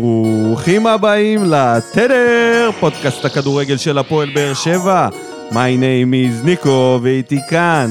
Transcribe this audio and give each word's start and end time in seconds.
ברוכים 0.00 0.86
הבאים 0.86 1.44
לתדר, 1.44 2.70
פודקאסט 2.80 3.24
הכדורגל 3.24 3.76
של 3.76 3.98
הפועל 3.98 4.30
באר 4.34 4.54
שבע. 4.54 5.08
My 5.50 5.54
name 5.54 6.12
is 6.12 6.44
ניקו, 6.44 6.98
ואיתי 7.02 7.38
כאן, 7.48 7.90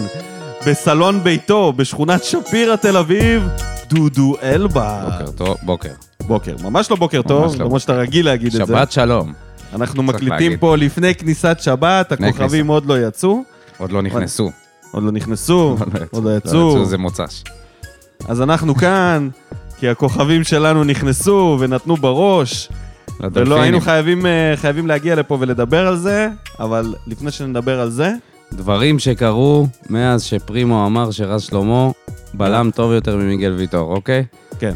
בסלון 0.68 1.24
ביתו, 1.24 1.74
בשכונת 1.74 2.24
שפירא, 2.24 2.76
תל 2.76 2.98
אביב, 2.98 3.44
דודו 3.90 4.36
אלבה. 4.44 5.10
בוקר 5.10 5.32
טוב, 5.32 5.58
בוקר. 5.64 5.92
בוקר, 6.28 6.56
ממש 6.64 6.92
לא 6.92 6.98
בוקר 6.98 7.22
טוב, 7.22 7.56
לא. 7.56 7.66
למרות 7.66 7.82
שאתה 7.82 7.94
רגיל 7.94 8.26
להגיד 8.26 8.48
את 8.48 8.52
זה. 8.52 8.74
שבת 8.74 8.92
שלום. 8.92 9.34
אנחנו 9.74 10.04
מקליטים 10.04 10.30
להגיד. 10.30 10.60
פה 10.60 10.76
לפני 10.78 11.16
כניסת 11.16 11.58
שבת, 11.60 12.12
הכוכבים. 12.12 12.68
עוד 12.68 12.86
לא 12.86 13.08
יצאו. 13.08 13.44
עוד 13.78 13.92
לא 13.92 14.02
נכנסו. 14.02 14.52
עוד 14.92 15.04
לא 15.04 15.12
נכנסו, 15.12 15.78
עוד 16.12 16.24
לא 16.24 16.38
יצאו. 16.38 16.86
זה 16.86 16.98
מוצ"ש. 16.98 17.44
אז 18.28 18.42
אנחנו 18.42 18.76
כאן, 18.76 19.30
כי 19.80 19.90
הכוכבים 19.90 20.44
שלנו 20.44 20.84
נכנסו 20.84 21.58
ונתנו 21.60 21.96
בראש, 21.96 22.70
ולא. 23.20 23.62
היינו 23.62 23.82
חייבים, 23.82 24.26
אה, 24.26 24.54
חייבים 24.56 24.88
להגיע 24.88 25.16
לפה 25.16 25.38
ולדבר 25.40 25.88
על 25.88 25.98
זה, 25.98 26.30
אבל 26.60 26.96
לפני 27.08 27.32
שנדבר 27.32 27.80
על 27.80 27.90
זה, 27.90 28.14
דברים 28.54 29.00
שקרו 29.00 29.68
מאז 29.90 30.24
שפרימו 30.24 30.86
אמר 30.86 31.12
שרז 31.12 31.42
שלמה 31.42 31.90
בלם 32.34 32.70
טוב 32.76 32.92
יותר 32.92 33.16
ממיגל 33.16 33.52
ויטור, 33.52 33.96
אוקיי? 33.96 34.26
כן. 34.60 34.74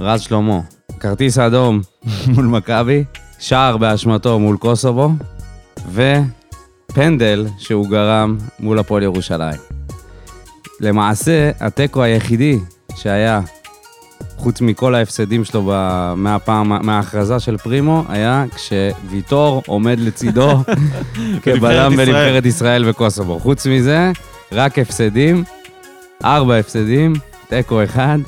רז 0.00 0.20
שלמה, 0.20 0.60
כרטיס 1.00 1.38
אדום 1.38 1.80
מול 2.34 2.46
מכבי, 2.46 3.04
שער 3.38 3.76
באשמתו 3.76 4.38
מול 4.38 4.56
קוסובו, 4.56 5.10
ופנדל 5.92 7.46
שהוא 7.58 7.88
גרם 7.88 8.38
מול 8.60 8.78
הפועל 8.78 9.02
ירושלים. 9.02 9.60
למעשה, 10.80 11.50
התיקו 11.60 12.02
היחידי 12.02 12.58
שהיה, 12.96 13.40
חוץ 14.38 14.60
מכל 14.60 14.94
ההפסדים 14.94 15.44
שלו 15.44 15.62
ב- 15.72 16.14
מהפעם, 16.16 16.86
מההכרזה 16.86 17.40
של 17.40 17.56
פרימו, 17.56 18.04
היה 18.08 18.44
כשוויטור 18.54 19.62
עומד 19.66 20.00
לצידו 20.00 20.62
כבלם. 21.42 21.96
בנבחרת 21.96 22.46
ישראל 22.46 22.88
וקוסובו. 22.88 23.38
חוץ 23.38 23.66
מזה, 23.66 24.12
רק 24.52 24.78
הפסדים, 24.78 25.44
ארבע 26.24 26.56
הפסדים, 26.56 27.12
תיקו 27.48 27.84
אחד, 27.84 28.18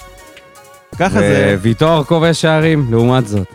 ככה 0.99 1.19
זה, 1.21 1.57
וויטור 1.61 2.05
כובש 2.05 2.41
שערים, 2.41 2.87
לעומת 2.91 3.29
זאת. 3.29 3.47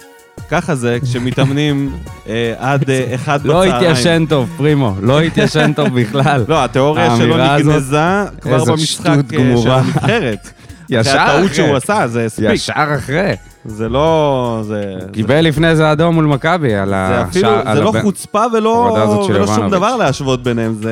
ככה 0.49 0.75
זה 0.75 0.97
כשמתאמנים 1.03 1.91
אה, 2.29 2.53
עד 2.57 2.89
אה, 2.89 3.05
אחד 3.15 3.45
לא 3.45 3.53
בצהריים. 3.53 3.91
התיישן 3.91 4.25
טוב, 4.29 4.49
פרימו, 4.57 4.95
לא 5.01 5.21
התיישן 5.21 5.73
טוב 5.73 5.99
בכלל. 6.01 6.45
לא, 6.47 6.63
התיאוריה 6.63 7.17
שלו 7.17 7.37
נגנזה 7.37 7.99
כבר 8.41 8.65
במשחק 8.65 9.07
אה, 9.07 9.15
של 9.15 9.37
גמורה. 9.37 9.81
הנבחרת. 10.91 11.07
אחרי 11.07 11.23
ישר 11.23 11.35
הטעות. 11.35 11.53
שהוא 11.53 11.75
עשה, 11.75 12.07
זה 12.07 12.25
הספיק. 12.25 12.49
ישר 12.53 12.95
אחרי. 12.97 13.35
זה 13.65 13.89
לא... 13.89 14.61
זה... 14.63 14.83
קיבל 15.11 15.41
לפני 15.41 15.75
זה 15.75 15.91
אדום 15.91 16.15
מול 16.15 16.25
מכבי, 16.25 16.75
על 16.75 16.89
זה 16.89 16.95
השער... 16.95 17.23
אפילו, 17.23 17.49
זה 17.75 17.81
לא 17.81 17.93
חוצפה 18.01 18.43
ולא, 18.53 18.97
ולא 19.29 19.47
שום. 19.47 19.69
דבר 19.69 19.95
להשוות 19.95 20.43
ביניהם, 20.43 20.75
זה... 20.81 20.91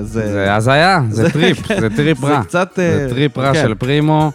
זה, 0.00 0.32
זה 0.32 0.54
הזיה, 0.54 1.00
זה 1.10 1.30
טריפ, 1.30 1.68
זה 1.80 1.88
טריפ 1.96 2.18
זה 2.18 2.26
רע. 2.26 2.42
קצת... 2.42 2.72
זה 2.76 3.02
אה, 3.02 3.08
טריפ 3.08 3.38
רע 3.38 3.52
כן. 3.52 3.62
של 3.62 3.74
פרימו, 3.74 4.32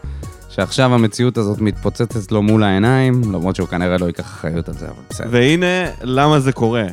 שעכשיו 0.50 0.94
המציאות 0.94 1.38
הזאת 1.38 1.62
מתפוצצת 1.62 2.32
לו 2.32 2.42
מול 2.42 2.64
העיניים, 2.64 3.22
למרות 3.34 3.56
שהוא 3.56 3.68
כנראה 3.68 3.98
לא 3.98 4.06
ייקח 4.06 4.24
אחריות 4.24 4.70
על 4.70 4.76
זה, 4.76 4.86
אבל 4.86 5.04
בסדר. 5.10 5.28
והנה 5.32 5.86
למה 6.02 6.40
זה 6.40 6.52
קורה. 6.52 6.86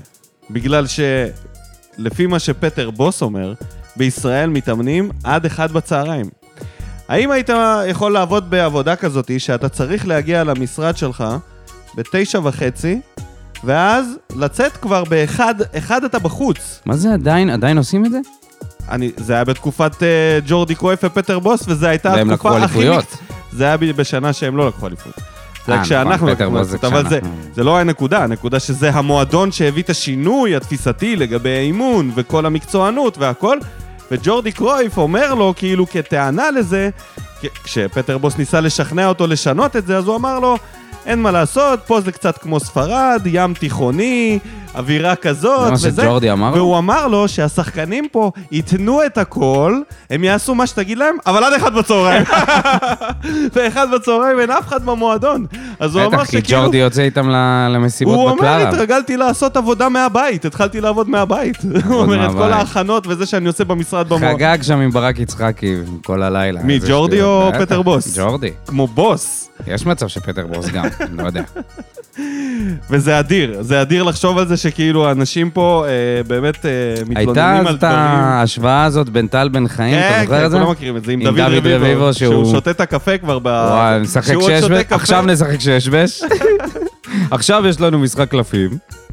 בגלל 0.50 0.84
שלפי 0.87 2.27
מה 2.27 2.39
שפטר 2.39 2.91
בוס 2.91 3.22
אומר, 3.22 3.53
בישראל 3.97 4.50
מתאמנים 4.50 5.11
עד 5.25 5.47
אחד 5.47 5.72
בצהריים. 5.72 6.27
האם 7.09 7.31
היית 7.31 7.51
יכול 7.89 8.12
לעבוד 8.12 8.51
בעבודה 8.51 8.97
כזאת 8.97 9.31
שאתה 9.39 9.69
צריך 9.69 10.06
להגיע 10.06 10.45
למשרד 10.45 10.97
שלך 10.97 11.25
בתשע 11.95 12.41
וחצי, 12.45 13.00
ואז 13.65 14.06
לצאת 14.37 14.77
כבר 14.77 15.05
באחד, 15.05 15.55
אחד 15.78 16.05
אתה 16.05 16.19
בחוץ. 16.19 16.81
מה 16.87 16.97
זה 16.97 17.12
עדיין, 17.15 17.50
עדיין 17.50 17.78
עושים 17.78 18.06
את 18.06 18.10
זה? 18.10 18.19
אני, 18.91 19.10
זה 19.16 19.32
היה 19.34 19.44
בתקופת 19.44 19.93
uh, 19.94 20.05
ג'ורדי 20.47 20.75
קרויף 20.75 21.00
ופטר 21.05 21.38
בוס, 21.38 21.62
וזו 21.69 21.87
הייתה 21.87 22.12
והם 22.16 22.31
התקופה 22.31 22.50
לקחו 22.59 22.65
הכי... 22.65 22.78
אליפויות. 22.78 23.05
מקצ- 23.05 23.32
זה 23.53 23.65
היה 23.65 23.77
בשנה 23.77 24.32
שהם 24.32 24.56
לא 24.56 24.69
לקחו 24.69 24.87
אליפות. 24.87 25.12
זה 25.66 25.72
היה 25.72 25.81
אה, 25.81 25.84
כשאנחנו 25.84 26.15
נכון, 26.15 26.28
לקחנו 26.28 26.65
זה 26.65 26.71
אליפות, 26.71 26.93
אבל 26.93 27.09
זה. 27.09 27.21
זה 27.55 27.65
לא 27.65 27.78
הנקודה, 27.78 28.25
הנקודה 28.25 28.61
שזה 28.61 28.91
המועדון 28.91 29.53
שהביא 29.53 29.82
את 29.82 29.91
השינוי 29.91 30.56
התפיסתי 30.56 31.16
לגבי 31.16 31.50
האימון 31.50 32.11
וכל 32.15 32.47
המקצוענות 32.47 33.19
והכל, 33.19 33.59
וג'ורדי 34.10 34.52
קרויף 34.52 34.98
אומר 34.98 35.34
לו, 35.34 35.54
כאילו 35.56 35.86
כטענה 35.86 36.50
לזה, 36.50 36.91
כשפטר 37.64 38.19
בוס 38.19 38.38
ניסה 38.38 38.60
לשכנע 38.60 39.06
אותו 39.08 39.26
לשנות 39.26 39.76
את 39.76 39.86
זה, 39.86 39.96
אז 39.96 40.06
הוא 40.06 40.16
אמר 40.16 40.38
לו, 40.38 40.56
אין 41.06 41.22
מה 41.22 41.30
לעשות, 41.30 41.80
פה 41.86 42.00
זה 42.00 42.12
קצת 42.12 42.38
כמו 42.38 42.60
ספרד, 42.60 43.22
ים 43.26 43.54
תיכוני, 43.54 44.38
אווירה 44.75 45.17
כזאת, 45.17 45.65
זה 45.65 45.71
מה 45.71 45.75
וזה. 45.91 46.03
שג'ורדי 46.03 46.33
אמר 46.33 46.51
לו? 46.51 46.56
והוא 46.56 46.79
אמר 46.79 47.06
לו 47.09 47.29
שהשחקנים 47.29 48.09
פה 48.12 48.31
ייתנו 48.53 49.06
את 49.06 49.19
הכל, 49.19 49.81
הם 50.11 50.25
יעשו 50.25 50.55
מה 50.55 50.67
שתגיד 50.67 50.99
להם, 50.99 51.17
אבל 51.27 51.45
עד 51.45 51.53
אחד 51.53 51.75
בצהריים. 51.75 52.25
ואחד 53.55 53.87
בצהריים 53.95 54.41
אין 54.41 54.51
אף 54.51 54.69
אחד 54.69 54.84
במועדון. 54.84 55.47
אז 55.81 55.97
הוא 55.97 56.03
אמר 56.05 56.19
בטח, 56.19 56.31
כי 56.31 56.39
שכאילו... 56.39 56.62
ג'ורדי 56.62 56.77
יוצא 56.79 57.03
איתם 57.03 57.29
ל- 57.31 57.34
הוא 57.34 57.75
למסיבות 57.75 58.31
אומר. 58.31 58.69
התרגלתי 58.69 59.17
לעשות 59.17 59.56
עבודה 59.56 59.89
מהבית, 59.89 60.45
התחלתי 60.45 60.81
לעבוד 60.81 61.09
מהבית. 61.09 61.56
הוא 61.87 61.95
אומר, 62.00 62.27
את 62.27 62.33
כל. 62.33 62.53
ההכנות 62.53 63.06
וזה 63.06 63.27
שאני 63.27 63.47
עושה 63.47 63.65
במשרד 63.65 64.09
במועדון. 64.09 64.29
חגג 64.39 64.59
שם 64.62 64.79
עם 64.79 64.91
ברק 64.91 65.19
יצחקי 65.19 65.75
כל 66.05 66.23
הלילה. 66.23 66.61
מי, 66.62 66.79
ג'ורדי. 66.89 67.23
או 67.23 67.50
פטר 67.61 67.83
בוס? 67.83 68.19
ג'ורדי. 68.19 68.50
כמו 68.67 68.87
בוס. 68.87 69.49
יש 69.67 69.87
מצב 69.87 70.09
שפטר 70.09 70.47
בוס 70.47 70.67
גם, 70.69 70.85
לא 71.12 71.27
יודע. 71.27 71.43
וזה 72.91 73.19
אדיר, 73.19 73.56
זה 73.62 73.83
אדיר 73.83 74.03
לחשוב 74.03 74.39
על 74.39 74.49
זה 74.49 74.56
שכאילו 74.58 75.08
האנשים 75.08 75.50
פה 75.50 75.84
אה, 75.88 76.22
באמת 76.22 76.66
אה, 76.66 76.70
הייתה 77.16 77.30
מתלוננים 77.30 77.60
אז 77.60 77.66
על 77.66 77.74
את 77.74 77.80
דברים. 77.80 77.94
ההשוואה 77.96 78.84
הזאת 78.84 79.08
בין 79.08 79.26
טל 79.26 79.48
בן 79.48 79.69
חיים, 79.69 79.98
אתה 79.98 80.08
כן, 80.08 80.24
זוכר 80.24 80.38
כן, 80.38 80.44
את 80.46 80.50
זה? 80.50 80.56
כולם 80.58 80.70
מכירים 80.70 80.96
את 80.96 81.04
זה, 81.04 81.12
עם 81.12 81.22
דוד 81.24 81.41
רביבו, 81.66 82.14
שהוא 82.14 82.52
שותה 82.52 82.70
את 82.70 82.80
הקפה 82.80 83.19
כבר 83.19 83.38
ב... 83.38 83.46
וואי, 83.46 84.00
משחק 84.00 84.32
שהוא 84.32 84.42
עוד 84.42 84.50
שש 84.50 84.60
שותה 84.60 84.74
בש, 84.74 84.82
קפה. 84.82 84.94
עכשיו 84.94 85.24
נשחק 85.26 85.60
שש 85.60 85.88
בש. 85.88 86.22
עכשיו 87.30 87.66
יש 87.66 87.80
לנו 87.80 87.98
משחק 87.98 88.28
קלפים. 88.28 88.70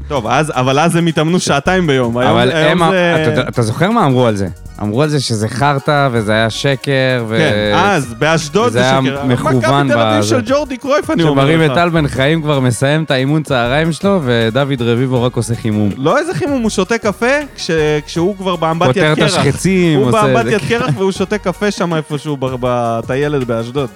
טוב, 0.07 0.27
אז, 0.27 0.51
אבל 0.55 0.79
אז 0.79 0.95
הם 0.95 1.07
התאמנו 1.07 1.39
שעתיים 1.39 1.87
ביום. 1.87 2.17
היום, 2.17 2.31
אבל 2.31 2.51
היום 2.51 2.81
הם, 2.81 2.91
זה... 2.91 3.33
אתה 3.33 3.49
אתה 3.49 3.61
זוכר 3.61 3.91
מה 3.91 4.05
אמרו 4.05 4.25
על 4.25 4.35
זה? 4.35 4.47
אמרו 4.81 5.03
על 5.03 5.09
זה 5.09 5.19
שזה 5.19 5.47
חרטא 5.49 6.09
וזה 6.11 6.31
היה 6.31 6.49
שקר, 6.49 7.25
ו... 7.27 7.37
כן, 7.37 7.73
אז 7.75 8.13
באשדוד 8.13 8.71
זה 8.71 8.79
זה 8.79 8.81
היה 8.81 8.99
שקר. 9.03 9.25
מכוון 9.25 9.55
מכבי 9.87 9.93
תל 9.93 9.99
אביב. 9.99 10.23
של 10.23 10.41
ג'ורדי 10.45 10.77
קרויף, 10.77 11.09
אני 11.11 11.23
אומר 11.23 11.43
לך. 11.43 11.49
שמראים 11.49 11.71
את 11.71 11.75
טל 11.75 11.89
בן 11.89 12.07
חיים 12.07 12.41
כבר 12.41 12.59
מסיים 12.59 13.03
את 13.03 13.11
האימון 13.11 13.43
צהריים 13.43 13.91
שלו, 13.91 14.19
ודוד 14.23 14.81
רביבו 14.81 15.23
רק 15.23 15.35
עושה 15.35 15.55
חימום. 15.55 15.89
לא 15.97 16.17
איזה 16.17 16.33
חימום, 16.33 16.61
הוא 16.61 16.69
שותה 16.69 16.97
קפה 16.97 17.35
כש... 17.55 17.71
כשהוא 18.05 18.35
כבר 18.37 18.55
באמבטיית 18.55 18.95
פותר 18.95 19.15
קרח. 19.15 19.35
את 19.35 19.39
השחצים, 19.39 19.99
הוא. 19.99 20.11
באמבטיית 20.11 20.61
קרח 20.67 20.89
והוא 20.97 21.11
שותה 21.11 21.37
קפה 21.37 21.71
שם 21.71 21.93
איפשהו 21.93 22.37
בטיילת 22.39 23.43
באשדוד. 23.43 23.89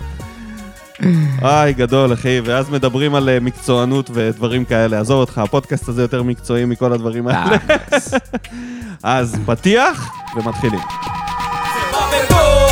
איי, 1.42 1.74
גדול, 1.74 2.14
אחי, 2.14 2.42
ואז 2.46 2.70
מדברים 2.70 3.16
על 3.16 3.30
אה, 3.30 3.40
מקצוענות 3.40 4.10
ודברים 4.14 4.66
כאלה. 4.66 5.00
עזוב 5.00 5.20
אותך, 5.20 5.38
הפודקאסט 5.38 5.90
הזה 5.90 6.02
יותר 6.02 6.24
מקצועי 6.24 6.66
מכל 6.66 6.94
הדברים 6.94 7.28
האלה. 7.28 7.58
אז 9.04 9.36
פתיח 9.46 10.12
ומתחילים. 10.36 10.80
זה 10.80 11.80
בא 11.92 12.26
בטוב, 12.26 12.69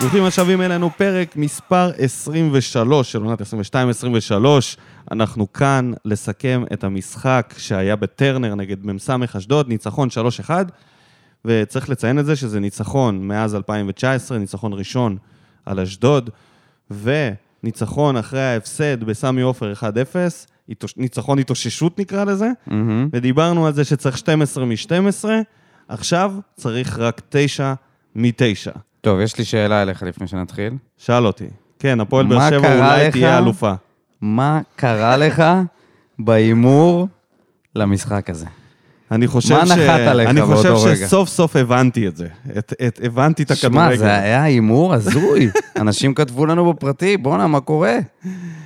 ברוכים 0.00 0.24
השבים 0.24 0.60
אלינו, 0.62 0.90
פרק 0.96 1.36
מספר 1.36 1.90
23 1.98 3.12
של 3.12 3.22
עונת 3.22 3.40
22-23. 3.40 3.44
אנחנו 5.10 5.52
כאן 5.52 5.92
לסכם 6.04 6.64
את 6.72 6.84
המשחק 6.84 7.54
שהיה 7.58 7.96
בטרנר 7.96 8.54
נגד 8.54 8.86
מ"ס 8.86 9.10
אשדוד, 9.36 9.68
ניצחון 9.68 10.08
3-1, 10.48 10.50
וצריך 11.44 11.90
לציין 11.90 12.18
את 12.18 12.26
זה 12.26 12.36
שזה 12.36 12.60
ניצחון 12.60 13.28
מאז 13.28 13.54
2019, 13.54 14.38
ניצחון 14.38 14.72
ראשון 14.72 15.16
על 15.66 15.80
אשדוד, 15.80 16.30
וניצחון 16.90 18.16
אחרי 18.16 18.42
ההפסד 18.42 19.04
בסמי 19.04 19.42
עופר 19.42 19.72
1-0, 19.72 19.82
התאוש- 20.70 20.94
ניצחון 20.96 21.38
התאוששות 21.38 21.98
נקרא 21.98 22.24
לזה, 22.24 22.50
מהמם. 22.66 23.08
ודיברנו 23.12 23.66
על 23.66 23.72
זה 23.72 23.84
שצריך 23.84 24.18
12 24.18 24.64
מ-12, 24.64 25.24
עכשיו 25.88 26.32
צריך 26.54 26.98
רק 26.98 27.20
9 27.28 27.74
מ-9. 28.14 28.78
טוב, 29.06 29.20
יש 29.20 29.38
לי 29.38 29.44
שאלה 29.44 29.82
אליך 29.82 30.02
לפני 30.02 30.26
שנתחיל. 30.26 30.72
שאל 30.96 31.26
אותי. 31.26 31.44
כן, 31.78 32.00
הפועל 32.00 32.26
באר 32.26 32.38
מה 32.38 32.50
שבע 32.50 32.76
אולי 32.76 33.06
לך? 33.08 33.12
תהיה 33.12 33.38
אלופה. 33.38 33.72
מה 34.20 34.60
קרה 34.76 35.16
לך 35.16 35.44
בהימור 36.18 37.08
למשחק 37.74 38.30
הזה? 38.30 38.46
אני 39.10 39.26
חושב 39.26 39.54
מה 39.54 39.66
ש... 39.66 39.70
נחת 39.70 40.00
עליך 40.00 40.28
אני 40.28 40.40
באותו 40.40 40.56
חושב 40.56 40.88
רגע? 40.88 41.06
שסוף 41.06 41.28
סוף 41.28 41.56
הבנתי 41.56 42.08
את 42.08 42.16
זה. 42.16 42.28
את, 42.58 42.72
את, 42.86 43.00
הבנתי 43.02 43.42
את 43.42 43.50
הכדורגל. 43.50 43.96
שמע, 43.96 43.96
זה 43.96 44.14
היה 44.14 44.42
הימור 44.42 44.94
הזוי. 44.94 45.50
אנשים 45.80 46.14
כתבו 46.14 46.46
לנו 46.46 46.72
בפרטי, 46.72 47.16
בואנה, 47.16 47.46
מה 47.46 47.60
קורה? 47.60 47.98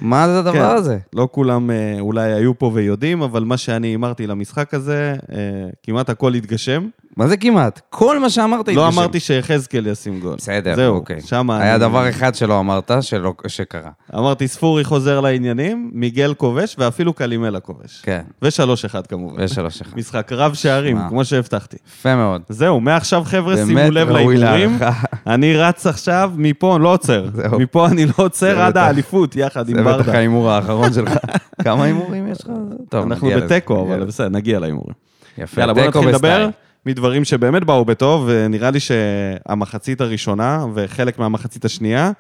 מה 0.00 0.28
זה 0.28 0.38
הדבר 0.38 0.70
כן. 0.70 0.76
הזה? 0.76 0.98
לא 1.12 1.28
כולם 1.32 1.70
אה, 1.70 1.96
אולי 2.00 2.32
היו 2.32 2.58
פה 2.58 2.70
ויודעים, 2.74 3.22
אבל 3.22 3.44
מה 3.44 3.56
שאני 3.56 3.86
הימרתי 3.86 4.26
למשחק 4.26 4.74
הזה, 4.74 5.14
אה, 5.32 5.38
כמעט 5.82 6.10
הכל 6.10 6.34
התגשם. 6.34 6.88
מה 7.20 7.28
זה 7.28 7.36
כמעט? 7.36 7.80
כל 7.90 8.18
מה 8.18 8.30
שאמרת 8.30 8.68
לא 8.68 8.72
התגשם. 8.86 8.98
אמרתי 9.00 9.20
שיחזקאל 9.20 9.86
ישים 9.86 10.20
גול. 10.20 10.34
בסדר, 10.36 10.74
זהו, 10.76 10.94
אוקיי. 10.94 11.20
שם 11.20 11.50
היה 11.50 11.70
אני- 11.74 11.78
דבר 11.80 12.08
אחד 12.08 12.34
שלא 12.34 12.58
אמרת, 12.60 12.90
שלא- 13.00 13.34
שקרה. 13.46 13.90
אמרתי, 14.14 14.48
ספורי 14.48 14.84
חוזר 14.84 15.20
לעניינים, 15.20 15.90
מיגל 15.92 16.34
כובש, 16.34 16.76
ואפילו 16.78 17.12
קלימלה 17.12 17.60
כובש. 17.60 18.00
כן, 18.02 18.20
ושלוש 18.42 18.84
אחד 18.84 19.06
כמובן. 19.06 19.34
ושלוש 19.44 19.80
אחד. 19.80 19.96
משחק 19.98 20.32
רב 20.32 20.54
שערים, 20.54 20.96
שמע. 20.96 21.08
כמו 21.08 21.24
שהבטחתי. 21.24 21.76
יפה 21.88 22.16
מאוד. 22.16 22.42
זהו, 22.48 22.80
מעכשיו 22.80 23.22
חבר'ה, 23.24 23.56
שימו 23.56 23.90
לב 23.90 24.10
להימורים. 24.10 24.78
אני 25.26 25.56
רץ 25.56 25.86
עכשיו, 25.86 26.32
מפה 26.36 26.76
אני 26.76 26.84
לא 26.84 26.92
עוצר. 26.92 27.26
זהו. 27.34 27.60
מפה 27.60 27.86
אני 27.86 28.06
לא 28.06 28.12
עוצר 28.16 28.60
עד. 28.60 28.76
האליפות, 28.76 29.36
יחד 29.36 29.68
עם 29.68 29.76
זה 29.76 29.82
בטח 29.82 29.96
ברדה. 29.96 30.12
ההימור 30.12 30.50
האחרון 30.50 30.92
שלך. 30.92 31.12
כמה 31.64 31.84
הימורים 31.84 32.28
יש 32.32 32.40
לך? 32.40 32.50
טוב, 32.88 33.06
אנחנו 33.06 33.26
נגיע 33.26 33.36
לזה, 33.36 33.46
בתיקו, 33.46 33.82
נגיע 33.82 33.94
אבל. 33.96 34.04
בסדר, 34.06 34.28
נגיע 34.28 34.60
להימורים. 34.60 34.94
יפה, 35.38 35.60
יאללה, 35.60 35.74
בוא 35.74 35.82
נתחיל 35.82 36.08
לדבר. 36.08 36.48
מדברים 36.86 37.24
שבאמת 37.24 37.64
באו 37.64 37.84
בטוב, 37.84 38.24
ונראה 38.26 38.70
לי 38.70 38.80
שהמחצית 38.80 40.00
הראשונה 40.00 40.64
וחלק 40.74 41.18
מהמחצית 41.18 41.64
השנייה, 41.64 42.10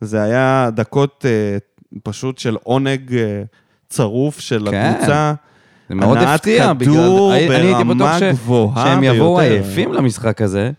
זה 0.00 0.22
היה 0.22 0.68
דקות 0.74 1.24
אה, 1.28 1.58
פשוט 2.02 2.38
של 2.38 2.56
עונג 2.62 3.14
אה, 3.14 3.42
צרוף 3.88 4.40
של 4.40 4.68
כן. 4.70 4.76
הקבוצה. 4.76 5.34
זה 5.88 5.94
מאוד 5.94 6.18
הפתיע, 6.18 6.72
בגלל... 6.72 6.94
אני 7.30 7.54
הייתי 7.54 7.84
בטוח 7.84 8.18
ש... 8.18 8.22
שהם 8.82 9.04
יבואו. 9.04 9.40
עייפים 9.40 9.92
למשחק 9.92 10.42
הזה. 10.42 10.70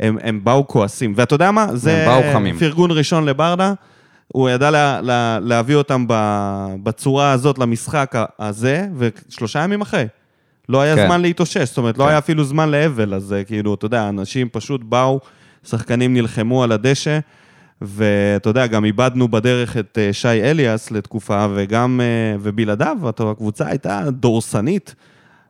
הם, 0.00 0.18
הם 0.22 0.40
באו 0.44 0.66
כועסים. 0.68 1.12
ואתה 1.16 1.34
יודע 1.34 1.50
מה? 1.50 1.66
זה. 1.76 2.06
פרגון 2.58 2.90
ראשון 2.90 3.24
לברדה. 3.24 3.72
הוא 4.28 4.50
ידע 4.50 4.70
לה, 4.70 5.00
לה, 5.00 5.38
להביא 5.42 5.74
אותם 5.74 6.04
בצורה 6.82 7.32
הזאת 7.32 7.58
למשחק 7.58 8.14
הזה, 8.38 8.86
ושלושה 8.96 9.58
ימים 9.60 9.80
אחרי. 9.80 10.06
לא 10.70 10.80
היה 10.80 10.96
כן. 10.96 11.06
זמן 11.06 11.20
להתאושש, 11.20 11.68
זאת 11.68 11.78
אומרת, 11.78 11.98
לא 11.98 12.04
כן. 12.04 12.08
היה 12.08 12.18
אפילו 12.18 12.44
זמן 12.44 12.70
לאבל, 12.70 13.14
אז 13.14 13.32
אה, 13.32 13.44
כאילו, 13.44 13.74
אתה 13.74 13.86
יודע, 13.86 14.08
אנשים 14.08 14.48
פשוט 14.52 14.80
באו, 14.84 15.20
שחקנים 15.64 16.14
נלחמו 16.14 16.62
על 16.62 16.72
הדשא, 16.72 17.18
ואתה 17.82 18.50
יודע, 18.50 18.66
גם 18.66 18.84
איבדנו 18.84 19.28
בדרך 19.28 19.76
את 19.76 19.98
אה, 20.00 20.12
שי 20.12 20.28
אליאס 20.28 20.90
לתקופה, 20.90 21.46
וגם, 21.54 22.00
אה, 22.02 22.36
ובלעדיו, 22.40 22.96
אתה- 23.08 23.30
הקבוצה 23.30 23.66
הייתה 23.66 24.04
דורסנית. 24.10 24.94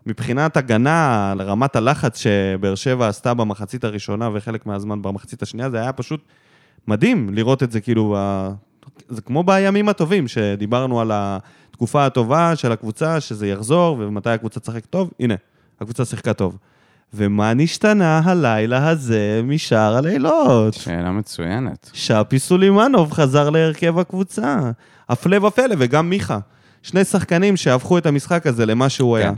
מבחינת 0.07 0.57
הגנה 0.57 1.31
על 1.33 1.43
רמת 1.43 1.77
הלחץ 1.77 2.19
שבאר 2.19 2.75
שבע 2.75 3.09
עשתה 3.09 3.35
במחצית 3.35 3.85
הראשונה 3.85 4.29
וחלק 4.33 4.67
מהזמן 4.67 5.03
במחצית 5.03 5.43
השנייה, 5.43 5.71
זה 5.71 5.81
היה 5.81 5.93
פשוט 5.93 6.21
מדהים 6.89 7.29
לראות 7.33 7.63
את 7.63 7.71
זה, 7.71 7.81
כאילו, 7.81 8.17
זה 9.09 9.21
כמו 9.21 9.43
בימים 9.43 9.89
הטובים, 9.89 10.29
שדיברנו 10.29 11.01
על 11.01 11.11
התקופה 11.15 12.07
הטובה 12.07 12.57
של 12.57 12.73
הקבוצה, 12.73 13.21
שזה 13.21 13.47
יחזור, 13.47 13.97
ומתי 14.01 14.31
הקבוצה 14.31 14.61
תשחק 14.61 14.87
טוב, 14.87 15.11
הנה, 15.21 15.35
הקבוצה 15.81 16.05
שיחקה 16.05 16.33
טוב. 16.33 16.59
ומה 17.15 17.55
נשתנה 17.55 18.21
הלילה 18.25 18.89
הזה 18.89 19.41
משאר 19.45 19.97
הלילות? 19.97 20.75
שאלה 20.75 21.11
מצוינת. 21.11 21.91
שפי 21.93 22.39
סולימנוב 22.39 23.13
חזר 23.13 23.51
להרכב 23.51 23.99
הקבוצה. 23.99 24.59
הפלא 25.09 25.47
ופלא, 25.47 25.75
וגם 25.79 26.11
מיכה. 26.11 26.39
שני 26.83 27.05
שחקנים 27.05 27.57
שהפכו 27.57 27.99
את 27.99 28.07
המשחק 28.07 28.47
הזה 28.47 28.67
למה 28.67 28.89
שהוא 28.89 29.17
כן. 29.19 29.23
היה. 29.23 29.33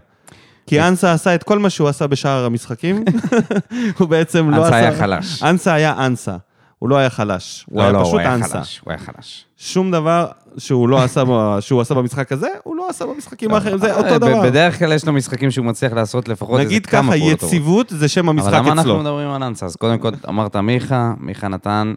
כי 0.67 0.81
אנסה 0.81 1.13
עשה 1.13 1.35
את 1.35 1.43
כל 1.43 1.59
מה 1.59 1.71
שהוא 1.71 1.89
עשה 1.89 2.07
בשאר 2.07 2.45
המשחקים, 2.45 3.05
הוא 3.99 4.09
בעצם 4.09 4.51
לא 4.51 4.57
עשה... 4.57 4.67
אנסה 4.67 4.77
היה 4.77 4.99
חלש. 4.99 5.43
אנסה 5.43 5.75
היה 5.75 6.07
אנסה. 6.07 6.37
הוא 6.83 6.89
לא 6.89 6.97
היה 6.97 7.11
חלש, 7.11 7.67
הוא 7.71 7.83
היה 7.83 7.93
לא, 7.93 7.99
לא, 7.99 8.03
פשוט 8.05 8.13
הוא 8.13 8.21
היה 8.21 8.35
אנסה. 8.35 8.59
חלש, 8.59 8.81
הוא 8.85 8.91
היה 8.93 8.99
חלש. 8.99 9.45
שום 9.57 9.91
דבר 9.91 10.27
שהוא 10.59 10.89
לא 10.89 11.03
עשה, 11.03 11.23
שהוא 11.61 11.81
עשה 11.81 11.95
במשחק 11.95 12.33
הזה, 12.33 12.49
הוא 12.65 12.77
לא 12.77 12.89
עשה 12.89 13.07
במשחקים 13.07 13.55
האחרים, 13.55 13.79
זה 13.79 13.95
אותו 13.95 14.09
אה, 14.09 14.19
ב- 14.19 14.21
דבר. 14.21 14.43
בדרך 14.43 14.79
כלל 14.79 14.93
יש 14.93 15.05
לו 15.07 15.13
משחקים 15.13 15.51
שהוא 15.51 15.67
מצליח 15.67 15.93
לעשות 15.93 16.29
לפחות 16.29 16.61
איזה 16.61 16.69
נגיד 16.71 16.87
כמה 16.87 17.03
ככה, 17.13 17.19
פעולות 17.19 17.39
טובות. 17.41 17.53
יציבות 17.55 17.89
זה 17.97 18.09
שם 18.09 18.29
המשחק 18.29 18.49
אבל 18.49 18.59
למה 18.59 18.69
אנחנו 18.73 18.83
אצלו. 18.83 18.99
מדברים 19.01 19.29
על 19.31 19.43
אנסה? 19.43 19.67
אז 19.67 19.77
קודם 19.77 19.99
כל, 19.99 20.11
אמרת 20.29 20.57
מיכה, 20.57 21.15
מיכה 21.21 21.49
נתן, 21.49 21.95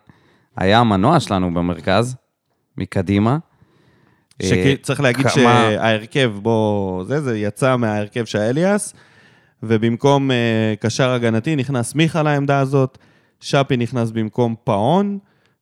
היה 0.58 0.80
המנוע 0.80 1.20
שלנו 1.20 1.54
במרכז, 1.54 2.16
מקדימה. 2.78 3.38
אה, 4.44 4.48
שצריך 4.48 5.00
להגיד 5.02 5.22
כמה- 5.28 5.32
שההרכב, 5.32 6.32
בוא, 6.42 7.04
זה, 7.04 7.22
זה 7.22 7.38
יצא 7.38 7.76
מההרכב 7.78 8.26
של 8.26 8.40
אליאס, 8.40 8.94
ובמקום 9.64 10.32
אה, 10.32 10.36
קשר 10.80 11.10
הגנתי 11.12 11.56
נכנס 11.56 11.96
מיכה 11.96 12.24
לעמדה 12.24 12.60
הזאת, 12.60 12.98
שפי 13.40 13.78
נכנס 13.78 14.12
במקום 14.12 14.56
פאון, 14.64 15.18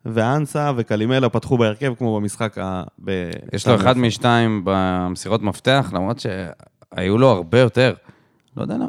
ואנסה 0.06 0.72
וקלימלה 0.78 1.30
פתחו 1.30 1.58
בהרכב 1.58 1.94
כמו 1.98 2.16
במשחק 2.16 2.58
ה... 2.58 2.84
ב- 3.06 3.30
יש 3.54 3.68
לו 3.68 3.76
אחד 3.76 3.98
משתיים 3.98 4.62
במסירות 4.64 5.42
מפתח, 5.42 5.92
למרות 5.94 6.20
שהיו 6.20 7.18
לו 7.18 7.30
הרבה 7.30 7.60
יותר. 7.60 7.94
לא 8.58 8.62
יודע 8.62 8.76
למה. 8.76 8.88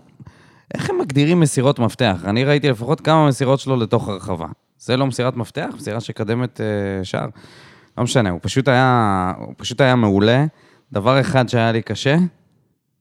איך 0.74 0.90
הם 0.90 0.98
מגדירים 1.00 1.40
מסירות 1.40 1.78
מפתח? 1.78 2.16
אני 2.24 2.44
ראיתי 2.44 2.68
לפחות 2.70 3.00
כמה 3.00 3.28
מסירות 3.28 3.60
שלו 3.60 3.76
לתוך 3.76 4.08
הרחבה. 4.08 4.46
זה 4.78 4.96
לא 4.96 5.06
מסירת 5.06 5.36
מפתח, 5.36 5.68
מסירה 5.76 6.00
שקדמת 6.00 6.60
אה, 6.60 7.04
שער. 7.04 7.28
לא 7.98 8.04
משנה, 8.04 8.30
הוא 8.30 8.40
פשוט 8.42 8.68
היה, 8.68 9.32
הוא 9.38 9.54
פשוט 9.56 9.80
היה 9.80 9.94
מעולה. 9.94 10.44
דבר 10.92 11.20
אחד 11.20 11.48
שהיה 11.48 11.72
לי 11.72 11.82
קשה, 11.82 12.16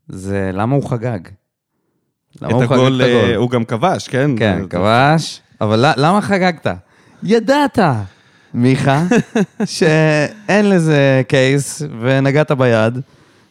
זה 0.08 0.52
למה 0.54 0.76
הוא 0.76 0.90
חגג. 0.90 1.20
למה 2.42 2.54
הוא 2.54 2.62
חגג 2.62 2.72
את 2.72 2.72
הגול? 2.72 3.02
אה, 3.02 3.36
הוא 3.36 3.50
גם 3.50 3.66
כבש, 3.66 4.08
כן? 4.08 4.32
כן, 4.38 4.68
כבש, 4.70 5.42
אבל 5.64 5.86
למה 5.98 6.22
חגגת? 6.22 6.68
ידעת, 7.24 7.80
מיכה, 8.54 9.04
שאין 9.66 10.70
לזה 10.70 11.22
קייס, 11.28 11.82
ונגעת 12.02 12.52
ביד, 12.52 13.00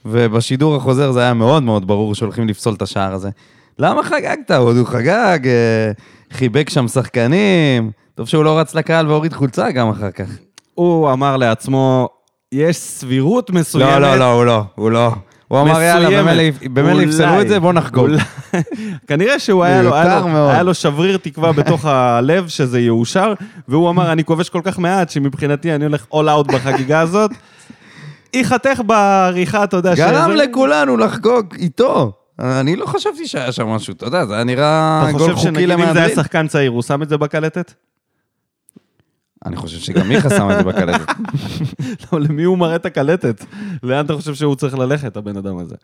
ובשידור 0.05 0.77
החוזר 0.77 1.13
זה 1.13 1.21
היה 1.21 1.35
מאוד 1.35 1.63
מאוד 1.63 1.87
ברור 1.87 2.15
שהולכים 2.15 2.49
לפסול 2.49 2.75
את 2.75 2.83
השער 2.83 3.13
הזה. 3.13 3.31
למה 3.79 4.03
חגגת? 4.03 4.51
עוד 4.51 4.77
הוא 4.77 4.87
חגג, 4.87 5.39
אה, 5.47 5.93
חיבק 6.33 6.71
שם 6.71 6.89
שחקנים, 6.89 7.91
טוב 8.15 8.29
שהוא 8.29 8.45
לא 8.45 8.59
רץ 8.59 8.75
לקהל 8.75 9.09
והוריד 9.09 9.33
חולצה 9.33 9.71
גם 9.71 9.89
אחר 9.89 10.11
כך. 10.11 10.29
הוא 10.75 11.13
אמר 11.13 11.37
לעצמו, 11.37 12.09
יש 12.53 12.77
סבירות 12.77 13.51
מסוימת. 13.51 13.93
לא, 13.93 13.99
לא, 14.01 14.19
לא, 14.19 14.33
הוא 14.33 14.45
לא, 14.45 14.63
הוא 14.75 14.91
לא. 14.91 15.13
הוא 15.53 15.71
אמר, 15.71 15.81
יאללה. 15.83 16.23
במילא- 16.63 17.03
יפסלו 17.03 17.41
את 17.41 17.49
זה, 17.49 17.61
בוא 17.61 17.73
נחגוג. 17.73 18.11
כנראה 19.09 19.39
שהוא 19.39 19.65
היה 19.65 19.83
לו, 19.83 19.95
היה, 19.95 20.21
לו, 20.21 20.29
מאוד. 20.29 20.51
היה 20.51 20.63
לו 20.63 20.75
שבריר 20.75 21.17
תקווה 21.17 21.53
בתוך 21.53 21.85
הלב 21.85 22.49
שזה 22.49 22.81
יאושר, 22.81 23.33
והוא 23.69 23.91
אמר, 23.91 24.13
אני 24.13 24.25
כובש 24.25 24.49
כל 24.49 24.61
כך 24.65 24.79
מעט, 24.79 25.11
שמבחינתי 25.11 25.75
אני 25.75 25.85
הולך 25.85 26.07
all 26.15 26.47
out 26.47 26.53
בחגיגה 26.53 27.01
הזאת. 27.01 27.31
ייחתך 28.35 28.81
בעריכה, 28.87 29.65
אתה 29.65 29.77
יודע, 29.77 29.95
גרם 29.95 30.31
שזה- 30.33 30.43
לכולנו 30.45 30.97
לחגוג 30.97 31.55
איתו. 31.59 32.13
אני 32.39 32.77
לא 32.77 32.87
חשבתי 32.87 33.27
שהיה 33.27 33.53
שם 33.53 33.67
משהו, 33.69 33.93
אתה 33.95 34.07
יודע, 34.07 34.27
זה 34.27 34.35
היה 34.35 34.45
נראה 34.45 35.01
אתה 35.03 35.13
גול 35.13 35.21
חושב 35.21 35.35
חוקי 35.35 35.43
שנגיד 35.49 35.71
אם 35.71 35.93
זה 35.93 36.05
היה. 36.05 36.15
שחקן 36.15 36.49
צעיר, 36.49 36.71
הוא 36.71 36.83
שם 36.83 37.03
את 37.03 37.09
זה 37.09 37.17
בקלטת? 37.17 37.73
אני 39.47 39.57
חושב 39.57 39.79
שגם 39.79 40.09
מיכה 40.09 40.31
שם 40.31 40.51
את 40.51 40.57
זה 40.59 40.63
בקלטת. 40.65 41.13
לא, 42.13 42.21
למי 42.21 42.43
הוא 42.43 42.59
מראה 42.59 42.77
את 42.77 42.87
הקלטת? 42.87 43.45
לאן 43.83 44.05
אתה 44.05 44.15
חושב 44.15 44.35
שהוא 44.35 44.55
צריך 44.55 44.79
ללכת, 44.79 45.17
הבן 45.17 45.37
אדם 45.37 45.59
הזה? 45.59 45.75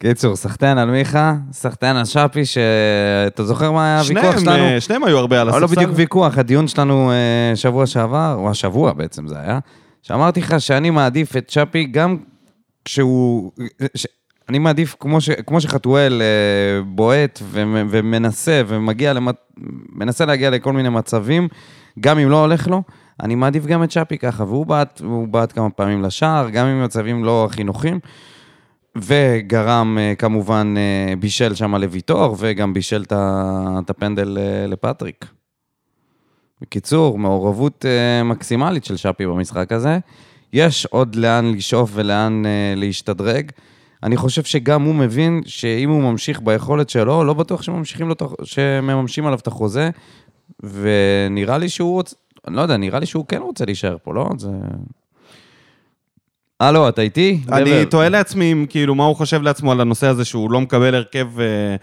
קיצור, 0.00 0.36
סחטיין 0.36 0.78
על 0.78 0.90
מיכה, 0.90 1.34
סחטיין 1.52 1.96
על 1.96 2.04
שפי, 2.04 2.44
שאתה 2.44 3.44
זוכר 3.44 3.72
מה 3.72 3.84
היה 3.86 4.00
הוויכוח 4.00 4.38
שלנו? 4.38 4.64
אה, 4.64 4.80
שניהם 4.80 5.04
היו 5.04 5.18
הרבה 5.18 5.40
על 5.40 5.46
לא 5.46 5.56
הספסל. 5.56 5.74
בדיוק 5.76 5.90
ויכוח, 5.94 6.38
הדיון 6.38 6.68
שלנו 6.68 7.12
אה, 7.12 7.56
שבוע 7.56 7.86
שעבר, 7.86 8.34
או 8.38 8.50
השבוע 8.50 8.92
בעצם 8.92 9.28
זה 9.28 9.40
היה, 9.40 9.58
שאמרתי 10.02 10.40
לך 10.40 10.60
שאני 10.60 10.90
מעדיף 10.90 11.36
את 11.36 11.50
שפי 11.50 11.84
גם 11.84 12.16
כשהוא... 12.84 13.52
ש... 13.94 14.06
אני 14.48 14.58
מעדיף, 14.58 14.96
כמו, 15.00 15.20
ש... 15.20 15.30
כמו 15.30 15.60
שחתואל 15.60 16.22
אה, 16.22 16.82
בועט 16.82 17.38
ו... 17.42 17.62
ומנסה 17.90 18.62
ומגיע, 18.66 19.12
למת... 19.12 19.34
מנסה 19.92 20.26
להגיע 20.26 20.50
לכל 20.50 20.72
מיני 20.72 20.88
מצבים, 20.88 21.48
גם 22.00 22.18
אם 22.18 22.30
לא 22.30 22.40
הולך 22.40 22.68
לו, 22.68 22.82
אני 23.22 23.34
מעדיף 23.34 23.66
גם 23.66 23.82
את 23.82 23.90
שפי 23.90 24.18
ככה, 24.18 24.44
והוא 24.44 24.66
בעט, 24.66 25.00
והוא 25.00 25.28
בעט 25.28 25.52
כמה 25.52 25.70
פעמים 25.70 26.02
לשער, 26.02 26.50
גם 26.50 26.66
עם 26.66 26.84
מצבים 26.84 27.24
לא 27.24 27.44
הכי 27.44 27.64
נוחים. 27.64 27.98
וגרם 28.96 29.98
אה, 30.00 30.14
כמובן 30.18 30.74
אה, 30.76 31.16
בישל 31.16 31.54
שם 31.54 31.74
לוויטור, 31.74 32.36
וגם 32.38 32.74
בישל 32.74 33.04
את 33.12 33.90
הפנדל 33.90 34.38
אה, 34.38 34.66
לפטריק. 34.66 35.24
בקיצור, 36.62 37.18
מעורבות 37.18 37.84
מקסימלית 38.24 38.84
של 38.84 38.96
שפי 38.96 39.26
במשחק 39.26 39.72
הזה. 39.72 39.98
יש 40.52 40.86
עוד 40.86 41.14
לאן 41.14 41.52
לשאוף 41.54 41.90
ולאן 41.94 42.42
להשתדרג. 42.76 43.50
אני 44.02 44.16
חושב 44.16 44.42
שגם 44.42 44.82
הוא 44.82 44.94
מבין 44.94 45.40
שאם 45.46 45.90
הוא 45.90 46.02
ממשיך 46.02 46.40
ביכולת 46.40 46.90
שלו, 46.90 47.24
לא 47.24 47.34
בטוח 47.34 47.62
שממשיכים 47.62 48.08
לו, 48.08 48.14
שמממשים 48.44 49.26
עליו 49.26 49.38
את 49.38 49.46
החוזה, 49.46 49.90
ונראה 50.62 51.58
לי 51.58 51.68
שהוא 51.68 51.92
רוצה, 51.92 52.16
אני 52.48 52.56
לא 52.56 52.60
יודע, 52.60 52.76
נראה 52.76 52.98
לי 53.00 53.06
שהוא 53.06 53.24
כן 53.28 53.38
רוצה 53.42 53.64
להישאר 53.64 53.96
פה, 54.02 54.14
לא? 54.14 54.28
זה... 54.38 54.48
הלו, 56.60 56.88
אתה 56.88 57.02
איתי? 57.02 57.40
אני. 57.52 57.86
תוהה 57.86 58.08
לעצמי, 58.08 58.66
כאילו, 58.68 58.94
מה 58.94 59.04
הוא 59.04 59.16
חושב 59.16 59.42
לעצמו 59.42 59.72
על 59.72 59.80
הנושא 59.80 60.06
הזה 60.06 60.24
שהוא 60.24 60.50
לא 60.50 60.60
מקבל 60.60 60.94
הרכב 60.94 61.40
אה, 61.40 61.76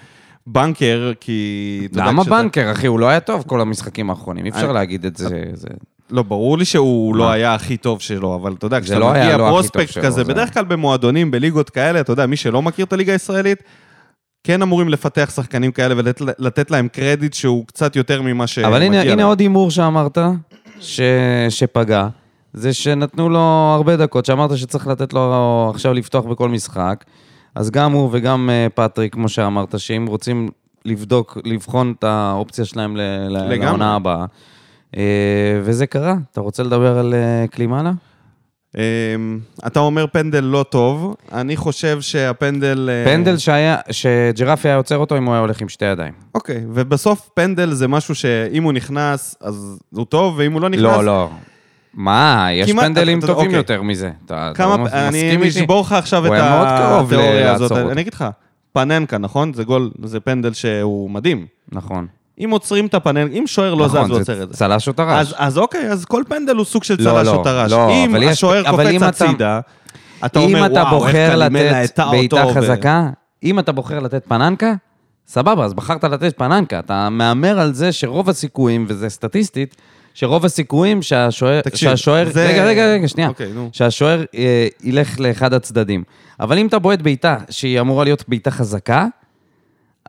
בנקר, 0.47 1.11
כי... 1.19 1.87
למה 1.95 2.23
בנקר, 2.23 2.71
אחי? 2.71 2.87
הוא 2.87 2.99
לא 2.99 3.07
היה 3.09 3.19
טוב 3.19 3.43
כל 3.47 3.61
המשחקים 3.61 4.09
האחרונים, 4.09 4.45
אי 4.45 4.49
אפשר 4.49 4.71
להגיד 4.71 5.05
את 5.05 5.17
זה. 5.17 5.27
זה- 5.53 5.67
לא, 6.11 6.23
ברור 6.23 6.57
לי 6.57 6.65
שהוא? 6.65 7.15
לא 7.15 7.29
היה 7.31 7.53
הכי 7.53 7.77
טוב 7.77 8.01
שלו, 8.01 8.35
אבל 8.35 8.53
אתה 8.53 8.65
יודע, 8.65 8.81
כשאתה 8.81 8.99
לא 8.99 9.09
מגיע 9.09 9.37
לא 9.37 9.43
פרוספקט 9.49 9.97
כזה, 9.97 10.09
זה- 10.09 10.23
בדרך 10.23 10.53
כלל 10.53 10.63
במועדונים, 10.65 11.31
בליגות 11.31 11.69
כאלה, 11.69 11.99
אתה 11.99 12.11
יודע, 12.11 12.25
מי 12.25 12.35
שלא 12.35 12.61
מכיר 12.61 12.85
את 12.85 12.93
הליגה 12.93 13.13
הישראלית, 13.13 13.63
כן 14.47 14.61
אמורים 14.61 14.89
לפתח 14.89 15.31
שחקנים 15.35 15.71
כאלה 15.71 15.95
ולתת 15.97 16.71
להם 16.71 16.87
קרדיט 16.87 17.33
שהוא 17.33 17.67
קצת 17.67 17.95
יותר 17.95 18.21
ממה 18.21 18.47
שמגיע 18.47 18.69
אבל 18.69 18.81
הנה, 18.81 19.03
להם. 19.03 19.11
הנה 19.11 19.23
עוד 19.23 19.39
הימור 19.39 19.71
שאמרת, 19.71 20.17
ש... 20.79 21.01
שפגע, 21.49 22.07
זה 22.53 22.73
שנתנו 22.73 23.29
לו 23.29 23.39
הרבה 23.75 23.97
דקות, 23.97 24.25
שאמרת 24.25 24.57
שצריך 24.57 24.87
לתת 24.87 25.13
לו 25.13 25.71
עכשיו 25.73 25.93
לפתוח 25.93 26.25
בכל 26.25 26.49
משחק. 26.49 27.05
אז 27.55 27.71
גם 27.71 27.91
הוא 27.91 28.09
וגם 28.11 28.49
אה, 28.49 28.67
פטריק, 28.75 29.13
כמו 29.13 29.29
שאמרת, 29.29 29.79
שאם 29.79 30.05
רוצים 30.07 30.49
לבדוק, 30.85 31.37
לבחון 31.45 31.93
את 31.99 32.03
האופציה 32.03 32.65
שלהם. 32.65 32.95
לעונה 33.29 33.95
הבאה. 33.95 34.25
אה, 34.97 35.59
וזה 35.63 35.87
קרה. 35.87 36.15
אתה 36.31 36.41
רוצה 36.41 36.63
לדבר 36.63 36.97
על 36.97 37.13
אה, 37.13 37.45
קלימאלה? 37.47 37.91
אמ, 38.77 39.39
אתה 39.67 39.79
אומר 39.79 40.05
פנדל 40.11 40.43
לא 40.43 40.65
טוב, 40.69 41.15
אני 41.33 41.55
חושב 41.57 42.01
שהפנדל... 42.01 42.89
אה, 42.91 43.11
פנדל 43.11 43.37
שהיה, 43.37 43.77
שג'רפי 43.91 44.67
היה 44.67 44.77
עוצר 44.77 44.97
אותו 44.97 45.17
אם 45.17 45.25
הוא 45.25 45.33
היה 45.33 45.41
הולך 45.41 45.61
עם 45.61 45.69
שתי 45.69 45.85
ידיים. 45.85 46.13
אוקיי, 46.35 46.63
ובסוף 46.73 47.29
פנדל 47.33 47.71
זה 47.73 47.87
משהו 47.87 48.15
שאם 48.15 48.63
הוא 48.63 48.73
נכנס, 48.73 49.35
אז 49.41 49.79
הוא 49.93 50.05
טוב, 50.05 50.35
ואם 50.37 50.53
הוא 50.53 50.61
לא 50.61 50.69
נכנס... 50.69 50.83
לא, 50.83 51.03
לא. 51.05 51.29
מה, 51.93 52.47
יש 52.51 52.71
כמעט- 52.71 52.85
פנדלים 52.85 53.19
אתה- 53.19 53.27
טובים 53.27 53.45
אוקיי. 53.45 53.57
יותר 53.57 53.81
מזה. 53.81 54.11
אתה 54.25 54.47
אתה 54.51 54.57
כמה... 54.63 54.77
לא 54.77 54.87
אני 54.91 55.07
מסכים 55.09 55.39
אני 55.39 55.47
איתי? 55.47 55.59
אשבור 55.59 55.81
לך 55.81 55.91
עכשיו 55.91 56.25
את 56.25 56.31
התיאוריה 56.35 57.53
הזאת. 57.53 57.71
אני 57.71 58.01
אגיד 58.01 58.13
לך, 58.13 58.25
פננקה, 58.73 59.17
נכון? 59.17 59.53
זה 59.53 59.63
גול, 59.63 59.91
זה 60.03 60.19
פנדל 60.19 60.53
שהוא 60.53 61.09
מדהים. 61.09 61.45
נכון. 61.71 62.07
אם 62.43 62.49
עוצרים 62.49 62.85
את 62.85 62.93
הפננקה, 62.93 63.33
אם 63.33 63.47
שוער 63.47 63.73
לא 63.73 63.87
זז, 63.87 63.95
נכון, 63.95 64.11
הוא 64.11 64.23
זה 64.23 64.33
עוצר 64.33 64.43
את 64.43 64.49
זה. 64.49 64.55
צל"ש 64.55 64.87
או 64.87 64.93
טר"ש. 64.93 65.07
אז, 65.19 65.35
אז 65.37 65.57
אוקיי, 65.57 65.91
אז 65.91 66.05
כל 66.05 66.23
פנדל 66.29 66.55
הוא 66.55 66.65
סוג 66.65 66.83
של 66.83 66.95
לא, 66.99 67.11
צל"ש 67.11 67.25
לא, 67.27 67.35
או 67.35 67.43
טר"ש. 67.43 67.71
לא, 67.71 67.89
אם 67.91 68.15
השוער 68.15 68.61
אם 68.65 68.71
קופץ 68.71 68.85
אתה- 68.95 69.07
הצידה, 69.25 69.59
אתה 70.25 70.39
אם 70.39 70.45
אומר, 70.45 70.65
אתה 70.65 70.73
וואו, 70.73 70.85
איך 70.85 70.93
בוחר 71.15 71.29
קלימלה 71.39 71.81
לתת 71.81 71.89
הטעה 71.91 72.11
בעיטה 72.11 72.43
אותו. 72.43 72.55
ו- 72.59 72.61
חזקה, 72.61 73.09
אם 73.43 73.59
אתה 73.59 73.71
בוחר 73.71 73.99
לתת 73.99 74.25
פננקה, 74.27 74.73
סבבה, 75.27 75.65
אז 75.65 75.73
בחרת 75.73 76.03
לתת 76.03 76.37
פננקה. 76.37 76.79
אתה 76.79 77.09
מהמר 77.09 77.59
על 77.59 77.73
זה 77.73 77.91
שרוב 77.91 78.29
הסיכויים, 78.29 78.85
וזה 78.87 79.09
סטטיסטית, 79.09 79.75
שרוב 80.13 80.45
הסיכויים 80.45 81.01
שהשוער... 81.01 81.61
תקשיב, 81.61 81.89
שהשוער... 81.89 82.29
זה- 82.31 82.47
רגע, 82.47 82.65
רגע, 82.65 82.85
רגע, 82.93 83.07
שנייה. 83.07 83.29
אוקיי, 83.29 83.51
נו. 83.53 83.69
שהשוער 83.73 84.23
אה, 84.35 84.67
ילך 84.83 85.19
לאחד 85.19 85.53
הצדדים. 85.53 86.03
אבל 86.39 86.57
אם 86.57 86.67
אתה 86.67 86.79
בועט 86.79 87.01
בעיטה 87.01 87.37
שהיא 87.49 87.79
אמורה 87.79 88.03
להיות 88.03 88.23
בעיטה 88.27 88.51
חזקה, 88.51 89.05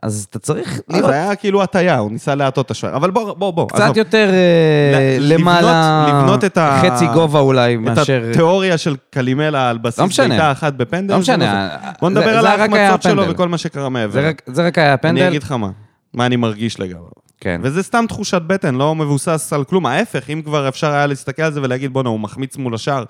אז 0.03 0.27
אתה 0.29 0.39
צריך 0.39 0.79
להיות 0.89 1.05
זה 1.05 1.13
היה 1.13 1.35
כאילו 1.35 1.63
הטיה, 1.63 1.97
הוא 1.97 2.11
ניסה 2.11 2.35
להטות 2.35 2.65
את 2.65 2.71
השוער. 2.71 2.95
אבל 2.95 3.11
בוא, 3.11 3.33
בוא, 3.33 3.51
בוא. 3.51 3.67
קצת 3.69 3.79
עזוב. 3.81 3.97
יותר 3.97 4.29
אה, 4.29 5.17
ל- 5.19 5.33
למעלה, 5.33 6.05
לבנות- 6.07 6.23
לבנות 6.23 6.43
את 6.45 6.57
ה- 6.57 6.81
חצי 6.85 7.05
גובה 7.13 7.39
אולי, 7.39 7.75
את 7.75 7.79
מאשר... 7.79 8.23
התיאוריה 8.29 8.77
של 8.77 8.95
קלימלה 9.09 9.69
על 9.69 9.77
בסיס 9.77 9.99
לא 9.99 10.05
משנה. 10.05 10.27
בעיטה 10.27 10.51
אחת 10.51 10.73
בפנדל. 10.73 11.13
לא 11.13 11.19
משנה. 11.19 11.69
זה. 11.81 11.87
בוא 12.01 12.09
נדבר 12.09 12.37
על 12.37 12.41
זה 12.41 12.51
היה 12.53 12.61
ההחמצות 12.61 13.01
שלו 13.01 13.15
פנדל. 13.21 13.31
וכל 13.33 13.47
מה 13.47 13.57
שקרה 13.57 13.89
מעבר. 13.89 14.13
זה 14.13 14.27
רק- 14.29 14.41
זה 14.45 14.67
רק 14.67 14.77
היה 14.77 14.97
פנדל. 14.97 15.21
אני 15.21 15.27
אגיד 15.29 15.43
לך 15.43 15.51
מה, 15.51 15.69
מה 16.13 16.25
אני 16.25 16.35
מרגיש 16.35 16.79
לגביו. 16.79 17.03
כן. 17.41 17.61
וזה 17.63 17.83
סתם 17.83 18.05
תחושת 18.09 18.41
בטן, 18.47 18.75
לא 18.75 18.95
מבוסס 18.95 19.53
על 19.53 19.63
כלום. 19.63 19.85
ההפך, 19.85 20.29
אם 20.29 20.41
כבר 20.45 20.67
אפשר 20.67 20.91
היה 20.91 21.05
להסתכל 21.07 21.41
על 21.41 21.51
זה 21.53 21.61
ולהגיד, 21.61 21.93
בואנה, 21.93 22.09
הוא 22.09 22.19
מחמיץ 22.19 22.57
מול 22.57 22.75
השער. 22.75 23.03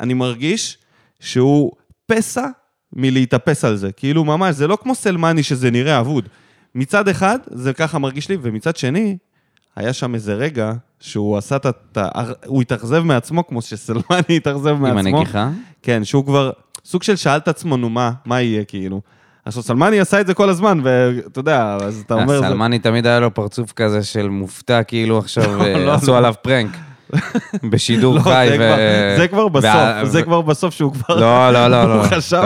אני 0.00 0.14
מרגיש 0.14 0.78
שהוא 1.20 1.72
פסע 2.06 2.46
מלהתאפס 2.94 3.64
על 3.64 3.76
זה. 3.76 3.92
כאילו, 3.92 4.24
ממש, 4.24 4.54
זה 4.54 4.66
לא 4.66 4.78
כמו 4.82 4.94
סלמני 4.94 5.42
שזה 5.42 5.70
נראה 5.70 6.00
אבוד. 6.00 6.28
מצד 6.74 7.08
אחד, 7.08 7.38
זה 7.50 7.72
ככה 7.72 7.98
מרגיש 7.98 8.28
לי, 8.28 8.36
ומצד 8.42 8.76
שני, 8.76 9.16
היה 9.76 9.92
שם 9.92 10.14
איזה 10.14 10.34
רגע 10.34 10.72
שהוא 11.00 11.36
עשה 11.38 11.56
את 11.56 11.66
ה... 11.96 12.08
הוא 12.46 12.62
התאכזב 12.62 13.00
מעצמו, 13.02 13.46
כמו 13.46 13.62
שסלמני 13.62 14.02
התאכזב 14.36 14.68
עם 14.68 14.82
מעצמו. 14.82 14.98
הנגיחה. 15.18 15.50
כן, 15.82 16.04
שהוא 16.04 16.24
כבר, 16.24 16.50
סוג 16.84 17.02
של 17.02 17.16
שאל 17.16 17.36
את 17.36 17.48
עצמו, 17.48 17.76
נו 17.76 17.88
מה, 17.88 18.10
מה 18.24 18.40
יהיה 18.40 18.64
כאילו. 18.64 19.00
עכשיו, 19.44 19.62
סלמני 19.62 20.00
עשה 20.00 20.20
את 20.20 20.26
זה 20.26 20.34
כל 20.34 20.48
הזמן, 20.48 20.80
ואתה 20.82 21.38
יודע, 21.40 21.76
אז 21.82 22.02
אתה 22.06 22.14
אומר... 22.14 22.40
זה- 22.40 22.46
סלמני 22.48 22.78
תמיד 22.78 23.06
היה 23.06 23.20
לו 23.20 23.34
פרצוף 23.34 23.72
כזה 23.72 24.02
של 24.02 24.28
מופתע, 24.28 24.82
כאילו 24.82 25.18
עכשיו 25.18 25.60
אה, 25.64 25.84
לא, 25.86 25.92
עשו 25.94 26.10
לא. 26.12 26.18
עליו 26.18 26.34
פרנק. 26.42 26.70
בשידור 27.70 28.14
לא, 28.14 28.20
חי. 28.20 28.48
ו- 28.58 29.14
זה 29.16 29.28
כבר 29.28 29.48
בסוף, 29.48 30.04
זה 30.04 30.22
כבר 30.22 30.40
בסוף 30.40 30.74
שהוא 30.74 30.92
כבר... 30.92 31.20
לא, 31.20 31.52
לא, 31.52 31.68
לא, 31.68 31.84
לא. 31.84 31.94
הוא 31.94 32.02
חשב. 32.02 32.42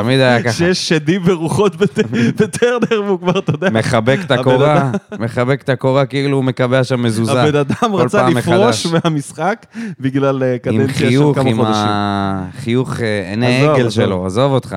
שיש 0.50 0.88
שדים 0.88 1.22
ורוחות 1.24 1.76
בטרנר, 2.40 3.02
והוא 3.04 3.18
כבר, 3.20 3.38
אתה 3.38 3.52
יודע, 3.52 3.70
מחבק 3.70 4.18
את 4.26 4.30
הקורה, 4.30 4.90
מחבק 5.18 5.62
את 5.62 5.68
הקורה 5.68 6.06
כאילו 6.06 6.36
הוא 6.36 6.44
מקבע 6.44 6.84
שם 6.84 7.02
מזוזה. 7.02 7.42
הבן 7.42 7.56
אדם 7.56 7.94
רצה 7.94 8.28
לפרוש. 8.28 8.86
מהמשחק 8.86 9.66
בגלל 10.00 10.42
אה, 10.42 10.52
עם 10.52 10.58
קדנציה 10.58 10.94
של 10.94 11.06
חיוך, 11.08 11.38
כמה 11.38 11.50
עם 11.50 11.56
חודשים. 11.56 11.86
החיוך 11.88 13.00
אה, 13.00 13.30
עיני 13.30 13.66
עגל. 13.68 13.90
שלו, 13.90 14.26
עזוב 14.26 14.52
אותך. 14.52 14.76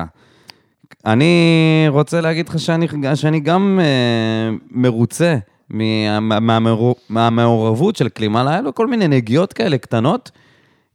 אני 1.06 1.86
רוצה 1.90 2.22
להגיד 2.22 2.50
לך 2.50 2.60
שאני, 2.60 2.88
שאני 3.16 3.40
גם 3.40 3.80
אה, 3.82 4.56
מרוצה 4.72 5.36
מה- 5.72 6.20
מה- 6.20 6.40
מהמעור- 6.40 6.96
מהמעורבות 7.10 7.96
של 7.96 8.10
קלימאלה. 8.10 8.52
היה 8.52 8.62
לו 8.62 8.76
כל 8.76 8.88
מיני 8.88 9.08
נגיעות 9.08 9.54
כאלה 9.54 9.78
קטנות 9.78 10.32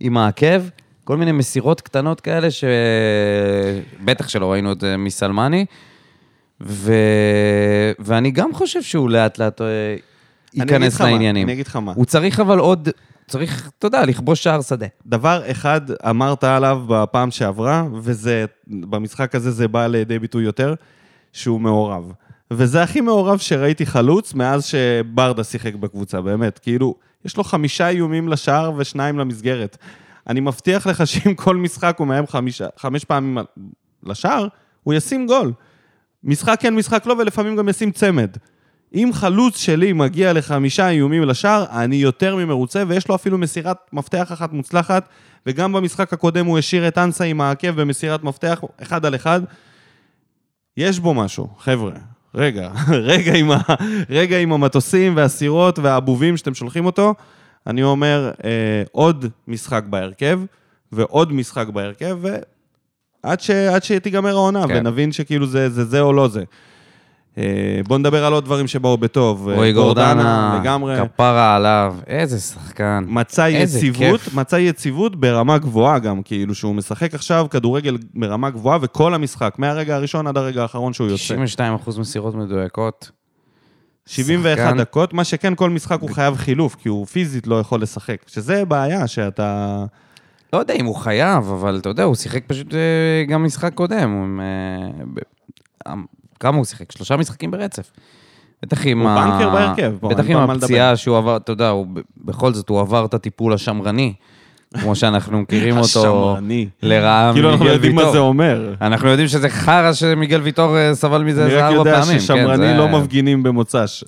עם 0.01 0.17
העקב, 0.17 0.63
כל 1.05 1.17
מיני 1.17 1.33
מסירות 1.33 1.81
קטנות 1.81 2.21
כאלה 2.21 2.49
שבטח 2.51 4.29
שלא 4.29 4.53
ראינו 4.53 4.73
את 4.73 4.81
זה 4.81 4.97
מסלמני. 4.97 5.67
ו... 6.61 6.93
ואני 7.99 8.31
גם 8.31 8.55
חושב 8.55 8.83
שהוא 8.83 9.11
לאט 9.11 9.39
לאט 9.39 9.61
אה, 9.61 9.67
ייכנס 10.55 10.95
לך 10.95 11.01
מה, 11.01 11.11
לעניינים. 11.11 11.47
אני 11.47 11.53
אגיד 11.53 11.67
לך 11.67 11.77
מה. 11.77 11.93
הוא 11.97 12.05
צריך 12.05 12.41
אבל 12.41 12.59
עוד, 12.59 12.89
צריך, 13.29 13.71
אתה 13.79 13.87
יודע, 13.87 14.05
לכבוש 14.07 14.43
שער 14.43 14.63
שדה. 14.63 14.87
דבר 15.07 15.43
אחד 15.51 15.81
אמרת 16.11 16.45
עליו 16.45 16.83
בפעם 16.89 17.31
שעברה, 17.31 17.85
וזה, 17.95 18.45
במשחק 18.67 19.35
הזה 19.35 19.51
זה 19.51 19.69
בא 19.69 19.87
לידי 19.87 20.19
ביטוי 20.19 20.45
יותר, 20.45 20.75
שהוא 21.33 21.61
מעורב. 21.61 22.13
וזה 22.51 22.83
הכי 22.83 23.01
מעורב 23.01 23.39
שראיתי 23.39 23.87
חלוץ 23.87 24.35
מאז 24.35 24.65
שברדה 24.65 25.45
שיחק 25.45 25.75
בקבוצה, 25.75 26.21
באמת. 26.21 26.59
כאילו, 26.59 26.95
יש 27.25 27.37
לו 27.37 27.45
חמישה 27.45 27.89
איומים 27.89 28.29
לשער 28.29 28.73
ושניים 28.77 29.19
למסגרת. 29.19 29.77
אני 30.27 30.41
מבטיח 30.41 30.87
לך 30.87 31.07
שאם 31.07 31.35
כל 31.35 31.57
משחק 31.57 31.97
הוא 31.99 32.07
מאיים 32.07 32.25
חמש 32.77 33.05
פעמים 33.05 33.39
לשער, 34.03 34.49
הוא 34.83 34.95
ישים 34.95 35.27
גול. 35.27 35.53
משחק 36.25 36.57
כן, 36.61 36.75
משחק 36.75 37.07
לא, 37.07 37.15
ולפעמים 37.19 37.57
גם 37.57 37.69
ישים 37.69 37.91
צמד. 37.91 38.31
אם 38.95 39.11
חלוץ 39.13 39.59
שלי 39.59 39.93
מגיע 39.93 40.33
לחמישה 40.33 40.89
איומים 40.89 41.23
לשער, 41.23 41.65
אני 41.71 41.97
יותר 41.97 42.37
ממרוצה, 42.37 42.83
ויש 42.89 43.09
לו 43.09 43.15
אפילו 43.15 43.39
מסירת 43.39 43.77
מפתח 43.93 44.33
אחת 44.33 44.53
מוצלחת, 44.53 45.09
וגם 45.47 45.73
במשחק 45.73 46.13
הקודם 46.13 46.47
הוא 46.47 46.59
השאיר 46.59 46.89
את 46.89 46.99
אנסה 46.99 47.25
עם 47.25 47.41
העקב 47.41 47.71
במסירת 47.71 48.25
מפתח, 48.25 48.61
אחד 48.83 49.07
על 49.07 49.15
אחד. 49.15 49.41
יש 50.77 50.99
בו 50.99 51.15
משהו, 51.15 51.49
חבר'ה. 51.59 52.16
רגע, 52.37 52.71
רגע 53.13 53.35
עם, 53.35 53.51
ה, 53.51 53.59
רגע 54.11 54.39
עם 54.39 54.53
המטוסים 54.53 55.17
והסירות 55.17 55.79
והבובים 55.79 56.37
שאתם 56.37 56.55
שולחים 56.55 56.87
אותו. 56.87 57.15
אני 57.67 57.83
אומר, 57.83 58.31
אה, 58.45 58.83
עוד 58.93 59.27
משחק 59.49 59.85
בהרכב, 59.91 60.41
ועוד 60.93 61.33
משחק 61.33 61.69
בהרכב, 61.69 62.19
ועד 62.21 63.41
ש, 63.41 63.51
עד 63.51 63.85
שתיגמר 63.85 64.31
העונה. 64.31 64.69
כן. 64.69 64.77
ונבין 64.77 65.13
שכאילו 65.13 65.47
זה, 65.47 65.69
זה 65.71 65.85
זה 65.85 66.01
או 66.01 66.13
לא 66.13 66.29
זה. 66.29 66.45
אה, 67.39 67.81
בואו 67.89 67.99
נדבר 67.99 68.25
על 68.25 68.33
עוד 68.33 68.45
דברים 68.45 68.67
שבאו 68.67 68.97
בטוב. 68.97 69.49
רועי 69.49 69.73
גורדנה, 69.73 70.59
לגמרי. 70.61 70.97
כפרה 71.09 71.57
עליו, 71.57 71.97
איזה 72.07 72.41
שחקן. 72.41 73.05
מצא 73.07 73.47
איזה 73.47 73.79
יציבות, 73.79 74.21
כיף. 74.21 74.35
מצא 74.35 74.57
יציבות 74.57 75.17
ברמה 75.17 75.59
גבוהה 75.59 75.99
גם, 75.99 76.23
כאילו 76.23 76.55
שהוא 76.55 76.75
משחק 76.75 77.15
עכשיו 77.15 77.47
כדורגל 77.51 77.99
ברמה 78.15 78.51
גבוהה, 78.51 78.79
וכל 78.83 79.15
המשחק, 79.15 79.55
מהרגע 79.59 79.97
הראשון 79.97 80.27
עד 80.27 80.37
הרגע 80.37 80.63
האחרון 80.63 80.93
שהוא 80.93 81.09
יוצא. 81.09 81.35
92% 81.87 82.01
מסירות 82.01 82.35
מדויקות. 82.35 83.11
71 84.07 84.57
שחקן. 84.59 84.79
דקות, 84.79 85.13
מה 85.13 85.25
שכן, 85.25 85.55
כל 85.55 85.71
משחק 85.71 86.01
הוא 86.01 86.11
חייב 86.11 86.37
חילוף, 86.37 86.75
כי 86.75 86.89
הוא 86.89 87.07
פיזית 87.07 87.47
לא 87.47 87.61
יכול 87.61 87.83
לשחק. 87.83 88.17
שזה 88.27 88.65
בעיה, 88.65 89.07
שאתה... 89.07 89.85
לא 90.53 90.59
יודע 90.59 90.75
אם 90.75 90.87
הוא 90.87 90.97
חייב, 90.97 91.51
אבל 91.51 91.79
אתה 91.79 91.89
יודע, 91.89 92.03
הוא 92.03 92.15
שיחק 92.15 92.45
פשוט 92.47 92.75
אה, 92.75 93.25
גם 93.29 93.45
משחק 93.45 93.75
קודם. 93.75 94.41
הוא, 96.37 96.41
כמה 96.41 96.57
הוא 96.57 96.65
שיחק? 96.65 96.93
שלושה 96.93 97.17
משחקים 97.17 97.51
ברצף. 97.51 97.91
בטח 98.63 98.87
עם 98.87 99.01
הוא 99.01 99.11
ה... 99.11 99.15
בנקר 99.27 99.51
בהרכב, 99.51 99.93
בוא, 100.01 100.11
בטח 100.11 100.25
עם 100.29 100.37
הפציעה 100.51 100.97
שהוא 100.97 101.17
עבר, 101.19 101.37
אתה 101.37 101.53
יודע, 101.53 101.69
הוא, 101.69 101.87
בכל 102.25 102.53
זאת 102.55 102.69
הוא 102.69 102.81
עבר 102.81 103.05
את 103.05 103.15
הטיפול 103.15 103.53
השמרני 103.53 104.13
כמו 104.81 104.95
שאנחנו 104.97 105.41
מכירים 105.41 105.77
אותו 105.79 105.87
השמרני. 106.01 106.69
לרעה 106.83 107.31
כאילו 107.35 107.51
אנחנו 107.51 107.65
לא 107.65 107.71
מיגל 107.71 107.75
יודעים 107.75 107.95
מה 107.95 108.01
ויטור. 108.01 108.13
זה 108.13 108.19
אומר. 108.19 108.75
אנחנו 108.81 109.09
יודעים 109.09 109.29
שזה 109.29 109.49
חרא 109.49 109.93
שמיגל 109.93 110.41
ויטור 110.41 110.77
אה, 110.79 110.95
סבל 110.95 111.23
מזה 111.23 111.41
אני 111.45 111.51
איזה 111.51 111.59
רק 111.59 111.73
ארבע 111.73 111.77
יודע 111.79 112.01
פעמים. 112.01 112.13
כן, 112.13 112.21
ששמרני 112.21 112.57
זה- 112.57 112.75
לא 112.77 112.89
מפגינים 112.89 113.43
במוצ"ש. 113.43 114.05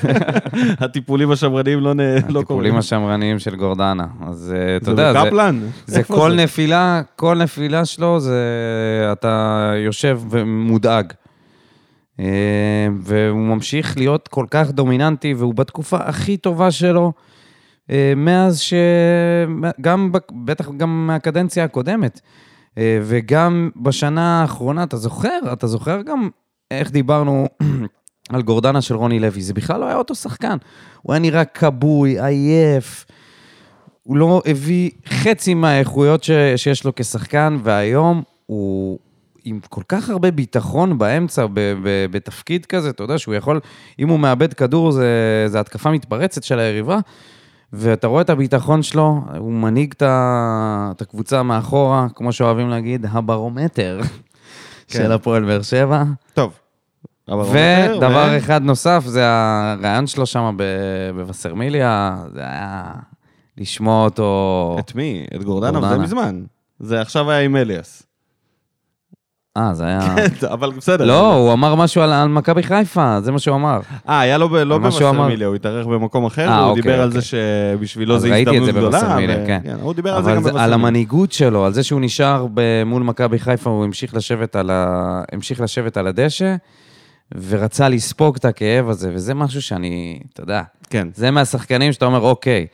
הטיפולים 0.84 1.30
השמרניים 1.30 1.80
לא 1.80 1.92
לא 1.94 1.94
קורים. 1.94 2.38
הטיפולים 2.38 2.76
השמרניים 2.76 3.38
של 3.38 3.56
גורדנה. 3.56 4.04
אז 4.28 4.54
אה, 4.56 4.76
אתה 4.76 4.90
יודע, 4.90 5.12
זה- 5.12 5.18
בקפלן? 5.24 5.60
זה 5.86 6.02
כל? 6.02 6.32
נפילה, 6.36 7.00
כל 7.16 7.34
נפילה 7.38 7.84
שלו 7.84 8.20
זה... 8.20 8.40
אתה 9.12 9.52
יושב 9.86 10.20
ומודאג. 10.30 11.12
אה, 12.20 12.88
והוא 13.00 13.40
ממשיך 13.40 13.96
להיות 13.96 14.28
כל 14.28 14.46
כך 14.50 14.70
דומיננטי, 14.70 15.34
והוא 15.34 15.54
בתקופה 15.54 15.96
הכי 15.96 16.36
טובה 16.36 16.70
שלו, 16.70 17.12
אה, 17.90 18.12
מאז 18.16 18.60
ש... 18.60 18.74
גם, 19.80 20.12
בטח 20.44 20.68
גם 20.76 21.06
מהקדנציה 21.06 21.64
הקודמת. 21.64 22.20
אה, 22.78 22.98
וגם 23.02 23.70
בשנה 23.76 24.40
האחרונה, 24.40 24.82
אתה 24.82 24.96
זוכר? 24.96 25.38
אתה 25.52 25.66
זוכר 25.66 26.02
גם 26.02 26.28
איך 26.70 26.90
דיברנו 26.90 27.46
על 28.32 28.42
גורדנה 28.42 28.80
של 28.80 28.94
רוני 28.94 29.20
לוי? 29.20 29.42
זה 29.42 29.54
בכלל 29.54 29.80
לא 29.80 29.86
היה 29.86 29.96
אותו 29.96 30.14
שחקן. 30.14 30.56
הוא 31.02 31.12
היה 31.12 31.20
נראה 31.20 31.44
כבוי, 31.44 32.24
עייף. 32.24 33.06
הוא 34.02 34.16
לא 34.16 34.42
הביא 34.46 34.90
חצי 35.06 35.54
מהאיכויות 35.54 36.24
ש... 36.24 36.30
שיש 36.56 36.84
לו 36.84 36.92
כשחקן, 36.96 37.56
והיום 37.62 38.22
הוא 38.46 38.98
עם 39.44 39.60
כל 39.68 39.82
כך 39.88 40.10
הרבה 40.10 40.30
ביטחון 40.30 40.98
באמצע, 40.98 41.46
ב... 41.46 41.50
ב... 41.54 42.06
בתפקיד 42.10 42.66
כזה, 42.66 42.90
אתה 42.90 43.02
יודע 43.02 43.18
שהוא 43.18 43.34
יכול, 43.34 43.60
אם 43.98 44.08
הוא 44.08 44.18
מאבד 44.18 44.52
כדור, 44.52 44.92
זה, 44.92 45.44
זה 45.46 45.60
התקפה 45.60 45.90
מתפרצת 45.90 46.42
של 46.42 46.58
היריבה, 46.58 46.98
ואתה 47.72 48.06
רואה 48.06 48.22
את 48.22 48.30
הביטחון 48.30 48.82
שלו, 48.82 49.20
הוא 49.38 49.52
מנהיג 49.52 49.92
את. 49.96 50.02
את 50.96 51.02
הקבוצה 51.02 51.42
מאחורה, 51.42 52.06
כמו 52.14 52.32
שאוהבים 52.32 52.68
להגיד, 52.68 53.06
הברומטר 53.10 54.00
של 54.88 55.12
הפועל 55.12 55.44
באר 55.44 55.62
שבע. 55.62 56.02
טוב. 56.34 56.58
ודבר 57.28 58.28
ו- 58.32 58.38
אחד 58.38 58.62
נוסף, 58.62 59.02
זה 59.06 59.22
הרעיון 59.24 60.06
שלו 60.06 60.26
שם 60.26 60.56
בווסרמיליה, 61.16 62.16
זה 62.34 62.40
היה 62.40 62.92
לשמוע 63.58 64.04
אותו... 64.04 64.76
את 64.80 64.94
מי? 64.94 65.26
את 65.36 65.44
גורדנה? 65.44 65.88
זה. 65.88 65.98
מזמן. 65.98 66.42
זה 66.78 67.00
עכשיו 67.00 67.30
היה 67.30 67.40
עם 67.40 67.56
אליאס. 67.56 68.02
אה, 69.56 69.74
זה 69.74 69.84
היה... 69.84 70.14
אבל 70.52 70.70
בסדר. 70.72 71.04
לא, 71.04 71.34
הוא 71.34 71.52
אמר 71.52 71.74
משהו 71.74 72.02
על, 72.02 72.12
על 72.12 72.28
מכבי 72.28 72.62
חיפה, 72.62 73.20
זה 73.20 73.32
מה 73.32 73.38
שהוא 73.38 73.56
אמר. 73.56 73.80
אה, 74.08 74.20
היה 74.20 74.38
לו 74.38 74.48
ב- 74.48 74.54
לא. 74.56 74.78
בווסרמיליה, 74.78 75.46
הוא 75.48 75.54
התארח 75.56 75.86
במקום 75.86 76.24
אחר, 76.24 76.48
אה, 76.48 76.58
והוא 76.58 76.68
אוקיי, 76.68 76.82
דיבר 76.82 77.00
על 77.00 77.08
אוקיי. 77.08 77.20
זה 77.20 77.26
שבשבילו 77.26 78.14
אז 78.16 78.22
זה 78.22 78.28
ראיתי 78.30 78.50
את 78.58 78.62
הזדמנות 78.62 78.92
זה 78.92 78.98
גדולה. 78.98 79.16
ו- 79.42 79.46
כן. 79.46 79.60
הוא 79.82 79.94
דיבר 79.94 80.16
על 80.16 80.22
זה 80.22 80.32
גם 80.32 80.42
זה, 80.42 80.50
על. 80.62 80.72
המנהיגות 80.72 81.32
שלו, 81.32 81.64
על 81.64 81.72
זה 81.72 81.82
שהוא 81.82 82.00
נשאר 82.00 82.46
ב- 82.54 82.84
מול 82.86 83.02
מכבי 83.02 83.38
חיפה, 83.38 83.70
הוא 83.70 83.84
המשיך 83.84 84.14
לשבת 84.14 84.56
על, 84.56 84.70
ה... 84.70 85.22
המשיך 85.32 85.60
לשבת 85.60 85.96
על 85.96 86.06
הדשא, 86.06 86.54
ורצה 87.48 87.88
לספוג 87.88 88.36
את 88.36 88.44
הכאב 88.44 88.88
הזה, 88.88 89.10
וזה 89.14 89.34
משהו 89.34 89.62
שאני, 89.62 90.18
אתה 90.32 90.42
יודע, 90.42 90.62
כן. 90.90 91.08
זה 91.14 91.30
מהשחקנים 91.30 91.92
שאתה 91.92 92.04
אומר, 92.04 92.20
אוקיי, 92.20 92.66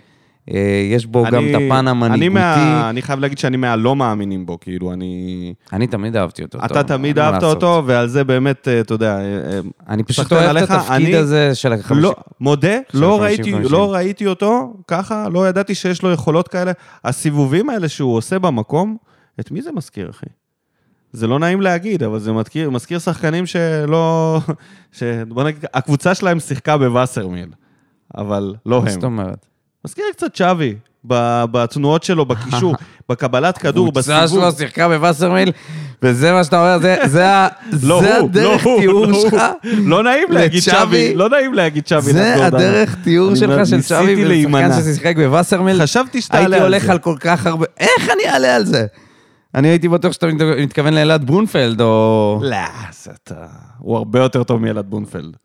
יש 0.92 1.06
בו 1.06 1.24
גם 1.24 1.34
אני- 1.34 1.50
את 1.50 1.54
הפן 1.54 1.72
אני 1.72 1.90
המנהיגותי. 1.90 2.28
מה- 2.28 2.90
אני 2.90 3.02
חייב 3.02 3.20
להגיד 3.20 3.38
שאני 3.38 3.56
מהלא 3.56 3.96
מאמינים 3.96 4.46
בו, 4.46 4.60
כאילו, 4.60 4.92
אני... 4.92 5.54
אני 5.72 5.86
תמיד 5.86 6.16
אהבתי 6.16 6.42
אותו. 6.42 6.58
אתה 6.58 6.68
טוב, 6.74 6.82
תמיד 6.82 7.18
אהבת 7.18 7.42
לעשות. 7.42 7.56
אותו, 7.62 7.82
ועל 7.86 8.08
זה 8.08 8.24
באמת, 8.24 8.68
אה, 8.68 8.80
אתה 8.80 8.94
יודע... 8.94 9.16
אה, 9.18 9.22
אה, 9.22 9.60
אני 9.88 10.02
פשוט 10.02 10.32
אוהב 10.32 10.42
את 10.44 10.48
עליך, 10.48 10.70
התפקיד 10.70 10.92
אני- 10.92 11.16
הזה 11.16 11.54
של 11.54 11.72
החמישים. 11.72 12.02
לא, 12.02 12.14
מודה, 12.40 12.76
של 12.92 12.98
לא 12.98 13.14
ה- 13.18 13.22
ראיתי, 13.22 13.54
50-50. 13.54 13.56
לא 13.70 13.92
ראיתי 13.94 14.26
אותו 14.26 14.74
ככה, 14.88 15.28
לא 15.28 15.48
ידעתי 15.48 15.74
שיש 15.74 16.02
לו 16.02 16.12
יכולות 16.12 16.48
כאלה. 16.48 16.72
הסיבובים 17.04 17.70
האלה 17.70 17.88
שהוא 17.88 18.16
עושה 18.16 18.38
במקום, 18.38 18.96
את 19.40 19.50
מי 19.50 19.62
זה 19.62 19.70
מזכיר, 19.76 20.10
אחי? 20.10 20.26
זה 21.12 21.26
לא 21.26 21.38
נעים 21.38 21.60
להגיד, 21.60 22.02
אבל 22.02 22.18
זה 22.18 22.32
מזכיר, 22.32 22.70
מזכיר 22.70 22.98
שחקנים 22.98 23.46
שלא... 23.46 24.38
ש... 24.92 25.02
בוא 25.28 25.44
נגיד, 25.44 25.64
הקבוצה 25.74 26.14
שלהם 26.14 26.40
שיחקה 26.40 26.78
בווסרמיל, 26.78 27.48
אבל 28.16 28.54
לא 28.66 28.82
מה 28.82 28.90
זאת 28.90 29.04
הם. 29.04 29.12
אומרת? 29.12 29.46
מזכיר 29.84 30.04
לי 30.06 30.12
קצת 30.12 30.36
שווי, 30.36 30.74
ב- 31.08 31.44
בתנועות 31.52 32.02
שלו, 32.02 32.26
בקישור, 32.26 32.74
בקבלת 33.10 33.58
כדור, 33.58 33.92
בסיבוב. 33.92 34.26
שלו 34.26 34.52
שיחקה 34.52 34.88
בווסרמיל, 34.88 35.52
וזה 36.02 36.32
מה 36.32 36.44
שאתה 36.44 36.58
אומר, 36.76 36.78
זה- 37.08 37.26
לא 37.82 38.02
לא 38.02 38.24
הדרך 38.24 38.64
תיאור 38.80 39.06
לא. 39.06 39.20
שלך. 39.30 39.42
לא 39.64 40.02
נעים 40.02 40.28
להגיד. 40.30 40.62
שווי, 40.62 41.14
לא 41.14 41.28
נעים 41.30 41.54
להגיד 41.54 41.86
שווי. 41.86 42.12
זה. 42.12 42.46
הדרך 42.46 42.96
תיאור 43.04 43.34
שלך 43.34 43.66
של 43.66 43.82
שווי. 43.82 44.44
ושחקן 44.44 44.70
ששיחק 44.82 45.16
בווסרמיל. 45.16 45.82
חשבתי 45.82 46.20
שתעלה 46.22 46.40
הייתי 46.40 46.56
על 46.56 46.62
הולך 46.62 46.84
זה. 46.84 46.92
על 46.92 46.98
כל 46.98 47.16
כך 47.20 47.46
הרבה... 47.46 47.66
איך 47.80 48.08
אני 48.14 48.32
אעלה 48.32 48.56
על 48.56 48.64
זה? 48.64 48.86
אני 49.54 49.68
הייתי 49.68 49.88
בטוח 49.88 50.12
שאתה 50.12 50.26
מת- 50.26 50.40
מתכוון 50.58 50.94
לאלעד 50.94 51.26
ברונפלד, 51.26 51.80
או... 51.80 52.40
לא, 52.42 52.56
אתה... 53.24 53.34
הוא 53.78 53.96
הרבה 53.96 54.18
יותר 54.20 54.42
טוב 54.44 54.60
מאלעד 54.60 54.86
בונפלד. 54.90 55.36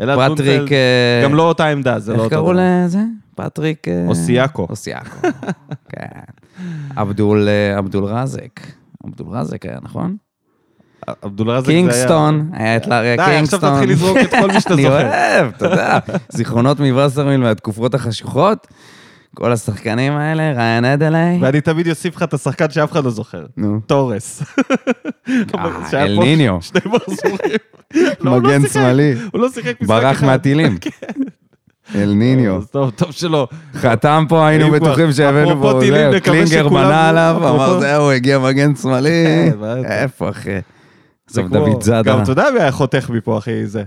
אלעד 0.00 0.32
פטריק... 0.32 0.72
אה, 0.72 1.20
גם 1.24 1.34
לא 1.34 1.42
אותה 1.42 1.66
עמדה, 1.66 1.98
זה 1.98 2.12
לא 2.12 2.16
איך 2.16 2.24
אותו 2.24 2.36
קראו 2.36 2.52
דבר. 2.52 2.62
לזה? 2.84 3.00
פטריק... 3.34 3.88
אה, 3.88 4.04
אוסיאקו. 4.08 4.66
אוסיאקו, 4.70 5.28
כן. 5.92 6.20
עבדול 6.96 7.48
אה, 7.48 7.78
עבדול 7.78 8.04
רזק. 8.04 8.60
עבדול 9.04 9.26
רזק 9.30 9.66
היה, 9.66 9.78
נכון? 9.82 10.16
עבדול 11.22 11.50
רזק 11.50 11.66
זה 11.66 11.72
היה... 11.72 11.80
קינגסטון, 11.80 12.50
היה 12.52 12.76
את 12.76 12.86
לאריה 12.86 13.16
די, 13.16 13.22
עכשיו 13.22 13.34
קינגסטון. 13.34 13.74
תתחיל 13.74 13.90
לזרוק 13.90 14.18
את 14.22 14.30
כל 14.30 14.48
מי 14.48 14.60
שאתה 14.60 14.74
אני 14.74 14.82
זוכר. 14.82 14.94
אוהב, 14.94 15.52
אתה 15.56 15.64
יודע, 15.66 15.98
זיכרונות 16.28 16.80
מווסרמיל 16.80 17.40
מהתקופות 17.40 17.94
החשוכות, 17.94 18.66
כל 19.34 19.52
השחקנים 19.52 20.12
האלה, 20.12 20.52
ריין 20.52 20.84
אדלי. 20.84 21.38
ואני 21.40 21.60
תמיד 21.60 21.88
אוסיף 21.88 22.16
לך 22.16 22.22
את 22.22 22.34
השחקן 22.34 22.70
שאף 22.70 22.92
אחד 22.92 23.04
לא 23.04 23.10
זוכר. 23.10 23.46
נו. 23.56 23.80
תורס. 23.86 24.42
אה, 25.58 26.02
אל 26.02 26.18
ניניו. 26.18 26.58
שני 26.60 26.80
מחזורים. 26.84 27.58
לא, 28.20 28.32
לא 28.32 28.40
מגן. 28.40 28.68
שמאלי. 28.68 29.14
הוא 29.32 29.40
לא 29.40 29.48
שיחק 29.48 29.80
משחק 29.80 29.88
ברח 29.88 30.16
אחד. 30.16 30.26
מהטילים. 30.26 30.78
אל 31.94 32.12
ניניו. 32.12 32.62
טוב, 32.70 32.90
טוב 32.90 33.12
שלא. 33.12 33.48
חתם 33.74 34.24
פה, 34.28 34.46
היינו 34.46 34.70
בטוחים 34.70 35.12
שהבאנו 35.12 35.62
פה, 35.62 35.80
זהו, 35.80 36.12
קלינגר 36.22 36.68
בנה 36.68 37.08
עליו, 37.08 37.36
אמר 37.38 37.80
זהו, 37.80 38.10
הגיע 38.10 38.38
מגן 38.38 38.76
שמאלי. 38.76 39.10
כן. 39.60 39.84
איפה, 39.84 40.30
אחי? 40.30 40.58
עזוב, 41.30 41.48
דוד 41.48 41.82
זאדה. 41.82 42.12
גם 42.12 42.22
אתה 42.22 42.30
יודע 42.30 42.44
מי 42.54 42.60
היה 42.60 42.72
חותך 42.72 43.10
מפה, 43.10 43.38
אחי, 43.38 43.66
זה. 43.66 43.84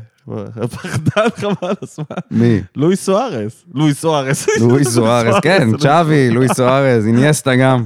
פחדן 0.71 1.27
חבל 1.41 1.73
הזמן. 1.81 2.05
מי? 2.31 2.61
לואי 2.75 2.95
סוארס. 2.95 3.63
לואי 3.73 3.93
סוארס. 3.93 4.47
לואי 4.59 4.83
סוארס, 4.83 5.35
כן, 5.41 5.77
צ'אבי, 5.77 6.29
לואי 6.29 6.47
סוארס, 6.53 7.05
איניאסטה 7.05 7.55
גם. 7.55 7.85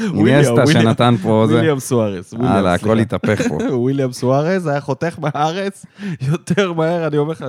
וויליאם. 0.00 0.66
שנתן 0.72 1.14
פה 1.22 1.44
זה. 1.48 1.54
וויליאם 1.54 1.78
סוארס. 1.80 2.34
הלאה, 2.40 2.74
הכל. 2.74 2.98
התהפך 2.98 3.48
פה. 3.48 3.58
וויליאם 3.74 4.12
סוארז 4.12 4.66
היה 4.66 4.80
חותך 4.80 5.18
מהארץ 5.18 5.86
יותר 6.32 6.72
מהר, 6.72 7.06
אני 7.06 7.18
אומר 7.18 7.32
לך, 7.32 7.44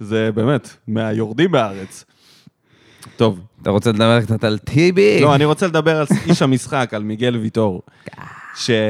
זה- 0.00 0.30
באמת, 0.34 0.68
מהיורדים 0.88 1.50
מהארץ. 1.50 2.04
טוב, 3.16 3.40
אתה 3.62 3.70
רוצה 3.70 3.90
לדבר 3.92 4.20
קצת 4.22 4.44
על 4.44 4.58
טיבי? 4.58 5.20
לא, 5.20 5.34
אני 5.34 5.44
רוצה 5.44 5.66
לדבר 5.66 5.96
על 5.96 6.06
איש 6.26 6.42
המשחק, 6.42 6.90
על 6.94 7.02
מיגל 7.02 7.36
ויטור, 7.36 7.82
שאתה 8.56 8.80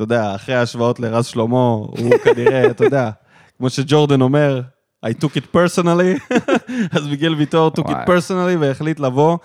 יודע, 0.00 0.34
אחרי 0.34 0.54
ההשוואות 0.54 1.00
לרז 1.00 1.26
שלמה, 1.26 1.56
הוא 1.68 2.10
כנראה, 2.24 2.70
אתה 2.70 2.84
יודע, 2.84 3.10
כמו 3.58 3.70
שג'ורדן 3.70 4.20
אומר, 4.20 4.60
I 5.06 5.08
took 5.08 5.36
it 5.36 5.56
personally, 5.56 6.34
אז 6.96 7.06
מיגל 7.06 7.34
ויטור 7.34 7.70
took 7.80 7.84
it 7.84 8.08
personally 8.08 8.56
והחליט 8.60 9.00
לבוא 9.00 9.38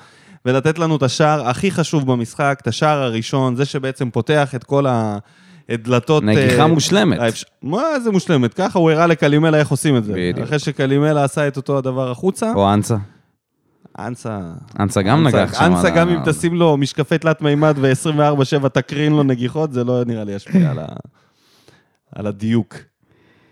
ולתת 0.46 0.80
לנו 0.80 0.96
את 0.96 1.04
השער 1.04 1.48
הכי 1.50 1.72
חשוב 1.72 2.12
במשחק, 2.12 2.58
את 2.62 2.68
השער 2.68 3.02
הראשון, 3.02 3.56
זה 3.56 3.66
שבעצם 3.66 4.10
פותח 4.10 4.56
את 4.56 4.64
כל 4.64 4.86
הדלתות... 5.70 6.24
נגיחה 6.24 6.62
אה, 6.62 6.68
מושלמת. 6.68 7.20
האפשר- 7.20 7.48
מה 7.62 8.00
זה 8.04 8.12
מושלמת? 8.12 8.54
ככה 8.54 8.80
הוא 8.80 8.92
הראה 8.92 9.08
לקלימלה 9.08 9.58
איך 9.58 9.70
עושים 9.70 9.98
את 9.98 10.04
זה. 10.04 10.14
בדיוק. 10.16 10.48
אחרי 10.48 10.60
שקלימלה 10.60 11.24
עשה 11.24 11.48
את 11.48 11.58
אותו 11.58 11.78
הדבר 11.78 12.12
החוצה, 12.12 12.54
או 12.56 12.74
אנסה. 12.74 12.98
אנסה... 14.00 14.40
אנסה 14.80 15.02
גם 15.02 15.28
נגח 15.28 15.54
שם. 15.60 15.64
אנסה 15.66 15.90
גם 15.90 16.10
ה- 16.10 16.12
אם 16.14 16.20
תשים 16.26 16.56
לו 16.56 16.78
משקפי 16.78 17.18
תלת 17.18 17.42
מימד 17.42 17.76
ו-24-7 17.78 18.68
תקרין 18.70 19.12
לו 19.14 19.24
נגיחות, 19.24 19.74
זה 19.74 19.84
לא 19.84 20.04
נראה 20.06 20.24
לי 20.24 20.32
ישפיע 20.32 20.72
על, 20.72 20.80
ה... 20.80 20.86
על 22.16 22.28
הדיוק. 22.28 22.76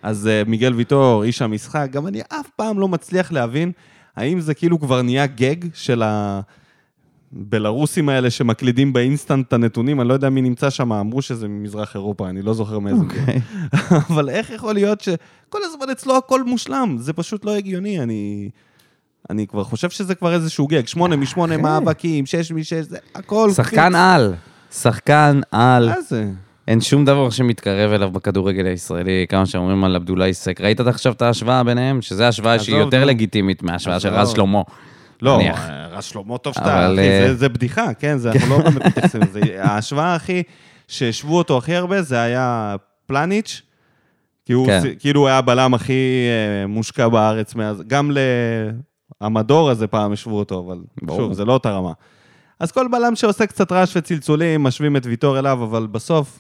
אז 0.01 0.29
uh, 0.45 0.49
מיגל 0.49 0.73
ויטור, 0.73 1.23
איש 1.23 1.41
המשחק, 1.41 1.88
גם 1.91 2.07
אני 2.07 2.21
אף 2.21 2.49
פעם 2.55 2.79
לא 2.79 2.88
מצליח 2.88 3.31
להבין 3.31 3.71
האם 4.15 4.39
זה 4.39 4.53
כאילו 4.53 4.79
כבר 4.79 5.01
נהיה 5.01 5.25
גג 5.25 5.55
של 5.73 6.03
הבלרוסים 7.33 8.09
האלה 8.09 8.29
שמקלידים 8.29 8.93
באינסטנט 8.93 9.47
את 9.47 9.53
הנתונים, 9.53 10.01
אני 10.01 10.09
לא 10.09 10.13
יודע 10.13 10.29
מי 10.29 10.41
נמצא 10.41 10.69
שם, 10.69 10.93
אמרו 10.93 11.21
שזה 11.21 11.47
ממזרח 11.47 11.95
אירופה, 11.95 12.29
אני 12.29 12.41
לא 12.41 12.53
זוכר 12.53 12.79
מאיזה... 12.79 13.01
אוקיי. 13.01 13.41
אבל 14.09 14.29
איך 14.29 14.49
יכול 14.49 14.73
להיות 14.73 15.01
שכל 15.01 15.59
הזמן 15.63 15.89
אצלו 15.91 16.17
הכל 16.17 16.43
מושלם? 16.43 16.95
זה 16.99 17.13
פשוט 17.13 17.45
לא 17.45 17.55
הגיוני, 17.55 17.99
אני... 17.99 18.49
אני 19.29 19.47
כבר 19.47 19.63
חושב 19.63 19.89
שזה 19.89 20.15
כבר 20.15 20.33
איזשהו 20.33 20.67
גג, 20.67 20.88
שמונה 20.88 21.15
משמונה 21.15 21.57
מאבקים, 21.57 22.25
שש 22.25 22.51
משש, 22.51 22.73
זה 22.73 22.97
הכל... 23.15 23.51
שחקן. 23.51 23.95
על. 23.95 24.33
שחקן 24.71 25.41
על. 25.51 25.89
מה 25.89 26.01
זה? 26.01 26.29
אין 26.69 26.82
שום 26.82 27.05
דבר 27.05 27.29
שמתקרב 27.29 27.91
אליו 27.91 28.12
בכדורגל 28.12 28.65
הישראלי, 28.65 29.25
כמה 29.29 29.45
שאומרים 29.45 29.84
על 29.84 29.95
עבדולאי 29.95 30.34
סק. 30.34 30.62
ראית 30.62 30.79
עכשיו 30.79 31.13
את 31.13 31.21
ההשוואה 31.21 31.63
ביניהם? 31.63 32.01
שזו 32.01 32.23
השוואה 32.23 32.60
שהיא 32.60 32.75
יותר 32.75 32.99
נו. 32.99 33.05
לגיטימית 33.05 33.63
מההשוואה 33.63 33.99
של. 33.99 34.10
רז 34.10 34.29
שלמה. 34.29 34.62
לא. 35.21 35.39
אה, 35.39 35.88
רז 35.88 36.03
שלמה 36.03 36.38
טוב 36.38 36.53
שאתה, 36.53 36.93
אחי, 36.93 36.99
אה, 36.99 37.34
זה- 37.34 37.49
בדיחה, 37.49 37.93
כן? 37.93 38.17
זה 38.17 38.32
אנחנו 38.32 38.49
לא 38.49 38.63
באמת 38.63 38.86
מתייחסים 38.86 39.21
לזה. 39.21 39.39
ההשוואה 39.60 40.15
הכי, 40.15 40.43
שהשוו 40.88 41.38
אותו 41.38 41.58
הכי 41.58 41.75
הרבה, 41.75 42.01
זה 42.01 42.21
היה 42.21 42.75
פלניץ', 43.05 43.62
כי 44.45 44.53
הוא 44.53 44.67
כן. 44.67 44.82
כאילו 44.99 45.19
הוא 45.21 45.27
היה 45.27 45.38
הבלם 45.38 45.73
הכי 45.73 46.27
אה, 46.62 46.67
מושקע 46.67 47.08
בארץ 47.08 47.55
מאז, 47.55 47.84
גם 47.88 48.12
למדור 49.21 49.69
הזה 49.69 49.88
פעם 49.88 50.12
השוו 50.12 50.38
אותו, 50.39 50.63
אבל 50.67 50.77
ברור. 51.01 51.19
שוב, 51.19 51.34
זה 51.34 51.45
לא 51.45 51.53
אותה 51.53 51.71
רמה. 51.71 51.91
אז 52.60 52.71
כל 52.71 52.88
בלם 52.91 53.15
שעושה 53.15 53.45
קצת 53.45 53.71
רעש 53.71 53.97
וצלצולים, 53.97 54.63
משווים 54.63 54.97
את 54.97 55.05
ויטור 55.05 55.39
אליו, 55.39 55.63
אבל 55.63 55.88
בסוף, 55.88 56.39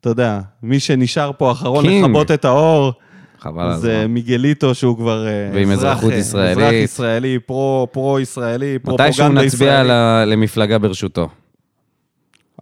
אתה 0.00 0.08
יודע, 0.10 0.40
מי 0.62 0.80
שנשאר 0.80 1.30
פה 1.38 1.52
אחרון 1.52 1.84
קינג. 1.84 2.04
לכבות 2.04 2.30
את 2.30 2.44
האור, 2.44 2.92
חבל 3.40 3.76
זה 3.76 3.96
הזמן. 3.98 4.10
מיגליטו 4.14 4.74
שהוא 4.74 4.96
כבר... 4.96 5.26
אה, 5.26 5.50
ועם 5.54 5.70
אזרח, 5.70 6.04
אה, 6.04 6.14
ישראלית. 6.14 6.58
אזרח 6.58 6.72
ישראלי, 6.72 7.38
פרו- 7.38 7.86
פרו-ישראלי, 7.92 8.74
מתישהו 8.74 8.96
פרופגנדה 8.96 9.42
נצביע 9.42 9.68
ישראלית. 9.68 9.90
ל- 9.90 10.32
למפלגה 10.32 10.78
ברשותו. 10.78 11.28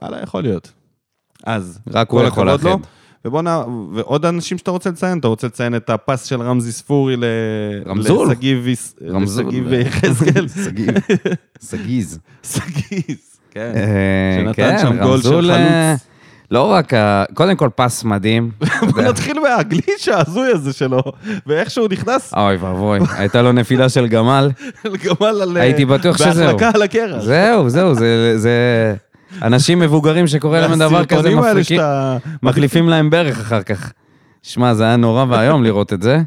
וואלה, 0.03 0.23
יכול 0.23 0.43
להיות. 0.43 0.73
אז, 1.45 1.79
רק 1.91 2.11
הוא 2.11 2.23
יכול 2.23 2.49
הכבוד 2.49 2.65
לו. 2.65 2.71
לאחד. 2.71 2.83
ובוא 3.25 3.43
נ... 3.43 3.47
ועוד 3.95 4.25
אנשים 4.27 4.59
שאתה 4.59 4.71
רוצה 4.71 4.91
לציין, 4.91 5.19
אתה 5.19 5.29
רוצה 5.29 5.47
לציין 5.47 5.77
את 5.77 5.91
הפס 5.91 6.25
של 6.25 6.41
רמזי 6.43 6.73
ספורי 6.73 7.17
ל... 7.17 7.25
רמזול. 7.87 8.31
לשגיב 8.31 8.69
ויחזקאל. 9.69 10.49
שגיב. 10.65 10.91
סגיז. 11.61 12.19
סגיז, 12.45 13.39
כן. 13.51 13.73
אה, 13.77 13.83
שנתן 14.45 14.53
כן, 14.53 14.79
שם 14.83 15.03
גול 15.03 15.23
של 15.23 15.29
חלוץ. 15.29 16.07
לא 16.51 16.73
רק, 16.73 16.95
ה- 16.95 17.25
קודם 17.35 17.57
כל 17.57 17.69
פס 17.75 18.05
מדהים. 18.05 18.51
בוא 18.93 19.03
נתחיל 19.03 19.41
מהגליץ' 19.41 20.09
ההזוי 20.13 20.51
הזה 20.53 20.73
שלו, 20.73 21.03
ואיך 21.47 21.71
שהוא 21.71 21.89
נכנס 21.91 22.35
אוי 22.35 22.57
ואבוי, 22.57 22.99
הייתה 23.17 23.43
לו 23.43 23.53
נפילה 23.53 23.89
של 23.89 24.07
גמל. 24.09 24.51
לגמל 24.85 25.43
על... 25.43 25.57
הייתי 25.57 25.85
בטוח 25.85 26.17
שזהו. 26.19 26.47
בהחלקה 26.47 26.71
על 26.75 26.83
הקרח. 26.83 27.23
זהו, 27.23 27.69
זהו, 27.71 27.95
זה... 27.95 28.39
זה... 28.39 28.51
אנשים 29.43 29.79
מבוגרים 29.79 30.27
שקורה 30.27 30.61
להם 30.61 30.79
דבר 30.79 31.05
כזה, 31.05 31.19
הסרטונים 31.19 31.39
האלה 31.39 31.51
מפריקים- 31.61 31.77
שאתה... 31.77 32.17
מחליפים 32.43 32.89
להם 32.89 33.11
ברך 33.11 33.39
אחר 33.41 33.63
כך. 33.63 33.93
שמע, 34.43 34.75
זה 34.75 34.85
היה 34.85 34.97
נורא 34.97 35.25
ואיום 35.29 35.65
לראות 35.65 35.93
את 35.93 36.03
זה. 36.03 36.19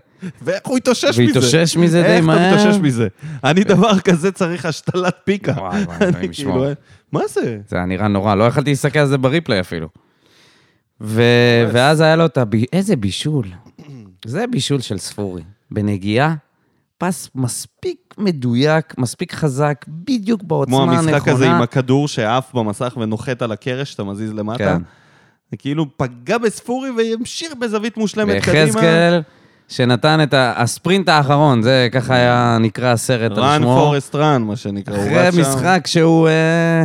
ואיך 0.42 0.60
הוא 0.66 0.78
התאושש 0.78 1.20
מזה? 1.20 1.24
והתאושש 1.26 1.78
מזה 1.78 2.02
די 2.02 2.08
איך 2.08 2.26
מהר. 2.26 2.54
אתה 2.54 2.62
מתאושש 2.62 2.80
מזה? 2.82 3.08
אני 3.44 3.64
דבר 3.64 4.00
כזה 4.00 4.32
צריך 4.32 4.66
השתלת 4.66 5.16
פיקה. 5.24 5.52
וואי, 5.58 5.84
וואי, 5.84 5.98
אלוהים 6.02 6.16
אני 6.20 6.28
ישמור. 6.32 6.54
כאילו, 6.60 6.72
מה 7.12 7.22
זה? 7.34 7.58
זה 7.68 7.76
היה 7.76 7.86
נראה 7.86 8.08
נורא, 8.08 8.36
לא 8.36 8.44
יכלתי 8.44 8.70
להסתכל 8.70 9.00
על 9.00 9.08
זה 9.08 9.18
בריפליי 9.18 9.60
אפילו. 9.60 9.88
ו... 11.02 11.24
ואז 11.72 12.02
היה 12.02 12.16
לו 12.16 12.26
את 12.26 12.38
הב... 12.38 12.54
איזה 12.74 12.96
בישול. 12.96 13.46
זה 14.26 14.48
בישול 14.48 14.80
של 14.80 14.98
ספורי. 14.98 15.44
בנגיעה, 15.72 16.36
פס 16.98 17.30
מספיק 17.36 18.16
מדויק, 18.18 18.94
מספיק 18.98 19.34
חזק, 19.34 19.86
בדיוק 19.88 20.44
בעוצמה 20.44 20.78
כמו 20.78 20.92
הנכונה. 20.92 21.12
המשחק 21.12 21.28
הזה 21.28 21.50
עם 21.50 21.62
הכדור 21.62 22.08
שעף 22.08 22.54
במסך 22.54 22.98
ונוחת 22.98 23.42
על 23.42 23.52
הקרש, 23.52 23.92
שאתה 23.92 24.04
מזיז 24.04 24.34
למטה. 24.34 24.58
כן. 24.58 24.82
זה 25.52 25.58
כאילו 25.58 25.86
פגע 25.98 26.38
בספורי 26.38 26.90
והמשיך 26.90 27.54
בזווית 27.60 27.98
מושלמת 27.98 28.44
קדימה. 28.44 28.60
ויחזקאל, 28.60 29.22
שנתן 29.68 30.24
את 30.24 30.34
הספרינט 30.38 31.10
האחרון, 31.10 31.62
זה 31.62 31.88
ככה 31.92 32.16
היה 32.16 32.58
נקרא 32.60 32.88
הסרט 32.88 33.38
על 33.38 33.60
שמו. 33.60 33.94
forest 33.94 34.16
run, 34.16 34.40
מה 34.40 34.56
שנקרא. 34.56 34.98
אחרי. 34.98 35.42
משחק 35.42 35.84
שהוא 35.88 36.28
אה, 36.28 36.84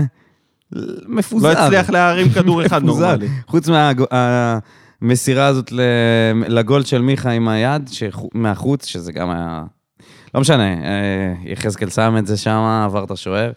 מפוזר. 1.08 1.52
לא 1.52 1.52
הצליח 1.52 1.90
להרים 1.90 2.28
כדור 2.34 2.66
אחד. 2.66 2.82
נורמלי. 2.82 3.28
חוץ 3.46 3.68
מהמסירה 5.02 5.46
הזאת 5.46 5.72
לגול 6.48 6.84
של 6.84 7.02
מיכה 7.02 7.30
עם 7.30 7.48
היד, 7.48 7.90
מהחוץ, 8.34 8.86
שזה 8.86 9.12
גם 9.12 9.30
היה... 9.30 9.64
לא 10.34 10.40
משנה, 10.40 10.68
אה, 10.68 11.34
יחזקאל 11.44 11.90
שם 11.90 12.16
את 12.18 12.26
זה 12.26 12.36
שם, 12.36 12.82
עבר 12.84 13.04
את 13.04 13.10
השוער, 13.10 13.52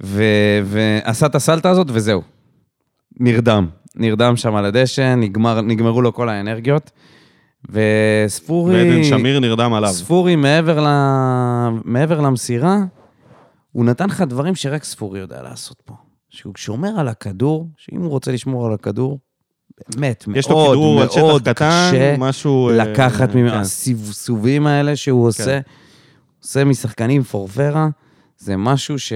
ועשה 0.00 1.26
את 1.26 1.34
הסלטה 1.34 1.70
הזאת, 1.70 1.86
וזהו. 1.90 2.22
נרדם. 3.20 3.66
נרדם 3.96 4.36
שם 4.36 4.54
על 4.54 4.64
הדשא, 4.64 5.14
נגמר, 5.14 5.60
נגמרו 5.60 6.02
לו 6.02 6.14
כל 6.14 6.28
האנרגיות. 6.28 6.90
וספורי... 7.70 8.74
ועדן 8.74 9.04
שמיר 9.04 9.40
נרדם 9.40 9.74
עליו. 9.74 9.90
ספורי, 9.90 10.36
מעבר, 10.36 10.80
ל... 10.80 10.88
מעבר 11.84 12.20
למסירה, 12.20 12.78
הוא 13.74 13.84
נתן 13.84 14.06
לך 14.06 14.20
דברים 14.20 14.54
שרק 14.54 14.84
ספורי 14.84 15.20
יודע 15.20 15.42
לעשות 15.42 15.76
פה. 15.84 15.94
שהוא 16.28 16.52
שומר 16.56 16.88
על 17.00 17.08
הכדור, 17.08 17.68
שאם 17.76 18.00
הוא 18.00 18.10
רוצה 18.10 18.32
לשמור 18.32 18.66
על 18.66 18.72
הכדור, 18.72 19.18
באמת, 19.94 20.24
יש 20.34 20.48
לו 20.48 20.56
מאוד 20.56 20.72
כדור 20.76 21.02
על 21.02 21.08
שטח 21.08 21.18
מאוד 21.20 21.42
קטן, 21.48 21.52
קשה 21.90 22.14
משהו... 22.18 22.70
אה, 22.70 22.74
לקחת 22.76 23.30
כן. 23.32 23.38
ממנו, 23.38 23.54
הסיבובים 23.54 24.66
האלה 24.66 24.96
שהוא 24.96 25.26
עושה, 25.26 25.60
עושה 26.42 26.64
משחקנים 26.64 27.22
פורפרה, 27.22 27.88
זה 28.38 28.56
משהו 28.56 28.98
ש... 28.98 29.12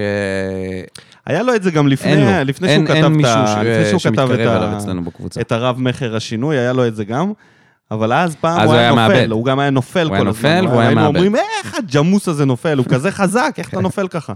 היה 1.25 1.43
לו 1.43 1.55
את 1.55 1.63
זה 1.63 1.71
גם 1.71 1.83
אין 1.85 1.91
לפני, 1.93 2.15
לו. 2.15 2.31
לפני 2.45 2.67
אין- 2.67 2.85
שהוא 2.87 2.95
אין 2.95 3.19
כתב 3.21 3.25
את. 3.25 3.47
ש- 3.47 3.57
לפני 3.65 3.99
שהוא 3.99 4.11
כתב 4.13 4.29
את 4.31 4.39
ה-. 5.37 5.41
את 5.41 5.51
הרב 5.51 5.79
מכר 5.79 6.15
השינוי, 6.15 6.57
היה 6.57 6.73
לו 6.73 6.87
את 6.87 6.95
זה 6.95 7.05
גם. 7.05 7.31
אבל 7.91 8.13
אז 8.13 8.35
פעם 8.35 8.59
אז 8.59 8.65
הוא 8.65 8.73
הוא 8.73 8.79
היה 8.79 8.81
היה 8.81 8.89
נופל, 9.07 9.13
מאבד. 9.19 9.31
הוא 9.31 9.45
גם 9.45 9.59
היה 9.59 9.69
נופל 9.69 9.99
הוא 9.99 10.09
כל 10.09 10.13
היה 10.13 10.29
הזמן. 10.29 10.49
נופל 10.51 10.67
והוא 10.67 10.79
היה 10.79 10.87
היינו 10.89 11.01
מאבד. 11.01 11.15
אומרים, 11.15 11.35
איך 11.35 11.75
הג'מוס 11.75 12.27
הזה 12.27 12.45
נופל? 12.45 12.77
הוא 12.77 12.85
כזה 12.89 13.11
חזק, 13.11 13.53
איך 13.57 13.69
אתה 13.69 13.81
נופל 13.81 14.07
ככה? 14.07 14.33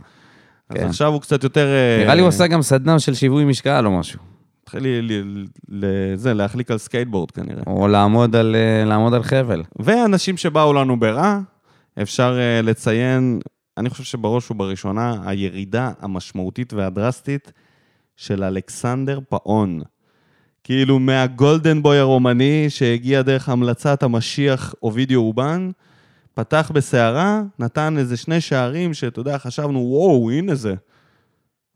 אז 0.69 0.77
כן. 0.77 0.85
עכשיו 0.87 1.13
הוא 1.13 1.21
קצת 1.21 1.43
יותר... 1.43 1.65
אה, 1.67 2.03
נראה 2.03 2.15
לי 2.15 2.21
הוא 2.21 2.29
עשה 2.29 2.47
גם 2.47 2.61
סדנה 2.61 2.99
של 2.99 3.13
שיווי 3.13 3.45
משקל 3.45 3.85
או 3.85 3.99
משהו. 3.99 4.19
התחיל 4.63 4.83
ל- 4.87 5.11
ל- 5.11 5.45
לזה, 5.69 6.33
להחליק 6.33 6.71
על 6.71 6.77
סקייטבורד 6.77 7.31
כנראה. 7.31 7.63
או 7.67 7.87
לעמוד 7.87 8.35
על, 8.35 8.55
אה, 8.55 8.85
לעמוד 8.85 9.13
על 9.13 9.23
חבל. 9.23 9.63
ואנשים 9.79 10.37
שבאו 10.37 10.73
לנו 10.73 10.99
ברע, 10.99 11.39
אפשר 12.01 12.37
אה, 12.39 12.61
לציין, 12.61 13.39
אני 13.77 13.89
חושב 13.89 14.03
שבראש 14.03 14.51
ובראשונה, 14.51 15.15
הירידה 15.25 15.91
המשמעותית 16.01 16.73
והדרסטית 16.73 17.51
של 18.17 18.43
אלכסנדר 18.43 19.19
פאון. 19.29 19.81
כאילו 20.63 20.99
מה 20.99 21.20
golden 21.20 21.81
boy 21.81 21.97
הרומני 21.97 22.65
שהגיע 22.69 23.21
דרך 23.21 23.49
המלצת 23.49 24.03
המשיח 24.03 24.73
אובידיו 24.83 25.19
הובאן, 25.19 25.69
פתח 26.33 26.71
בסערה, 26.73 27.41
נתן 27.59 27.95
איזה 27.97 28.17
שני 28.17 28.41
שערים 28.41 28.93
שאתה 28.93 29.19
יודע, 29.19 29.37
חשבנו, 29.37 29.79
וואו, 29.79 30.31
הנה 30.31 30.55
זה. 30.55 30.73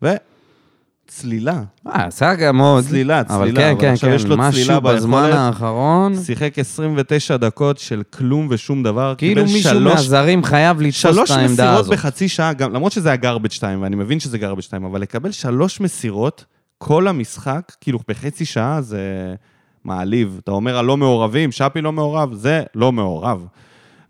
וצלילה, 0.01 1.61
אה, 1.87 2.05
עשה 2.05 2.35
גם 2.35 2.59
עוד. 2.61 2.83
צלילה, 2.83 3.19
אבל 3.19 3.45
צלילה, 3.45 3.61
כן, 3.61 3.69
אבל 3.71 3.81
כן, 3.81 3.93
עכשיו 3.93 4.09
יש 4.09 4.25
לו 4.25 4.37
כן, 4.37 4.51
צלילה 4.51 4.79
משהו 4.79 4.81
בזמן. 4.81 5.29
האחרון, 5.33 6.23
שיחק 6.23 6.59
29 6.59 7.37
דקות 7.37 7.77
של 7.77 8.03
כלום 8.13 8.47
ושום 8.51 8.83
דבר. 8.83 9.13
כאילו 9.17 9.43
מישהו 9.43 9.59
שלוש- 9.71 9.93
מהזרים 9.93 10.43
חייב 10.43 10.81
לתפוס 10.81 11.01
שלוש 11.01 11.31
את 11.31 11.35
העמדה 11.37 11.51
מסירות 11.53 11.79
הזאת. 11.79 11.93
בחצי 11.93 12.29
שעה, 12.29 12.53
גם, 12.53 12.73
למרות 12.73 12.91
שזה 12.91 13.09
היה 13.09 13.17
garbage 13.35 13.57
time, 13.59 13.81
ואני 13.81 13.95
מבין 13.95 14.19
שזה 14.19 14.37
garbage 14.37 14.69
time, 14.71 14.85
אבל 14.85 15.01
לקבל 15.01 15.31
שלוש 15.31 15.79
מסירות 15.81 16.45
כל 16.77 17.07
המשחק, 17.07 17.71
כאילו 17.81 17.99
בחצי 18.07 18.45
שעה, 18.45 18.81
זה 18.81 19.35
מעליב. 19.83 20.39
אתה 20.43 20.51
אומר 20.51 20.77
הלא 20.77 20.97
מעורבים, 20.97 21.51
שפי 21.51 21.81
לא 21.81 21.91
מעורב, 21.91 22.33
זה 22.33 22.63
לא 22.75 22.91
מעורב. 22.91 23.45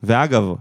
ואגב, 0.03 0.53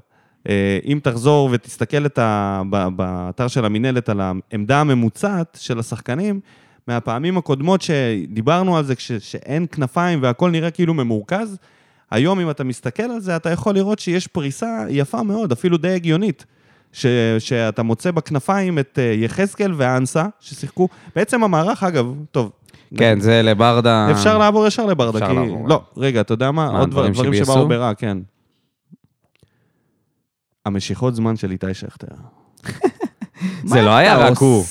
אה, 0.48 0.78
אם 0.84 1.00
תחזור 1.02 1.48
ותסתכל 1.52 2.06
ה, 2.18 2.62
באתר 2.96 3.48
של 3.48 3.64
המינהלת 3.64 4.08
על 4.08 4.20
העמדה 4.20 4.80
הממוצעת 4.80 5.58
של 5.60 5.78
השחקנים, 5.78 6.40
מהפעמים 6.88 7.38
הקודמות 7.38 7.82
שדיברנו 7.82 8.76
על 8.76 8.84
זה, 8.84 8.94
כש, 8.94 9.12
שאין 9.12 9.66
כנפיים 9.72 10.22
והכל 10.22 10.50
נראה 10.50 10.70
כאילו 10.70 10.94
ממורכז, 10.94 11.58
היום 12.10 12.40
אם 12.40 12.50
אתה 12.50 12.64
מסתכל 12.64 13.02
על 13.02 13.20
זה, 13.20 13.36
אתה 13.36 13.50
יכול 13.50 13.74
לראות 13.74 13.98
שיש 13.98 14.26
פריסה 14.26 14.84
יפה 14.88 15.22
מאוד, 15.22 15.52
אפילו 15.52 15.76
די 15.76 15.94
הגיונית. 15.94 16.46
ש, 16.96 17.06
שאתה 17.38 17.82
מוצא 17.82 18.10
בכנפיים 18.10 18.78
את 18.78 18.98
אה, 18.98 19.04
יחזקאל 19.04 19.72
ואנסה, 19.76 20.26
ששיחקו. 20.40 20.88
בעצם 21.16 21.44
המערך, 21.44 21.82
אגב, 21.82 22.14
טוב. 22.30 22.52
כן, 22.98 23.20
זה 23.20 23.42
לברדה. 23.42 24.08
אפשר 24.12 24.38
לעבור 24.38 24.66
ישר 24.66 24.86
לברדה, 24.86 25.18
אפשר 25.18 25.30
כי... 25.30 25.34
לעבור. 25.34 25.68
לא, 25.68 25.82
רגע, 25.96 26.20
אתה 26.20 26.32
יודע 26.34 26.50
מה? 26.50 26.72
מה, 26.72 26.78
עוד 26.80 26.90
דבר- 26.90 27.08
דברים 27.08 27.12
דברים? 27.12 27.44
שבאו 27.44 27.68
ברע, 27.68 27.94
כן. 27.94 28.18
המשיכות 30.66 31.14
זמן 31.14 31.36
של 31.36 31.50
איתי 31.50 31.74
שכטר. 31.74 32.06
זה 33.66 33.82
לא 33.82 33.90
היה 33.90 34.16
רק 34.16 34.38
הוא. 34.38 34.64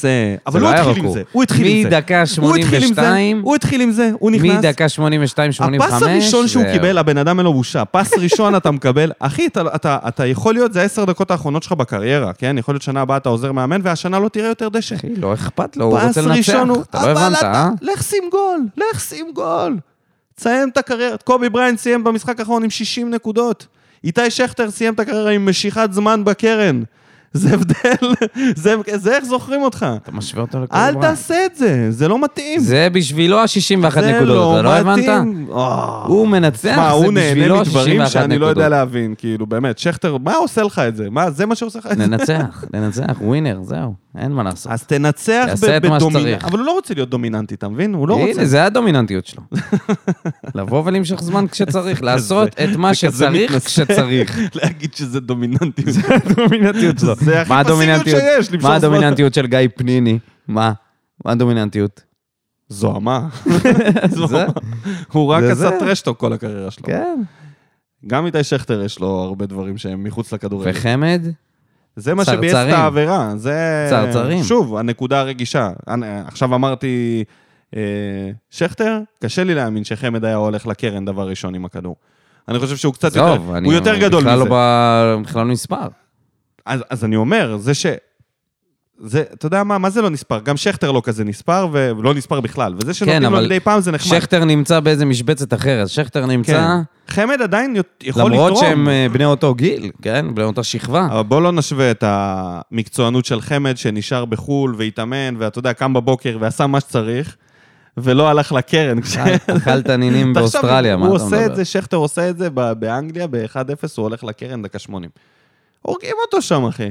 אבל 0.47 0.60
הוא 0.62 0.69
לא 0.69 0.73
היה 0.73 0.81
התחיל 0.81 0.97
עם 0.97 1.05
הוא. 1.05 1.13
זה, 1.13 1.23
הוא 1.31 1.43
התחיל 1.43 1.67
עם 1.67 1.81
זה. 1.81 1.88
מדקה 1.88 2.23
הוא 2.41 2.55
התחיל 2.55 2.84
עם 2.84 2.89
זה, 2.89 2.95
82, 2.95 3.41
הוא 3.41 3.55
התחיל 3.55 3.81
עם 3.81 3.91
זה, 3.91 4.12
הוא 4.19 4.31
נכנס. 4.31 4.51
מדקה 4.58 4.86
82-85. 4.86 5.84
הפס 5.84 6.01
הראשון 6.01 6.47
שהוא. 6.47 6.63
קיבל, 6.71 6.97
הבן 6.97 7.17
אדם 7.17 7.39
אין 7.39 7.45
לו 7.45 7.53
בושה. 7.53 7.86
פס 7.86 8.13
ראשון 8.17 8.55
אתה 8.55 8.71
מקבל, 8.71 9.12
אחי, 9.19 9.47
אתה, 9.75 10.25
יכול 10.25 10.53
להיות, 10.53 10.73
זה 10.73 10.81
עשר 10.81 11.05
דקות 11.05 11.31
האחרונות 11.31 11.63
שלך 11.63 11.71
בקריירה, 11.71 12.34
כן? 12.34 12.55
יכול 12.60 12.73
להיות 12.73 12.81
שנה 12.81 13.01
הבאה 13.01 13.17
אתה 13.17 13.29
עוזר 13.29 13.51
מאמן, 13.51 13.81
והשנה 13.84 14.19
לא 14.19 14.29
תראה 14.29 14.47
יותר 14.47 14.69
דשא. 14.69 14.95
אחי, 14.95 15.15
לא 15.17 15.34
אכפת 15.34 15.77
לו, 15.77 15.86
הוא 15.86 15.99
רוצה 15.99 16.21
לנצח. 16.21 16.53
הוא, 16.53 16.81
אתה 16.81 17.05
לא 17.05 17.12
הבנת, 17.12 17.43
אה? 17.43 17.69
לך 17.81 18.03
שים 18.03 18.23
גול, 18.31 18.60
לך 18.77 19.01
שים 19.01 19.25
גול. 19.34 19.77
תסיים 20.36 20.69
את 20.69 20.77
הקריירה. 20.77 21.17
קובי 21.17 21.49
בריאנט 21.50 21.78
סיים 21.77 22.03
במשחק 22.03 22.39
האחרון 22.39 22.63
עם 22.63 22.69
60 22.69 23.10
נקודות. 23.10 23.67
איתי 24.03 24.31
שכטר 24.31 24.71
סיים 24.71 24.93
את 24.93 24.99
הקריירה 24.99 25.31
עם 25.31 25.49
משיכת 25.49 25.89
זמן 25.91 26.23
בקרן. 26.23 26.84
זה 27.36 27.54
הבדל, 27.54 28.13
זה, 28.56 28.76
זה 28.95 29.15
איך 29.15 29.26
זוכרים 29.26 29.62
אותך. 29.62 29.86
אתה 30.04 30.12
משווה 30.12 30.41
אותו 30.41 30.63
לכל 30.63 30.78
אל 30.78 30.91
דבר. 30.91 31.02
תעשה 31.02 31.45
את 31.45 31.56
זה, 31.56 31.91
זה 31.91 32.08
לא 32.08 32.24
מתאים. 32.24 32.60
זה 32.60 32.88
בשבילו 32.91 33.39
ה-61 33.39 33.48
זה 34.02 34.12
נקודות, 34.12 34.28
לא 34.28 34.54
אתה 34.54 34.62
לא 34.62 34.76
הבנת? 34.76 34.98
מתאים. 34.98 35.48
הוא 36.06 36.28
מנצח, 36.28 36.78
מה, 36.78 36.86
זה 36.88 36.91
הוא 36.91 37.13
נהנה 37.13 37.36
בשבילו 37.36 37.56
מדברים 37.60 37.86
61 37.86 38.12
שאני 38.12 38.38
לא 38.38 38.45
יודע 38.45 38.62
נקודות. 38.62 38.71
להבין, 38.71 39.15
כאילו, 39.17 39.45
באמת, 39.45 39.78
שכטר, 39.78 40.17
מה 40.17 40.36
עושה 40.36 40.63
לך 40.63 40.80
את 40.88 40.95
זה? 40.95 41.10
מה, 41.10 41.32
זה 41.32 41.45
מה 41.45 41.56
שעושה 41.56 41.80
לך 41.80 41.88
את 41.91 41.98
זה? 41.98 42.04
לנצח, 42.04 42.63
לנצח, 42.74 43.17
ווינר, 43.21 43.60
זהו, 43.63 43.93
אין 44.17 44.32
מה 44.32 44.43
לעשות. 44.43 44.71
אז 44.71 44.84
תנצח 44.84 45.45
יעשה 45.48 45.78
את 45.78 45.86
מה 45.86 45.98
בדומיננטי. 45.98 46.30
שצריך. 46.32 46.45
אבל 46.45 46.60
הוא 46.60 46.65
לא 46.65 46.71
רוצה 46.71 46.93
להיות 46.93 47.10
דומיננטי, 47.10 47.56
אתה 47.56 47.67
מבין? 47.67 47.93
הוא 47.93 48.08
לא 48.08 48.13
רוצה. 48.13 48.32
הנה, 48.32 48.45
זה 48.45 48.65
הדומיננטיות 48.65 49.26
שלו. 49.26 49.43
לבוא 50.56 50.84
ולמשוך 50.86 51.24
זמן 51.24 51.48
כשצריך, 51.48 52.04
לעשות 52.04 52.50
את 52.63 52.76
מה 52.76 52.91
זה 52.93 53.08
כזה 53.08 53.17
שצריך 53.26 53.52
מתנשא. 53.52 53.65
כשצריך. 53.67 54.39
להגיד 54.63 54.93
שזה 54.93 55.19
דומיננטיות. 55.19 55.95
הדומיננטיות 56.10 57.00
שלו. 57.00 57.13
זה 57.26 57.42
הכי 57.42 57.50
מה 57.54 57.64
פסיביות 57.64 58.06
שיש, 58.06 58.52
למשוך 58.52 58.70
מה 58.70 58.80
זמן. 58.80 58.90
הדומיננטיות 58.90 59.34
של 59.34 59.48
גיא 59.48 59.60
פניני? 59.76 60.20
מה? 60.48 60.72
מה 61.26 61.32
הדומיננטיות? 61.32 62.02
זוהמה. 62.70 63.28
הוא 65.14 65.28
רק 65.28 65.44
עשה. 65.44 65.80
טרשטוק 65.80 66.20
כל 66.20 66.34
הקריירה 66.34 66.72
שלו. 66.72 66.84
כן. 66.84 67.22
גם 68.08 68.26
איתי 68.26 68.44
שכטר 68.44 68.82
יש 68.82 69.00
לו 69.00 69.08
הרבה 69.08 69.46
דברים 69.46 69.78
שהם 69.78 70.04
מחוץ 70.04 70.34
לכדורגל. 70.34 70.72
וחמד? 70.72 71.22
זה 71.96 72.14
מה 72.14 72.26
שביאס 72.26 72.56
את. 72.56 72.74
העבירה. 72.74 73.34
זה... 73.36 73.88
צרצרים. 73.90 74.44
שוב, 74.44 74.76
הנקודה 74.76 75.20
הרגישה. 75.20 75.70
עכשיו 76.28 76.56
אמרתי, 76.56 77.24
אה, 77.76 77.82
שכטר, 78.50 79.00
קשה 79.24 79.44
לי 79.44 79.56
להאמין 79.56 79.84
שחמד 79.84 80.26
היה 80.26 80.36
הולך 80.36 80.68
לקרן 80.68 81.06
דבר 81.06 81.30
ראשון 81.30 81.56
עם 81.56 81.66
הכדור. 81.66 81.96
אני 82.48 82.60
חושב 82.60 82.76
שהוא 82.76 82.94
קצת 82.94 83.16
יותר, 83.16 83.38
הוא 83.64 83.74
יותר 83.74 83.98
גדול 83.98 84.24
מזה. 84.24 84.36
לא 84.36 84.46
ב- 84.50 85.16
בכלל 85.24 85.46
לא 85.46 85.52
נספר. 85.54 85.88
אז, 86.65 86.84
אז 86.89 87.06
אני 87.06 87.15
אומר, 87.15 87.58
זה 87.58 87.73
ש... 87.73 87.86
זה, 88.99 89.23
אתה 89.34 89.45
יודע 89.45 89.63
מה, 89.63 89.78
מה 89.78 89.89
זה 89.89 90.01
לא 90.01 90.10
נספר? 90.10 90.39
גם 90.39 90.58
שכטר 90.58 90.91
לא 90.91 91.01
כזה 91.06 91.23
נספר, 91.23 91.67
ולא 91.71 92.13
נספר 92.13 92.41
בכלל. 92.41 92.73
וזה 92.78 92.93
שנותנים 92.93 93.21
לו 93.21 93.30
כן, 93.30 93.36
אבל 93.36 93.45
מדי 93.45 93.60
פעם 93.60 93.82
זה 93.82 93.91
נחמד. 93.91 94.19
שכטר 94.19 94.45
נמצא 94.45 94.80
באיזה 94.80 95.06
משבצת 95.06 95.54
אחרת. 95.54 95.89
שכטר 95.89 96.25
נמצא, 96.25 96.51
כן. 96.51 97.13
חמד 97.13 97.41
עדיין 97.41 97.75
יכול 98.04 98.21
לתרום. 98.21 98.32
למרות 98.32 98.58
שהם 98.58 98.89
אה, 98.89 99.08
בני 99.12 99.25
אותו 99.25 99.56
גיל, 99.56 99.91
כן? 100.01 100.25
בני 100.36 100.43
אותה 100.43 100.63
שכבה. 100.63 101.08
אבל 101.12 101.23
בוא 101.23 101.41
לא 101.41 101.51
נשווה 101.51 101.91
את 101.91 102.04
המקצוענות 102.08 103.25
של 103.25 103.41
חמד 103.41 103.78
שנשאר 103.78 104.25
בחו"ל 104.25 104.75
והתאמן, 104.78 105.36
ואתה 105.38 105.60
יודע, 105.60 105.73
קם 105.73 105.93
בבוקר 105.93 106.38
ועשה 106.39 106.67
מה 106.67 106.80
שצריך, 106.80 107.36
ולא 107.97 108.30
הלך 108.30 108.51
לקרן. 108.51 108.97
אכל 109.58 109.82
תנינים 109.82 110.34
באוסטרליה, 110.34 110.97
מה 110.97 111.08
הוא 111.08 111.15
אתה 111.15 111.23
עושה 111.23 111.36
מדבר? 111.36 111.51
את 111.51 111.56
זה, 111.56 111.65
שכטר 111.65 111.97
עושה 111.97 112.30
את 112.30 112.38
זה 112.38 112.49
באנגליה, 112.80 113.28
ב-1-0, 113.28 113.58
הוא 113.97 114.04
הולך 114.04 114.23
לקרן 114.23 114.62
דקה 114.62 114.80
80. 114.80 115.10
הורגים 115.86 116.15
אותו 116.26 116.41
שם, 116.41 116.65
אחי. 116.65 116.89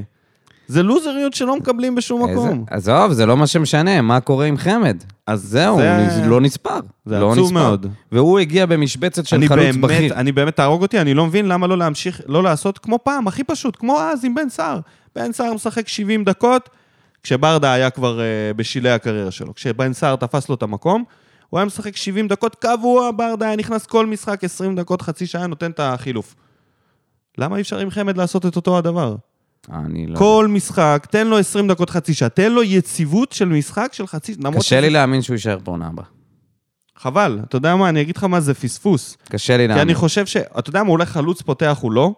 זה 0.66 0.82
לוזריות 0.82 1.34
שלא 1.34 1.56
מקבלים 1.56 1.94
בשום 1.94 2.28
איזה- 2.28 2.40
מקום. 2.40 2.64
עזוב, 2.70 3.12
זה 3.12 3.26
לא 3.26 3.36
מה 3.36 3.46
שמשנה, 3.46 4.00
מה 4.02 4.20
קורה 4.20 4.46
עם 4.46 4.56
חמד? 4.56 4.96
אז 5.26 5.42
זהו, 5.42 5.76
זה- 5.78 6.16
הוא 6.22 6.26
לא 6.30 6.40
נספר. 6.40 6.80
זה 7.06 7.20
לא 7.20 7.32
עצוב 7.32 7.44
נספר. 7.44 7.54
מאוד. 7.68 7.86
והוא 8.12 8.38
הגיע 8.38 8.66
במשבצת 8.66 9.26
של 9.26 9.36
חלוץ 9.48 9.60
באמת, 9.62 9.80
בכיר. 9.80 10.14
אני 10.14 10.32
באמת, 10.32 10.56
תהרוג 10.56 10.82
אותי, 10.82 11.00
אני 11.00 11.14
לא 11.14 11.26
מבין 11.26 11.48
למה 11.48 11.66
לא 11.66 11.78
להמשיך, 11.78 12.20
לא 12.26 12.42
לעשות 12.42 12.78
כמו 12.78 12.98
פעם, 13.02 13.28
הכי 13.28 13.44
פשוט, 13.44 13.76
כמו 13.76 14.00
אז 14.00 14.24
עם 14.24 14.34
בן 14.34 14.48
סער. 14.48 14.80
בן 15.16 15.32
סער 15.32 15.54
משחק 15.54 15.88
70 15.88 16.24
דקות, 16.24 16.68
כשברדה 17.22 17.72
היה 17.72 17.90
כבר 17.90 18.18
uh, 18.18 18.54
בשלהי 18.56 18.92
הקריירה 18.92 19.30
שלו. 19.30 19.54
כשבן 19.54 19.92
סער 19.92 20.16
תפס 20.16 20.48
לו 20.48 20.54
את 20.54 20.62
המקום, 20.62 21.04
הוא 21.50 21.58
היה 21.58 21.64
משחק 21.66 21.96
70 21.96 22.28
דקות 22.28 22.54
קבוע, 22.54 23.10
ברדה 23.16 23.46
היה 23.46 23.56
נכנס 23.56 23.86
כל 23.86 24.06
משחק 24.06 24.44
20 24.44 24.76
דקות, 24.76 25.02
חצי 25.02 25.26
שעה, 25.26 25.46
נותן 25.46 25.70
את 25.70 25.80
החילוף. 25.80 26.34
למה 27.38 27.56
אי 27.56 27.60
אפשר 27.60 27.78
עם 27.78 27.90
חמד 27.90 28.16
לעשות 28.16 28.46
את 28.46 28.56
אותו 28.56 28.78
הדבר? 28.78 29.16
אני 29.72 30.06
לא... 30.06 30.18
כל 30.18 30.46
משחק, 30.50 31.06
תן 31.10 31.26
לו 31.26 31.38
20 31.38 31.68
דקות, 31.68 31.90
חצי 31.90 32.14
שעה, 32.14 32.28
תן 32.28 32.52
לו 32.52 32.62
יציבות 32.62 33.32
של 33.32 33.44
משחק 33.44 33.88
של 33.92 34.06
חצי... 34.06 34.34
למרות 34.38 34.56
קשה 34.56 34.80
לי 34.80 34.90
להאמין 34.90 35.22
שהוא 35.22 35.34
יישאר 35.34 35.58
פה 35.64 35.70
עונה 35.70 35.86
הבאה. 35.86 36.04
חבל, 36.96 37.38
אתה 37.48 37.56
יודע 37.56 37.76
מה, 37.76 37.88
אני 37.88 38.00
אגיד 38.00 38.16
לך 38.16 38.24
מה 38.24 38.40
זה 38.40 38.54
פספוס. 38.54 39.16
קשה 39.28 39.56
לי 39.56 39.62
כי 39.62 39.68
להאמין. 39.68 39.82
אני 39.82 39.94
חושב 39.94 40.26
ש... 40.26 40.36
אתה 40.36 40.70
יודע 40.70 40.82
מה, 40.82 40.90
אולי 40.90 41.06
חלוץ 41.06 41.42
פותח 41.42 41.78
הוא 41.80 41.92
לא, 41.92 42.14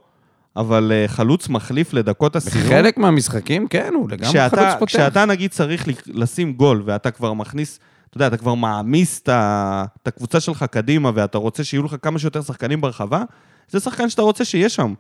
אבל 0.57 0.93
אה, 0.95 1.09
חלוץ 1.09 1.49
מחליף 1.49 1.93
לדקות 1.93 2.37
הסיום. 2.37 2.65
בחלק 2.65 2.99
מהמשחקים, 2.99 3.69
כן, 3.69 3.93
הוא 3.95 4.11
לגמרי 4.11 4.31
כשאתה, 4.31 4.57
חלוץ 4.57 4.75
פותח. 4.79 4.93
כשאתה 4.93 5.25
נגיד 5.25 5.51
צריך 5.51 5.89
לשים 6.07 6.53
גול, 6.53 6.83
ואתה 6.87 7.11
כבר 7.11 7.33
מכניס, 7.33 7.79
אתה 8.09 8.17
יודע, 8.17 8.27
אתה 8.27 8.37
כבר 8.37 8.55
מעמיס 8.55 9.21
את 9.23 10.09
הקבוצה 10.09 10.41
שלך 10.41 10.65
קדימה, 10.71 11.11
ואתה 11.15 11.39
רוצה 11.39 11.65
שיהיו 11.65 11.83
לך 11.83 11.97
כמה 12.03 12.19
שיותר 12.19 12.43
שחקנים 12.43 12.81
ברחבה, 12.81 13.23
זה 13.69 13.81
שחקן 13.81 14.09
שאתה 14.09 14.23
רוצה 14.23 14.45
שיהיה 14.45 14.69
שם. 14.69 14.95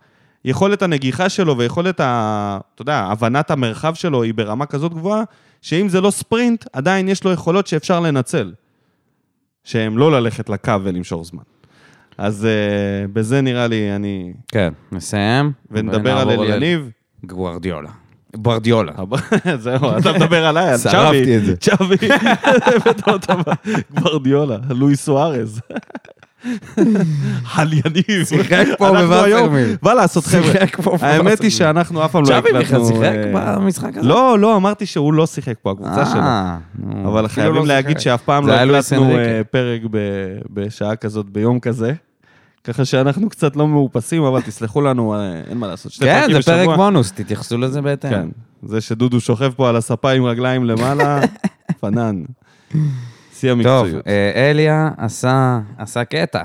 יכולת 0.44 0.82
הנגיחה 0.82 1.28
שלו 1.28 1.58
ויכולת, 1.58 2.00
ה, 2.00 2.58
אתה 2.74 2.82
יודע, 2.82 2.98
הבנת 2.98 3.50
המרחב 3.50 3.94
שלו 3.94 4.22
היא 4.22 4.34
ברמה 4.34 4.66
כזאת 4.66 4.94
גבוהה, 4.94 5.22
שאם 5.62 5.88
זה 5.88 6.00
לא 6.00 6.10
ספרינט, 6.10 6.64
עדיין 6.72 7.08
יש 7.08 7.24
לו 7.24 7.32
יכולות 7.32 7.66
שאפשר 7.66 8.00
לנצל. 8.00 8.52
שהם 9.66 9.98
לא 9.98 10.12
ללכת 10.12 10.48
לקו 10.48 10.72
ולמשוך 10.82 11.26
זמן. 11.26 11.42
אז 12.18 12.46
uh, 12.46 13.10
בזה 13.12 13.40
נראה 13.40 13.66
לי, 13.66 13.96
אני... 13.96 14.32
כן, 14.48 14.72
נסיים. 14.92 15.52
ונדבר 15.70 16.18
על 16.18 16.30
אליניב. 16.30 16.90
גוורדיולה. 17.24 17.90
ברדיולה. 18.36 18.92
זהו, 19.56 19.98
אתה 19.98 20.12
מדבר 20.12 20.46
עליי, 20.46 20.70
על 20.70 20.78
שרפתי 20.78 21.24
צ'אבי. 21.24 21.36
את 21.36 21.44
זה. 21.44 21.56
צ'אבי, 21.56 21.96
גוורדיולה, 23.94 24.58
לואי 24.70 24.96
סוארז. 24.96 25.60
על 27.56 27.72
יניב. 27.72 28.24
שיחק 28.24 28.66
פה 28.78 28.90
בווסרמיל. 28.90 29.76
מה 29.82 29.94
לעשות, 29.94 30.24
חבר'ה? 30.24 30.52
שיחק 30.52 30.80
פה 30.80 30.90
האמת 31.00 31.00
היא 31.10 31.22
בווסרמיל. 31.22 31.50
שאנחנו 31.50 32.04
אף 32.04 32.12
פעם 32.12 32.22
לא 32.28 32.34
הקלטנו... 32.34 32.60
בכלל 32.60 32.84
שיחק 32.84 33.34
אה, 33.34 33.58
במשחק 33.58 33.96
הזה? 33.96 34.08
לא, 34.08 34.38
לא, 34.38 34.56
אמרתי 34.56 34.86
שהוא 34.86 35.12
לא 35.12 35.26
שיחק 35.26 35.54
פה, 35.62 35.70
הקבוצה 35.70 36.06
שלו. 36.06 36.20
אה, 36.20 36.58
נו, 36.78 37.08
אבל 37.08 37.28
חייבים 37.28 37.54
לא 37.54 37.66
להגיד. 37.66 37.98
שאף 37.98 38.22
פעם 38.22 38.46
לא 38.46 38.52
הקלטנו. 38.52 39.16
אה, 39.16 39.40
פרק 39.50 39.80
בשעה 40.50 40.96
כזאת, 40.96 41.30
ביום 41.30 41.60
כזה. 41.60 41.92
ככה 42.64 42.84
שאנחנו 42.84 43.28
קצת 43.28 43.56
לא 43.56 43.68
מאופסים, 43.68 44.22
אבל 44.22 44.40
תסלחו 44.40 44.80
לנו, 44.80 45.14
אין 45.50 45.58
מה 45.58 45.66
לעשות. 45.66 45.92
כן, 46.00 46.28
זה 46.32 46.42
פרק. 46.42 46.76
בונוס, 46.76 47.12
תתייחסו 47.12 47.58
לזה 47.58 47.82
בהתאם. 47.82 48.10
כן, 48.10 48.28
זה 48.62 48.80
שדודו 48.80 49.20
שוכב 49.20 49.52
פה 49.56 49.68
על 49.68 49.76
הספה 49.76 50.10
עם 50.10 50.24
רגליים 50.24 50.64
למעלה, 50.64 51.20
פנן. 51.80 52.22
שיא 53.40 53.50
טוב, 53.50 53.58
המקצועיות. 53.58 54.06
אה, 54.06 54.50
אליה 54.50 54.90
עשה, 54.98 55.60
עשה 55.78 56.04
קטע. 56.04 56.42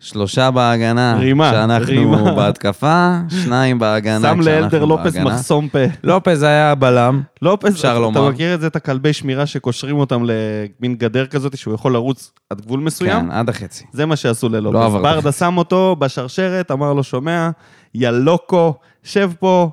שלושה 0.00 0.50
בהגנה, 0.50 1.16
רימה, 1.18 1.50
שאנחנו 1.50 1.86
רימה. 1.86 2.34
בהתקפה, 2.34 3.16
שניים 3.28 3.78
בהגנה, 3.78 4.28
שם 4.28 4.40
לאלדר 4.40 4.84
לופס 4.84 5.04
בהגנה. 5.14 5.24
מחסום 5.24 5.68
פה. 5.68 5.78
לופס 6.04 6.42
היה 6.42 6.74
בלם, 6.74 7.22
לופס, 7.42 7.70
אפשר 7.70 7.90
אתה 7.90 7.98
לומר. 7.98 8.30
מכיר 8.30 8.54
את 8.54 8.60
זה, 8.60 8.66
את 8.66 8.76
הכלבי 8.76 9.12
שמירה 9.12 9.46
שקושרים 9.46 9.96
אותם 9.96 10.22
למין 10.24 10.94
גדר 10.94 11.26
כזאת, 11.26 11.56
שהוא 11.56 11.74
יכול 11.74 11.92
לרוץ 11.92 12.32
עד 12.50 12.60
גבול 12.60 12.80
מסוים? 12.80 13.20
כן, 13.20 13.30
עד 13.30 13.48
החצי. 13.48 13.84
זה 13.92 14.06
מה 14.06 14.16
שעשו 14.16 14.48
ללופס. 14.48 14.74
לא 14.74 14.88
ברדה. 15.02 15.32
שם 15.32 15.58
אותו 15.58 15.96
בשרשרת, 15.98 16.70
אמר 16.70 16.92
לו, 16.92 17.02
שומע, 17.02 17.50
יא 17.94 18.08
לוקו, 18.08 18.74
שב 19.02 19.32
פה, 19.38 19.70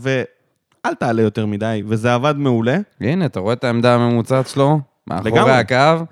ואל 0.00 0.94
תעלה 0.98 1.22
יותר 1.22 1.46
מדי, 1.46 1.82
וזה 1.86 2.14
עבד 2.14 2.34
מעולה. 2.36 2.78
הנה, 3.00 3.26
אתה 3.26 3.40
רואה 3.40 3.52
את 3.52 3.64
העמדה 3.64 3.94
הממוצעת 3.94 4.48
שלו? 4.48 4.89
מאחורי 5.10 5.30
לגמרי. 5.30 5.52
הקו. 5.52 6.04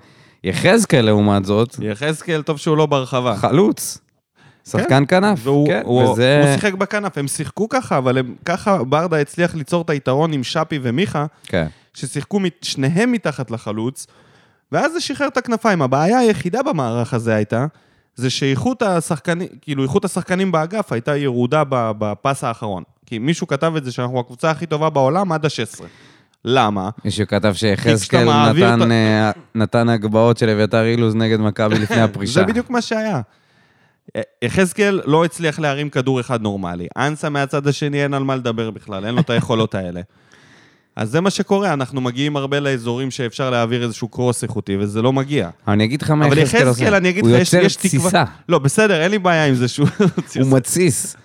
יחזקאל, 0.43 1.01
לעומת 1.01 1.45
זאת, 1.45 1.75
יחזקאל, 1.81 2.41
טוב 2.41 2.57
שהוא 2.57 2.77
לא 2.77 2.85
ברחבה. 2.85 3.35
חלוץ. 3.35 3.97
שחקן 4.69 5.03
כנף, 5.07 5.39
והוא 5.43 5.67
כן, 5.67 5.81
הוא, 5.85 6.03
וזה... 6.03 6.41
הוא 6.43 6.53
שיחק 6.55 6.73
בכנף, 6.73 7.17
הם 7.17 7.27
שיחקו 7.27 7.69
ככה, 7.69 7.97
אבל 7.97 8.17
הם, 8.17 8.35
ככה 8.45 8.83
ברדה 8.83 9.19
הצליח 9.21 9.55
ליצור 9.55 9.81
את 9.81 9.89
היתרון 9.89 10.33
עם 10.33 10.43
שפי 10.43 10.79
ומיכה, 10.81 11.25
כן. 11.45 11.67
ששיחקו 11.93 12.39
מת- 12.39 12.63
שניהם 12.63 13.11
מתחת 13.11 13.51
לחלוץ, 13.51 14.07
ואז 14.71 14.91
זה 14.93 15.01
שחרר 15.01 15.27
את 15.27 15.37
הכנפיים. 15.37 15.81
הבעיה 15.81 16.19
היחידה 16.19 16.63
במערך 16.63 17.13
הזה 17.13 17.35
הייתה, 17.35 17.65
זה 18.15 18.29
שאיכות 18.29 18.81
השחקנים, 18.81 19.47
כאילו 19.61 19.83
איכות 19.83 20.05
השחקנים 20.05 20.51
באגף 20.51 20.91
הייתה 20.91 21.17
ירודה 21.17 21.63
בפס 21.69 22.43
האחרון. 22.43 22.83
כי 23.05 23.19
מישהו 23.19 23.47
כתב 23.47 23.73
את 23.77 23.83
זה 23.85 23.91
שאנחנו 23.91 24.19
הקבוצה 24.19 24.51
הכי 24.51 24.65
טובה 24.65 24.89
בעולם 24.89 25.31
עד 25.31 25.45
ה-16. 25.45 25.83
למה? 26.45 26.89
מישהו 27.05 27.27
כתב 27.27 27.53
שיחזקאל 27.53 28.51
נתן, 28.53 28.91
אה, 28.91 29.31
נתן 29.55 29.89
הגבהות 29.89 30.37
של 30.37 30.49
אביתר 30.49 30.85
אילוז 30.85 31.15
נגד 31.15 31.39
מכבי 31.39 31.79
לפני 31.83 32.01
הפרישה. 32.01 32.33
זה 32.33 32.43
בדיוק 32.43 32.69
מה 32.69 32.81
שהיה. 32.81 33.21
יחזקאל 34.41 35.01
לא 35.05 35.25
הצליח 35.25 35.59
להרים 35.59 35.89
כדור 35.89 36.19
אחד 36.19 36.41
נורמלי. 36.41 36.87
אנסה 36.97 37.29
מהצד 37.29 37.67
השני 37.67 38.03
אין 38.03 38.13
על 38.13 38.23
מה 38.23 38.35
לדבר 38.35 38.71
בכלל, 38.71 39.05
אין 39.05 39.15
לו 39.15 39.21
את 39.21 39.29
היכולות 39.29 39.75
האלה. 39.75 40.01
אז 40.95 41.09
זה 41.09 41.21
מה 41.21 41.29
שקורה, 41.29 41.73
אנחנו 41.73 42.01
מגיעים 42.01 42.37
הרבה 42.37 42.59
לאזורים 42.59 43.11
שאפשר 43.11 43.49
להעביר 43.49 43.83
איזשהו 43.83 44.07
קרוס 44.07 44.43
איכותי, 44.43 44.77
וזה 44.77 45.01
לא 45.01 45.13
מגיע. 45.13 45.49
אבל 45.65 45.73
אני 45.73 45.83
אגיד 45.83 46.01
לך 46.01 46.11
מה 46.11 46.27
אבל 46.27 46.37
יחזקאל 46.37 46.67
עושה. 46.67 46.69
יחזקאל, 46.69 46.95
אני 46.95 47.09
אגיד 47.09 47.25
הוא 47.25 47.33
לך, 47.33 47.41
יש, 47.41 47.53
יוצר 47.53 47.65
יש 47.65 47.75
תקווה... 47.75 47.89
תסיסה. 47.89 48.23
לא, 48.49 48.59
בסדר, 48.59 49.01
אין 49.01 49.11
לי 49.11 49.19
בעיה 49.19 49.45
עם 49.45 49.55
זה 49.55 49.67
שהוא... 49.67 49.87
הוא 50.39 50.57
מתסיס. 50.57 51.15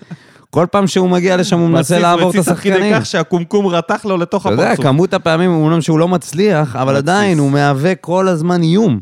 כל 0.54 0.66
פעם 0.70 0.86
שהוא 0.86 1.08
מגיע 1.08 1.36
לשם 1.36 1.58
הוא 1.58 1.68
מנסה 1.68 1.98
לעבור 1.98 2.30
את 2.30 2.34
מתסיס 2.36 2.48
עד 2.48 2.54
השחקנים. 2.54 2.76
כדי 2.80 3.00
כך 3.00 3.06
שהקומקום 3.06 3.66
רתח 3.66 4.04
לו 4.04 4.16
לתוך 4.16 4.46
אתה 4.46 4.54
יודע, 4.54 4.66
הפרצוף. 4.66 4.84
כמות 4.84 5.14
הפעמים, 5.14 5.50
אומנם 5.50 5.80
שהוא 5.80 5.98
לא 5.98 6.08
מצליח, 6.08 6.76
אבל. 6.76 6.96
עדיין 6.96 7.38
הוא 7.38 7.50
מהווה 7.50 7.94
כל 7.94 8.28
הזמן 8.28 8.62
איום. 8.62 9.00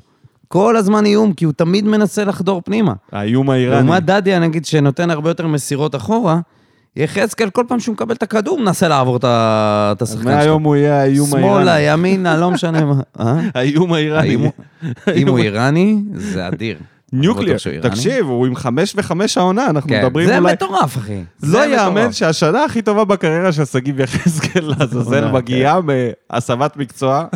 כל 0.48 0.76
הזמן 0.76 1.06
איום, 1.06 1.32
כי 1.32 1.44
הוא 1.44 1.52
תמיד 1.56 1.84
מנסה 1.86 2.24
לחדור 2.24 2.62
פנימה. 2.64 2.92
האיום 3.12 3.50
האיראני. 3.50 3.86
לעומת 3.86 4.04
דדיה, 4.04 4.38
נגיד, 4.38 4.64
שנותן 4.64 5.10
הרבה 5.10 5.30
יותר 5.30 5.46
מסירות 5.46 5.94
אחורה, 5.94 6.38
יחזקאל, 6.96 7.50
כל 7.50 7.64
פעם 7.68 7.80
שהוא 7.80 7.92
מקבל 7.92 8.14
את 8.14 8.22
הכדור, 8.22 8.58
מנסה 8.60 8.88
לעבור 8.88 9.16
את 9.22 10.02
השחקן 10.02 10.22
שלו. 10.22 10.30
מהיום 10.30 10.62
הוא 10.64 10.76
יהיה 10.76 11.00
האיום 11.02 11.28
שמאלה, 11.30 11.46
האיראני. 11.74 11.80
ימינה, 11.80 12.36
לא 12.36 12.50
משנה 12.50 12.84
מה. 12.84 12.94
אה? 13.20 13.34
האיום 13.54 13.92
האיראני. 13.92 14.34
הוא- 14.34 14.50
אם 15.16 15.28
הוא 15.28 15.38
איראני, 15.38 15.98
זה 16.14 16.48
אדיר. 16.48 16.76
ניוקליר. 17.12 17.57
איראני. 17.66 17.90
תקשיב, 17.90 18.27
הוא 18.27 18.46
עם 18.46 18.57
חמש 18.57 18.94
וחמש 18.96 19.38
העונה, 19.38 19.66
אנחנו 19.70 19.90
כן, 19.90 20.05
מדברים 20.05 20.29
זה 20.29 20.38
אולי... 20.38 20.53
מטורף, 20.53 20.96
אחי. 20.96 21.22
לא 21.42 21.48
זה 21.48 21.66
יאמן. 21.66 22.12
שהשנה 22.12 22.64
הכי 22.64 22.83
טובה 22.83 23.05
בקריירה 23.05 23.53
של 23.53 23.64
שגיב 23.64 24.01
יחזקאל 24.01 24.64
לעזאזל 24.79 25.20
כן. 25.20 25.33
מגיעה 25.33 25.81
מהסבת 25.81 26.77
מקצוע. 26.77 27.27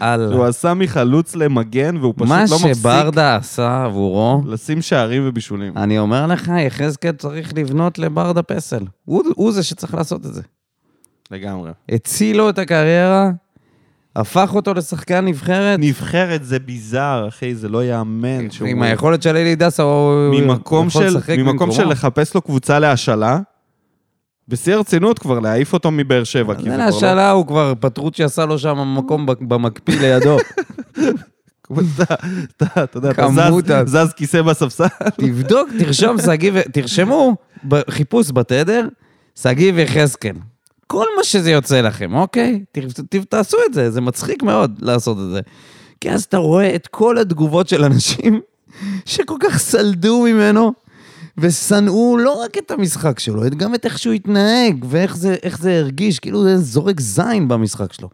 יאללה. 0.00 0.34
הוא 0.34 0.44
עשה 0.44 0.74
מחלוץ 0.74 1.36
למגן, 1.36 1.96
והוא 1.96 2.14
פשוט 2.16 2.28
מה 2.28 2.44
לא 2.50 2.56
מפסיק 2.56 2.74
שברדה 2.74 3.36
עשה 3.36 3.84
עבורו, 3.84 4.42
לשים 4.46 4.82
שערים 4.82 5.22
ובישולים. 5.26 5.72
אני 5.76 5.98
אומר 5.98 6.26
לך, 6.26 6.52
יחזקאל 6.66 7.12
צריך 7.12 7.52
לבנות 7.56 7.98
לברדה 7.98 8.42
פסל. 8.42 8.82
הוא, 9.04 9.24
הוא 9.36 9.52
זה 9.52 9.62
שצריך 9.62 9.94
לעשות 9.94 10.26
את 10.26 10.34
זה. 10.34 10.42
לגמרי. 11.30 11.70
הציל 11.88 12.36
לו 12.36 12.50
את 12.50 12.58
הקריירה, 12.58 13.30
הפך 14.20 14.50
אותו 14.54 14.74
לשחקן 14.74 15.24
נבחרת. 15.24 15.78
נבחרת 15.82 16.44
זה 16.44 16.58
ביזאר, 16.58 17.28
אחי, 17.28 17.54
זה 17.54 17.68
לא 17.68 17.84
יאמן. 17.84 18.50
שהוא- 18.50 18.68
עם 18.68 18.82
היכולת 18.82 19.22
של 19.22 19.36
אלי 19.36 19.56
דסה, 19.56 19.82
הוא 19.82 20.14
ממקום 20.40 20.86
יכול 20.86 21.02
של, 21.02 21.08
לשחק 21.16 21.30
ממקום 21.38 21.52
במקומו. 21.52 21.72
של 21.72 21.88
לחפש 21.88 22.34
לו 22.34 22.42
קבוצה 22.42 22.78
להשאלה, 22.78 23.38
בשיא 24.48 24.74
הרצינות 24.74 25.18
כבר, 25.18 25.38
להעיף 25.40 25.72
אותו 25.72 25.90
מבאר 25.90 26.24
שבע. 26.24 26.54
זה 26.54 26.78
לא- 26.78 26.84
להשאלה, 26.84 27.30
הוא 27.30 27.46
כבר, 27.46 27.72
פטרוצ'י 27.80 28.24
עשה 28.24 28.44
לו 28.44 28.58
שם 28.58 28.94
מקום 28.98 29.26
במקפיא 29.40 30.00
לידו. 30.00 30.36
אתה- 32.56 32.84
יודע, 33.58 33.80
אתה 33.80 34.06
זז- 34.06 34.12
כיסא 34.16 34.42
בספסל. 34.42 34.86
תבדוק, 35.16 35.68
תרשום 35.78 36.16
תרשמו 36.72 37.36
בחיפוש 37.68 38.30
בתדר, 38.34 38.88
שגיב 39.34 39.78
יחזקאל. 39.78 40.32
כל 40.90 41.06
מה 41.16 41.24
שזה 41.24 41.50
יוצא 41.50 41.80
לכם, 41.80 42.14
אוקיי? 42.14 42.64
ת- 42.72 42.78
ת- 43.00 43.16
תעשו 43.16 43.56
את 43.68 43.74
זה, 43.74 43.90
זה 43.90 44.00
מצחיק 44.00 44.42
מאוד 44.42 44.78
לעשות 44.82 45.18
את 45.18 45.30
זה. 45.30 45.40
כי 46.00 46.10
אז 46.10 46.22
אתה 46.22 46.36
רואה 46.36 46.74
את 46.74 46.86
כל 46.86 47.18
התגובות 47.18 47.68
של 47.68 47.84
אנשים 47.84 48.40
שכל 49.06 49.36
כך 49.40 49.58
סלדו 49.58 50.22
ממנו, 50.22 50.72
ושנאו 51.38 52.16
לא 52.18 52.42
רק 52.42 52.58
את 52.58 52.70
המשחק 52.70 53.18
שלו, 53.18 53.42
גם 53.56 53.74
את 53.74 53.84
איך 53.84 53.98
שהוא 53.98 54.14
התנהג, 54.14 54.84
ואיך 54.88 55.16
זה, 55.16 55.36
זה 55.58 55.78
הרגיש, 55.78 56.18
כאילו 56.18 56.42
זה 56.42 56.58
זורק 56.58 57.00
זין 57.00 57.48
במשחק 57.48 57.92
שלו. 57.92 58.08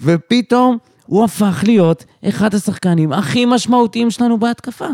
ופתאום 0.00 0.78
הוא 1.06 1.24
הפך 1.24 1.60
להיות 1.66 2.04
אחד 2.28 2.54
השחקנים 2.54 3.12
הכי 3.12 3.44
משמעותיים 3.44 4.10
שלנו 4.10 4.38
בהתקפה. 4.38 4.88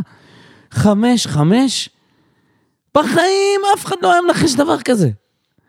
חמש, 0.71 1.27
חמש, 1.27 1.89
בחיים 2.95 3.61
אף 3.75 3.85
אחד 3.85 3.97
לא 4.03 4.13
היה 4.13 4.23
מנחש 4.23 4.55
דבר 4.55 4.81
כזה. 4.81 5.11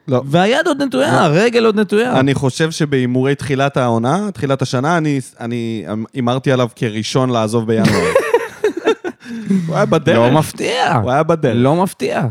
לא. 0.08 0.22
והיד 0.26 0.68
עוד 0.68 0.82
נטויה, 0.84 1.24
הרגל 1.24 1.66
עוד 1.66 1.80
נטויה. 1.80 2.20
אני 2.20 2.34
חושב 2.34 2.72
שבהימורי 2.72 3.36
תחילת 3.36 3.78
העונה, 3.78 4.30
תחילת 4.34 4.62
השנה, 4.62 4.98
אני- 4.98 5.20
אני 5.40 5.86
הימרתי 6.14 6.52
עליו 6.52 6.68
כראשון 6.76 7.30
לעזוב 7.30 7.68
בינואר. 7.68 8.12
הוא 9.68 9.76
היה 9.76 9.86
בדרך. 9.86 10.18
לא 10.18 10.32
מפתיע. 10.32 10.94
הוא 10.98 11.12
היה 11.12 11.24
בדרך. 11.24 11.56
לא 11.58 11.84
מפתיע. 11.84 12.24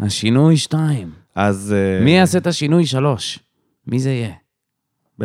השינוי 0.00 0.56
שתיים. 0.56 1.10
אז 1.36 1.74
אה, 1.76 2.04
מי 2.04 2.10
יעשה 2.10 2.38
את 2.38 2.46
השינוי 2.46 2.86
שלוש? 2.86 3.38
מי 3.86 3.98
זה 3.98 4.10
יהיה? 4.10 4.30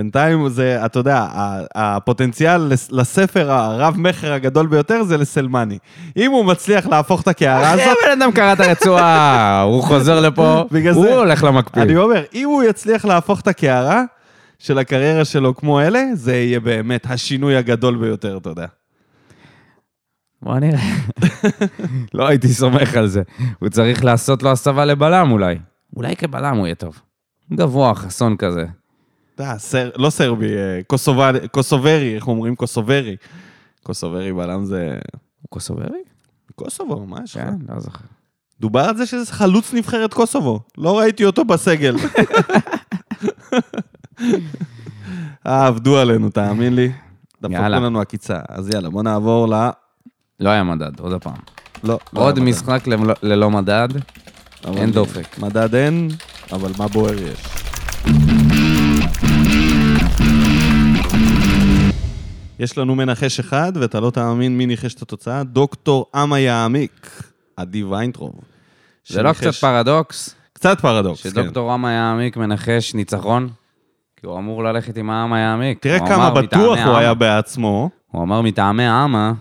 בינתיים 0.01 0.49
זה, 0.49 0.85
אתה 0.85 0.99
יודע, 0.99 1.27
הפוטנציאל 1.75 2.61
לס- 2.61 2.91
לספר 2.91 3.51
הרב-מכר 3.51 4.33
הגדול 4.33 4.67
ביותר 4.67 5.03
זה 5.03 5.17
לסלמני. 5.17 5.77
אם 6.17 6.31
הוא 6.31 6.45
מצליח 6.45 6.85
להפוך 6.87 7.21
את 7.21 7.27
הקערה 7.27 7.73
אחי, 7.73 7.81
הזאת, 7.81 7.97
הבן 8.03 8.21
אדם 8.21 8.31
קרא 8.31 8.53
את 8.53 8.59
הרצועה, 8.59 9.61
הוא 9.71 9.83
חוזר 9.83 10.19
לפה, 10.19 10.63
הוא 10.93 11.07
הולך 11.07 11.43
למקפיא. 11.43 11.81
אני 11.81 11.97
אומר, 11.97 12.23
אם 12.33 12.47
הוא 12.47 12.63
יצליח 12.63 13.05
להפוך 13.05 13.41
את 13.41 13.47
הקערה 13.47 14.03
של 14.59 14.77
הקריירה 14.79 15.25
שלו 15.25 15.55
כמו 15.55 15.81
אלה, 15.81 16.03
זה 16.13 16.35
יהיה 16.35 16.59
באמת 16.59 17.05
השינוי 17.09 17.55
הגדול 17.55 17.95
ביותר, 17.97 18.37
אתה 18.37 18.49
יודע. 18.49 18.65
בוא 20.41 20.59
נראה. 20.59 20.79
לא 22.13 22.27
הייתי 22.27 22.47
סומך 22.47 22.95
על 22.95 23.07
זה. 23.07 23.21
הוא 23.59 23.69
צריך 23.69 24.03
לעשות 24.05 24.43
לו 24.43 24.51
הסבה 24.51 24.85
לבלם 24.85 25.31
אולי. 25.31 25.55
אולי 25.95 26.15
כבלם 26.15 26.55
הוא 26.57 26.67
יהיה 26.67 26.75
טוב. 26.75 26.99
גבוה, 27.53 27.95
חסון 27.95 28.37
כזה. 28.37 28.65
סר, 29.57 29.89
לא 29.95 30.09
סרבי, 30.09 30.45
אה, 30.57 30.79
קוסובל- 30.87 31.47
קוסוברי, 31.51 32.15
איך 32.15 32.27
אומרים? 32.27 32.55
קוסוברי. 32.55 33.15
קוסוברי 33.83 34.33
בלם 34.33 34.65
זה... 34.65 34.97
קוסוברי? 35.49 35.99
קוסובו, 36.55 37.05
מה 37.05 37.17
יש 37.23 37.35
לך? 37.35 37.43
כן, 37.43 37.53
לא 37.73 37.79
זוכר. 37.79 37.99
דובר 38.59 38.79
על 38.79 38.97
זה 38.97 39.05
שזה 39.05 39.33
חלוץ 39.33 39.73
נבחרת 39.73 40.13
קוסובו. 40.13 40.59
לא 40.77 40.99
ראיתי 40.99 41.25
אותו 41.25 41.45
בסגל. 41.45 41.95
אה, 45.47 45.67
עבדו 45.67 45.97
עלינו, 45.97 46.29
תאמין 46.29 46.75
לי. 46.75 46.91
דפקו. 47.41 47.53
לנו 47.79 48.01
עקיצה. 48.01 48.39
אז 48.49 48.69
יאללה, 48.73 48.89
בוא 48.89 49.03
נעבור 49.03 49.47
ל... 49.47 49.69
לא 50.39 50.49
היה 50.49 50.63
מדד, 50.63 50.99
עוד 50.99 51.21
פעם. 51.23 51.33
לא. 51.83 51.99
לא 52.13 52.21
עוד. 52.21 52.39
משחק 52.39 52.87
ללא- 53.23 53.49
מדד. 53.51 53.87
אין 54.65 54.91
דופק. 54.91 55.37
מדד 55.39 55.75
אין, 55.75 56.09
אבל 56.51 56.71
מה 56.77 56.87
בוער 56.87 57.13
יש. 57.13 57.66
יש 62.59 62.77
לנו 62.77 62.95
מנחש 62.95 63.39
אחד, 63.39 63.71
ואתה 63.75 63.99
לא 63.99 64.09
תאמין 64.09 64.57
מי 64.57 64.65
ניחש 64.65 64.93
את 64.93 65.01
התוצאה, 65.01 65.43
דוקטור 65.43 66.05
אמה 66.15 66.39
יעמיק, 66.39 67.23
עדי 67.57 67.83
ויינטרוב. 67.83 68.33
זה 69.07 69.23
לא 69.23 69.33
קצת 69.33 69.53
פרדוקס, 69.53 70.35
קצת 70.53 70.81
פרדוקס, 70.81 71.23
כן. 71.23 71.29
שדוקטור 71.29 71.71
רמה 71.71 71.91
יעמיק 71.91 72.37
מנחש 72.37 72.93
ניצחון? 72.93 73.49
כי 74.17 74.25
הוא 74.25 74.37
אמור 74.37 74.63
ללכת 74.63 74.97
עם 74.97 75.09
העם 75.09 75.33
היעמיק. 75.33 75.79
תראה 75.81 75.99
כמה 76.07 76.29
בטוח 76.29 76.79
הוא 76.85 76.95
היה. 76.95 77.13
בעצמו. 77.13 77.89
הוא 78.11 78.23
אמר 78.23 78.41
מטעמי 78.41 78.83
העמה, 78.83 79.33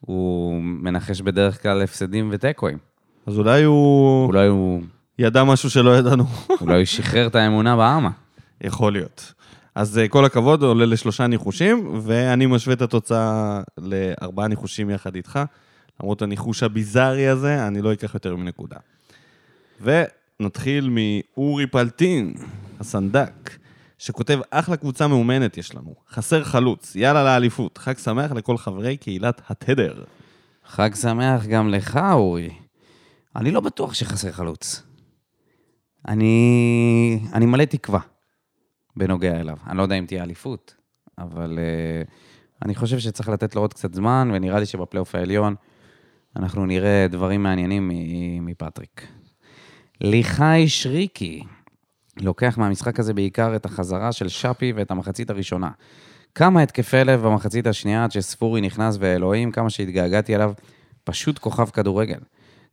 הוא 0.00 0.60
מנחש 0.62 1.20
בדרך 1.20 1.62
כלל 1.62 1.82
הפסדים 1.82 2.28
ותיקואים. 2.32 2.78
אז 3.26 3.38
אולי 3.38 3.62
הוא 3.62 4.26
אולי 4.26 4.46
הוא, 4.46 4.82
ידע 5.18 5.44
משהו 5.44 5.70
שלא 5.70 5.98
ידענו. 5.98 6.24
אולי 6.60 6.76
הוא 6.76 6.84
שחרר 6.84 7.26
את 7.26 7.34
האמונה 7.34 7.76
בעמה. 7.76 8.10
יכול 8.60 8.92
להיות. 8.92 9.32
אז 9.74 9.98
אה, 9.98 10.08
כל 10.08 10.24
הכבוד, 10.24 10.62
עולה 10.62 10.86
לשלושה 10.86 11.26
ניחושים, 11.26 12.00
ואני 12.02 12.46
משווה 12.46 12.74
את 12.74 12.82
התוצאה 12.82 13.60
לארבעה 13.78 14.48
ניחושים 14.48 14.90
יחד 14.90 15.14
איתך. 15.14 15.38
למרות 16.00 16.22
הניחוש 16.22 16.62
הביזארי 16.62 17.28
הזה, 17.28 17.66
אני 17.66 17.82
לא 17.82 17.92
אקח 17.92 18.14
יותר 18.14 18.36
מנקודה. 18.36 18.76
ונתחיל 19.80 20.90
מאורי 20.90 21.66
פלטין, 21.66 22.34
הסנדק, 22.80 23.50
שכותב, 23.98 24.40
אחלה 24.50 24.76
קבוצה 24.76 25.06
מאומנת 25.06 25.58
יש 25.58 25.74
לנו. 25.74 25.94
חסר 26.10 26.44
חלוץ, 26.44 26.96
יאללה 26.96 27.24
לאליפות. 27.24 27.78
חג 27.78 27.98
שמח 27.98 28.32
לכל 28.32 28.58
חברי 28.58 28.96
קהילת 28.96 29.42
התדר. 29.48 30.04
חג 30.66 30.94
שמח 30.94 31.46
גם 31.46 31.68
לך, 31.68 32.00
אורי. 32.12 32.50
אני 33.36 33.50
לא 33.50 33.60
בטוח 33.60 33.94
שחסר 33.94 34.32
חלוץ. 34.32 34.82
אני, 36.08 37.20
אני 37.32 37.46
מלא 37.46 37.64
תקווה 37.64 38.00
בנוגע 38.96 39.40
אליו. 39.40 39.56
אני 39.66 39.78
לא 39.78 39.82
יודע 39.82 39.94
אם 39.94 40.06
תהיה 40.06 40.22
אליפות, 40.22 40.74
אבל 41.18 41.58
uh, 41.58 42.10
אני 42.64 42.74
חושב 42.74 42.98
שצריך 42.98 43.28
לתת 43.28 43.54
לו 43.54 43.60
עוד 43.60 43.72
קצת 43.72 43.94
זמן, 43.94 44.30
ונראה 44.34 44.58
לי 44.58 44.66
שבפלייאוף 44.66 45.14
העליון 45.14 45.54
אנחנו 46.36 46.66
נראה 46.66 47.06
דברים 47.10 47.42
מעניינים 47.42 47.90
מפטריק. 48.40 49.06
ליחי 50.00 50.64
שריקי 50.68 51.44
לוקח 52.20 52.58
מהמשחק 52.58 53.00
הזה 53.00 53.14
בעיקר 53.14 53.56
את 53.56 53.64
החזרה 53.64 54.12
של 54.12 54.28
שפי 54.28 54.72
ואת 54.76 54.90
המחצית 54.90 55.30
הראשונה. 55.30 55.70
כמה 56.34 56.62
התקפי 56.62 57.04
לב 57.04 57.20
במחצית 57.20 57.66
השנייה 57.66 58.04
עד 58.04 58.12
שספורי 58.12 58.60
נכנס, 58.60 58.96
ואלוהים, 59.00 59.52
כמה 59.52 59.70
שהתגעגעתי 59.70 60.34
אליו, 60.34 60.52
פשוט 61.04 61.38
כוכב 61.38 61.70
כדורגל. 61.70 62.18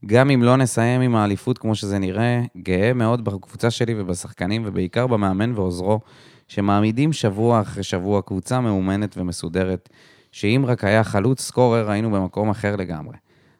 גם 0.05 0.29
אם 0.29 0.43
לא 0.43 0.57
נסיים 0.57 1.01
עם 1.01 1.15
האליפות 1.15 1.57
כמו 1.57 1.75
שזה 1.75 1.99
נראה, 1.99 2.41
גאה 2.57 2.93
מאוד 2.93 3.25
בקבוצה 3.25 3.71
שלי 3.71 3.93
ובשחקנים, 3.97 4.63
ובעיקר 4.65 5.07
במאמן 5.07 5.51
ועוזרו, 5.55 5.99
שמעמידים 6.47 7.13
שבוע 7.13 7.61
אחרי 7.61 7.83
שבוע 7.83 8.21
קבוצה 8.21 8.61
מאומנת 8.61 9.17
ומסודרת, 9.17 9.89
שאם 10.31 10.63
רק 10.67 10.83
היה 10.83 11.03
חלוץ 11.03 11.41
סקורר 11.41 11.91
היינו 11.91 12.11
במקום 12.11 12.49
אחר 12.49 12.75
לגמרי. 12.75 13.17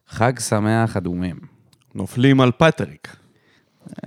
חג 0.08 0.40
שמח 0.40 0.98
אדומים. 0.98 1.36
נופלים 1.96 2.42
על 2.42 2.52
פטריק. 2.58 3.16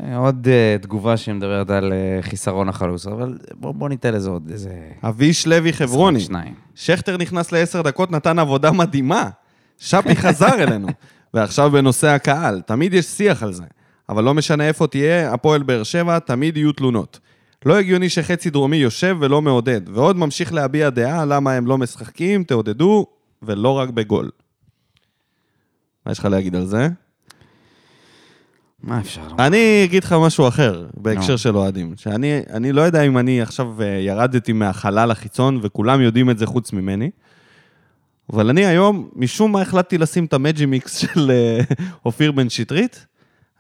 אה, 0.01 0.17
עוד 0.17 0.47
uh, 0.47 0.83
תגובה 0.83 1.17
שמדברת 1.17 1.71
על 1.71 1.93
uh, 1.93 2.23
חיסרון 2.23 2.69
החלוץ, 2.69 3.07
אבל 3.07 3.39
בוא, 3.55 3.73
בוא 3.73 3.89
ניתן 3.89 4.15
לזה 4.15 4.31
עוד 4.31 4.51
איזה... 4.51 4.71
אביש 5.03 5.47
לוי 5.47 5.73
חברוני. 5.73 6.21
שניים. 6.21 6.55
שכטר 6.75 7.17
נכנס 7.17 7.53
לעשר 7.53 7.83
דקות, 7.83 8.11
נתן 8.11 8.39
עבודה 8.39 8.73
מדהימה. 8.73 9.31
שפי 9.79 10.17
חזר 10.17 10.63
אלינו. 10.63 10.89
ועכשיו 11.35 11.71
בנושא 11.71 12.09
הקהל, 12.09 12.61
תמיד 12.61 12.95
יש 12.95 13.07
שיח 13.07 13.43
על 13.43 13.53
זה. 13.53 13.65
אבל 14.09 14.25
לא 14.25 14.35
משנה 14.35 14.69
איפה 14.69 14.87
תהיה, 14.87 15.33
הפועל 15.33 15.63
באר 15.63 15.83
שבע, 15.83 16.19
תמיד 16.19 16.57
יהיו 16.57 16.73
תלונות. 16.73 17.21
לא 17.67 17.79
הגיוני 17.79 18.09
שחצי 18.09 18.51
דרומי 18.51 18.77
יושב 18.77 19.17
ולא 19.21 19.43
מעודד, 19.43 19.81
ועוד 19.89 20.17
ממשיך 20.17 20.53
להביע 20.53 20.91
דעה 20.91 21.25
למה 21.25 21.53
הם 21.53 21.67
לא 21.67 21.79
משחקים, 21.79 22.45
תעודדו, 22.45 23.07
ולא 23.43 23.79
רק 23.79 23.89
בגול. 23.89 24.31
מה 26.07 26.13
יש 26.13 26.19
לך 26.19 26.25
להגיד 26.25 26.57
על 26.57 26.67
זה? 26.67 26.89
מה 28.83 29.01
אפשר? 29.01 29.23
אני 29.39 29.83
אגיד 29.85 30.05
לך 30.05 30.15
משהו 30.21 30.49
אחר, 30.49 30.87
בהקשר 30.97 31.33
נו. 31.33 31.39
של 31.39 31.57
אוהדים. 31.57 31.95
שאני 31.97 32.41
אני 32.51 32.73
לא 32.73 32.81
יודע 32.81 33.03
אם 33.03 33.19
אני 33.19 33.43
עכשיו 33.43 33.83
אה, 33.83 33.87
ירדתי 33.87 34.53
מהחלל 34.53 35.11
החיצון, 35.11 35.61
וכולם 35.63 36.01
יודעים 36.01 36.31
את 36.31 36.39
זה 36.39 36.47
חוץ 36.47 36.73
ממני, 36.73 37.11
אבל 38.33 38.51
אני 38.51 38.67
היום, 38.67 39.11
משום 39.17 39.53
מה 39.53 39.61
החלטתי 39.61 39.99
לשים 39.99 40.25
את 40.25 40.33
המג'י 40.33 40.67
מיקס 40.67 40.97
של 41.03 41.31
אה, 41.31 41.61
אופיר 42.05 42.33
בן 42.33 42.49
שטרית. 42.49 43.07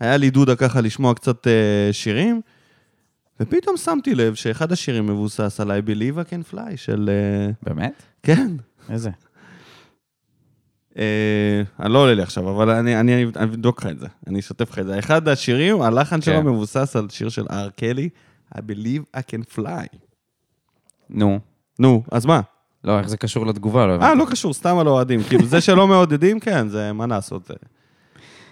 היה 0.00 0.16
לי 0.16 0.30
דודה 0.30 0.56
ככה 0.56 0.80
לשמוע 0.80 1.14
קצת 1.14 1.46
אה, 1.46 1.92
שירים, 1.92 2.40
ופתאום 3.40 3.76
שמתי 3.76 4.14
לב 4.14 4.34
שאחד 4.34 4.72
השירים 4.72 5.06
מבוסס 5.06 5.60
על 5.60 5.70
I 5.70 5.88
Believe 5.88 6.16
I 6.16 6.30
Can 6.30 6.54
Fly 6.54 6.76
של... 6.76 7.10
אה, 7.12 7.52
באמת? 7.62 8.02
כן. 8.22 8.50
איזה? 8.90 9.10
אה, 10.98 11.62
אני 11.80 11.92
לא 11.92 11.98
עולה 11.98 12.14
לי 12.14 12.22
עכשיו, 12.22 12.50
אבל 12.50 12.70
אני, 12.70 13.24
אבדוק 13.42 13.80
לך 13.80 13.90
את 13.90 13.98
זה, 13.98 14.06
אני 14.26 14.40
אשתף 14.40 14.70
לך 14.70 14.78
את 14.78 14.86
זה. 14.86 14.98
אחד 14.98 15.28
השירים, 15.28 15.82
הלחן 15.82 16.20
שלו 16.20 16.40
כן. 16.40 16.46
מבוסס 16.46 16.96
על 16.96 17.08
שיר 17.10 17.28
של 17.28 17.44
R. 17.46 17.70
קלי, 17.76 18.08
I 18.54 18.58
believe 18.58 19.16
I 19.16 19.20
can 19.20 19.58
fly. 19.58 19.96
נו. 21.10 21.40
נו, 21.78 22.02
אז 22.12 22.26
מה? 22.26 22.40
לא, 22.84 22.98
איך 22.98 23.08
זה 23.08 23.16
קשור 23.16 23.46
לתגובה? 23.46 23.86
לא 23.86 24.02
אה. 24.02 24.14
לא 24.14 24.26
קשור, 24.30 24.54
סתם 24.54 24.78
על 24.78 24.88
אוהדים. 24.88 25.22
כאילו, 25.22 25.44
זה 25.46 25.60
שלא 25.60 25.86
מעודדים, 25.86 26.40
כן, 26.40 26.68
זה 26.68 26.92
מה 26.92 27.06
לעשות. 27.06 27.50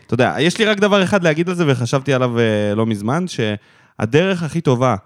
אתה 0.07 0.15
יודע, 0.15 0.37
יש 0.39 0.59
לי 0.59 0.65
רק 0.65 0.79
דבר 0.79 1.03
אחד 1.03 1.25
להגיד 1.25 1.49
על 1.49 1.55
זה, 1.55 1.65
וחשבתי 1.67 2.15
עליו 2.15 2.39
אה, 2.39 2.75
לא 2.77 2.87
מזמן, 2.87 3.25
שהדרך 3.29 4.43
הכי 4.43 4.61
טובה 4.61 4.97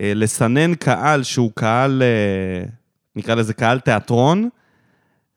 אה, 0.00 0.12
לסנן 0.14 0.74
קהל 0.74 1.22
שהוא 1.22 1.50
קהל, 1.54 2.02
אה, 2.02 2.68
נקרא 3.16 3.34
לזה 3.34 3.54
קהל 3.54 3.80
תיאטרון, 3.80 4.48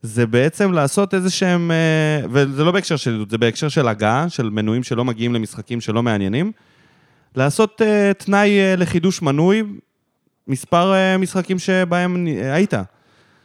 זה 0.01 0.27
בעצם 0.27 0.71
לעשות 0.71 1.13
איזה 1.13 1.29
שהם, 1.29 1.71
וזה 2.29 2.63
לא 2.63 2.71
בהקשר 2.71 2.95
של 2.95 3.15
עדות, 3.15 3.29
זה 3.29 3.37
בהקשר 3.37 3.69
של 3.69 3.87
הגעה, 3.87 4.29
של 4.29 4.49
מנויים 4.49 4.83
שלא 4.83 5.05
מגיעים 5.05 5.33
למשחקים 5.33 5.81
שלא 5.81 6.03
מעניינים, 6.03 6.51
לעשות 7.35 7.81
תנאי 8.17 8.77
לחידוש 8.77 9.21
מנוי, 9.21 9.63
מספר 10.47 10.93
משחקים 11.19 11.59
שבהם 11.59 12.27
היית. 12.53 12.73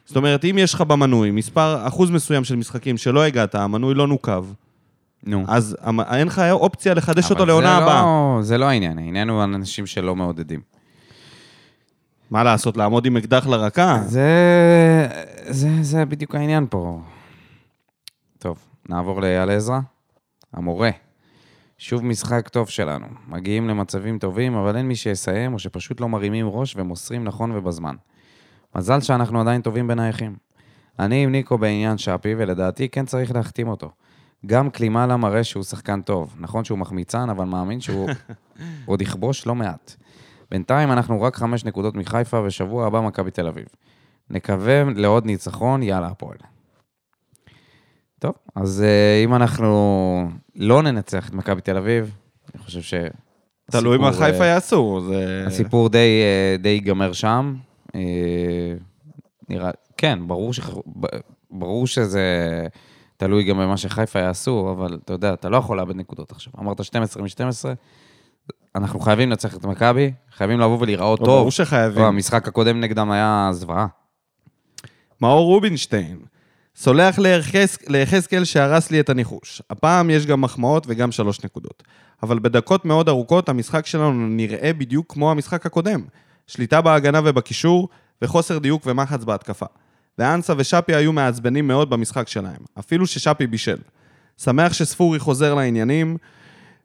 זאת 0.04 0.16
אומרת, 0.16 0.44
אם 0.44 0.56
יש 0.58 0.74
לך 0.74 0.80
במנוי 0.80 1.30
מספר, 1.30 1.86
אחוז 1.86 2.10
מסוים 2.10 2.44
של 2.44 2.56
משחקים 2.56 2.96
שלא 2.96 3.22
הגעת, 3.24 3.54
המנוי 3.54 3.94
לא 3.94 4.06
נוקב, 4.06 4.46
נו. 5.26 5.44
אז 5.48 5.76
המ- 5.80 6.00
אין 6.00 6.26
לך 6.26 6.42
אופציה 6.50 6.94
לחדש 6.94 7.30
אותו 7.30 7.38
אבל 7.42 7.48
לעונה 7.48 7.66
זה 7.76 7.82
הבאה. 7.82 8.02
לא- 8.02 8.38
זה 8.42 8.58
לא 8.58 8.64
העניין, 8.64 8.98
העניין 8.98 9.28
הוא 9.28 9.44
אנשים 9.44 9.86
שלא 9.86 10.16
מעודדים. 10.16 10.60
מה 12.30 12.44
לעשות, 12.44 12.76
לעמוד 12.76 13.06
עם 13.06 13.16
אקדח 13.16 13.46
לרקה? 13.46 13.98
זה, 14.06 14.28
זה, 15.48 15.68
זה 15.82 16.04
בדיוק 16.04 16.34
העניין 16.34 16.66
פה. 16.70 17.00
טוב, 18.38 18.58
נעבור 18.88 19.20
לאייל 19.20 19.50
עזרא. 19.50 19.78
המורה. 20.52 20.90
שוב 21.78 22.04
משחק 22.04 22.48
טוב 22.48 22.68
שלנו. 22.68 23.06
מגיעים 23.28 23.68
למצבים 23.68 24.18
טובים, 24.18 24.54
אבל 24.54 24.76
אין 24.76 24.88
מי 24.88 24.96
שיסיים, 24.96 25.54
או 25.54 25.58
שפשוט 25.58 26.00
לא 26.00 26.08
מרימים 26.08 26.48
ראש 26.48 26.76
ומוסרים 26.76 27.24
נכון 27.24 27.52
ובזמן. 27.52 27.94
מזל 28.76 29.00
שאנחנו 29.00 29.40
עדיין 29.40 29.62
טובים 29.62 29.88
בנייחים. 29.88 30.36
אני 30.98 31.24
עם 31.24 31.32
ניקו 31.32 31.58
בעניין 31.58 31.98
שפי, 31.98 32.34
ולדעתי 32.38 32.88
כן 32.88 33.06
צריך 33.06 33.34
להחתים 33.34 33.68
אותו. 33.68 33.90
גם 34.46 34.70
קלימאלה 34.70 35.16
מראה 35.16 35.44
שהוא 35.44 35.62
שחקן 35.62 36.02
טוב. 36.02 36.36
נכון 36.38 36.64
שהוא 36.64 36.78
מחמיצן, 36.78 37.30
אבל 37.30 37.44
מאמין 37.44 37.80
שהוא 37.80 38.08
עוד 38.86 39.02
יכבוש 39.02 39.46
לא 39.46 39.54
מעט. 39.54 39.94
בינתיים 40.50 40.92
אנחנו 40.92 41.22
רק 41.22 41.36
חמש 41.36 41.64
נקודות 41.64 41.94
מחיפה, 41.94 42.40
ושבוע 42.46 42.86
הבא 42.86 43.00
מכבי 43.00 43.30
תל 43.30 43.46
אביב. 43.46 43.64
נקווה 44.30 44.82
לעוד 44.96 45.26
ניצחון, 45.26 45.82
יאללה 45.82 46.06
הפועל. 46.06 46.36
טוב, 48.18 48.34
אז 48.54 48.82
אה, 48.82 49.24
אם 49.24 49.34
אנחנו 49.34 50.28
לא 50.56 50.82
ננצח 50.82 51.28
את 51.28 51.34
מכבי 51.34 51.60
תל 51.60 51.76
אביב, 51.76 52.16
אני 52.54 52.62
חושב 52.62 52.82
ש... 52.82 52.94
תלוי 53.70 53.98
מה 53.98 54.12
חיפה 54.12 54.40
אה, 54.40 54.46
יעשו. 54.46 55.00
זה... 55.08 55.44
הסיפור 55.46 55.88
די, 55.88 56.22
אה, 56.22 56.56
די 56.58 56.68
ייגמר 56.68 57.12
שם. 57.12 57.54
אה, 57.94 58.74
נראה, 59.48 59.70
כן, 59.96 60.18
ברור, 60.26 60.52
ש... 60.54 60.60
ברור 61.50 61.86
שזה 61.86 62.26
תלוי 63.16 63.44
גם 63.44 63.58
במה 63.58 63.76
שחיפה 63.76 64.18
יעשו, 64.18 64.74
אבל 64.76 64.98
אתה 65.04 65.12
יודע, 65.12 65.32
אתה 65.34 65.48
לא 65.48 65.56
יכול 65.56 65.76
לאבד 65.76 65.96
נקודות 65.96 66.30
עכשיו. 66.32 66.52
אמרת 66.60 66.84
12 66.84 67.22
מ-12, 67.22 67.64
אנחנו 68.74 69.00
חייבים 69.00 69.30
לנצח 69.30 69.56
את 69.56 69.64
מכבי, 69.64 70.12
חייבים 70.36 70.60
לבוא 70.60 70.78
ולהיראות 70.80 71.20
לא, 71.20 71.24
טוב. 71.26 71.34
ברור 71.38 71.50
שחייבים. 71.50 72.02
לא, 72.02 72.06
המשחק 72.08 72.48
הקודם 72.48 72.80
נגדם 72.80 73.10
היה 73.10 73.48
זוועה. 73.52 73.86
מאור 75.20 75.46
רובינשטיין, 75.46 76.18
סולח 76.76 77.18
ליחז- 77.18 77.84
ליחזקאל 77.88 78.44
שהרס 78.44 78.90
לי 78.90 79.00
את 79.00 79.08
הניחוש. 79.10 79.62
הפעם 79.70 80.10
יש 80.10 80.26
גם 80.26 80.40
מחמאות 80.40 80.84
וגם 80.88 81.12
שלוש 81.12 81.44
נקודות. 81.44 81.82
אבל 82.22 82.38
בדקות 82.38 82.84
מאוד 82.84 83.08
ארוכות 83.08 83.48
המשחק 83.48 83.86
שלנו 83.86 84.12
נראה 84.28 84.72
בדיוק 84.72 85.12
כמו 85.12 85.30
המשחק 85.30 85.66
הקודם. 85.66 86.00
שליטה 86.46 86.80
בהגנה 86.80 87.20
ובקישור, 87.24 87.88
וחוסר 88.22 88.58
דיוק 88.58 88.82
ומחץ 88.86 89.24
בהתקפה. 89.24 89.66
ואנסה 90.18 90.52
ושאפי 90.56 90.94
היו 90.94 91.12
מעצבנים 91.12 91.68
מאוד 91.68 91.90
במשחק 91.90 92.28
שלהם, 92.28 92.60
אפילו 92.78 93.06
ששאפי 93.06 93.46
בישל. 93.46 93.78
שמח 94.38 94.72
שספורי 94.72 95.18
חוזר 95.18 95.54
לעניינים, 95.54 96.16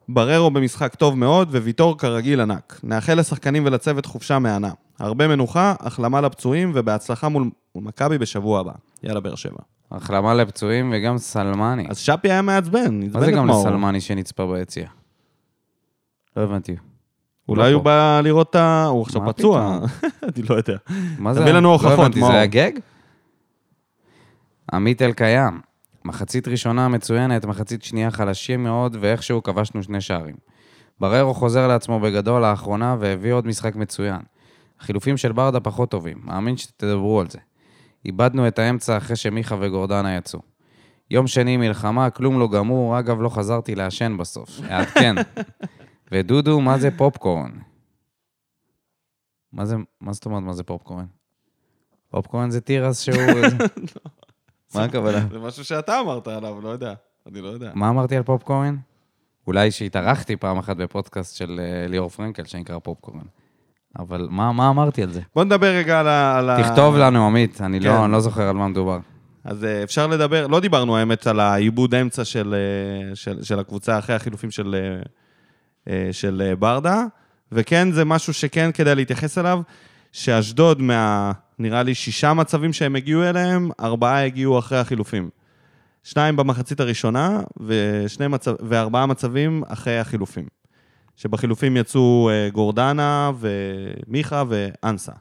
בררו 0.09 0.51
במשחק 0.51 0.95
טוב 0.95 1.17
מאוד, 1.17 1.55
וויטור 1.55 1.97
כרגיל 1.97 2.41
ענק. 2.41 2.79
נאחל 2.83 3.19
לשחקנים 3.19 3.65
ולצוות 3.65 4.05
חופשה 4.05 4.39
מהנה. 4.39 4.71
הרבה 4.99 5.27
מנוחה, 5.27 5.73
החלמה 5.79 6.21
לפצועים, 6.21 6.71
ובהצלחה 6.75 7.29
מול 7.29 7.49
מכבי 7.75 8.17
בשבוע 8.17 8.59
הבא. 8.59 8.71
יאללה, 9.03 9.19
באר 9.19 9.35
שבע. 9.35 9.59
החלמה 9.91 10.33
לפצועים 10.33 10.93
וגם 10.95 11.17
סלמני. 11.17 11.85
אז 11.89 11.97
שפי 11.97 12.31
היה 12.31 12.41
מעצבן, 12.41 12.99
מה 12.99 13.05
עצבן 13.05 13.19
זה 13.19 13.29
את 13.29 13.33
גם 13.33 13.47
מאור. 13.47 13.67
לסלמני 13.67 14.01
שנצפה 14.01 14.53
ביציע? 14.53 14.87
לא 16.37 16.41
הבנתי. 16.41 16.75
אולי 17.49 17.71
לא 17.71 17.75
הוא. 17.77 17.83
בא 17.83 18.21
לראות 18.23 18.49
את 18.49 18.55
ה... 18.55 18.85
הוא 18.85 19.01
עכשיו 19.01 19.21
מה 19.21 19.33
פצוע. 19.33 19.79
אני 20.23 20.43
לא 20.49 20.55
יודע. 20.55 20.77
מה 21.19 21.33
זה? 21.33 21.41
תביא 21.41 21.51
לנו 21.51 21.67
לא 21.67 21.73
הוכחות, 21.73 22.15
מאור. 22.15 22.31
זה 22.31 22.37
היה 22.37 22.45
גג? 22.45 22.71
עמית 24.73 25.01
אלקיים, 25.01 25.61
מחצית 26.05 26.47
ראשונה 26.47 26.87
מצוינת, 26.87 27.45
מחצית 27.45 27.83
שנייה 27.83 28.11
חלשים 28.11 28.63
מאוד, 28.63 28.97
ואיכשהו 28.99 29.43
כבשנו 29.43 29.83
שני 29.83 30.01
שערים. 30.01 30.35
בררו 30.99 31.33
חוזר 31.33 31.67
לעצמו 31.67 31.99
בגדול 31.99 32.41
לאחרונה 32.41 32.95
והביא 32.99 33.33
עוד 33.33 33.47
משחק 33.47 33.75
מצוין. 33.75 34.19
החילופים 34.79 35.17
של 35.17 35.31
ברדה 35.31 35.59
פחות 35.59 35.91
טובים, 35.91 36.17
מאמין 36.23 36.57
שתדברו 36.57 37.19
על 37.19 37.29
זה. 37.29 37.39
איבדנו 38.05 38.47
את 38.47 38.59
האמצע 38.59 38.97
אחרי 38.97 39.15
שמיכה 39.15 39.55
וגורדנה 39.59 40.15
יצאו. 40.15 40.39
יום 41.11 41.27
שני 41.27 41.57
מלחמה, 41.57 42.09
כלום 42.09 42.39
לא 42.39 42.47
גמור, 42.47 42.99
אגב, 42.99 43.21
לא 43.21 43.29
חזרתי 43.29 43.75
לעשן 43.75 44.17
בסוף. 44.17 44.49
עדכן. 44.69 45.15
ודודו, 46.11 46.61
מה 46.61 46.77
זה 46.77 46.89
פופקורן? 46.97 47.51
מה 49.53 49.65
זה, 49.65 49.75
מה 50.01 50.13
זאת 50.13 50.25
אומרת, 50.25 50.43
מה 50.43 50.53
זה 50.53 50.63
פופקורן? 50.63 51.05
פופקורן 52.09 52.49
זה 52.49 52.61
תירס 52.61 52.99
שהוא... 53.01 53.17
מה 54.75 54.83
הכוונה? 54.83 55.25
זה 55.31 55.39
משהו 55.39 55.65
שאתה 55.65 55.99
אמרת 55.99 56.27
עליו, 56.27 56.61
לא 56.61 56.69
יודע. 56.69 56.93
אני 57.27 57.41
לא 57.41 57.47
יודע. 57.47 57.71
מה 57.75 57.89
אמרתי 57.89 58.15
על 58.17 58.23
פופקורן? 58.23 58.75
אולי 59.47 59.71
שהתארחתי 59.71 60.35
פעם 60.35 60.57
אחת 60.57 60.77
בפודקאסט 60.77 61.35
של 61.35 61.59
אה, 61.63 61.87
ליאור 61.87 62.09
פרנקל, 62.09 62.45
שנקרא 62.45 62.79
פופקורן. 62.79 63.23
אבל 63.99 64.27
מה, 64.31 64.51
מה 64.51 64.69
אמרתי 64.69 65.03
על 65.03 65.11
זה? 65.11 65.21
בוא 65.35 65.43
נדבר 65.43 65.67
רגע 65.75 65.99
על 65.99 66.07
ה... 66.07 66.37
על 66.37 66.49
ה- 66.49 66.63
תכתוב 66.63 66.95
לנו, 66.95 67.25
עמית, 67.27 67.61
אני 67.61 67.79
כן. 67.79 67.85
לא, 67.85 68.05
אני 68.05 68.11
לא 68.11 68.19
זוכר 68.19 68.47
על 68.49 68.55
מה 68.55 68.67
מדובר. 68.67 68.99
אז 69.43 69.63
אה, 69.63 69.83
אפשר 69.83 70.07
לדבר, 70.07 70.47
לא 70.47 70.59
דיברנו 70.59 70.97
האמת 70.97 71.27
על 71.27 71.39
העיבוד 71.39 71.95
אמצע 71.95 72.25
של, 72.25 72.55
אה, 72.55 73.15
של, 73.15 73.43
של 73.43 73.59
הקבוצה 73.59 73.99
אחרי 73.99 74.15
החילופים 74.15 74.51
של, 74.51 74.75
של 76.11 76.41
אה, 76.45 76.55
ברדה, 76.55 77.05
וכן, 77.51 77.91
זה 77.91 78.05
משהו 78.05 78.33
שכן 78.33 78.71
כדאי 78.71 78.95
להתייחס 78.95 79.37
אליו, 79.37 79.61
שאשדוד 80.11 80.81
מה, 80.81 81.31
נראה 81.59 81.83
לי, 81.83 81.95
שישה 81.95 82.33
מצבים 82.33 82.73
שהם 82.73 82.95
הגיעו 82.95 83.23
אליהם, 83.23 83.69
ארבעה 83.79 84.25
הגיעו 84.25 84.59
אחרי 84.59 84.77
החילופים. 84.77 85.29
שניים 86.03 86.35
במחצית 86.35 86.79
הראשונה, 86.79 87.41
מצב, 88.29 88.53
וארבעה 88.59 89.05
מצבים 89.05 89.63
אחרי 89.67 89.99
החילופים. 89.99 90.47
שבחילופים 91.15 91.77
יצאו 91.77 92.29
אה, 92.29 92.49
גורדנה 92.49 93.31
ומיכה 93.39 94.43
ואנסה. 94.49 95.11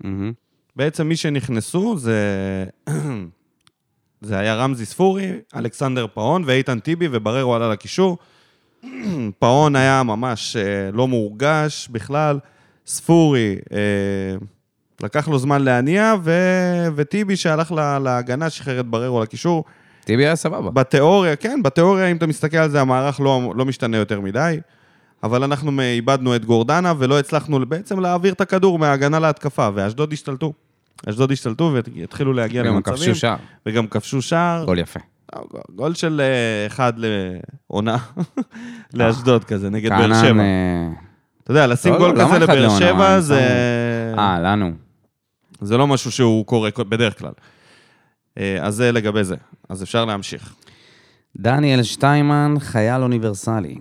מהמם. 0.00 0.32
בעצם 0.76 1.08
מי 1.08 1.16
שנכנסו 1.16 1.98
זה... 1.98 2.18
זה 4.20 4.38
היה 4.38 4.54
רמזי 4.54 4.86
ספורי, 4.86 5.32
אלכסנדר 5.56 6.06
פאון 6.14 6.42
ואיתן 6.46 6.80
טיבי, 6.80 7.08
ובררו 7.10 7.54
עלה 7.54 7.70
לקישור. 7.70 8.18
פאון 9.38 9.76
היה 9.76 10.02
ממש 10.02 10.56
אה, 10.56 10.62
לא 10.92 11.08
מורגש 11.08 11.88
בכלל. 11.92 12.38
ספורי, 12.86 13.56
אה, 13.72 13.78
לקח 15.02 15.28
לו 15.28 15.38
זמן 15.38 15.62
להניע, 15.62 16.14
ו... 16.22 16.32
וטיבי 16.96 17.36
שהלך 17.36 17.72
לה- 17.72 17.98
להגנה, 17.98 18.50
שחרר 18.50 18.80
את 18.80 18.86
בררו 18.86 19.22
לקישור. 19.22 19.64
טיבי 20.04 20.26
היה 20.26 20.36
סבבה. 20.36 20.70
בתיאוריה, 20.70 21.36
כן, 21.36 21.60
בתיאוריה, 21.62 22.06
אם 22.06 22.16
אתה 22.16 22.26
מסתכל 22.26 22.56
על 22.56 22.70
זה, 22.70 22.80
המערך 22.80 23.20
לא, 23.20 23.52
לא 23.56 23.64
משתנה 23.64 23.96
יותר 23.96 24.20
מדי. 24.20 24.60
אבל 25.22 25.42
אנחנו 25.42 25.80
איבדנו 25.82 26.36
את 26.36 26.44
גורדנה 26.44 26.92
ולא 26.98 27.18
הצלחנו 27.18 27.66
בעצם 27.66 28.00
להעביר 28.00 28.32
את 28.32 28.40
הכדור 28.40 28.78
מההגנה 28.78 29.18
להתקפה, 29.18 29.68
ואשדוד 29.74 30.12
השתלטו. 30.12 30.52
אשדוד 31.08 31.32
השתלטו 31.32 31.72
והתחילו 31.96 32.32
להגיע 32.32 32.62
למצבים. 32.62 32.96
כבשו 32.96 33.14
שער. 33.14 33.36
וגם 33.66 33.86
כבשו 33.86 34.22
שער. 34.22 34.64
גול 34.64 34.78
יפה. 34.78 35.00
גול 35.70 35.94
של 35.94 36.20
אה, 36.20 36.66
אחד 36.66 36.92
לעונה, 36.96 37.96
לאשדוד 38.94 39.44
כזה, 39.44 39.70
נגד 39.70 39.90
באר 39.90 40.14
שבע. 40.14 40.40
אה, 40.40 40.88
אתה 41.42 41.50
יודע, 41.50 41.66
לשים 41.66 41.92
לא, 41.92 41.98
גול 41.98 42.08
לא, 42.08 42.22
למה 42.22 42.34
כזה 42.34 42.44
לבאר? 42.44 42.78
שבע 42.78 42.94
מה, 42.94 43.20
זה... 43.20 43.40
אה, 44.18 44.40
לנו. 44.40 44.72
זה 45.60 45.76
לא 45.76 45.86
משהו 45.86 46.10
שהוא 46.10 46.46
קורה 46.46 46.70
בדרך 46.88 47.18
כלל. 47.18 47.32
אה, 48.38 48.58
אז 48.60 48.74
זה 48.74 48.92
לגבי 48.92 49.24
זה. 49.24 49.36
אז 49.68 49.82
אפשר 49.82 50.04
להמשיך. 50.04 50.54
דניאל 51.36 51.82
שטיימן, 51.82 52.54
חייל 52.58 53.02
אוניברסלי. 53.02 53.76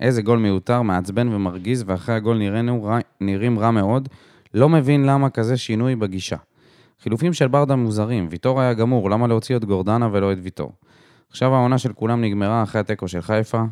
איזה 0.00 0.22
גול 0.22 0.38
מיותר, 0.38 0.82
מעצבן 0.82 1.28
ומרגיז, 1.28 1.84
ואחרי 1.86 2.14
הגול 2.14 2.38
נראינו, 2.38 2.98
נראים 3.20 3.58
רע 3.58 3.70
מאוד. 3.70 4.08
לא 4.54 4.68
מבין 4.68 5.06
למה 5.06 5.30
כזה 5.30 5.56
שינוי 5.56 5.96
בגישה. 5.96 6.36
חילופים 7.02 7.32
של 7.32 7.48
ברדה 7.48 7.76
מוזרים, 7.76 8.26
ויטור 8.30 8.60
היה 8.60 8.74
גמור, 8.74 9.10
למה 9.10 9.26
להוציא 9.26 9.56
את 9.56 9.64
גורדנה 9.64 10.08
ולא 10.12 10.32
את 10.32 10.38
ויטור? 10.42 10.72
עכשיו 11.30 11.54
העונה 11.54 11.78
של 11.78 11.92
כולם 11.92 12.20
נגמרה 12.20 12.62
אחרי 12.62 12.80
התיקו 12.80 13.08
של 13.08 13.20
חיפה. 13.20 13.62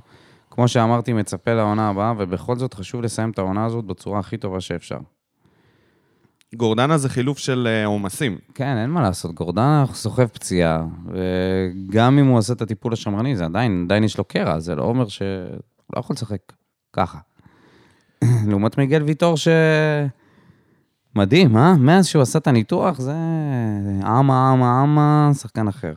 כמו 0.51 0.69
שאמרתי, 0.69 1.13
מצפה 1.13 1.55
לעונה 1.55 1.89
הבאה, 1.89 2.13
ובכל 2.19 2.57
זאת 2.57 2.75
חשוב 2.75 3.03
לסיים 3.03 3.31
את 3.31 3.39
העונה 3.39 3.65
הזאת 3.65 3.85
בצורה 3.85 4.19
הכי 4.19 4.37
טובה 4.37 4.61
שאפשר. 4.61 4.99
גורדנה 6.55 6.99
זה 6.99 7.09
חילוף 7.09 7.39
של 7.39 7.69
אה, 7.71 7.87
עומסים. 7.87 8.39
כן, 8.55 8.77
אין 8.77 8.91
מה 8.91 9.03
לעשות, 9.03 9.35
גורדנה 9.35 9.85
סוחב 9.93 10.27
פציעה, 10.27 10.85
וגם 11.07 12.19
אם 12.19 12.27
הוא 12.27 12.39
עושה 12.39 12.53
את 12.53 12.63
הטיפול 12.63 12.93
השמרני, 12.93 13.37
זה 13.37 13.45
עדיין, 13.45 13.83
עדיין 13.85 14.05
יש 14.05 14.19
לו 14.19 14.25
קרע, 14.25 14.61
זה 14.61 14.75
לא 14.75 14.83
אומר 14.83 15.09
שהוא 15.09 15.29
לא 15.97 16.01
יכול 16.01 16.15
לשחק 16.15 16.41
ככה. 16.93 17.19
לעומת 18.49 18.79
מיגל 18.79 19.03
ויטור 19.03 19.37
ש... 19.37 19.49
מדהים, 21.15 21.57
אה? 21.57 21.75
מאז 21.77 22.07
שהוא 22.07 22.23
עשה 22.23 22.39
את 22.39 22.47
הניתוח, 22.47 22.99
זה 22.99 23.13
אמה, 24.03 24.53
אמה, 24.53 24.83
אמה, 24.83 25.31
שחקן 25.35 25.69
אחר. 25.69 25.93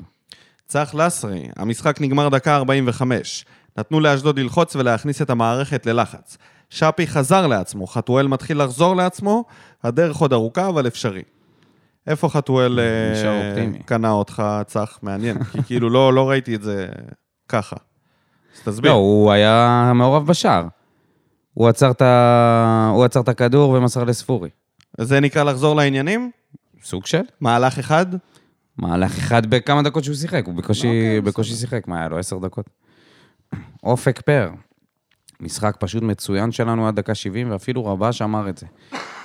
צח 0.68 0.96
לסרי, 0.98 1.48
המשחק 1.56 2.02
נגמר 2.02 2.30
דקה 2.30 2.56
45. 2.56 3.46
נתנו 3.78 4.00
לאשדוד 4.00 4.40
ללחוץ 4.40 4.76
ולהכניס 4.76 5.22
את 5.22 5.30
המערכת 5.30 5.86
ללחץ. 5.86 6.38
שפי 6.70 7.08
חזר 7.08 7.48
לעצמו, 7.48 7.88
חתואל 7.88 8.28
מתחיל 8.28 8.64
לחזור 8.64 8.96
לעצמו, 8.96 9.44
הדרך 9.84 10.18
עוד 10.18 10.34
ארוכה 10.34 10.70
אבל 10.70 10.88
אפשרי. 10.88 11.22
איפה 12.08 12.30
חתואל 12.30 12.80
אה. 12.80 13.66
קנה 13.86 14.12
אותך, 14.12 14.44
צח? 14.66 15.00
מעניין, 15.02 15.44
כי 15.44 15.64
כאילו 15.64 15.90
לא, 15.90 16.14
לא 16.14 16.30
ראיתי 16.30 16.56
את 16.56 16.62
זה 16.62 16.88
ככה. 17.50 17.76
אז 18.56 18.62
תסביר. 18.62 18.92
לא, 18.92 18.96
הוא 18.96 19.32
היה 19.32 19.92
מעורב 19.96 20.28
בשער. 20.28 20.68
הוא 21.54 21.68
עצר 21.68 23.22
את 23.22 23.28
הכדור 23.28 23.70
ומסר 23.70 24.04
לספורי. 24.04 24.50
זה 24.98 25.20
נקרא 25.20 25.44
לחזור 25.44 25.76
לעניינים? 25.76 26.32
סוג 26.84 27.06
של? 27.06 27.22
מהלך 27.42 27.80
אחד? 27.80 28.06
מהלך 28.78 29.18
אחד 29.18 29.46
בכמה 29.46 29.82
דקות 29.82 30.04
שהוא 30.04 30.16
שיחק, 30.16 30.46
הוא 30.46 30.54
בקושי, 30.54 30.88
אוקיי, 30.88 31.22
בקושי 31.22 31.54
שיחק, 31.54 31.88
מה 31.88 32.00
היה 32.00 32.10
לו? 32.10 32.18
עשר 32.18 32.38
דקות. 32.38 32.70
אופק 33.84 34.22
פר, 34.22 34.50
משחק 35.40 35.76
פשוט 35.80 36.04
מצוין 36.04 36.52
שלנו 36.52 36.88
עד 36.88 36.96
דקה 36.96 37.16
70, 37.16 37.52
ואפילו 37.52 37.86
רבש 37.86 38.22
אמר 38.22 38.50
את 38.50 38.58
זה. 38.58 38.66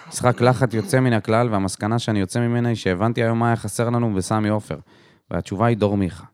משחק 0.09 0.41
לחץ 0.41 0.75
יוצא 0.75 1.01
מן 1.01 1.12
הכלל, 1.12 1.49
והמסקנה 1.51 1.99
שאני 1.99 2.21
יוצא 2.21 2.41
ממנה 2.41 2.69
היא 2.69 2.77
שהבנתי 2.77 3.23
היום 3.23 3.39
מה 3.39 3.47
היה 3.47 3.57
חסר 3.57 3.91
לנו 3.91 4.14
בסמי 4.14 4.49
עופר, 4.49 4.79
והתשובה 5.31 5.66
היא 5.66 5.77
דור 5.77 5.97
מיכה. 5.97 6.25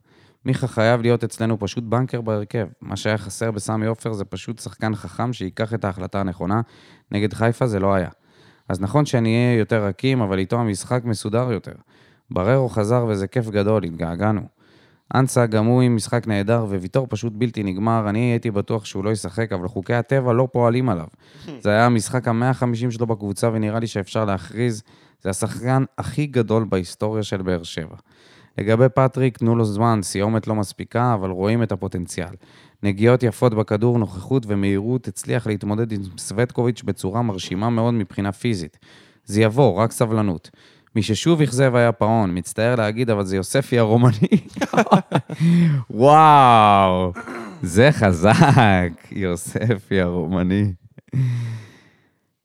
מיכה 0.44 0.66
חייב 0.66 1.02
להיות 1.02 1.24
אצלנו 1.24 1.58
פשוט 1.58 1.84
בנקר 1.84 2.20
בהרכב. 2.20 2.66
מה 2.80 2.96
שהיה 2.96 3.18
חסר 3.18 3.50
בסמי 3.50 3.86
עופר 3.86 4.12
זה 4.12 4.24
פשוט 4.24 4.58
שחקן 4.58 4.94
חכם 4.94 5.32
שייקח 5.32 5.74
את 5.74 5.84
ההחלטה 5.84 6.20
הנכונה. 6.20 6.60
נגד 7.10 7.34
חיפה 7.34 7.66
זה 7.66 7.80
לא 7.80 7.94
היה. 7.94 8.08
אז 8.68 8.80
נכון 8.80 9.06
שאני 9.06 9.28
אהיה 9.28 9.58
יותר 9.58 9.84
רכים, 9.84 10.20
אבל 10.20 10.38
איתו 10.38 10.60
המשחק 10.60 11.04
מסודר 11.04 11.52
יותר. 11.52 11.74
בררו 12.30 12.68
חזר 12.68 13.06
וזה 13.08 13.26
כיף 13.26 13.48
גדול, 13.48 13.84
התגעגענו. 13.84 14.40
אנסה 15.14 15.46
גם 15.46 15.66
הוא 15.66 15.82
עם 15.82 15.96
משחק 15.96 16.26
נהדר, 16.26 16.64
וויטור 16.68 17.06
פשוט 17.10 17.32
בלתי 17.36 17.62
נגמר. 17.62 18.08
אני 18.08 18.18
הייתי 18.18 18.50
בטוח 18.50 18.84
שהוא 18.84 19.04
לא 19.04 19.10
ישחק, 19.10 19.52
אבל 19.52 19.68
חוקי 19.68 19.94
הטבע 19.94 20.32
לא 20.32 20.48
פועלים 20.52 20.88
עליו. 20.88 21.06
זה 21.62 21.70
היה 21.70 21.86
המשחק 21.86 22.28
ה-150 22.28 22.90
שלו 22.90 23.06
בקבוצה, 23.06 23.50
ונראה 23.52 23.78
לי 23.78 23.86
שאפשר 23.86 24.24
להכריז, 24.24 24.82
זה 25.22 25.30
השחקן 25.30 25.84
הכי 25.98 26.26
גדול 26.26 26.64
בהיסטוריה 26.68 27.22
של 27.22 27.42
באר 27.42 27.62
שבע. 27.62 27.96
לגבי 28.58 28.88
פטריק, 28.94 29.38
תנו 29.38 29.56
לו 29.56 29.64
זמן, 29.64 30.00
סיומת 30.02 30.46
לא 30.46 30.54
מספיקה, 30.54 31.14
אבל 31.14 31.30
רואים 31.30 31.62
את 31.62 31.72
הפוטנציאל. 31.72 32.34
נגיעות 32.84 33.22
יפות 33.22 33.54
בכדור, 33.54 33.98
נוכחות 33.98 34.42
ומהירות, 34.46 35.08
הצליח 35.08 35.46
להתמודד 35.46 35.92
עם 35.92 36.00
סווטקוביץ' 36.18 36.82
בצורה 36.82 37.22
מרשימה 37.22 37.70
מאוד 37.70 37.94
מבחינה 37.94 38.32
פיזית. 38.32 38.78
זה 39.24 39.42
יבוא, 39.42 39.82
רק 39.82 39.92
סבלנות. 39.92 40.50
מי 40.96 41.02
ששוב 41.02 41.42
אכזב 41.42 41.74
היה 41.74 41.92
פאון, 41.92 42.38
מצטער 42.38 42.74
להגיד, 42.74 43.10
אבל 43.10 43.24
זה 43.24 43.36
יוספי 43.36 43.78
הרומני. 43.78 44.28
וואו, 45.90 47.12
זה 47.62 47.88
חזק, 47.92 48.90
יוספי 49.12 50.00
הרומני. 50.00 50.72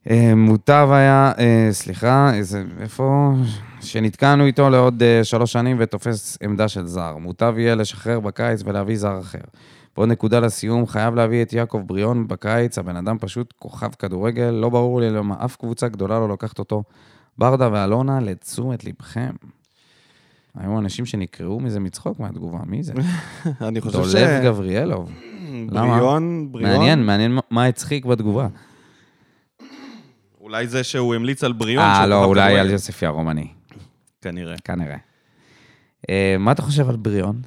אה, 0.09 0.35
מוטב 0.35 0.89
היה, 0.91 1.31
אה, 1.39 1.67
סליחה, 1.71 2.33
איזה, 2.33 2.63
איפה? 2.81 3.33
שנתקענו 3.81 4.45
איתו 4.45 4.69
לעוד 4.69 5.03
אה, 5.03 5.23
שלוש 5.23 5.51
שנים 5.51 5.77
ותופס 5.79 6.37
עמדה 6.43 6.67
של 6.67 6.85
זר. 6.85 7.17
מוטב 7.17 7.53
יהיה 7.57 7.75
לשחרר 7.75 8.19
בקיץ 8.19 8.61
ולהביא 8.65 8.97
זר 8.97 9.19
אחר. 9.19 9.39
ועוד 9.97 10.09
נקודה 10.09 10.39
לסיום, 10.39 10.87
חייב 10.87 11.15
להביא 11.15 11.41
את 11.41 11.53
יעקב 11.53 11.81
בריאון 11.85 12.27
בקיץ, 12.27 12.77
הבן 12.77 12.95
אדם 12.95 13.17
פשוט 13.19 13.53
כוכב 13.59 13.89
כדורגל, 13.99 14.49
לא 14.49 14.69
ברור 14.69 15.01
לי 15.01 15.09
למה 15.09 15.35
אף 15.45 15.55
קבוצה 15.55 15.87
גדולה 15.87 16.19
לא 16.19 16.27
לוקחת 16.29 16.59
אותו. 16.59 16.83
ברדה 17.37 17.69
ואלונה, 17.71 18.19
לתשומת 18.19 18.83
לבכם. 18.83 19.29
היו 20.55 20.79
אנשים 20.79 21.05
שנקרעו 21.05 21.59
מזה 21.59 21.79
מצחוק 21.79 22.19
מהתגובה, 22.19 22.59
מי 22.65 22.83
זה? 22.83 22.93
אני 23.67 23.81
חושב 23.81 24.03
ש... 24.03 24.15
דולב 24.15 24.43
גבריאלוב. 24.43 25.11
למה? 25.71 25.97
בריאון, 25.97 26.51
בריאון. 26.51 26.71
מעניין, 26.71 27.05
מעניין 27.05 27.37
מה- 27.51 27.65
הצחיק 27.65 28.05
בתגובה. 28.05 28.47
אולי 30.41 30.67
זה 30.67 30.83
שהוא 30.83 31.15
המליץ 31.15 31.43
על 31.43 31.53
בריאון. 31.53 31.85
אה, 31.85 32.07
לא, 32.07 32.23
אולי. 32.25 32.59
על 32.59 32.69
יוספי 32.69 33.05
הרומני. 33.05 33.47
כנראה. 34.21 34.55
כנראה. 34.63 34.97
אה, 36.09 36.35
מה 36.39 36.51
אתה 36.51 36.61
חושב 36.61 36.89
על 36.89 36.95
בריאון? 36.95 37.41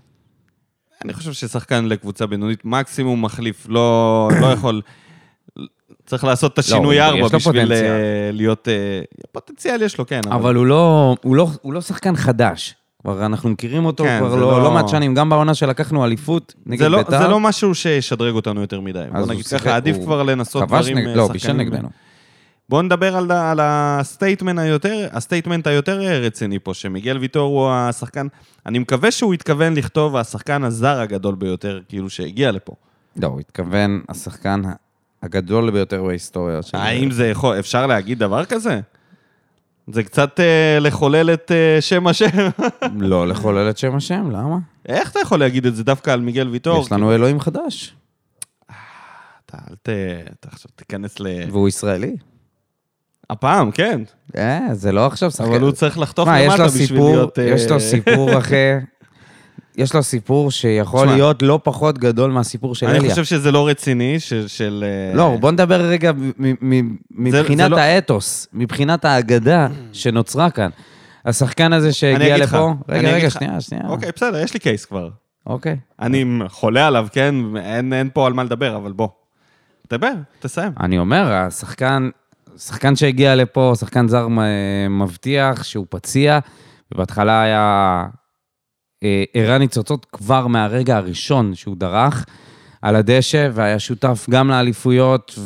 אני 1.04 1.12
חושב 1.12 1.32
ששחקן 1.32 1.84
לקבוצה 1.84 2.26
בינונית 2.26 2.64
מקסימום 2.64 3.24
מחליף, 3.24 3.66
לא, 3.68 4.28
לא 4.40 4.46
יכול... 4.46 4.82
צריך 6.06 6.24
לעשות 6.24 6.52
את 6.54 6.58
השינוי 6.58 7.00
הוא- 7.00 7.06
ארבע 7.06 7.24
בשביל 7.24 7.40
פוטנציאל. 7.40 7.72
אה, 7.72 8.30
להיות... 8.32 8.68
אה, 8.68 9.00
פוטנציאל 9.32 9.82
יש 9.82 9.98
לו, 9.98 10.06
כן. 10.06 10.20
אבל 10.30 10.54
הוא 10.54 10.66
לא, 10.66 11.16
הוא 11.22 11.36
לא, 11.36 11.48
הוא 11.62 11.72
לא 11.72 11.80
שחקן 11.80 12.16
חדש. 12.16 12.74
כבר 13.02 13.26
אנחנו 13.26 13.50
מכירים 13.50 13.84
אותו 13.84 14.04
כן, 14.04 14.18
כבר 14.20 14.34
לא, 14.34 14.40
לא- 14.52 14.62
לא 14.62 14.70
מעט 14.70 14.88
שנים, 14.88 15.14
גם 15.14 15.30
בעונה 15.30 15.54
שלקחנו 15.54 16.04
אליפות 16.04 16.54
נגד 16.66 16.82
לא, 16.86 16.98
ביתר. 16.98 17.22
זה 17.22 17.28
לא 17.28 17.40
משהו 17.40 17.74
שישדרג 17.74 18.34
אותנו 18.34 18.60
יותר 18.60 18.80
מדי. 18.80 19.04
בוא 19.12 19.26
נגיד 19.26 19.46
ככה, 19.46 19.76
עדיף 19.76 19.96
הוא 19.96 20.04
כבר 20.04 20.22
לנסות 20.22 20.68
דברים... 20.68 20.98
אה, 20.98 21.14
לא, 21.14 21.28
בישל 21.28 21.52
נגדנו. 21.52 21.88
בואו 22.72 22.82
נדבר 22.82 23.16
על, 23.16 23.32
על 23.32 23.58
ה 23.62 23.72
statement 23.72 24.58
היותר, 24.58 25.08
ה 25.12 25.18
statement 25.18 25.66
היותר 25.66 26.00
רציני 26.00 26.58
פה, 26.58 26.74
שמיגל 26.74 27.18
ויטור 27.18 27.60
הוא 27.60 27.70
השחקן, 27.70 28.26
אני 28.66 28.78
מקווה 28.78 29.10
שהוא 29.10 29.34
התכוון 29.34 29.74
לכתוב 29.74 30.16
השחקן 30.16 30.64
הזר 30.64 31.00
הגדול 31.00 31.34
ביותר, 31.34 31.80
כאילו 31.88 32.10
שהגיע 32.10 32.52
לפה. 32.52 32.72
לא, 33.16 33.26
הוא 33.26 33.40
התכוון, 33.40 34.02
השחקן 34.08 34.62
הגדול 35.22 35.70
ביותר 35.70 36.04
בהיסטוריה 36.04 36.62
של... 36.62 36.76
האם 36.76 37.10
זה 37.10 37.28
יכול, 37.28 37.58
אפשר 37.58 37.86
להגיד 37.86 38.18
דבר 38.18 38.44
כזה? 38.44 38.80
זה 39.86 40.02
קצת 40.02 40.40
אה, 40.40 40.78
לחולל 40.80 41.30
את 41.34 41.50
אה, 41.50 41.80
שם 41.80 42.06
השם. 42.06 42.48
לא 43.00 43.28
לחולל 43.28 43.70
את 43.70 43.78
שם 43.78 43.96
השם, 43.96 44.30
למה? 44.30 44.58
איך 44.86 45.10
אתה 45.10 45.20
יכול 45.20 45.38
להגיד 45.38 45.66
את 45.66 45.76
זה 45.76 45.84
דווקא 45.84 46.10
על 46.10 46.20
מיגל 46.20 46.48
ויטור? 46.48 46.82
יש 46.82 46.92
לנו 46.92 47.14
אלוהים 47.14 47.40
חדש, 47.40 47.94
אתה 49.46 49.58
אל 49.70 49.74
ת... 49.82 49.88
אתה 50.40 50.48
עכשיו 50.52 50.70
תיכנס 50.76 51.20
ל... 51.20 51.26
והוא 51.50 51.68
ישראלי. 51.68 52.16
הפעם, 53.30 53.70
כן. 53.70 54.00
אה, 54.36 54.60
זה 54.72 54.92
לא 54.92 55.06
עכשיו 55.06 55.30
שחקן... 55.30 55.50
אבל 55.50 55.60
הוא 55.60 55.70
צריך 55.72 55.98
לחתוך 55.98 56.28
למטה 56.28 56.66
בשביל 56.66 57.00
להיות... 57.02 57.38
אה, 57.38 57.44
יש 57.44 57.70
לו 57.70 57.80
סיפור 57.80 58.30
אחי, 58.38 58.54
יש 59.76 59.94
לו 59.94 60.02
סיפור 60.02 60.50
שיכול 60.50 61.00
תשמע, 61.06 61.14
להיות 61.14 61.42
לא 61.42 61.60
פחות 61.62 61.98
גדול 61.98 62.30
מהסיפור 62.30 62.74
של 62.74 62.86
אני 62.86 62.98
אליה. 62.98 63.10
חושב 63.10 63.24
שזה 63.24 63.52
לא 63.52 63.68
רציני, 63.68 64.20
של... 64.20 64.48
של 64.48 64.84
אה, 65.10 65.16
לא, 65.16 65.36
בוא 65.40 65.50
נדבר 65.50 65.80
רגע 65.80 66.12
מ- 66.12 66.32
מ- 66.80 66.96
מבחינת 67.10 67.64
זה 67.64 67.68
לא- 67.68 67.76
האתוס, 67.78 68.46
מבחינת 68.52 69.04
האגדה 69.04 69.68
שנוצרה 69.92 70.50
כאן. 70.50 70.70
השחקן 71.24 71.72
הזה 71.72 71.86
אני 71.86 71.92
שהגיע 71.92 72.38
לך, 72.38 72.52
לפה... 72.54 72.74
אני 72.88 72.98
רגע, 72.98 73.10
רגע, 73.12 73.26
לך. 73.26 73.32
שנייה, 73.32 73.60
שנייה. 73.60 73.84
אוקיי, 73.88 74.10
בסדר, 74.16 74.38
יש 74.38 74.54
לי 74.54 74.60
קייס 74.60 74.84
כבר. 74.84 75.08
אוקיי. 75.46 75.76
אני 76.00 76.24
חולה 76.48 76.86
עליו, 76.86 77.06
כן? 77.12 77.34
אין, 77.56 77.92
אין 77.92 78.08
פה 78.14 78.26
על 78.26 78.32
מה 78.32 78.44
לדבר, 78.44 78.76
אבל 78.76 78.92
בוא. 78.92 79.08
דבר, 79.92 80.12
תסיים. 80.40 80.72
אני 80.80 80.98
אומר, 80.98 81.32
השחקן, 81.32 82.08
שחקן 82.56 82.96
שהגיע 82.96 83.34
לפה, 83.34 83.72
שחקן 83.80 84.08
זר 84.08 84.28
מבטיח 84.90 85.62
שהוא 85.62 85.86
פציע, 85.90 86.38
ובהתחלה 86.92 87.42
היה 87.42 88.04
אה, 89.02 89.24
הראה 89.34 89.58
ניצוצות 89.58 90.06
כבר 90.12 90.46
מהרגע 90.46 90.96
הראשון 90.96 91.54
שהוא 91.54 91.76
דרך 91.76 92.26
על 92.82 92.96
הדשא, 92.96 93.48
והיה 93.52 93.78
שותף 93.78 94.26
גם 94.30 94.48
לאליפויות 94.48 95.38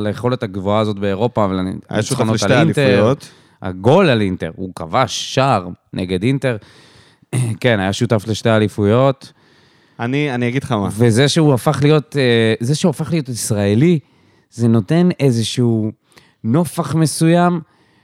וליכולת 0.00 0.42
הגבוהה 0.42 0.80
הזאת 0.80 0.98
באירופה, 0.98 1.44
היה 1.44 2.02
שותף 2.02 2.20
ולניצחונות 2.20 2.34
לשתי 2.34 2.54
על 2.54 2.66
אינטר. 2.66 2.86
אליפויות. 2.86 3.30
הגול 3.62 4.08
על 4.08 4.20
אינטר, 4.20 4.50
הוא 4.56 4.72
כבש 4.76 5.34
שער 5.34 5.68
נגד 5.92 6.22
אינטר. 6.22 6.56
כן, 7.60 7.80
היה 7.80 7.92
שותף 7.92 8.24
לשתי 8.28 8.50
אליפויות, 8.50 9.32
אני, 10.00 10.34
אני 10.34 10.48
אגיד 10.48 10.62
לך 10.64 10.72
מה. 10.72 10.88
וזה 10.92 11.28
שהוא 11.28 11.54
הפך 11.54 11.78
להיות, 11.82 12.16
אה, 12.16 12.54
זה 12.60 12.74
שהוא 12.74 12.90
הפך 12.90 13.12
להיות 13.12 13.28
ישראלי, 13.28 13.98
זה 14.52 14.68
נותן 14.68 15.08
איזשהו 15.20 15.92
נופח 16.44 16.94
מסוים, 16.94 17.60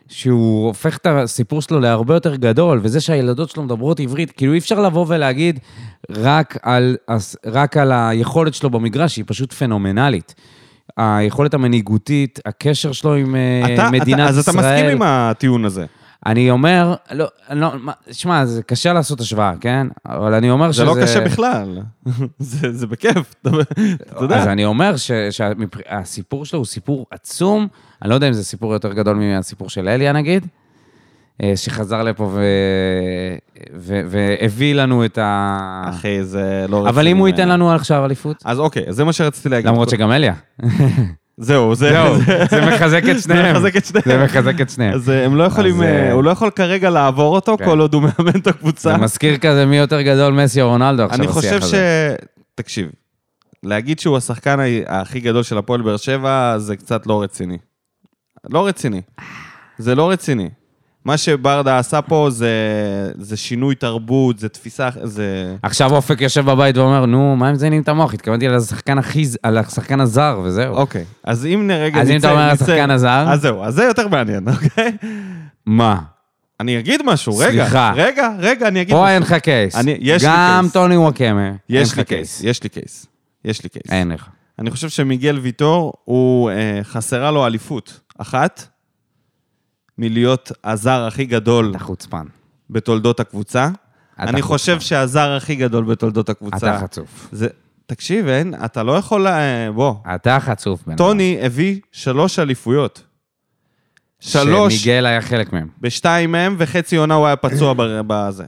שהוא 0.09 0.67
הופך 0.67 0.97
את 0.97 1.07
הסיפור 1.07 1.63
שלו 1.63 1.81
להרבה 1.81 2.15
יותר 2.15 2.37
גדול, 2.37 2.81
וזה 2.83 3.01
שהילדות 3.01 3.51
שלו 3.51 3.63
מדברות 3.63 4.01
עברית, 4.01 4.31
כאילו 4.31 4.53
אי 4.53 4.59
אפשר 4.59 4.81
לבוא 4.81 5.05
ולהגיד 5.09 5.59
רק 6.11 6.59
על, 6.63 6.97
רק 7.47 7.77
על 7.77 7.93
היכולת 7.93 8.55
שלו 8.55 8.71
במגרש, 8.71 9.15
שהיא 9.15 9.25
פשוט 9.29 9.53
פנומנלית. 9.53 10.35
היכולת 10.97 11.55
המנהיגותית, 11.55 12.41
הקשר 12.47 12.93
שלו 12.93 13.15
עם 13.15 13.37
אה, 13.37 13.75
אתה, 13.75 13.91
מדינת 13.91 14.21
אתה, 14.21 14.29
אז 14.29 14.39
ישראל. 14.39 14.59
אתה 14.59 14.69
מסכים 14.69 14.87
עם 14.87 15.03
הטיעון 15.03 15.65
הזה. 15.65 15.87
אני 16.27 16.51
אומר, 16.51 16.95
לא, 17.11 17.27
לא, 17.51 17.73
שמע, 18.11 18.45
זה 18.47 18.63
קשה 18.63 18.93
לעשות 18.93 19.21
השוואה, 19.21 19.53
כן? 19.61 19.87
אבל 20.07 20.35
אני 20.35 20.51
אומר 20.51 20.67
זה 20.67 20.73
שזה... 20.73 20.85
לא 20.85 20.95
קשה 21.03 21.21
בכלל. 21.21 21.79
זה, 22.39 22.73
זה 22.73 22.87
בכיף. 22.87 23.35
אתה 23.43 23.51
יודע. 24.21 24.37
אז 24.37 24.47
אני 24.47 24.65
אומר 24.65 24.95
שהסיפור 25.31 26.45
שלו 26.45 26.59
הוא 26.59 26.67
סיפור 26.67 27.07
עצום. 27.11 27.69
אני 28.03 28.11
לא 28.11 28.15
יודע 28.15 28.29
אם 28.29 28.33
זה 28.33 28.45
סיפור 28.45 28.73
יותר 28.73 28.93
גדול 28.93 29.17
מהסיפור 29.17 29.71
של 29.71 29.89
אליה, 29.89 30.13
נגיד, 30.13 30.47
אה, 31.43 31.53
שחזר 31.57 32.03
לפה 32.03 32.25
ו... 32.25 32.41
ו... 33.75 34.01
והביא 34.07 34.75
לנו 34.75 35.05
את 35.05 35.19
ה... 35.19 35.83
אחי, 35.89 36.25
זה 36.25 36.67
לא. 36.69 36.89
אבל 36.89 37.09
אם 37.09 37.17
הוא 37.17 37.29
ייתן 37.29 37.49
לנו 37.49 37.73
עכשיו 37.73 38.05
אליפות, 38.05 38.43
אז 38.45 38.59
אוקיי, 38.59 38.85
זה 38.89 39.05
מה 39.05 39.13
שרציתי 39.13 39.49
להגיד. 39.49 39.67
למרות 39.67 39.91
שגם 39.91 40.13
אליה. 40.13 40.35
זהו, 41.41 41.75
זה... 41.75 41.89
זהו, 41.89 42.17
זה 42.51 42.67
מחזק 42.67 43.03
את 43.11 43.23
שניהם. 43.23 43.45
זה 43.45 43.53
מחזק 43.53 43.77
את 43.77 43.85
שניהם. 43.85 44.05
זה 44.07 44.25
מחזק 44.25 44.61
את 44.61 44.71
שניהם. 44.71 44.95
אז 44.95 45.11
אה, 45.11 45.25
הם 45.25 45.37
לא 45.37 45.45
יכולים, 45.45 45.83
אה, 45.83 45.87
אה, 45.87 46.13
הוא 46.13 46.25
לא 46.25 46.31
יכול 46.31 46.51
כרגע 46.51 46.91
לעבור 46.91 47.35
אותו 47.35 47.57
כן. 47.59 47.65
כל 47.65 47.81
עוד 47.81 47.95
הוא 47.95 48.03
מאמן 48.03 48.41
את 48.41 48.47
הקבוצה. 48.47 48.91
זה 48.91 48.97
מזכיר 48.97 49.37
כזה 49.37 49.67
מי 49.67 49.77
יותר 49.77 50.03
גדול, 50.03 50.33
מסי 50.33 50.63
או 50.63 50.69
רונלדו 50.69 51.03
עכשיו 51.03 51.19
אני 51.19 51.29
חושב 51.29 51.61
ש... 51.61 51.75
תקשיב, 52.55 52.91
להגיד 53.63 53.99
שהוא 53.99 54.17
השחקן 54.17 54.59
הכי 54.87 55.21
גדול 55.21 55.43
של 55.43 55.59
הפועל 55.59 55.83
באר 55.83 55.97
שבע, 55.97 56.55
זה 56.59 56.77
קצת 56.77 57.07
לא 57.07 57.23
רציני. 57.23 57.59
לא 58.51 58.67
רציני. 58.67 59.03
זה 59.79 59.95
לא 59.95 60.11
רציני. 60.11 60.49
מה 61.09 61.17
שברדה 61.17 61.79
עשה 61.79 62.03
פה 62.03 62.29
זה, 62.31 62.51
זה 63.19 63.37
שינוי 63.37 63.75
תרבות, 63.75 64.39
זה 64.39 64.49
תפיסה, 64.49 64.89
זה... 65.03 65.57
עכשיו 65.63 65.95
אופק 65.95 66.21
יושב 66.21 66.45
בבית 66.45 66.77
ואומר, 66.77 67.07
נו, 67.07 67.37
מה 67.37 67.49
הם 67.49 67.55
מזיינים 67.55 67.83
את 67.83 67.89
המוח? 67.89 68.15
התכוונתי 68.15 68.47
על 68.47 68.55
השחקן 68.55 68.99
הכי, 68.99 69.25
על 69.43 69.59
השחקן 69.59 70.01
הזר, 70.01 70.41
וזהו. 70.45 70.75
אוקיי, 70.75 71.05
אז 71.25 71.47
אם 71.47 71.71
רגע 71.75 72.01
אז 72.01 72.11
אם 72.11 72.17
אתה 72.17 72.31
אומר 72.31 72.51
השחקן 72.51 72.91
הזר? 72.91 73.25
אז 73.29 73.41
זהו, 73.41 73.65
אז 73.65 73.75
זה 73.75 73.85
יותר 73.85 74.09
מעניין, 74.09 74.49
אוקיי? 74.65 74.93
מה? 75.67 75.99
אני 76.61 76.79
אגיד 76.79 77.01
משהו, 77.05 77.37
רגע. 77.39 77.51
סליחה. 77.65 77.93
רגע, 77.97 78.31
רגע, 78.39 78.69
אני 78.69 78.83
אגיד 78.83 78.95
פה 78.95 79.03
משהו. 79.03 79.15
אין 79.15 79.23
לך 79.23 79.35
case. 79.35 79.77
אני- 79.77 79.97
יש 80.01 80.23
לי 80.23 80.29
גם 80.29 80.61
case. 80.63 80.73
טוני 80.73 80.97
וואקמה, 80.97 81.47
אין 81.47 81.57
יש 81.69 81.95
לי 81.97 82.05
case, 82.05 82.41
יש 82.45 82.63
לי 82.63 82.69
case. 82.69 83.07
יש 83.45 83.63
לי 83.63 83.69
קייס. 83.69 83.91
אין 83.91 84.11
לך. 84.13 84.29
אני 84.59 84.71
חושב 84.71 84.89
שמיגל 84.89 85.39
ויטור, 85.43 85.93
הוא, 86.05 86.51
אה, 86.51 86.81
חסרה 86.83 87.31
לו 87.31 87.47
אליפות 87.47 88.01
אחת, 88.19 88.67
מלהיות 89.99 90.53
הזר 90.65 91.05
הכי 91.07 91.25
גדול 91.25 91.71
אתה 91.71 91.85
חוצפן. 91.85 92.27
בתולדות 92.71 93.21
הקבוצה. 93.21 93.69
אני 94.19 94.27
חוצפן. 94.27 94.43
חושב 94.43 94.81
שהזר 94.81 95.31
הכי 95.31 95.55
גדול 95.55 95.85
בתולדות 95.85 96.29
הקבוצה... 96.29 96.57
אתה 96.57 96.79
חצוף. 96.79 97.29
זה... 97.33 97.49
תקשיב, 97.87 98.27
אין, 98.27 98.55
אתה 98.65 98.83
לא 98.83 98.93
יכול... 98.93 99.27
אה, 99.27 99.73
בוא. 99.73 99.95
אתה 100.15 100.41
חצוף, 100.41 100.83
בן 100.83 100.93
אדם. 100.93 100.99
טוני 100.99 101.39
הביא 101.43 101.81
שלוש 101.93 102.39
אליפויות. 102.39 103.03
שלוש, 104.21 104.75
שמיגל 104.75 105.07
היה 105.07 105.23
חלק 105.23 105.53
מהם. 105.53 105.69
בשתיים 105.81 106.33
מהם, 106.33 106.55
וחצי 106.59 106.97
עונה 106.97 107.15
הוא 107.15 107.27
היה 107.27 107.37
פצוע 107.37 107.75
בזה. 107.79 108.45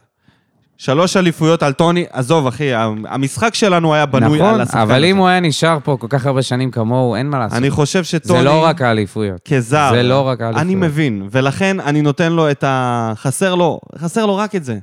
שלוש 0.83 1.17
אליפויות 1.17 1.63
על 1.63 1.73
טוני, 1.73 2.05
עזוב, 2.11 2.47
אחי, 2.47 2.71
המשחק 3.09 3.55
שלנו 3.55 3.95
היה 3.95 4.07
בנוי 4.07 4.41
על 4.41 4.47
נכון, 4.47 4.61
השחקן 4.61 4.79
אבל 4.79 5.05
אם 5.05 5.15
הזה. 5.15 5.21
הוא 5.21 5.29
היה 5.29 5.41
נשאר 5.41 5.79
פה 5.85 5.97
כל 6.01 6.07
כך 6.11 6.27
הרבה 6.27 6.43
שנים 6.43 6.71
כמוהו, 6.71 7.15
אין 7.15 7.31
מה 7.31 7.39
לעשות. 7.39 7.59
אני 7.59 7.71
חושב 7.71 8.05
שטוני... 8.05 8.39
זה 8.39 8.45
לא 8.45 8.65
רק 8.65 8.83
האליפויות. 8.83 9.41
כזר. 9.49 9.91
זה 9.95 10.03
לא 10.03 10.21
רק 10.21 10.41
האליפויות. 10.41 10.67
אני 10.67 10.75
מבין, 10.75 11.29
ולכן 11.31 11.81
אני 11.81 12.03
נותן 12.03 12.33
לו 12.33 12.51
את 12.51 12.65
ה... 12.65 13.13
חסר 13.17 13.55
לו, 13.55 13.81
חסר 13.99 14.27
לו 14.27 14.37
רק 14.37 14.55
את 14.55 14.65
זה. 14.65 14.79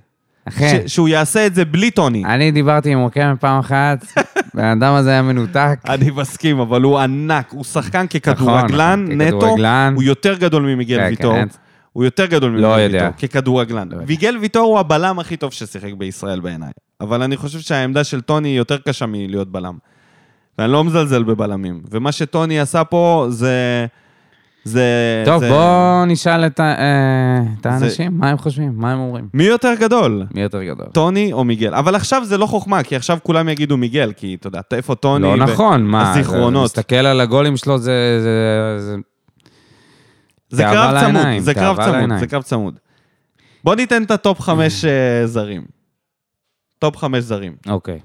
אחי, 0.47 0.69
ש- 0.69 0.93
שהוא 0.93 1.07
יעשה 1.09 1.45
את 1.45 1.55
זה 1.55 1.65
בלי 1.65 1.91
טוני. 1.91 2.25
אני 2.25 2.51
דיברתי 2.51 2.91
עם 2.91 3.01
וואקמה 3.01 3.35
פעם 3.35 3.59
אחת, 3.59 4.05
הבן 4.53 4.63
אדם 4.63 4.93
הזה 4.93 5.09
היה 5.09 5.21
מנותק. 5.21 5.79
אני 5.89 6.11
מסכים, 6.15 6.59
אבל 6.59 6.81
הוא 6.81 6.99
ענק, 6.99 7.51
הוא 7.51 7.63
שחקן 7.63 8.07
ככדורגלן 8.07 9.03
נכון, 9.03 9.21
נטו, 9.21 9.37
ככדורגלן. 9.39 9.93
הוא 9.95 10.03
יותר 10.03 10.33
גדול 10.37 10.63
ממיגל 10.63 10.97
כן, 10.97 11.07
ויטור. 11.09 11.33
כן. 11.35 11.47
הוא 11.97 12.05
יותר 12.05 12.25
גדול 12.25 12.51
ממיגל 12.51 12.67
לא 12.67 12.73
ויטור. 12.75 13.07
ככדורגלן. 13.21 13.87
לא. 13.91 13.97
ויגל 14.05 14.37
ויטור 14.41 14.63
הוא 14.67 14.79
הבלם 14.79 15.19
הכי 15.19 15.37
טוב 15.37 15.53
ששיחק 15.53 15.93
בישראל 15.93 16.39
בעיניי. 16.39 16.69
אבל 17.01 17.21
אני 17.21 17.37
חושב 17.37 17.59
שהעמדה 17.59 18.03
של 18.03 18.21
טוני 18.21 18.49
היא 18.49 18.57
יותר 18.57 18.77
קשה 18.77 19.05
מלהיות 19.05 19.51
בלם. 19.51 19.77
ואני 20.57 20.71
לא 20.71 20.83
מזלזל 20.83 21.23
בבלמים. 21.23 21.81
ומה 21.91 22.11
שטוני 22.11 22.59
עשה 22.59 22.83
פה 22.83 23.25
זה... 23.29 23.85
זה... 24.63 24.83
טוב, 25.25 25.39
זה... 25.39 25.49
בואו 25.49 26.05
נשאל 26.05 26.45
את 26.45 26.59
ה- 26.59 26.63
אה, 26.63 27.37
את 27.59 27.63
זה- 27.63 27.69
האנשים, 27.69 28.17
מה 28.17 28.29
הם 28.29 28.37
חושבים, 28.37 28.71
מה 28.75 28.91
הם 28.93 28.99
אומרים. 28.99 29.27
מי 29.33 29.43
יותר 29.43 29.73
גדול? 29.79 30.25
מי 30.33 30.41
יותר 30.41 30.63
גדול? 30.63 30.85
טוני 30.93 31.33
או 31.33 31.43
מיגל? 31.43 31.73
אבל 31.75 31.95
עכשיו 31.95 32.25
זה 32.25 32.37
לא 32.37 32.45
חוכמה, 32.45 32.83
כי 32.83 32.95
עכשיו 32.95 33.17
כולם 33.23 33.49
יגידו 33.49 33.77
מיגל, 33.77 34.11
כי 34.17 34.37
אתה 34.39 34.47
יודע, 34.47 34.59
איפה 34.71 34.95
טוני? 34.95 35.23
לא 35.23 35.29
ו- 35.29 35.35
נכון, 35.35 35.83
מה, 35.83 36.11
הזיכרונות. 36.11 36.63
מסתכל 36.63 36.95
על 36.95 37.21
הגולים 37.21 37.57
שלו, 37.57 37.77
זה... 37.77 37.91
זה- 38.21 38.85
זה- 38.85 38.95
זה 40.49 40.63
קרב 40.63 40.99
צמוד, 40.99 41.13
לעיניים, 41.13 41.41
זה 41.41 41.53
קרב 41.53 41.75
צמוד, 41.75 41.95
לעיניים. 41.95 42.19
זה 42.19 42.27
קרב 42.27 42.43
צמוד. 42.43 42.79
בוא 43.63 43.75
ניתן 43.75 44.03
את 44.03 44.11
הטופ 44.11 44.41
חמש 44.41 44.85
אה, 44.85 45.27
זרים. 45.27 45.65
טופ 46.79 46.97
חמש 46.97 47.23
זרים. 47.23 47.55
אוקיי. 47.69 47.99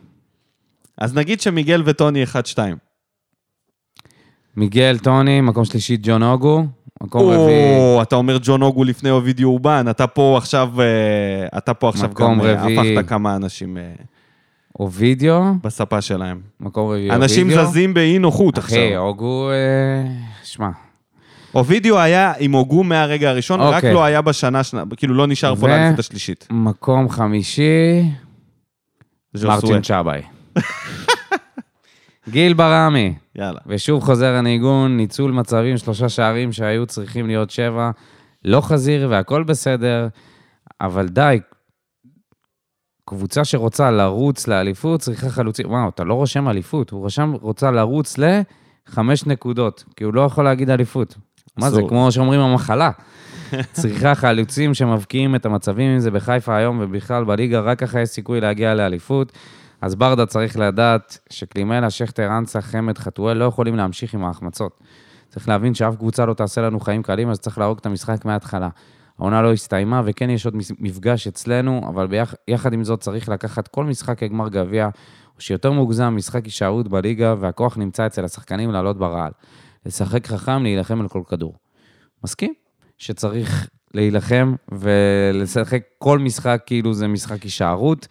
אז 0.98 1.14
נגיד 1.14 1.40
שמיגל 1.40 1.82
וטוני 1.86 2.24
1-2. 2.24 2.58
מיגל, 4.56 4.98
טוני, 4.98 5.40
מקום 5.40 5.64
שלישי, 5.64 5.96
ג'ון 6.02 6.22
אוגו, 6.22 6.64
מקום 7.02 7.22
רביעי, 7.30 7.76
או, 7.78 8.02
אתה 8.02 8.16
אומר 8.16 8.38
ג'ון 8.42 8.62
אוגו 8.62 8.84
לפני 8.84 9.10
אובידי 9.10 9.44
אורבן, 9.44 9.86
אתה 9.90 10.06
פה 10.06 10.34
עכשיו, 10.38 10.70
אה, 10.80 11.58
אתה 11.58 11.74
פה 11.74 11.88
עכשיו 11.88 12.10
גם 12.14 12.40
אה, 12.40 12.62
רביעי. 12.62 12.96
הפכת 12.98 13.08
כמה 13.08 13.36
אנשים 13.36 13.76
אובידיו, 14.80 15.52
בספה 15.62 16.00
שלהם. 16.00 16.40
מקום 16.60 16.90
רביעי, 16.90 17.10
אנשים 17.10 17.46
אובידיו. 17.46 17.66
זזים 17.66 17.94
באי 17.94 18.18
נוחות 18.18 18.58
אחי, 18.58 18.86
עכשיו. 18.86 18.98
אוגו, 18.98 19.50
אה, 19.50 20.04
שמע, 20.44 20.70
אובידיו 21.54 21.98
היה 21.98 22.32
עם 22.38 22.52
הוגו 22.52 22.84
מהרגע 22.84 23.30
הראשון, 23.30 23.60
רק 23.60 23.74
אוקיי. 23.74 23.94
לא 23.94 24.04
היה 24.04 24.22
בשנה, 24.22 24.62
שנה- 24.64 24.82
כאילו 24.96 25.14
לא 25.14 25.26
נשאר 25.26 25.54
פה 25.56 25.64
ו- 25.66 25.68
לאליפות 25.68 25.98
השלישית. 25.98 26.48
מקום 26.50 27.08
חמישי, 27.08 28.02
ז'וסואה. 29.34 29.54
מרטין 29.54 29.82
צ'אביי. 29.82 30.22
גיל 32.28 32.54
ברמי, 32.54 33.14
יאללה. 33.36 33.60
ושוב 33.66 34.02
חוזר 34.02 34.34
הניגון, 34.34 34.96
ניצול 34.96 35.32
מצבים, 35.32 35.76
שלושה 35.78 36.08
שערים 36.08 36.52
שהיו 36.52 36.86
צריכים 36.86 37.26
להיות 37.26 37.50
שבע, 37.50 37.90
לא 38.44 38.60
חזיר 38.60 39.06
והכל 39.10 39.42
בסדר, 39.44 40.08
אבל 40.80 41.08
די, 41.08 41.38
קבוצה 43.04 43.44
שרוצה 43.44 43.90
לרוץ 43.90 44.46
לאליפות 44.48 45.00
צריכה 45.00 45.30
חלוצים. 45.30 45.70
וואו, 45.70 45.88
אתה 45.88 46.04
לא 46.04 46.14
רושם 46.14 46.48
אליפות, 46.48 46.90
הוא 46.90 47.06
רשם, 47.06 47.32
רוצה 47.40 47.70
לרוץ 47.70 48.16
לחמש 48.18 49.26
נקודות, 49.26 49.84
כי 49.96 50.04
הוא 50.04 50.14
לא 50.14 50.20
יכול 50.20 50.44
להגיד 50.44 50.70
אליפות. 50.70 51.14
מה 51.56 51.70
זה. 51.70 51.80
כמו 51.88 52.12
שאומרים 52.12 52.40
המחלה. 52.40 52.90
צריכה 53.72 54.14
חלוצים 54.14 54.74
שמבקיעים 54.74 55.34
את 55.34 55.46
המצבים, 55.46 55.90
אם 55.90 55.98
זה 55.98 56.10
בחיפה 56.10 56.56
היום 56.56 56.78
ובכלל 56.80 57.24
בליגה, 57.24 57.60
רק 57.60 57.78
ככה 57.78 58.00
יש 58.00 58.08
סיכוי 58.08 58.40
להגיע 58.40 58.74
לאליפות. 58.74 59.32
אז 59.80 59.94
ברדה 59.94 60.26
צריך 60.26 60.58
לדעת 60.58 61.18
שקלימלה, 61.30 61.90
שכטר, 61.90 62.38
אנסה, 62.38 62.60
חמד, 62.60 62.98
חתואל 62.98 63.36
לא 63.36 63.44
יכולים 63.44 63.76
להמשיך 63.76 64.14
עם 64.14 64.24
ההחמצות. 64.24 64.80
צריך 65.28 65.48
להבין 65.48 65.74
שאף 65.74 65.96
קבוצה 65.96 66.26
לא 66.26 66.34
תעשה 66.34 66.60
לנו 66.60 66.80
חיים 66.80 67.02
קלים, 67.02 67.30
אז 67.30 67.38
צריך 67.38 67.58
להרוג 67.58 67.78
את 67.78 67.86
המשחק 67.86 68.24
מההתחלה. 68.24 68.68
העונה 69.18 69.42
לא 69.42 69.52
הסתיימה, 69.52 70.02
וכן 70.04 70.30
יש 70.30 70.46
עוד 70.46 70.56
מפגש 70.78 71.26
אצלנו, 71.26 71.80
אבל 71.88 72.06
ביח, 72.06 72.34
יחד 72.48 72.72
עם 72.72 72.84
זאת 72.84 73.00
צריך 73.00 73.28
לקחת 73.28 73.68
כל 73.68 73.84
משחק 73.84 74.18
כגמר 74.18 74.48
גביע, 74.48 74.88
או 75.36 75.40
שיותר 75.40 75.72
מוגזם, 75.72 76.16
משחק 76.16 76.44
הישארות 76.44 76.88
בליגה, 76.88 77.34
והכוח 77.40 77.78
נמצא 77.78 78.06
אצל 78.06 78.24
השחקנים 78.24 78.70
לעלות 78.70 78.98
ברעל. 78.98 79.32
לשחק 79.86 80.26
חכם, 80.26 80.62
להילחם 80.62 81.00
על 81.00 81.08
כל 81.08 81.22
כדור. 81.28 81.54
מסכים? 82.24 82.54
שצריך 82.98 83.68
להילחם 83.94 84.54
ולשחק 84.72 85.82
כל 85.98 86.18
משחק 86.18 86.62
כאילו 86.66 86.94
זה 86.94 87.08
משחק 87.08 87.42
הישארות, 87.42 88.08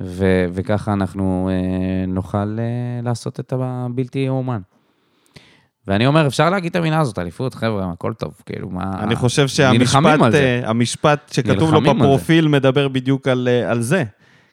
ו- 0.00 0.46
וככה 0.52 0.92
אנחנו 0.92 1.50
אה, 1.52 2.06
נוכל 2.06 2.58
אה, 2.58 3.02
לעשות 3.02 3.40
את 3.40 3.52
הבלתי 3.56 4.18
יאומן. 4.18 4.60
ואני 5.86 6.06
אומר, 6.06 6.26
אפשר 6.26 6.50
להגיד 6.50 6.70
את 6.70 6.76
המילה 6.76 7.00
הזאת, 7.00 7.18
אליפות, 7.18 7.54
חבר'ה, 7.54 7.92
הכל 7.92 8.12
טוב, 8.12 8.34
כאילו, 8.46 8.70
מה... 8.70 8.92
אני 8.98 9.16
חושב 9.16 9.48
שהמשפט 9.48 10.20
המשפט 10.64 11.30
שכתוב 11.32 11.72
לו 11.72 11.80
בפרופיל 11.80 12.48
מדבר 12.48 12.88
בדיוק 12.88 13.28
על, 13.28 13.48
אה, 13.50 13.70
על 13.70 13.80
זה. 13.80 14.04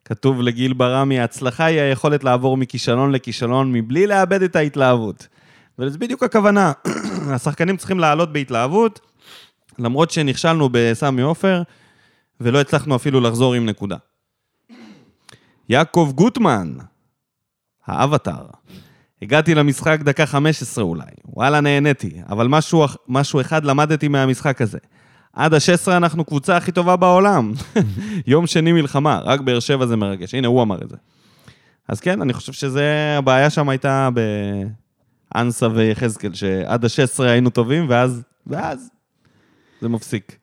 כתוב 0.05 0.41
לגיל 0.41 0.73
ברמי, 0.73 1.19
ההצלחה 1.19 1.65
היא 1.65 1.79
היכולת 1.79 2.23
לעבור 2.23 2.57
מכישלון 2.57 3.11
לכישלון 3.11 3.71
מבלי 3.71 4.07
לאבד 4.07 4.41
את 4.41 4.55
ההתלהבות. 4.55 5.27
וזה 5.79 5.97
בדיוק 5.97 6.23
הכוונה. 6.23 6.71
השחקנים 7.35 7.77
צריכים 7.77 7.99
לעלות 7.99 8.33
בהתלהבות, 8.33 8.99
למרות 9.79 10.11
שנכשלנו 10.11 10.69
בסמי 10.71 11.21
עופר, 11.21 11.61
ולא 12.41 12.61
הצלחנו 12.61 12.95
אפילו 12.95 13.21
לחזור 13.21 13.53
עם 13.53 13.65
נקודה. 13.65 13.97
יעקב 15.69 16.11
גוטמן, 16.15 16.73
האבטר. 17.85 18.45
הגעתי 19.21 19.55
למשחק 19.55 19.99
דקה 20.03 20.25
15 20.25 20.83
אולי, 20.83 21.03
וואלה 21.25 21.61
נהניתי, 21.61 22.21
אבל 22.29 22.47
משהו, 22.47 22.85
משהו 23.07 23.41
אחד 23.41 23.65
למדתי 23.65 24.07
מהמשחק 24.07 24.61
הזה. 24.61 24.77
עד 25.33 25.53
ה-16 25.53 25.91
אנחנו 25.91 26.25
קבוצה 26.25 26.57
הכי 26.57 26.71
טובה 26.71 26.95
בעולם. 26.95 27.53
יום 28.27 28.47
שני 28.47 28.71
מלחמה, 28.71 29.19
רק 29.23 29.39
באר 29.39 29.59
שבע 29.59 29.85
זה 29.85 29.95
מרגש. 29.95 30.33
הנה, 30.33 30.47
הוא 30.47 30.61
אמר 30.61 30.81
את 30.81 30.89
זה. 30.89 30.95
אז 31.87 31.99
כן, 31.99 32.21
אני 32.21 32.33
חושב 32.33 32.53
שזה, 32.53 33.15
הבעיה 33.17 33.49
שם 33.49 33.69
הייתה 33.69 34.09
באנסה 35.35 35.67
ויחזקאל, 35.73 36.33
שעד 36.33 36.85
ה-16 36.85 37.23
היינו 37.23 37.49
טובים, 37.49 37.85
ואז, 37.89 38.23
ואז 38.47 38.89
זה 39.81 39.89
מפסיק. 39.89 40.37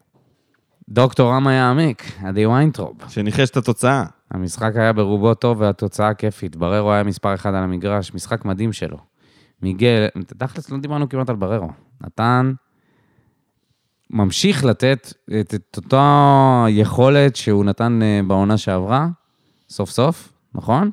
דוקטור 0.88 1.32
רמה 1.32 1.52
יעמיק, 1.52 2.02
עדי 2.24 2.46
ויינטרופ. 2.46 2.96
שניחש 3.08 3.50
את 3.50 3.56
התוצאה. 3.56 4.04
המשחק 4.30 4.72
היה 4.76 4.92
ברובו 4.92 5.34
טוב 5.34 5.60
והתוצאה 5.60 6.14
כיפית. 6.14 6.56
בררו 6.56 6.92
היה 6.92 7.02
מספר 7.02 7.34
אחד 7.34 7.48
על 7.48 7.62
המגרש, 7.62 8.14
משחק 8.14 8.44
מדהים 8.44 8.72
שלו. 8.72 8.96
מיגל, 9.62 10.06
תכלס 10.38 10.70
לא 10.70 10.78
דיברנו 10.78 11.08
כמעט 11.08 11.30
על 11.30 11.36
בררו. 11.36 11.68
נתן 12.00 12.52
ממשיך 14.10 14.64
לתת 14.64 15.12
את, 15.40 15.54
את 15.54 15.76
אותה 15.76 16.64
יכולת 16.68 17.36
שהוא 17.36 17.64
נתן 17.64 18.00
אה, 18.02 18.20
בעונה 18.26 18.56
שעברה, 18.58 19.08
סוף 19.68 19.90
סוף, 19.90 20.32
נכון? 20.54 20.90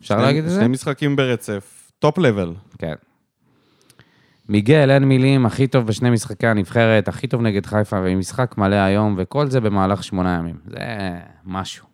אפשר 0.00 0.14
שני- 0.14 0.22
להגיד 0.22 0.44
את 0.44 0.50
זה? 0.50 0.56
שני 0.60 0.68
משחקים 0.68 1.16
ברצף, 1.16 1.92
top 1.98 2.18
level. 2.18 2.54
כן. 2.78 2.94
מיגל, 4.48 4.90
אין 4.90 5.04
מילים, 5.04 5.46
הכי 5.46 5.66
טוב 5.66 5.86
בשני 5.86 6.10
משחקי 6.10 6.46
הנבחרת, 6.46 7.08
הכי 7.08 7.26
טוב 7.26 7.42
נגד 7.42 7.66
חיפה, 7.66 8.00
ועם 8.00 8.18
משחק 8.18 8.54
מלא 8.58 8.76
היום, 8.76 9.14
וכל 9.18 9.50
זה 9.50 9.60
במהלך 9.60 10.04
שמונה 10.04 10.36
ימים. 10.38 10.56
זה 10.66 10.78
משהו. 11.44 11.86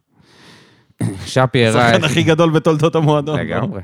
שפי 1.26 1.66
הראה... 1.66 1.88
השחקן 1.88 2.04
הכי 2.04 2.22
גדול 2.22 2.50
בתולדות 2.50 2.94
המועדון. 2.94 3.40
לגמרי. 3.40 3.80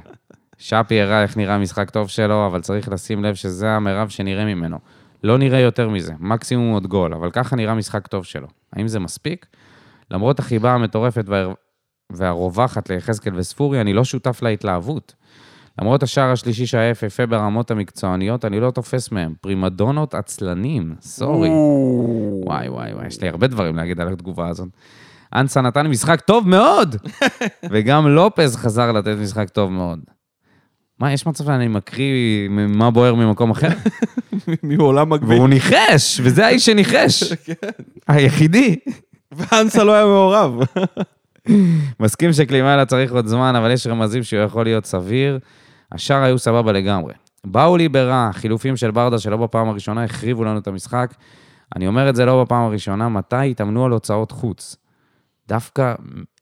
שפי 0.58 1.00
הראה 1.00 1.22
איך 1.22 1.36
נראה 1.36 1.54
המשחק 1.54 1.90
טוב 1.90 2.08
שלו, 2.08 2.46
אבל 2.46 2.60
צריך 2.60 2.88
לשים 2.88 3.24
לב 3.24 3.34
שזה 3.34 3.70
המרב 3.70 4.08
שנראה 4.08 4.44
ממנו. 4.44 4.78
לא 5.24 5.38
נראה 5.38 5.60
יותר 5.60 5.88
מזה, 5.88 6.12
מקסימום 6.20 6.72
עוד 6.72 6.86
גול, 6.86 7.14
אבל 7.14 7.30
ככה 7.30 7.56
נראה 7.56 7.74
משחק 7.74 8.06
טוב 8.06 8.24
שלו. 8.24 8.46
האם 8.72 8.88
זה 8.88 9.00
מספיק? 9.00 9.46
למרות 10.10 10.38
החיבה 10.38 10.74
המטורפת 10.74 11.24
וה... 11.26 11.46
והרווחת 12.12 12.90
ליחזקאל 12.90 13.32
וספורי, 13.36 13.80
אני 13.80 13.92
לא 13.92 14.04
שותף 14.04 14.42
להתלהבות. 14.42 15.14
למרות 15.80 16.02
השער 16.02 16.30
השלישי 16.32 16.66
שהיה 16.66 16.90
יפהפה 16.90 17.26
ברמות 17.26 17.70
המקצועניות, 17.70 18.44
אני 18.44 18.60
לא 18.60 18.70
תופס 18.70 19.12
מהם. 19.12 19.34
פרימדונות 19.40 20.14
עצלנים, 20.14 20.94
סורי. 21.00 21.48
וואי, 22.44 22.68
וואי, 22.68 22.94
וואי, 22.94 23.06
יש 23.06 23.22
לי 23.22 23.28
הרבה 23.28 23.46
דברים 23.46 23.76
להגיד 23.76 24.00
על 24.00 24.12
התגובה 24.12 24.48
הזאת. 24.48 24.68
אנסה 25.34 25.60
נתן 25.60 25.86
משחק 25.86 26.20
טוב 26.20 26.48
מאוד, 26.48 26.96
וגם 27.70 28.08
לופז 28.08 28.56
חזר 28.56 28.92
לתת 28.92 29.16
משחק 29.22 29.48
טוב 29.48 29.70
מאוד. 29.70 29.98
מה, 30.98 31.12
יש 31.12 31.26
מצב 31.26 31.44
שאני 31.44 31.68
מקריא 31.68 32.48
מה 32.48 32.90
בוער 32.90 33.14
ממקום 33.14 33.50
אחר? 33.50 33.68
מעולם 34.62 35.10
מגביל. 35.10 35.38
והוא 35.38 35.48
ניחש, 35.48 36.20
וזה 36.22 36.46
האיש 36.46 36.66
שניחש. 36.66 37.32
היחידי. 38.08 38.76
ואנסה 39.32 39.84
לא 39.84 39.92
היה 39.92 40.04
מעורב. 40.04 40.60
מסכים 42.00 42.32
שקלימאלה 42.32 42.86
צריך 42.86 43.12
עוד 43.12 43.26
זמן, 43.26 43.56
אבל 43.56 43.70
יש 43.70 43.86
רמזים 43.86 44.22
שהוא 44.22 44.42
יכול 44.42 44.64
להיות 44.64 44.86
סביר. 44.86 45.38
השאר 45.92 46.22
היו 46.22 46.38
סבבה 46.38 46.72
לגמרי. 46.72 47.12
באו 47.44 47.76
לי 47.76 47.88
ברע, 47.88 48.30
חילופים 48.32 48.76
של 48.76 48.90
ברדה 48.90 49.18
שלא 49.18 49.36
בפעם 49.36 49.68
הראשונה 49.68 50.04
החריבו 50.04 50.44
לנו 50.44 50.58
את 50.58 50.66
המשחק. 50.66 51.14
אני 51.76 51.86
אומר 51.86 52.08
את 52.08 52.16
זה 52.16 52.24
לא 52.24 52.42
בפעם 52.42 52.64
הראשונה, 52.64 53.08
מתי 53.08 53.50
התאמנו 53.50 53.84
על 53.84 53.92
הוצאות 53.92 54.30
חוץ? 54.30 54.76
דווקא, 55.48 55.94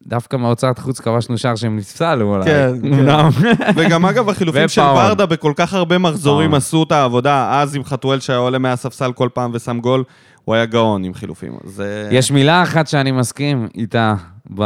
דווקא 0.07 0.36
מהוצאת 0.36 0.78
חוץ 0.78 1.01
כבשנו 1.01 1.38
שער 1.38 1.57
שהם 1.57 1.76
נפסלו 1.76 2.34
אולי. 2.34 2.44
כן, 2.44 2.72
כן. 2.97 3.72
וגם 3.76 4.07
אגב, 4.07 4.28
החילופים 4.28 4.68
של. 4.68 4.80
ברדה 4.80 5.26
בכל 5.26 5.53
כך 5.57 5.74
הרבה 5.74 5.99
מחזורים. 5.99 6.55
עשו 6.55 6.82
את 6.82 6.92
העבודה. 6.92 7.61
אז 7.61 7.76
עם 7.76 7.84
חתואל 7.84 8.20
שהיה 8.20 8.38
עולה 8.38 8.59
מהספסל 8.59 9.12
כל 9.12 9.28
פעם 9.34 9.51
ושם 9.55 9.80
גול, 9.80 10.05
הוא 10.44 10.55
היה 10.55 10.66
גאון 10.66 11.05
עם 11.05 11.14
חילופים. 11.14 11.53
זה... 11.64 12.09
יש 12.12 12.30
מילה 12.30 12.62
אחת 12.62 12.86
שאני 12.86 13.12
מסכים 13.12 13.68
איתה 13.74 14.14
ב... 14.55 14.64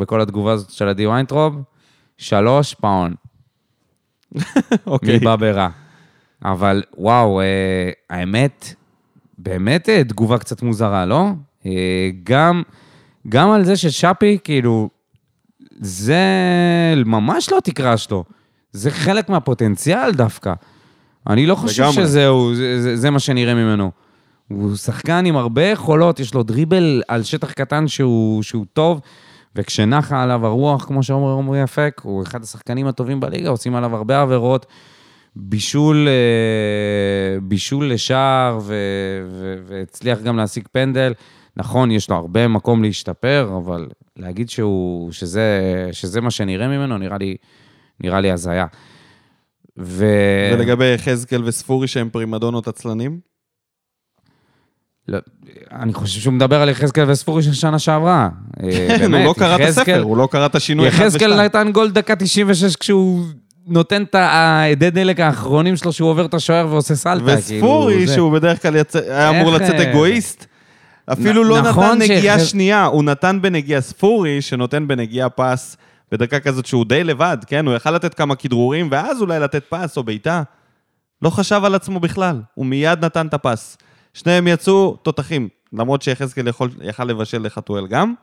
בכל 0.00 0.20
התגובה 0.20 0.52
הזאת 0.52 0.70
של 0.70 0.88
עדי 0.88 1.06
ויינטרוב, 1.06 1.62
שלוש 2.18 2.74
פאון. 2.74 3.14
אוקיי. 4.86 5.18
מי 5.18 5.18
בא 5.18 5.36
ברע. 5.36 5.68
אבל 6.44 6.82
וואו, 6.98 7.40
אה, 7.40 7.90
האמת, 8.10 8.74
באמת 9.38 9.88
אה, 9.88 10.04
תגובה 10.04 10.38
קצת 10.38 10.62
מוזרה, 10.62 11.06
לא? 11.06 11.28
אה, 11.66 12.10
גם, 12.24 12.62
גם 13.28 13.50
על 13.50 13.64
זה 13.64 13.76
ששאפי, 13.76 14.38
כאילו, 14.44 14.90
זה 15.80 16.24
ממש 17.06 17.52
לא 17.52 17.58
התקרה 17.58 17.96
שלו. 17.96 18.24
זה 18.72 18.90
חלק 18.90 19.28
מהפוטנציאל 19.28 20.12
דווקא. 20.12 20.52
אני 21.26 21.46
לא 21.46 21.54
חושב 21.54 21.82
לגמרי. 21.82 21.94
שזהו, 22.06 22.54
זה, 22.54 22.82
זה, 22.82 22.96
זה 22.96 23.10
מה 23.10 23.18
שנראה 23.18 23.54
ממנו. 23.54 23.90
הוא 24.48 24.76
שחקן 24.76 25.26
עם 25.26 25.36
הרבה 25.36 25.62
יכולות, 25.62 26.20
יש 26.20 26.34
לו 26.34 26.42
דריבל 26.42 27.02
על 27.08 27.22
שטח 27.22 27.52
קטן 27.52 27.88
שהוא, 27.88 28.42
שהוא 28.42 28.64
טוב, 28.72 29.00
וכשנחה 29.56 30.22
עליו 30.22 30.46
הרוח, 30.46 30.84
כמו 30.84 31.02
שאומר 31.02 31.38
עמרי 31.38 31.64
אפק, 31.64 32.00
הוא 32.04 32.22
אחד 32.22 32.42
השחקנים 32.42 32.86
הטובים 32.86 33.20
בליגה, 33.20 33.48
עושים 33.48 33.74
עליו 33.74 33.96
הרבה 33.96 34.22
עבירות. 34.22 34.66
בישול, 35.36 36.08
אה, 36.08 37.40
בישול 37.42 37.92
לשער, 37.92 38.58
ו- 38.62 38.74
ו- 39.30 39.56
והצליח 39.66 40.18
גם 40.20 40.36
להשיג 40.36 40.68
פנדל. 40.72 41.12
נכון, 41.56 41.90
יש 41.90 42.10
לו 42.10 42.16
הרבה 42.16 42.48
מקום 42.48 42.82
להשתפר, 42.82 43.54
אבל 43.56 43.88
להגיד 44.16 44.50
שהוא, 44.50 45.12
שזה, 45.12 45.60
שזה 45.92 46.20
מה 46.20 46.30
שנראה 46.30 46.68
ממנו, 46.68 46.98
נראה 46.98 47.18
לי, 47.18 47.36
נראה 48.00 48.20
לי 48.20 48.30
הזיה. 48.30 48.66
ו... 49.78 50.06
ולגבי 50.54 50.94
יחזקאל 50.94 51.44
וספורי 51.44 51.88
שהם 51.88 52.10
פרימדונות 52.10 52.68
עצלנים? 52.68 53.31
לא, 55.08 55.18
אני 55.72 55.92
חושב 55.94 56.20
שהוא 56.20 56.32
מדבר 56.34 56.62
על 56.62 56.68
יחזקאל 56.68 57.10
וספורי 57.10 57.42
של 57.42 57.52
שנה 57.52 57.78
שעברה. 57.78 58.28
כן, 58.60 59.14
הוא 59.14 59.24
לא 59.24 59.34
קרא 59.38 59.56
את 59.56 59.60
הספר, 59.60 60.02
הוא 60.02 60.16
לא 60.16 60.28
קרא 60.30 60.46
את 60.46 60.54
השינוי 60.54 60.86
יחזקאל. 60.88 61.44
נתן 61.44 61.72
גול 61.72 61.90
דקה 61.90 62.16
96 62.16 62.76
כשהוא 62.76 63.24
נותן 63.66 64.02
את 64.02 64.14
האדי 64.14 64.90
דלק 64.90 65.20
האחרונים 65.20 65.76
שלו, 65.76 65.92
שהוא 65.92 66.10
עובר 66.10 66.24
את 66.24 66.34
השוער 66.34 66.66
ועושה 66.70 66.94
סלטה. 66.94 67.24
וספורי, 67.38 67.94
כאילו, 67.94 68.06
זה- 68.06 68.14
שהוא 68.14 68.32
בדרך 68.32 68.62
כלל 68.62 68.76
יצא- 68.76 68.98
היה 69.08 69.30
אמור 69.40 69.52
לצאת 69.52 69.74
אה, 69.74 69.90
אגואיסט, 69.90 70.46
אפילו 71.12 71.44
נ- 71.44 71.48
לא 71.48 71.60
נכון 71.62 71.84
נתן 71.98 71.98
נגיעה 72.12 72.38
שנייה, 72.38 72.84
הוא 72.84 73.04
נתן 73.04 73.38
בנגיעה 73.42 73.80
ספורי, 73.80 74.40
שנותן 74.42 74.88
בנגיעה 74.88 75.28
פס 75.28 75.76
בדקה 76.12 76.40
כזאת 76.40 76.66
שהוא 76.66 76.84
די 76.84 77.04
לבד, 77.04 77.36
כן? 77.46 77.66
הוא 77.66 77.74
יכל 77.74 77.90
לתת 77.90 78.14
כמה 78.14 78.34
כדרורים, 78.34 78.88
ואז 78.90 79.20
אולי 79.20 79.40
לתת 79.40 79.62
פס 79.68 79.96
או 79.96 80.02
בעיטה. 80.02 80.42
לא 81.22 81.30
חשב 81.30 81.60
על 81.64 81.74
עצמו 81.74 82.00
בכלל, 82.00 82.40
הוא 82.54 82.66
מיד 82.66 83.04
נתן 83.04 83.26
את 83.26 83.34
הפס. 83.34 83.76
שניהם 84.14 84.46
יצאו 84.48 84.96
תותחים, 85.02 85.48
למרות 85.72 86.02
שיחזקאל 86.02 86.48
יכל 86.82 87.04
לבשל 87.04 87.42
לחתואל 87.42 87.86
גם. 87.86 88.14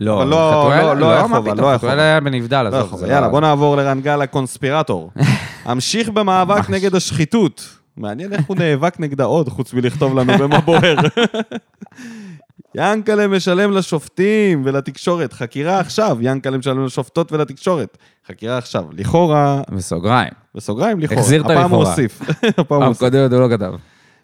לא, 0.00 0.22
אבל 0.22 0.30
לא- 0.30 0.50
חתואל- 0.50 0.84
לא- 0.86 0.96
לא 0.96 1.10
היה 1.12 1.26
מה 1.26 1.36
חובה, 1.36 1.54
לא 1.54 1.68
היה 1.68 1.78
חתואל 1.78 1.92
חובה. 1.92 2.02
היה 2.02 2.20
בנבדל, 2.20 2.62
לא 2.62 2.68
עזוב. 2.78 2.98
זה 3.00 3.06
יאללה, 3.06 3.20
לא- 3.26 3.28
בוא 3.32 3.40
נעבור 3.40 3.76
לרן 3.76 4.00
גל 4.00 4.22
הקונספירטור. 4.22 5.10
אמשיך 5.72 6.08
במאבק 6.08 6.70
נגד 6.70 6.94
השחיתות. 6.94 7.68
מעניין 7.96 8.32
איך 8.32 8.40
הוא 8.46 8.56
נאבק 8.56 9.00
נגדה 9.00 9.24
עוד, 9.24 9.48
חוץ 9.48 9.74
מלכתוב 9.74 10.18
לנו 10.18 10.32
במה 10.38 10.60
בוער. 10.60 10.96
ינקלה 12.76 13.28
משלם 13.28 13.72
לשופטים 13.72 14.62
ולתקשורת. 14.64 15.32
חקירה 15.32 15.80
עכשיו, 15.80 16.18
ינקלה 16.20 16.58
משלם 16.58 16.84
לשופטות 16.84 17.32
ולתקשורת. 17.32 17.98
חקירה 18.28 18.58
עכשיו. 18.58 18.84
לכאורה, 18.92 19.62
בסוגריים. 19.72 20.30
בסוגריים, 20.54 21.00
לכאורה. 21.00 21.20
החזיר 21.22 21.40
את 21.40 21.46
הפעם 21.46 21.56
הוא 21.56 21.64
הלכאורה. 21.64 21.90
הוסיף. 21.90 22.20
הפעם 22.58 22.78
הוא 22.78 22.86
הוסיף. 22.88 23.00
קודמת 23.00 23.32
הוא 23.32 23.40
לא 23.40 23.56
כתב. 23.56 23.72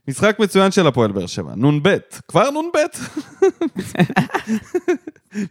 משחק 0.09 0.37
מצוין 0.39 0.71
של 0.71 0.87
הפועל 0.87 1.13
באר 1.13 1.27
שבע. 1.27 1.55
נ"ב. 1.57 1.97
כבר 2.29 2.51
נ"ב? 2.51 2.79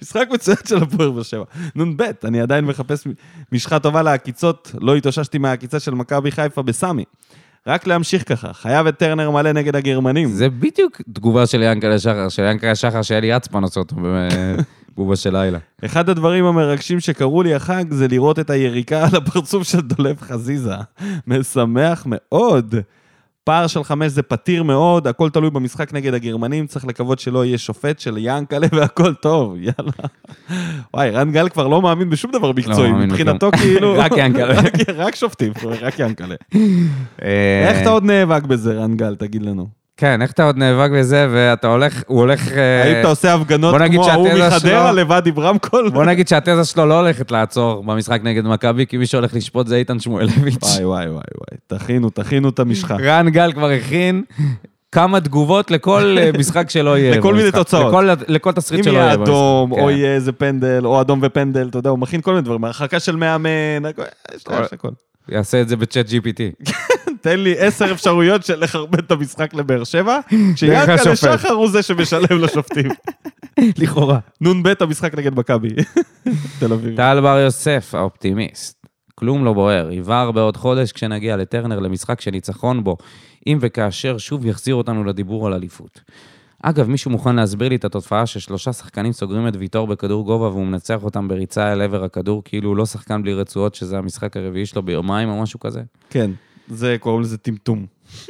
משחק 0.02 0.28
מצוין 0.32 0.58
של 0.68 0.84
הפועל 0.84 1.10
באר 1.10 1.24
שבע. 1.24 1.44
נ"ב. 1.76 2.02
אני 2.24 2.42
עדיין 2.42 2.66
מחפש 2.66 3.08
משחה 3.52 3.80
טובה 3.80 4.02
לעקיצות. 4.02 4.72
לא 4.82 4.96
התאוששתי 4.96 5.38
מהעקיצה 5.38 5.80
של 5.80 5.92
מכבי 5.92 6.32
חיפה 6.32 6.62
בסמי. 6.62 7.04
רק 7.68 7.88
להמשיך 7.88 8.30
ככה. 8.30 8.54
חייב 8.54 8.88
את 8.88 8.98
טרנר 8.98 9.32
מלא 9.32 9.52
נגד 9.52 9.76
הגרמנים. 9.76 10.30
זה 10.30 10.50
בדיוק 10.50 11.02
תגובה 11.14 11.46
של 11.46 11.62
ינקלה 11.62 12.00
שחר, 12.00 12.30
של 12.30 12.44
ינקלה 12.44 12.76
שחר 12.76 13.02
שאלי 13.02 13.28
יצפן 13.28 13.64
עושה 13.64 13.80
אותו 13.80 13.96
בבובה 14.94 15.16
של 15.16 15.38
לילה. 15.38 15.60
אחד 15.86 16.10
הדברים 16.10 16.46
המרגשים 16.46 17.00
שקרו 17.00 17.44
לי 17.44 17.56
החג 17.56 17.86
זה 17.90 18.08
לראות 18.08 18.40
את 18.40 18.50
היריקה 18.50 19.08
על 19.08 19.16
הפרצוף 19.16 19.64
של 19.64 19.82
דולב 19.82 20.22
חזיזה. 20.22 20.76
משמח 21.28 22.08
מאוד. 22.10 22.76
פער 23.46 23.68
של 23.68 23.84
חמש 23.84 24.12
זה 24.12 24.22
פתיר 24.22 24.64
מאוד, 24.64 25.08
הכל 25.08 25.30
תלוי 25.30 25.50
במשחק 25.50 25.94
נגד 25.94 26.14
הגרמנים, 26.14 26.68
צריך 26.68 26.86
לקוות 26.86 27.20
שלא 27.20 27.46
יהיה 27.46 27.58
שופט 27.58 28.00
של 28.00 28.16
ינקלה 28.20 28.68
והכל 28.72 29.14
טוב, 29.14 29.56
יאללה. 29.58 30.08
וואי, 30.94 31.10
רן 31.10 31.32
גל 31.32 31.50
כבר 31.50 31.68
לא 31.68 31.82
מאמין 31.82 32.10
בשום 32.10 32.32
דבר 32.32 32.52
מקצועי, 32.52 32.92
מאמין 32.92 33.10
מבחינתו 33.10 33.50
כאילו... 33.52 33.94
רק 34.04 34.12
ינקלה. 34.18 34.62
רק- 35.06 35.16
שופטים, 35.16 35.54
רק 35.82 36.00
ינקלה. 36.00 36.36
אה, 37.22 37.70
איך 37.70 37.82
אתה 37.82 37.90
עוד 37.90 38.04
נאבק 38.04 38.44
בזה, 38.44 38.74
רן 38.74 38.98
גל, 38.98 39.16
תגיד 39.16 39.42
לנו. 39.44 39.85
כן, 39.98 40.22
איך 40.22 40.32
אתה 40.32 40.44
עוד 40.44 40.58
נאבק 40.58 40.90
בזה, 40.92 41.28
ואתה 41.32 41.68
הולך, 41.68 42.04
הוא 42.08 42.20
הולך... 42.20 42.48
האם 42.84 43.00
אתה 43.00 43.08
עושה 43.08 43.34
הפגנות 43.34 43.76
כמו 43.92 44.10
ההוא 44.10 44.30
מחדרה 44.34 44.92
לבד 44.92 45.22
עם 45.26 45.40
רמקול? 45.40 45.90
בוא 45.90 46.06
נגיד 46.06 46.28
שהתזה 46.28 46.66
שלו 46.66 46.86
לא 46.86 47.00
הולכת 47.00 47.32
לעצור 47.32 47.84
במשחק 47.84 48.20
נגד 48.24 48.44
מכבי, 48.46 48.86
כי 48.86 48.98
מי 48.98 49.06
שהולך 49.06 49.34
לשפוט 49.34 49.68
זה 49.68 49.76
איתן 49.76 50.00
שמואלביץ'. 50.00 50.64
וואי, 50.64 50.86
וואי, 50.86 51.06
וואי, 51.06 51.12
וואי. 51.16 51.80
תכינו, 51.80 52.10
תכינו 52.10 52.50
את 52.50 52.60
המשחה. 52.60 52.96
רן 53.04 53.30
גל 53.30 53.52
כבר 53.54 53.70
הכין 53.70 54.24
כמה 54.92 55.22
תגובות 55.22 55.72
לכל 55.72 56.18
אה, 56.20 56.30
משחק 56.38 56.70
שלא 56.70 56.98
יהיה. 56.98 57.18
לכל 57.18 57.34
מיני. 57.34 57.52
תוצאות. 57.52 57.88
לכל, 57.88 58.10
לכל 58.28 58.52
תסריט 58.52 58.80
אם 58.80 58.84
שלא 58.84 58.94
יהיה 58.94 59.04
יהיה. 59.06 59.14
אדום, 59.14 59.70
במשחק. 59.70 59.82
או 59.84 59.88
כן. 59.90 59.94
יהיה 59.98 60.16
איזה 60.16 60.32
פנדל, 60.32 60.82
או 60.86 61.02
אדום 61.02 61.20
ופנדל, 61.24 61.68
אתה 61.70 61.78
יודע, 61.78 61.90
הוא 61.90 62.00
מכין 62.00 62.22
כל 62.22 62.32
מיני 62.32 62.42
דברים. 62.42 62.64
הרחקה 62.66 63.00
של 63.00 63.16
מאמן, 63.16 63.50
יש 64.36 64.48
לו- 64.48 64.56
הכל. 64.72 64.90
יעשה 65.30 65.62
את 65.62 65.70
זה 65.70 65.76
בצ'אט 65.76 66.06
GPT. 66.10 66.66
תן 67.22 67.40
לי 67.40 67.56
עשר 67.58 67.92
אפשרויות 67.92 68.46
של 68.46 68.64
לחרבן 68.64 69.00
את 69.00 69.12
המשחק 69.12 69.54
לבאר 69.54 69.84
שבע, 69.84 70.20
כשיענקל'ה. 70.56 71.16
שחר 71.16 71.52
הוא 71.52 71.70
זה 71.70 71.84
שמשלם 71.84 72.40
לשופטים. 72.40 72.90
לכאורה. 73.82 74.20
נ"ב 74.42 74.74
המשחק 74.80 75.16
נגד 75.16 75.40
מכבי. 75.40 75.70
תל 76.60 76.74
אביב. 76.74 76.96
טל 76.96 77.22
בר 77.22 77.38
יוסף, 77.38 77.96
האופטימיסט. 77.96 78.88
כלום 79.16 79.46
לא 79.46 79.54
בוער, 79.54 79.92
יבער 79.92 80.32
בעוד 80.32 80.58
חודש 80.58 80.92
כשנגיע 80.92 81.38
לטרנר 81.38 81.80
למשחק 81.80 82.22
שניצחון 82.22 82.84
בו, 82.84 82.98
אם 83.48 83.58
וכאשר 83.62 84.18
שוב 84.18 84.46
יחזיר 84.46 84.76
אותנו 84.76 85.04
לדיבור 85.04 85.48
על 85.48 85.54
אליפות. 85.54 86.02
אגב, 86.64 86.90
מישהו 86.90 87.12
מוכן 87.12 87.36
להסביר 87.36 87.70
לי 87.70 87.76
את 87.76 87.86
התופעה 87.86 88.26
ששלושה 88.26 88.74
שחקנים 88.74 89.12
סוגרים 89.12 89.48
את 89.48 89.54
ויטור 89.56 89.88
בכדור 89.88 90.26
גובה 90.26 90.50
והוא 90.50 90.66
מנצח 90.66 91.04
אותם 91.04 91.28
בריצה 91.28 91.74
אל 91.74 91.82
עבר 91.82 92.04
הכדור, 92.04 92.42
כאילו 92.46 92.70
הוא 92.70 92.78
לא 92.78 92.86
שחקן 92.86 93.24
בלי 93.24 93.34
רצועות, 93.34 93.76
שזה 93.76 93.98
המשחק 93.98 94.38
הרביעי 94.38 94.66
שלו 94.66 94.84
ביומיים 94.84 95.30
או 95.30 95.42
משהו 95.42 95.60
כזה? 95.60 95.82
כן, 96.10 96.32
זה, 96.68 96.98
קוראים 97.00 97.22
לזה 97.22 97.38
טמטום. 97.38 97.86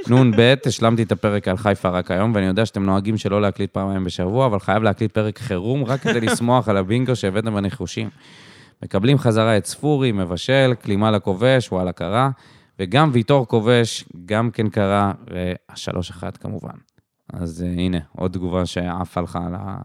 נ"ב, 0.09 0.53
השלמתי 0.65 1.03
את 1.03 1.11
הפרק 1.11 1.47
על 1.47 1.57
חיפה 1.57 1.89
רק 1.89 2.11
היום, 2.11 2.31
ואני 2.35 2.45
יודע 2.45 2.65
שאתם 2.65 2.83
נוהגים 2.83 3.17
שלא 3.17 3.41
להקליט 3.41 3.71
פעמיים 3.71 4.03
בשבוע, 4.03 4.45
אבל 4.45 4.59
חייב 4.59 4.83
להקליט 4.83 5.11
פרק 5.11 5.39
חירום 5.39 5.83
רק 5.83 5.99
כדי 5.99 6.21
לשמוח 6.21 6.69
על 6.69 6.77
הבינגו 6.77 7.15
שהבאתם 7.15 7.55
בנחושים. 7.55 8.09
מקבלים 8.83 9.17
חזרה 9.17 9.57
את 9.57 9.65
ספורי, 9.65 10.11
מבשל, 10.11 10.73
כלימה 10.83 11.11
לכובש, 11.11 11.71
וואלה 11.71 11.91
קרה, 11.91 12.29
וגם 12.79 13.09
ויטור 13.13 13.47
כובש, 13.47 14.05
גם 14.25 14.51
כן 14.51 14.69
קרה, 14.69 15.11
והשלוש 15.27 16.09
אחד 16.09 16.37
כמובן. 16.37 16.75
אז 17.33 17.63
uh, 17.67 17.79
הנה, 17.79 17.97
עוד 18.17 18.31
תגובה 18.31 18.65
שעפה 18.65 19.21
לך 19.21 19.35
על 19.35 19.55
ה... 19.55 19.77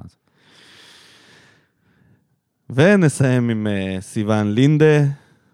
ונסיים 2.70 3.50
עם 3.50 3.66
אה, 3.66 3.96
סיון 4.00 4.52
לינדה, 4.54 5.00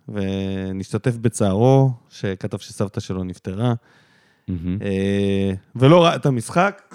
ונשתתף 0.09 1.16
בצערו, 1.16 1.91
שכתב 2.11 2.59
שסבתא 2.59 3.01
שלו 3.01 3.24
נפטרה, 3.24 3.74
מהמם. 4.49 4.78
אה, 4.82 5.53
ולא 5.76 6.05
ראה 6.05 6.14
את 6.16 6.26
המשחק, 6.26 6.95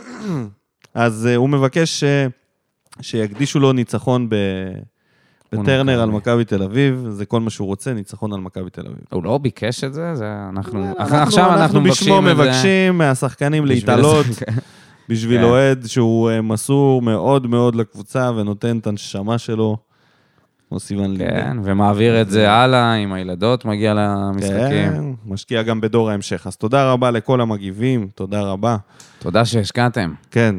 אז 0.93 1.27
אה, 1.27 1.35
הוא 1.35 1.49
מבקש 1.49 2.03
אה, 2.03 2.27
שיקדישו 3.01 3.59
לו 3.59 3.73
ניצחון 3.73 4.29
ב... 4.29 4.35
בטרנר 5.53 6.01
על 6.01 6.09
מכבי 6.09 6.45
תל 6.45 6.63
אביב, 6.63 7.05
זה 7.09 7.25
כל 7.25 7.39
מה 7.39 7.49
שהוא 7.49 7.67
רוצה, 7.67 7.93
ניצחון 7.93 8.33
על 8.33 8.39
מכבי 8.39 8.69
תל 8.69 8.81
אביב. 8.81 8.99
הוא 9.09 9.23
לא 9.23 9.37
ביקש 9.37 9.83
את 9.83 9.93
זה? 9.93 10.15
זה 10.15 10.25
אנחנו... 10.49 10.85
אנחנו- 10.99 11.15
עכשיו 11.17 11.53
אנחנו 11.53 11.83
בשמו 11.83 12.21
מבקשים 12.21 12.31
את 12.31 12.37
זה. 12.37 12.43
מבקשים 12.43 12.97
מהשחקנים 12.97 13.65
להתעלות. 13.65 14.25
בשביל 15.11 15.37
כן. 15.37 15.43
אוהד 15.43 15.85
שהוא 15.85 16.29
אה, 16.29 16.41
מסור 16.41 17.01
מאוד 17.01 17.47
מאוד 17.47 17.75
לקבוצה 17.75 18.31
ונותן 18.35 18.77
את 18.77 18.87
הנשמה 18.87 19.37
שלו, 19.37 19.77
כמו 20.69 20.79
סיון 20.79 21.11
לינדה. 21.11 21.41
כן, 21.41 21.57
ומעביר 21.63 22.21
את 22.21 22.29
זה 22.29 22.51
הלאה, 22.51 22.93
עם 22.93 23.13
הילדות 23.13 23.65
מגיע 23.65 23.93
למשחקים. 23.93 24.91
כן, 24.91 25.03
משקיע 25.25 25.63
גם 25.63 25.81
בדור 25.81 26.09
ההמשך. 26.09 26.47
אז 26.47 26.55
תודה 26.55 26.91
רבה 26.91 27.11
לכל 27.11 27.41
המגיבים, 27.41 28.07
תודה 28.15 28.41
רבה. 28.41 28.77
תודה 29.19 29.45
שהשקעתם. 29.45 30.13
כן, 30.31 30.55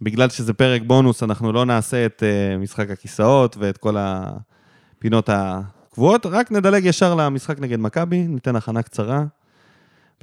ובגלל 0.00 0.28
שזה 0.28 0.52
פרק 0.52 0.82
בונוס, 0.86 1.22
אנחנו 1.22 1.52
לא 1.52 1.64
נעשה 1.64 2.06
את 2.06 2.22
uh, 2.22 2.62
משחק 2.62 2.90
הכיסאות 2.90 3.56
ואת 3.60 3.78
כל 3.78 3.96
הפינות 3.98 5.30
הקבועות, 5.32 6.26
רק 6.26 6.52
נדלג 6.52 6.84
ישר 6.84 7.14
למשחק 7.14 7.60
נגד 7.60 7.78
מכבי, 7.78 8.26
ניתן 8.26 8.56
הכנה 8.56 8.82
קצרה. 8.82 9.24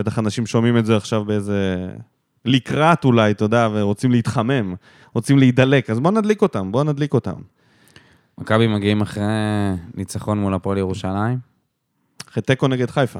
בטח 0.02 0.20
אנשים 0.20 0.46
שומעים 0.46 0.78
את 0.78 0.86
זה 0.86 0.98
עכשיו 0.98 1.26
באיזה... 1.26 1.88
לקראת 2.46 3.06
אולי, 3.06 3.32
אתה 3.32 3.46
יודע, 3.46 3.70
ורוצים 3.74 4.12
להתחמם, 4.12 4.76
רוצים 5.14 5.40
להידלק, 5.40 5.90
אז 5.90 6.00
בואו 6.00 6.14
נדליק 6.14 6.42
אותם, 6.42 6.72
בואו 6.72 6.84
נדליק 6.84 7.14
אותם. 7.14 7.34
מכבי 8.38 8.68
מגיעים 8.68 9.02
אחרי 9.02 9.24
ניצחון 9.94 10.40
מול 10.40 10.54
הפועל 10.54 10.78
ירושלים. 10.78 11.38
אחרי 12.30 12.44
תיקו 12.44 12.68
נגד 12.68 12.90
חיפה, 12.90 13.20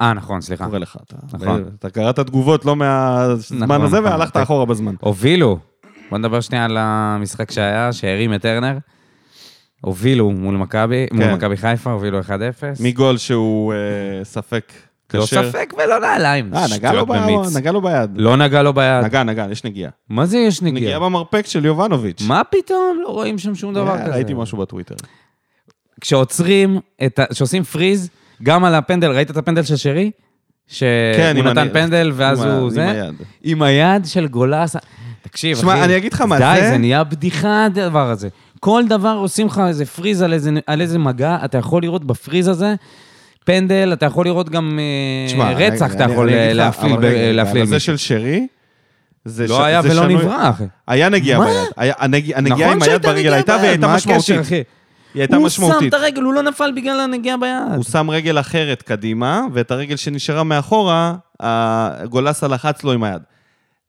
אה, 0.00 0.12
נכון, 0.12 0.40
סליחה. 0.40 0.66
קורא 0.66 0.78
לך. 0.78 0.96
אתה, 1.06 1.16
נכון. 1.32 1.64
אתה 1.78 1.90
קראת 1.90 2.20
תגובות 2.20 2.64
לא 2.64 2.76
מהזמן 2.76 3.66
נכון, 3.66 3.82
הזה, 3.82 4.00
נכון. 4.00 4.10
והלכת 4.10 4.36
אחורה 4.36 4.66
בזמן. 4.66 4.94
הובילו. 5.00 5.58
בוא 6.10 6.18
נדבר 6.18 6.40
שנייה 6.40 6.64
על 6.64 6.76
המשחק 6.80 7.50
שהיה, 7.50 7.92
שהרים 7.92 8.34
את 8.34 8.42
טרנר. 8.42 8.78
הובילו 9.80 10.30
מול 10.30 10.56
מכבי, 10.56 11.06
מול 11.12 11.24
כן. 11.24 11.34
מכבי 11.34 11.56
חיפה, 11.56 11.90
הובילו 11.90 12.20
1-0. 12.20 12.24
מגול 12.80 13.16
שהוא 13.16 13.72
אה, 13.72 14.24
ספק 14.24 14.72
לא 15.18 15.24
כשר. 15.24 15.50
ספק 15.50 15.74
ולא 15.78 16.00
נעליים. 16.00 16.54
אה, 16.54 16.64
נגע 16.74 16.92
לו, 16.92 17.02
שטויות 17.04 17.08
ב... 17.08 17.22
במיץ. 17.22 17.56
נגע 17.56 17.72
לו 17.72 17.82
ביד. 17.82 18.10
לא 18.16 18.36
נגע 18.36 18.62
לו 18.62 18.72
ביד. 18.72 19.04
נגע, 19.04 19.22
נגע, 19.22 19.46
יש 19.50 19.64
נגיעה. 19.64 19.90
מה 20.08 20.26
זה 20.26 20.38
יש 20.38 20.62
נגיעה 20.62 20.74
נגיעה? 20.80 21.00
במרפק 21.00 21.46
של 21.46 21.64
יובנוביץ'. 21.64 22.22
מה 22.26 22.42
פתאום? 22.44 22.98
לא 23.02 23.08
רואים 23.08 23.38
שם 23.38 23.54
שום 23.54 23.74
דבר 23.74 23.90
אה, 23.96 24.02
כזה. 24.02 24.14
ראיתי 24.14 24.32
משהו 24.36 24.58
בטוויטר. 24.58 24.94
כשעוצרים, 26.00 26.78
את 27.06 27.18
ה... 27.18 27.24
כשעושים 27.26 27.62
פריז, 27.64 28.08
גם 28.42 28.64
על 28.64 28.74
הפנדל, 28.74 29.10
ראית 29.10 29.30
את 29.30 29.36
הפנדל 29.36 29.62
של 29.62 29.76
שרי? 29.76 30.10
שהוא 30.66 30.88
כן, 31.16 31.34
עם 31.36 31.46
נתן 31.48 31.58
אני- 31.58 31.70
פנדל 31.70 32.12
ואז 32.14 32.42
עם 32.42 32.48
ה- 32.48 32.54
הוא 32.54 32.62
עם 32.64 32.70
זה? 32.70 32.90
היד. 32.90 33.14
עם 33.42 33.62
היד 33.62 34.06
של 34.06 34.26
גולס. 34.28 34.76
תקשיב, 35.22 35.52
אחי. 35.56 35.62
שמע, 35.62 35.84
אני 35.84 35.96
אגיד 35.96 36.12
לך 36.12 36.20
מה, 36.20 36.38
די, 36.38 36.60
זה- 36.60 36.68
זה 36.68 36.78
נהיה 36.78 37.04
בדיחה 37.04 37.64
הדבר 37.64 38.10
הזה. 38.10 38.28
כל 38.60 38.82
דבר 38.88 39.16
עושים 39.20 39.46
לך 39.46 39.62
איזה 39.68 39.86
פריז 39.86 40.22
על 40.22 40.32
איזה, 40.32 40.50
על 40.66 40.80
איזה 40.80 40.98
מגע, 40.98 41.38
אתה 41.44 41.58
יכול 41.58 41.82
לראות 41.82 42.04
בפריז 42.04 42.48
הזה 42.48 42.74
פנדל, 43.44 43.90
אתה 43.92 44.06
יכול 44.06 44.24
לראות 44.26 44.50
גם 44.50 44.78
אה, 44.78 45.26
תשמע, 45.28 45.50
רצח, 45.52 45.82
אני- 45.86 45.94
אתה 45.96 46.04
אני- 46.04 46.12
יכול 46.12 46.28
אני 46.28 46.54
לך, 46.54 46.76
להפליל 47.34 47.62
אבל 47.62 47.66
זה. 47.66 47.80
של 47.80 47.96
שרי, 47.96 48.46
זה 49.24 49.46
ש- 49.46 49.50
לא 49.50 49.64
היה 49.64 49.82
זה 49.82 49.88
ולא 49.90 50.02
שנוי- 50.02 50.14
נברא, 50.14 50.50
אחי. 50.50 50.64
היה 50.88 51.08
נגיעה? 51.08 51.40
ביד. 51.44 51.50
היה- 51.76 51.94
הנגיע- 51.98 52.38
הנגיעה 52.38 52.72
עם 52.72 52.76
נכון 52.78 52.90
היד 52.92 53.02
ברגל 53.02 53.32
הייתה 53.32 53.56
והיא 53.56 53.68
הייתה 53.68 53.86
הקשר, 53.94 54.10
משמעותית. 54.10 54.40
אחי? 54.40 54.54
היא 54.54 54.62
הייתה 55.22 55.36
הוא 55.36 55.48
שם 55.48 55.62
משמעותית. 55.62 55.88
את 55.88 56.00
הרגל, 56.00 56.22
הוא 56.22 56.34
לא 56.34 56.42
נפל 56.42 56.72
בגלל 56.76 57.00
הנגיעה 57.00 57.36
ביד. 57.36 57.74
הוא 57.76 57.84
שם 57.84 58.10
רגל 58.10 58.40
אחרת 58.40 58.82
קדימה, 58.82 59.40
ואת 59.52 59.70
הרגל 59.70 59.96
שנשארה 59.96 60.44
מאחורה, 60.44 61.14
הגולסה 61.40 62.48
לחץ 62.48 62.84
לו 62.84 62.92
עם 62.92 63.04
היד. 63.04 63.22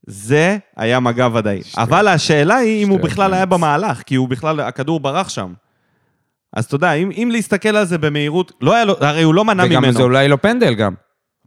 זה 0.08 0.58
היה 0.78 1.00
מגע 1.00 1.28
ודאי. 1.34 1.62
אבל 1.78 2.08
השאלה 2.08 2.56
היא 2.56 2.84
אם 2.84 2.90
הוא 2.90 3.00
בכלל 3.00 3.34
היה. 3.34 3.46
במהלך, 3.46 4.02
כי 4.06 4.16
הוא 4.16 4.28
בכלל, 4.30 4.60
הכדור 4.60 5.00
ברח 5.00 5.30
שם. 5.30 5.54
אז 6.54 6.66
אתה 6.66 6.76
יודע, 6.76 6.94
אם, 6.94 7.12
אם 7.12 7.30
להסתכל 7.32 7.76
על 7.76 7.86
זה 7.86 7.98
במהירות, 7.98 8.52
לא 8.62 8.76
היה 8.76 8.86
לו, 8.86 8.96
הרי 9.00 9.24
הוא 9.24 9.34
לא 9.34 9.46
מנע 9.46 9.64
וגם 9.66 9.82
ממנו. 9.84 9.94
זה 9.98 10.04
אולי 10.04 10.28
לא 10.28 10.36
פנדל 10.42 10.74
גם. 10.74 10.94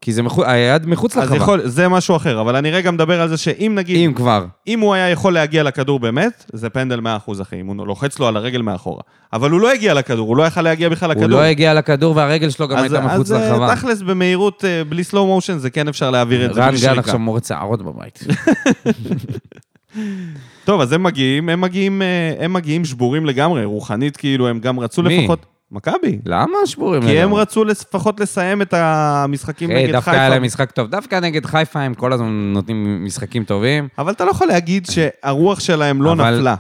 כי 0.01 0.13
זה 0.13 0.23
מחו- 0.23 0.45
היד 0.45 0.87
מחוץ 0.87 1.17
אז 1.17 1.23
לחווה. 1.25 1.37
יכול, 1.37 1.61
זה 1.65 1.89
משהו 1.89 2.17
אחר, 2.17 2.41
אבל 2.41 2.57
אני 2.57 2.71
רגע 2.71 2.91
מדבר 2.91 3.21
על 3.21 3.29
זה 3.29 3.37
שאם 3.37 3.73
נגיד, 3.75 3.97
אם 4.09 4.13
כבר. 4.15 4.45
אם 4.67 4.81
הוא 4.81 4.95
היה 4.95 5.11
יכול 5.11 5.33
להגיע 5.35 5.63
לכדור 5.63 6.01
באמת, 6.01 6.45
זה 6.53 6.71
פנדל 6.71 7.01
100% 7.01 7.07
אחי, 7.43 7.61
אם 7.61 7.67
הוא 7.67 7.87
לוחץ 7.87 8.19
לו 8.19 8.29
על 8.29 8.37
הרגל 8.37 8.63
מאחורה. 8.63 9.03
אבל 9.33 9.51
הוא 9.51 9.61
לא 9.61 9.73
הגיע 9.73 9.95
לכדור, 9.95 10.29
הוא 10.29 10.37
לא 10.37 10.43
יכל 10.43 10.63
להגיע 10.63 10.89
בכלל 10.89 11.11
לכדור. 11.11 11.25
הוא 11.25 11.31
לא 11.31 11.43
הגיע 11.43 11.75
לכדור 11.75 12.17
והרגל 12.17 12.51
שלו 12.51 12.69
גם 12.69 12.77
אז, 12.77 12.83
הייתה 12.83 13.01
מחוץ 13.07 13.31
אז 13.31 13.43
לחווה. 13.53 13.77
תכלס 13.77 14.03
במהירות, 14.03 14.65
אה, 14.65 14.83
בלי 14.85 15.03
slow 15.11 15.15
motion, 15.15 15.57
זה 15.57 15.71
כן 15.71 15.89
אפשר 15.89 16.11
להעביר 16.11 16.47
את 16.47 16.55
זה 16.55 16.61
רן 16.65 16.71
גל 16.71 16.77
שריקה. 16.77 17.01
עכשיו 17.01 17.19
מורד 17.19 17.45
שערות 17.45 17.83
בבית. 17.83 18.19
טוב, 20.65 20.81
אז 20.81 20.93
הם 20.93 21.03
מגיעים, 21.03 21.49
הם 21.49 21.61
מגיעים, 21.61 22.03
אה, 22.03 22.35
הם 22.39 22.53
מגיעים 22.53 22.85
שבורים 22.85 23.27
לגמרי, 23.27 23.65
רוחנית 23.65 24.17
כאילו, 24.17 24.49
הם 24.49 24.59
גם 24.61 24.81
רצו 24.81 25.03
מי? 25.03 25.19
לפחות... 25.19 25.47
מכבי. 25.71 26.19
למה 26.27 26.59
שבורים? 26.65 27.03
כי 27.03 27.19
הם? 27.19 27.35
רצו 27.35 27.65
לפחות 27.65 28.21
לסיים 28.21 28.63
את 28.63 28.75
המשחקים 28.75 29.71
היי, 29.71 29.83
נגד 29.83 29.93
דווקא 29.93 30.11
היה 30.11 30.21
חיפה. 30.21 30.35
להם 30.35 30.43
משחק 30.43 30.71
טוב. 30.71 30.91
דווקא 30.91 31.21
נגד 31.21 31.47
חיפה 31.47 31.81
הם 31.81 31.95
כל 31.95 32.13
הזמן 32.13 32.53
נותנים 32.55 33.05
משחקים 33.05 33.45
טובים. 33.45 33.89
אבל 33.99 34.13
אתה 34.13 34.25
לא 34.25 34.31
יכול 34.31 34.47
להגיד 34.47 34.87
שהרוח 34.87 35.61
שלהם 35.61 36.03
לא 36.03 36.15
נפלה. 36.15 36.55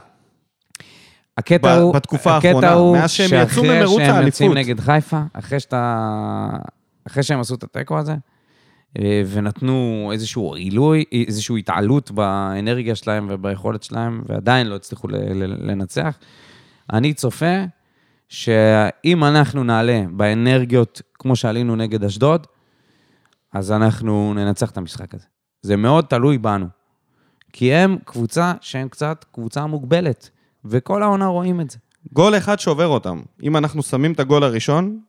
הקטע 1.39 1.74
הוא... 1.74 1.95
בתקופה 1.95 2.37
הקטע 2.37 2.49
האחרונה, 2.49 2.72
הוא 2.72 2.97
מאז 2.97 3.11
שהם 3.11 3.43
יצאו 3.43 3.62
ממרוץ 3.62 3.79
שאחרי 3.89 4.07
שהם 4.07 4.26
יוצאים 4.26 4.51
האליפות. 4.51 4.68
נגד 4.76 4.81
חיפה, 4.81 5.20
אחרי 5.33 5.61
שאתה... 5.61 6.07
אחרי 7.07 7.22
שהם 7.22 7.41
עשו 7.41 7.55
את 7.55 7.62
התיקו 7.62 7.99
הזה, 7.99 8.12
אה, 8.12 8.16
ונתנו 9.26 10.11
איזשהו 10.12 10.55
עילוי, 10.55 11.05
איזושהי 11.26 11.59
התעלות 11.59 12.11
באנרגיה 12.11 12.95
שלהם 12.95 13.26
וביכולת 13.30 13.82
שלהם, 13.82 14.22
ועדיין 14.26 14.66
לא 14.66 14.74
הצליחו 14.74 15.09
לנצח, 15.39 16.18
אני 16.93 17.14
צופה 17.14 17.64
שאם 18.28 19.24
אנחנו 19.24 19.64
נעלה 19.64 20.03
באנרגיות 20.11 21.03
כמו 21.14 21.36
שעלינו 21.36 21.76
נגד 21.76 22.05
אשדוד, 22.05 22.47
אז 23.53 23.72
אנחנו 23.72 24.34
ננצח 24.34 24.70
את 24.70 24.76
המשחק 24.76 25.14
הזה. 25.14 25.26
זה 25.62 25.76
מאוד 25.76 26.05
תלוי 26.05 26.39
בנו. 26.39 26.66
כי 27.53 27.74
הם 27.74 27.99
קבוצה 28.05 28.53
שהם 28.61 28.89
קצת 28.89 29.24
קבוצה 29.32 29.66
מוגבלת, 29.66 30.30
וכל 30.64 31.03
העונה 31.03 31.26
רואים 31.26 31.61
את 31.61 31.70
זה. 31.70 31.78
גול 32.12 32.36
אחד 32.36 32.59
שובר 32.59 32.86
אותם. 32.86 33.20
אם 33.43 33.57
אנחנו 33.57 33.82
שמים 33.82 34.12
את 34.12 34.20
הגול 34.20 34.45
הראשון, 34.45 35.01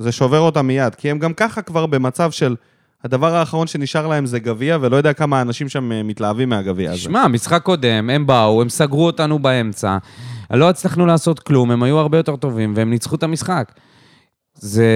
זה 0.00 0.12
שובר 0.12 0.38
אותם 0.38 0.66
מיד, 0.66 0.94
כי 0.94 1.10
הם 1.10 1.18
גם 1.18 1.34
ככה 1.34 1.62
כבר 1.62 1.86
במצב 1.86 2.30
של 2.30 2.56
הדבר 3.04 3.34
האחרון 3.36 3.66
שנשאר 3.66 4.06
להם 4.06 4.26
זה 4.26 4.38
גביע, 4.38 4.78
ולא 4.80 4.96
יודע 4.96 5.12
כמה 5.12 5.40
אנשים 5.40 5.68
שם 5.68 5.92
אה, 5.92 6.02
מתלהבים 6.02 6.48
מהגביע 6.48 6.90
הזה. 6.90 7.00
שמע, 7.00 7.28
משחק 7.28 7.62
קודם, 7.62 8.10
הם 8.10 8.26
באו, 8.26 8.62
הם 8.62 8.68
סגרו 8.68 9.06
אותנו 9.06 9.38
באמצע, 9.38 9.98
לא 10.50 10.68
הצלחנו 10.68 11.06
לעשות 11.06 11.38
כלום, 11.40 11.70
הם 11.70 11.82
היו 11.82 11.98
הרבה 11.98 12.18
יותר 12.18 12.36
טובים, 12.36 12.72
והם 12.76 12.90
ניצחו 12.90 13.14
את 13.16 13.22
המשחק. 13.22 13.72
זה, 14.54 14.88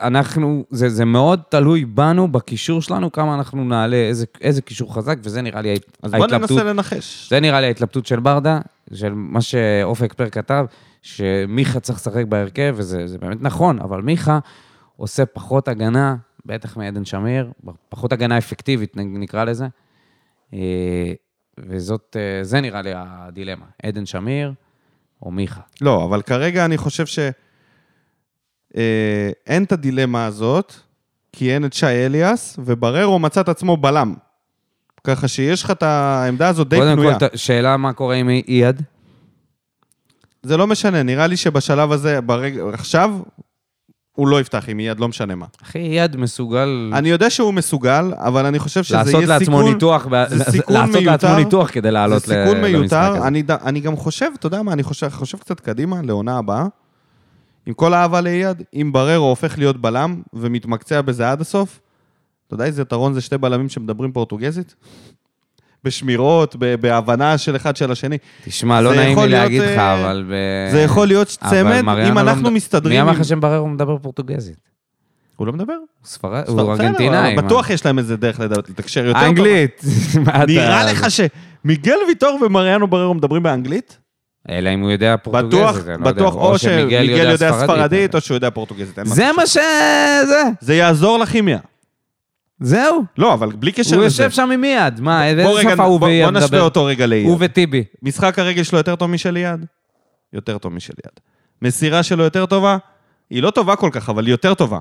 אנחנו, 0.00 0.64
זה, 0.70 0.88
זה 0.88 1.04
מאוד 1.04 1.40
תלוי 1.48 1.84
בנו, 1.84 2.32
בקישור 2.32 2.82
שלנו, 2.82 3.12
כמה 3.12 3.34
אנחנו 3.34 3.64
נעלה, 3.64 3.96
איזה, 3.96 4.26
איזה 4.40 4.62
קישור 4.62 4.94
חזק, 4.94 5.16
וזה 5.22 5.42
נראה 5.42 5.60
לי 5.60 5.70
ההת- 5.70 5.96
אז 6.02 6.10
בוא 6.12 6.20
ההתלבטות. 6.22 6.50
ננסה 6.50 6.64
לנחש. 6.64 7.26
זה 7.30 7.40
נראה 7.40 7.60
לי 7.60 7.66
ההתלבטות 7.66 8.06
של 8.06 8.20
ברדה, 8.20 8.60
של 8.94 9.12
מה 9.14 9.40
שאופק 9.40 10.12
פר 10.12 10.28
כתב, 10.30 10.64
שמיכה 11.02 11.80
צריך 11.80 11.98
לשחק 11.98 12.24
בהרכב, 12.28 12.74
וזה 12.78 13.06
זה 13.06 13.18
באמת 13.18 13.38
נכון, 13.40 13.78
אבל 13.80 14.02
מיכה 14.02 14.38
עושה 14.96 15.26
פחות 15.26 15.68
הגנה, 15.68 16.16
בטח 16.48 16.76
מעדן 16.76 17.04
שמיר, 17.04 17.50
פחות 17.88 18.12
הגנה 18.12 18.38
אפקטיבית, 18.38 18.92
נקרא 18.96 19.44
לזה. 19.44 19.66
אה, 20.54 21.12
וזאת, 21.58 22.16
אה, 22.18 22.44
זה 22.44 22.60
נראה 22.60 22.82
לי 22.82 22.90
הדילמה, 22.96 23.64
עדן 23.82 24.06
שמיר 24.06 24.52
או 25.22 25.30
מיכה. 25.30 25.60
לא, 25.80 26.04
אבל 26.04 26.22
כרגע 26.22 26.64
אני 26.64 26.78
חושב 26.78 27.06
ש... 27.06 27.18
אה, 28.76 29.30
את 29.56 29.72
הדילמה 29.72 30.26
הזאת, 30.26 30.74
כי 31.32 31.54
אין 31.54 31.64
את 31.64 31.72
שי 31.72 31.86
אליאס, 31.86 32.58
ובררו 32.64 33.18
מצא 33.18 33.40
את 33.40 33.48
עצמו 33.48 33.76
בלם. 33.76 34.14
ככה 35.04 35.28
שיש 35.28 35.62
לך 35.62 35.70
את 35.70 35.82
העמדה 35.82 36.48
הזאת 36.48 36.68
די 36.68 36.76
קודם 36.78 36.92
פנויה. 36.96 37.18
כל, 37.18 37.28
ת- 37.28 37.38
שאלה 37.38 37.76
מה 37.76 37.92
קורה 37.92 38.14
עם 38.14 38.28
אייד? 38.48 38.82
זה 40.42 40.56
לא 40.56 40.66
משנה, 40.66 41.02
נראה 41.02 41.26
לי 41.26 41.36
שבשלב 41.36 41.92
הזה, 41.92 42.20
ברגע, 42.20 42.62
עכשיו, 42.72 43.10
הוא 44.18 44.28
לא 44.28 44.40
יפתח 44.40 44.64
עם 44.68 44.80
יד, 44.80 45.00
לא 45.00 45.08
משנה 45.08 45.34
מה. 45.34 45.46
אחי, 45.62 45.78
אייד 45.78 46.16
מסוגל 46.16 46.90
אני 46.94 47.08
יודע 47.08 47.30
שהוא 47.30 47.54
מסוגל, 47.54 48.12
אבל 48.16 48.46
אני 48.46 48.58
חושב 48.58 48.82
שזה 48.82 48.94
יהיה 48.96 49.04
לעשות 49.04 49.20
סיכון... 49.20 49.28
לעצמו 49.28 49.72
ניתוח, 49.72 50.06
זה 50.28 50.44
סיכון 50.50 50.74
לעשות 50.76 50.94
לעצמו 50.94 51.28
מיותר. 51.28 51.36
ניתוח 51.36 51.70
כדי 51.72 51.90
לעלות 51.90 52.22
זה 52.22 52.34
ל- 52.34 52.44
סיכון 52.46 52.56
למשחק 52.56 52.80
מיותר. 52.80 52.96
הזה. 53.16 53.26
אני, 53.26 53.42
אני 53.64 53.80
גם 53.80 53.96
חושב, 53.96 54.30
אתה 54.38 54.46
יודע 54.46 54.62
מה, 54.62 54.72
אני 54.72 54.82
חושב, 54.82 55.08
חושב 55.08 55.38
קצת 55.38 55.60
קדימה, 55.60 56.02
לעונה 56.02 56.38
הבאה. 56.38 56.66
עם 57.66 57.74
כל 57.74 57.94
האהבה 57.94 58.20
לאייד, 58.20 58.62
אם 58.74 58.90
בררו 58.92 59.28
הופך 59.28 59.58
להיות 59.58 59.80
בלם 59.80 60.22
ומתמקצע 60.32 61.00
בזה 61.00 61.30
עד 61.30 61.40
הסוף, 61.40 61.80
אתה 62.46 62.54
יודע 62.54 62.64
איזה 62.64 62.82
יתרון 62.82 63.14
זה 63.14 63.20
שתי 63.20 63.38
בלמים 63.38 63.68
שמדברים 63.68 64.12
פורטוגזית? 64.12 64.74
בשמירות, 65.84 66.56
ב- 66.58 66.74
בהבנה 66.74 67.38
של 67.38 67.56
אחד 67.56 67.76
של 67.76 67.92
השני. 67.92 68.18
תשמע, 68.44 68.80
לא 68.80 68.94
נעים 68.94 69.18
לי 69.18 69.28
להגיד 69.28 69.62
לך, 69.62 69.78
אה, 69.78 70.00
אבל... 70.04 70.24
ב- 70.30 70.72
זה 70.72 70.80
יכול 70.80 71.06
להיות 71.06 71.26
צמד, 71.28 71.82
אם 72.08 72.14
לא 72.14 72.20
אנחנו 72.20 72.50
מסתדרים... 72.50 72.96
מי 72.96 73.02
אמר 73.02 73.12
לך 73.12 73.24
שמברר 73.24 73.56
הוא 73.56 73.68
מדבר 73.68 73.98
פורטוגזית? 73.98 74.68
הוא 75.36 75.46
לא 75.46 75.52
מדבר? 75.52 75.72
הוא 75.72 76.06
ספרד... 76.06 76.44
הוא 76.48 76.60
ארגנטינאי. 76.72 77.36
בטוח 77.36 77.70
יש 77.70 77.86
להם 77.86 77.98
איזה 77.98 78.16
דרך 78.16 78.40
לתקשר 78.40 79.06
יותר 79.06 79.18
טוב. 79.18 79.28
אנגלית. 79.28 79.82
נראה 80.48 80.84
לך 80.92 81.06
שמיגל 81.10 81.96
ויטור 82.08 82.38
ומריאנו 82.42 82.86
בררו 82.86 83.14
מדברים 83.14 83.42
באנגלית? 83.42 83.98
אלא 84.50 84.70
אם 84.74 84.80
הוא 84.80 84.90
יודע 84.90 85.16
פורטוגזית. 85.22 85.60
בטוח, 85.60 85.76
לא 85.86 85.92
יודע. 85.92 86.10
בטוח, 86.12 86.34
או 86.34 86.58
שמיגל 86.58 87.30
יודע 87.30 87.52
ספרדית, 87.52 88.14
או 88.14 88.20
שהוא 88.20 88.34
יודע 88.34 88.50
פורטוגזית. 88.50 88.98
זה. 89.04 89.32
מה 89.36 89.46
ש... 89.46 89.58
זה. 90.26 90.42
זה 90.60 90.74
יעזור 90.74 91.18
לכימיה. 91.18 91.58
זהו. 92.60 93.04
לא, 93.18 93.34
אבל 93.34 93.52
בלי 93.52 93.72
קשר 93.72 93.96
הוא 93.96 94.04
לזה. 94.04 94.22
יושב 94.22 94.30
שם 94.36 94.50
עם 94.50 94.64
יד. 94.64 95.00
מה, 95.00 95.26
איזה 95.26 95.44
שפה 95.62 95.84
הוא 95.84 96.00
בוא- 96.00 96.08
ואייד 96.08 96.24
בוא 96.24 96.32
נשווה 96.32 96.46
מדבר? 96.48 96.62
אותו 96.62 96.84
רגע 96.84 97.06
לאייד. 97.06 97.26
הוא 97.26 97.36
וטיבי. 97.40 97.84
משחק 98.02 98.38
הרגל 98.38 98.62
שלו 98.62 98.78
יותר 98.78 98.96
טוב 98.96 99.10
משל 99.10 99.36
יד? 99.36 99.64
יותר 100.32 100.58
טוב 100.58 100.72
משל 100.72 100.92
יד. 101.06 101.12
מסירה 101.62 102.02
שלו 102.02 102.24
יותר 102.24 102.46
טובה? 102.46 102.76
היא 103.30 103.42
לא 103.42 103.50
טובה 103.50 103.76
כל 103.76 103.90
כך, 103.92 104.08
אבל 104.08 104.26
היא 104.26 104.32
יותר 104.32 104.54
טובה. 104.54 104.78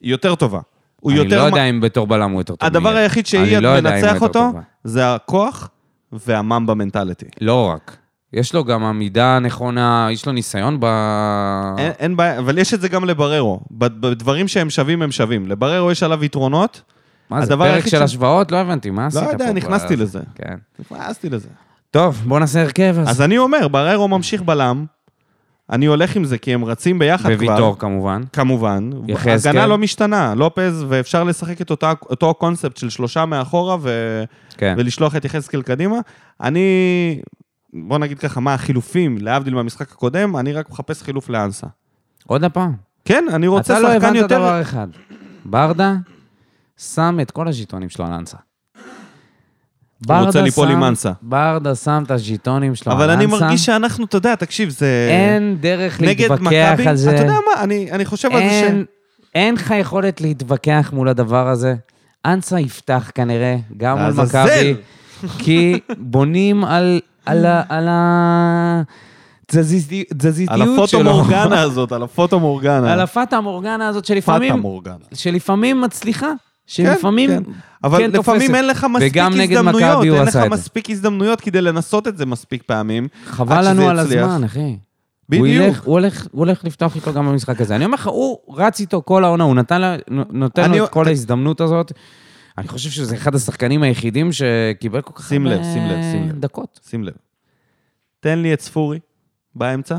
היא 0.00 0.10
יותר 0.10 0.34
טובה. 0.34 0.60
הוא 1.00 1.12
אני 1.12 1.20
יותר... 1.20 1.36
לא 1.42 1.46
יודע 1.46 1.64
אם 1.64 1.80
בתור 1.80 2.06
בלם 2.06 2.30
הוא 2.30 2.40
יותר 2.40 2.56
טוב 2.56 2.66
הדבר. 2.66 2.96
היחיד 2.96 3.26
שאייד 3.26 3.62
לא 3.62 3.68
הוא 3.74 3.80
מנצח 3.80 4.22
אותו, 4.22 4.32
טוב. 4.32 4.56
זה 4.84 5.14
הכוח 5.14 5.68
והממבה 6.12 6.74
מנטליטי. 6.74 7.26
לא 7.40 7.66
רק. 7.74 7.96
יש 8.32 8.54
לו 8.54 8.64
גם 8.64 8.84
עמידה 8.84 9.38
נכונה, 9.38 10.08
יש 10.12 10.26
לו 10.26 10.32
ניסיון 10.32 10.76
ב... 10.80 10.84
אין, 11.78 11.92
אין 11.98 12.16
בעיה, 12.16 12.38
אבל 12.38 12.58
יש 12.58 12.74
את 12.74 12.80
זה 12.80 12.88
גם 12.88 13.04
לבררו. 13.04 13.60
בד- 13.70 14.00
בדברים 14.00 14.48
שהם 14.48 14.70
שווים, 14.70 15.02
הם 15.02 15.10
שווים. 15.12 15.46
לבררו 15.46 15.90
יש 15.92 16.02
עליו 16.02 16.24
יתרונות. 16.24 16.82
מה 17.32 17.46
זה, 17.46 17.56
פרק 17.56 17.86
של 17.86 18.02
השוואות? 18.02 18.52
לא 18.52 18.56
הבנתי, 18.56 18.90
מה 18.90 19.06
עשית 19.06 19.22
פה? 19.22 19.32
יודע, 19.32 19.52
נכנסתי 19.52 19.96
לזה. 19.96 20.20
כן. 20.34 20.54
נכנסתי 20.78 21.28
לזה. 21.30 21.48
טוב, 21.90 22.22
בוא 22.26 22.40
נעשה 22.40 22.62
הרכב 22.62 22.96
אז. 23.00 23.10
אז 23.10 23.22
אני 23.22 23.38
אומר, 23.38 23.68
בררו 23.68 24.08
ממשיך 24.08 24.42
בלם. 24.42 24.84
אני 25.70 25.86
הולך 25.86 26.16
עם 26.16 26.24
זה, 26.24 26.38
כי 26.38 26.54
הם 26.54 26.64
רצים 26.64 26.98
ביחד 26.98 27.30
כבר. 27.36 27.46
וויטור 27.46 27.78
כמובן. 27.78 28.22
כמובן. 28.32 28.90
יחזקאל. 29.08 29.50
הגנה 29.50 29.66
לא 29.66 29.78
משתנה, 29.78 30.34
לופז, 30.34 30.84
ואפשר 30.88 31.24
לשחק 31.24 31.60
את 31.60 31.70
אותה, 31.70 31.92
אותו 32.10 32.34
קונספט 32.34 32.76
של 32.76 32.90
שלושה 32.90 33.26
מאחורה 33.26 33.76
ו... 33.80 33.90
כן. 34.56 34.74
ולשלוח 34.78 35.16
את 35.16 35.24
יחזקאל 35.24 35.62
קדימה. 35.62 35.96
אני, 36.40 36.60
בוא 37.72 37.98
נגיד 37.98 38.18
ככה, 38.18 38.40
מה 38.40 38.54
החילופים, 38.54 39.18
להבדיל 39.20 39.54
מהמשחק 39.54 39.92
הקודם, 39.92 40.36
אני 40.36 40.52
רק 40.52 40.70
מחפש 40.70 41.02
חילוף 41.02 41.28
לאנסה. 41.28 41.66
עוד 42.26 42.44
הפעם. 42.44 42.72
כן, 43.04 43.24
אני 43.32 43.46
רוצה 43.46 43.72
אתה 43.72 43.82
לא 43.82 43.88
שחקן 43.88 44.06
הבנת 44.06 44.16
יותר... 44.16 44.38
דבר 44.38 44.60
אחד. 44.62 44.86
ברדה 45.44 45.94
שם 46.82 47.18
את 47.22 47.30
כל 47.30 47.48
הז'יטונים 47.48 47.88
שלו 47.88 48.06
על 48.06 48.12
אנסה. 48.12 48.36
ברדה 50.06 50.26
רוצה 50.26 50.42
ליפול 50.42 50.68
עם 50.68 50.84
אנסה. 50.84 51.12
ברדה 51.22 51.74
שם 51.74 52.02
את 52.06 52.10
הז'יטונים 52.10 52.74
שלו 52.74 52.92
על 52.92 52.98
אבל 52.98 53.10
אנסה. 53.10 53.18
אני 53.24 53.26
מרגיש 53.26 53.66
שאנחנו, 53.66 54.04
אתה 54.04 54.16
יודע, 54.16 54.34
תקשיב, 54.34 54.68
זה... 54.70 55.08
אין 55.10 55.56
דרך 55.60 56.00
להתווכח 56.00 56.78
על 56.86 56.96
זה. 56.96 57.10
אתה 57.10 57.20
יודע 57.20 57.32
מה, 57.32 57.62
אני, 57.62 57.92
אני 57.92 58.04
חושב 58.04 58.28
על 58.32 58.38
זה 58.42 58.48
ש... 58.48 58.62
אין, 58.62 58.84
אין 59.34 59.54
לך 59.54 59.74
יכולת 59.80 60.20
להתווכח 60.20 60.90
מול 60.92 61.08
הדבר 61.08 61.48
הזה. 61.48 61.74
אנסה 62.24 62.60
יפתח 62.60 63.10
כנראה, 63.14 63.56
גם 63.76 63.98
מול. 63.98 64.24
מכבי, 64.24 64.74
כי 65.38 65.80
בונים 65.98 66.64
על, 66.64 67.00
על, 67.26 67.46
ה- 67.46 67.62
על 67.68 67.88
על 67.88 67.98
תזזיתיות 69.46 70.08
שלו. 70.50 70.72
הפוטו 70.74 71.04
מורגנה 71.04 71.60
הזאת, 71.60 71.92
על 71.92 72.02
הפוטו 72.02 72.40
מורגנה. 72.40 72.92
על 72.92 73.00
הפאטה 73.00 73.40
מורגנה 73.40 73.88
הזאת 73.88 74.04
שלפעמים, 74.04 74.58
מורגנה. 74.58 74.96
שלפעמים 75.14 75.80
מצליחה, 75.80 76.32
שלפעמים 76.74 77.30
כן. 77.30 77.42
אבל 77.84 77.98
כן 77.98 78.10
לפעמים 78.10 78.40
תופסת. 78.40 78.54
אין 78.54 78.66
לך 78.66 78.84
מספיק 78.94 79.12
וגם 79.12 79.32
נגד 79.34 79.56
הזדמנויות, 79.56 79.92
מכבי 79.96 80.08
הוא 80.08 80.16
אין 80.16 80.22
לך 80.22 80.28
עשה 80.28 80.38
את 80.38 80.50
זה. 80.50 80.56
מספיק 80.56 80.90
הזדמנויות 80.90 81.40
כדי 81.40 81.60
לנסות 81.62 82.08
את 82.08 82.16
זה 82.16 82.26
מספיק 82.26 82.62
פעמים. 82.62 83.08
חבל 83.26 83.68
לנו 83.70 83.88
על 83.88 83.98
יצליח. 83.98 84.26
הזמן, 84.28 84.44
אחי. 84.44 84.76
בדיוק. 85.28 85.46
הוא 85.46 85.64
ילך, 85.66 85.82
הוא, 85.84 85.92
הולך, 85.92 86.26
הוא 86.32 86.38
הולך 86.38 86.64
לפתוח 86.64 86.96
איתו 86.96 87.12
גם 87.12 87.26
במשחק 87.26 87.60
הזה. 87.60 87.76
אני 87.76 87.84
אומר 87.84 87.94
לך, 87.94 88.06
הוא 88.06 88.38
רץ 88.56 88.80
איתו 88.80 89.02
כל 89.04 89.24
העונה, 89.24 89.44
הוא 89.44 89.54
נתן, 89.54 89.80
לה, 89.80 89.96
נותן 90.30 90.62
אני- 90.64 90.78
לו 90.78 90.84
את 90.84 90.90
כל 90.90 91.08
ההזדמנות 91.08 91.60
הזאת. 91.60 91.92
אני 92.58 92.68
חושב 92.68 92.90
שזה 92.90 93.14
אחד 93.14 93.34
השחקנים 93.34 93.82
היחידים 93.82 94.30
שקיבל 94.32 95.00
כל 95.00 95.12
כך 95.14 95.32
הרבה 95.32 95.44
לב, 95.44 95.62
שים 95.62 95.86
לב, 95.86 95.98
שים 96.12 96.28
לב. 96.28 96.38
דקות. 96.38 96.80
שים 96.90 97.04
לב. 97.04 97.12
תן 98.20 98.38
לי 98.38 98.54
את 98.54 98.60
ספורי 98.60 98.98
באמצע, 99.54 99.96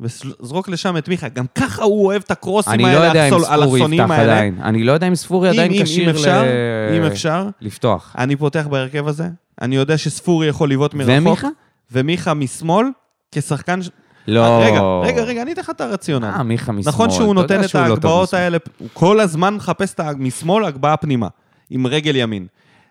וזרוק 0.00 0.68
לשם 0.68 0.96
את 0.96 1.08
מיכה. 1.08 1.28
גם 1.28 1.44
ככה 1.54 1.84
הוא 1.84 2.06
אוהב 2.06 2.22
את 2.26 2.30
הקרוסים 2.30 2.80
לא 2.80 2.86
האלה, 2.86 3.26
הסול- 3.28 3.44
על 3.48 3.62
הסונים 3.62 4.00
האלה. 4.10 4.32
עדיין. 4.32 4.58
אני 4.62 4.84
לא 4.84 4.92
יודע 4.92 5.08
אם 5.08 5.14
ספורי 5.14 5.48
עדיין 5.48 5.72
אם, 5.72 5.78
אם 5.78 5.84
כשיר 5.84 6.10
אפשר, 6.10 6.42
ל... 6.42 6.94
אם 6.96 7.02
אפשר, 7.04 7.48
לפתוח. 7.60 8.14
אני 8.18 8.36
פותח 8.36 8.66
בהרכב 8.70 9.08
הזה. 9.08 9.28
אני 9.60 9.76
יודע 9.76 9.98
שספורי 9.98 10.46
יכול 10.46 10.70
לבעוט 10.70 10.94
מרחוק. 10.94 11.26
ומיכה? 11.26 11.48
ומיכה 11.92 12.34
משמאל, 12.34 12.86
כשחקן... 13.32 13.80
לא. 14.28 14.62
רגע, 14.64 14.80
רגע, 15.02 15.24
רגע, 15.24 15.42
אני 15.42 15.52
אתן 15.52 15.60
לך 15.60 15.70
את 15.70 15.80
הרציונל. 15.80 16.26
אה, 16.36 16.42
מיכה 16.42 16.72
משמאל. 16.72 16.94
נכון 16.94 17.10
שהוא 17.10 17.34
נותן 17.34 17.64
את 17.64 17.74
לא 17.74 17.80
ההגבהות 17.80 18.28
משמאל. 18.28 18.42
האלה, 18.42 18.58
הוא 18.78 18.88
כל 18.92 19.20
הזמן 19.20 19.54
מחפש 19.54 19.94
את. 19.94 20.00
משמאל 20.18 20.64
הגבהה 20.64 20.96
פנימה, 20.96 21.28
עם 21.70 21.86
רגל 21.86 22.16
ימין. 22.16 22.46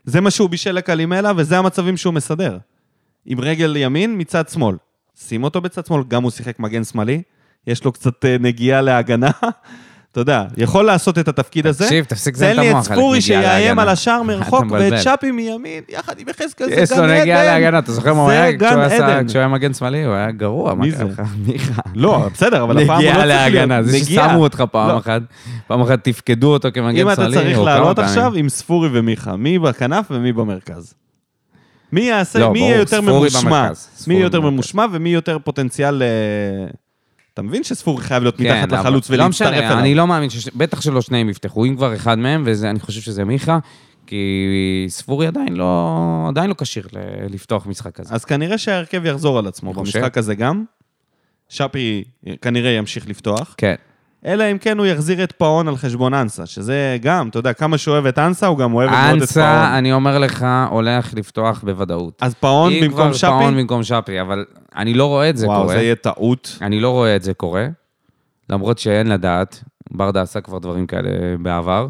זה 0.06 0.22
מה 0.22 0.32
שהוא 0.32 0.49
בישל 0.49 0.72
לקלימלה, 0.72 1.32
וזה 1.36 1.58
המצבים 1.58 1.97
שהוא 1.97 2.14
מסדר. 2.14 2.58
עם 3.26 3.39
רגל 3.39 3.76
ימין 3.78 4.16
מצד 4.18 4.49
שמאל. 4.49 4.76
שים 5.20 5.43
אותו 5.43 5.61
בצד 5.61 5.86
שמאל, 5.86 6.03
גם 6.07 6.24
הוא 6.24 6.32
שיחק 6.32 6.59
מגן 6.59 6.84
שמאלי, 6.84 7.22
יש 7.68 7.84
לו 7.84 7.91
קצת 7.91 8.26
אה, 8.26 8.36
נגיעה 8.39 8.82
להגנה. 8.82 9.32
אתה 10.11 10.22
יודע, 10.22 10.43
יכול 10.57 10.86
לעשות 10.86 11.20
את 11.20 11.28
התפקיד 11.28 11.68
הזה. 11.68 11.84
תקשיב, 11.84 12.05
תפסיק 12.05 12.36
תן 12.36 12.41
לזיין 12.43 12.51
את 12.53 12.59
לי 12.59 12.70
את 12.70 12.74
המוח, 12.74 12.88
חלק 12.88 12.97
ספורי 12.97 13.20
נגיעה 13.20 13.41
שיאיים. 13.43 13.80
על 13.80 13.89
השער 13.89 14.22
מרחוק. 14.28 14.66
ואת 14.72 15.01
שפי 15.01 15.32
מימין, 15.32 15.84
יחד 15.89 16.20
עם 16.20 16.30
יחזקאל, 16.30 16.70
זה 16.70 16.76
גן 16.76 16.84
יש 16.84 16.91
עדן. 16.91 17.01
לו 17.09 17.22
נגיעה 17.22 17.43
להגנה, 17.43 17.80
אתה 17.80 17.91
זוכר 17.91 18.13
מה 18.13 18.22
הוא 18.22 18.30
היה 18.30 18.57
כשהוא 19.28 19.39
היה 19.39 19.47
מגן 19.47 19.74
שמאלי? 19.74 20.03
הוא 20.05 20.13
היה 20.13 20.32
גרוע, 20.32 20.74
מה 20.74 20.86
מי 20.86 20.91
קרה 20.91 21.05
זה? 21.05 21.11
לך? 21.11 21.22
מיכה. 21.47 21.82
לא, 21.95 22.28
בסדר, 22.34 22.63
אבל 22.63 22.84
הפעם 22.84 22.95
הוא 22.95 23.05
לא 23.05 23.11
נגיעה 23.11 23.16
צריך 23.16 23.28
להיות... 23.28 23.53
להגנה, 23.53 23.84
זה 23.84 23.97
נגיעה. 23.97 24.30
ששמו 24.30 24.43
אותך 24.43 24.63
פעם 24.72 24.89
לא. 24.89 24.97
אחת, 24.97 25.22
פעם 25.68 25.82
אחת 25.82 26.03
תפקדו 26.03 26.53
אותו 26.53 26.70
כמגן 26.74 27.07
אם 27.07 27.16
שמאלי. 27.16 27.32
אתה 27.36 27.41
צריך 27.45 27.59
לעלות. 27.59 27.99
עכשיו 27.99 28.34
עם 28.36 28.49
ספורי 28.49 28.89
ומיכה, 28.91 29.36
מי 29.36 29.59
בכנף 29.59 30.05
ומי 30.11 30.34
במרכז? 30.34 30.93
מי 31.96 32.02
יעשה, 32.02 32.39
לא, 32.39 32.52
מי 32.54 32.60
ברור, 32.60 32.72
יהיה 32.72 32.80
יותר 32.80 33.02
ממושמע? 33.02 33.41
במרכז, 33.62 34.06
מי 34.08 34.14
יהיה 34.14 34.24
יותר 34.24 34.39
במרכז. 34.39 34.54
ממושמע 34.54 34.86
ומי 34.91 35.10
יותר 35.10 35.38
פוטנציאל... 35.43 36.02
אה, 36.04 36.08
אתה 37.34 37.41
מבין 37.41 37.64
שספורי 37.64 38.04
חייב 38.04 38.24
להיות 38.24 38.38
כן, 38.38 38.43
מתחת 38.64 38.72
לחלוץ 38.80 39.10
לא 39.10 39.16
ולהצטרף 39.16 39.30
משנה, 39.48 39.68
אליו? 39.68 39.80
אני 39.80 39.96
לא 39.96 40.08
מאמין, 40.08 40.30
שש- 40.30 40.50
בטח 40.50 40.82
שלא 40.82 41.02
שניהם 41.02 41.30
יפתחו, 41.30 41.66
אם 41.66 41.76
כבר 41.76 41.96
אחד 41.96 42.20
מהם, 42.20 42.43
ואני 42.46 42.80
חושב 42.80 43.02
שזה 43.02 43.24
מיכה, 43.26 43.60
כי 44.08 44.86
ספורי 44.89 45.28
עדיין 45.28 45.56
לא 45.56 45.96
עדיין 46.30 46.50
לא 46.50 46.56
כשיר 46.58 46.88
ל- 46.93 47.00
לפתוח 47.34 47.66
משחק 47.68 47.96
כזה. 47.96 48.14
אז 48.16 48.26
כנראה 48.26 48.58
שההרכב 48.58 49.06
יחזור 49.06 49.39
על 49.39 49.48
עצמו. 49.48 49.74
במשחק 49.74 50.18
הזה 50.18 50.36
גם. 50.36 50.64
שפי 51.50 52.04
כנראה 52.41 52.72
ימשיך 52.72 53.10
לפתוח. 53.10 53.56
כן. 53.58 53.76
אלא 54.26 54.51
אם 54.51 54.57
כן 54.57 54.78
הוא 54.78 54.86
יחזיר 54.86 55.23
את 55.23 55.32
פאון 55.32 55.67
על 55.67 55.78
חשבון 55.78 56.13
אנסה, 56.13 56.45
שזה 56.45 56.97
גם, 57.01 57.30
אתה 57.30 57.39
יודע, 57.39 57.53
כמה 57.53 57.78
שהוא 57.78 57.91
אוהב 57.91 58.05
את 58.05 58.19
אנסה, 58.19 58.47
הוא 58.47 58.57
גם 58.57 58.73
אוהב 58.73 58.89
מאוד 58.89 58.99
את 58.99 59.07
פאון. 59.07 59.21
אנסה, 59.21 59.78
אני 59.78 59.93
אומר 59.93 60.17
לך, 60.17 60.45
הולך 60.69 61.13
לפתוח 61.13 61.63
בוודאות. 61.63 62.17
אז 62.21 62.34
פאון 62.34 62.73
במקום 62.82 63.13
שפי? 63.13 63.28
פאון 63.28 63.57
במקום 63.57 63.84
שפי, 63.84 64.21
אבל 64.21 64.45
אני 64.76 64.93
לא 64.93 65.05
רואה 65.05 65.30
את 65.30 65.38
זה 65.38 65.47
וואו, 65.47 65.61
קורה. 65.61 65.76
זה 65.76 65.82
יהיה 65.82 65.95
טעות. 65.95 66.57
אני 66.61 66.80
לא 66.80 66.89
רואה 66.89 67.15
את 67.15 67.23
זה 67.23 67.34
קורה, 67.34 67.67
למרות 68.49 68.80
שאין 68.80 69.07
לדעת, 69.07 69.63
ברדה 69.91 70.21
עשה 70.21 70.41
כבר 70.41 70.59
דברים 70.59 70.88
כאלה 70.88 71.09
בעבר. 71.39 71.88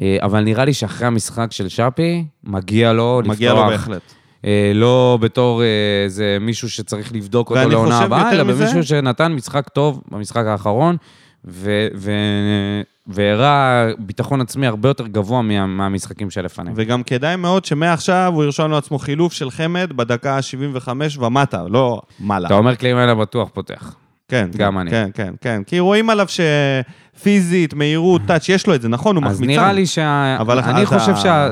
אה, 0.00 0.16
אבל 0.22 0.40
נראה 0.40 0.64
לי 0.64 0.74
שאחרי 0.74 1.06
המשחק 1.06 1.52
של 1.52 1.68
שפי, 1.68 2.24
מגיע 2.44 2.92
לו 2.92 3.20
לפתוח. 3.20 3.36
מגיע 3.36 3.54
לו 3.54 3.66
בהחלט. 3.66 4.02
אה, 4.46 4.72
לא 4.74 5.18
בתור 5.20 5.62
אה, 5.62 5.66
איזה 6.04 6.38
מישהו 6.40 6.70
שצריך 6.70 7.12
לבדוק 7.14 7.50
אותו 7.50 7.68
לעונה 7.68 7.98
הבאה, 7.98 8.32
אלא 8.32 8.44
במישהו 8.44 8.82
שנתן 8.82 9.32
משחק 9.32 9.68
טוב 9.68 10.02
במשחק 10.10 10.44
האחרון, 10.46 10.96
ו- 11.44 11.88
ו- 11.96 12.80
והראה 13.06 13.86
ביטחון 13.98 14.40
עצמי 14.40 14.66
הרבה 14.66 14.88
יותר 14.88 15.06
גבוה 15.06 15.42
מה- 15.42 15.66
מהמשחקים 15.66 16.30
שלפניהם. 16.30 16.74
וגם 16.76 17.02
כדאי 17.02 17.36
מאוד 17.36 17.64
שמעכשיו 17.64 18.32
הוא 18.34 18.44
ירשום 18.44 18.70
לעצמו 18.70 18.98
חילוף 18.98 19.32
של 19.32 19.50
חמד 19.50 19.92
בדקה 19.96 20.36
ה-75 20.36 20.88
ומטה, 21.18 21.62
לא 21.68 22.00
מעלה. 22.20 22.46
אתה 22.46 22.54
אומר 22.54 22.74
קלימלה 22.74 23.14
בטוח 23.14 23.48
פותח. 23.54 23.94
כן, 24.28 24.48
גם 24.56 24.72
כן, 24.72 24.78
אני. 24.78 24.90
כן, 24.90 25.08
כן, 25.14 25.34
כן. 25.40 25.62
כי 25.66 25.78
רואים 25.80 26.10
עליו 26.10 26.26
שפיזית, 26.28 27.74
מהירות, 27.74 28.22
טאץ', 28.26 28.48
יש 28.48 28.66
לו 28.66 28.74
את 28.74 28.82
זה, 28.82 28.88
נכון, 28.88 29.16
הוא 29.16 29.24
אז 29.26 29.40
מחמיצן. 29.40 29.60
נראה 29.60 29.72
לי 29.72 29.86
שה... 29.86 30.36
אבל 30.40 30.58
אני 30.58 30.82
אתה- 30.82 30.98
חושב 30.98 31.16
שה... 31.16 31.48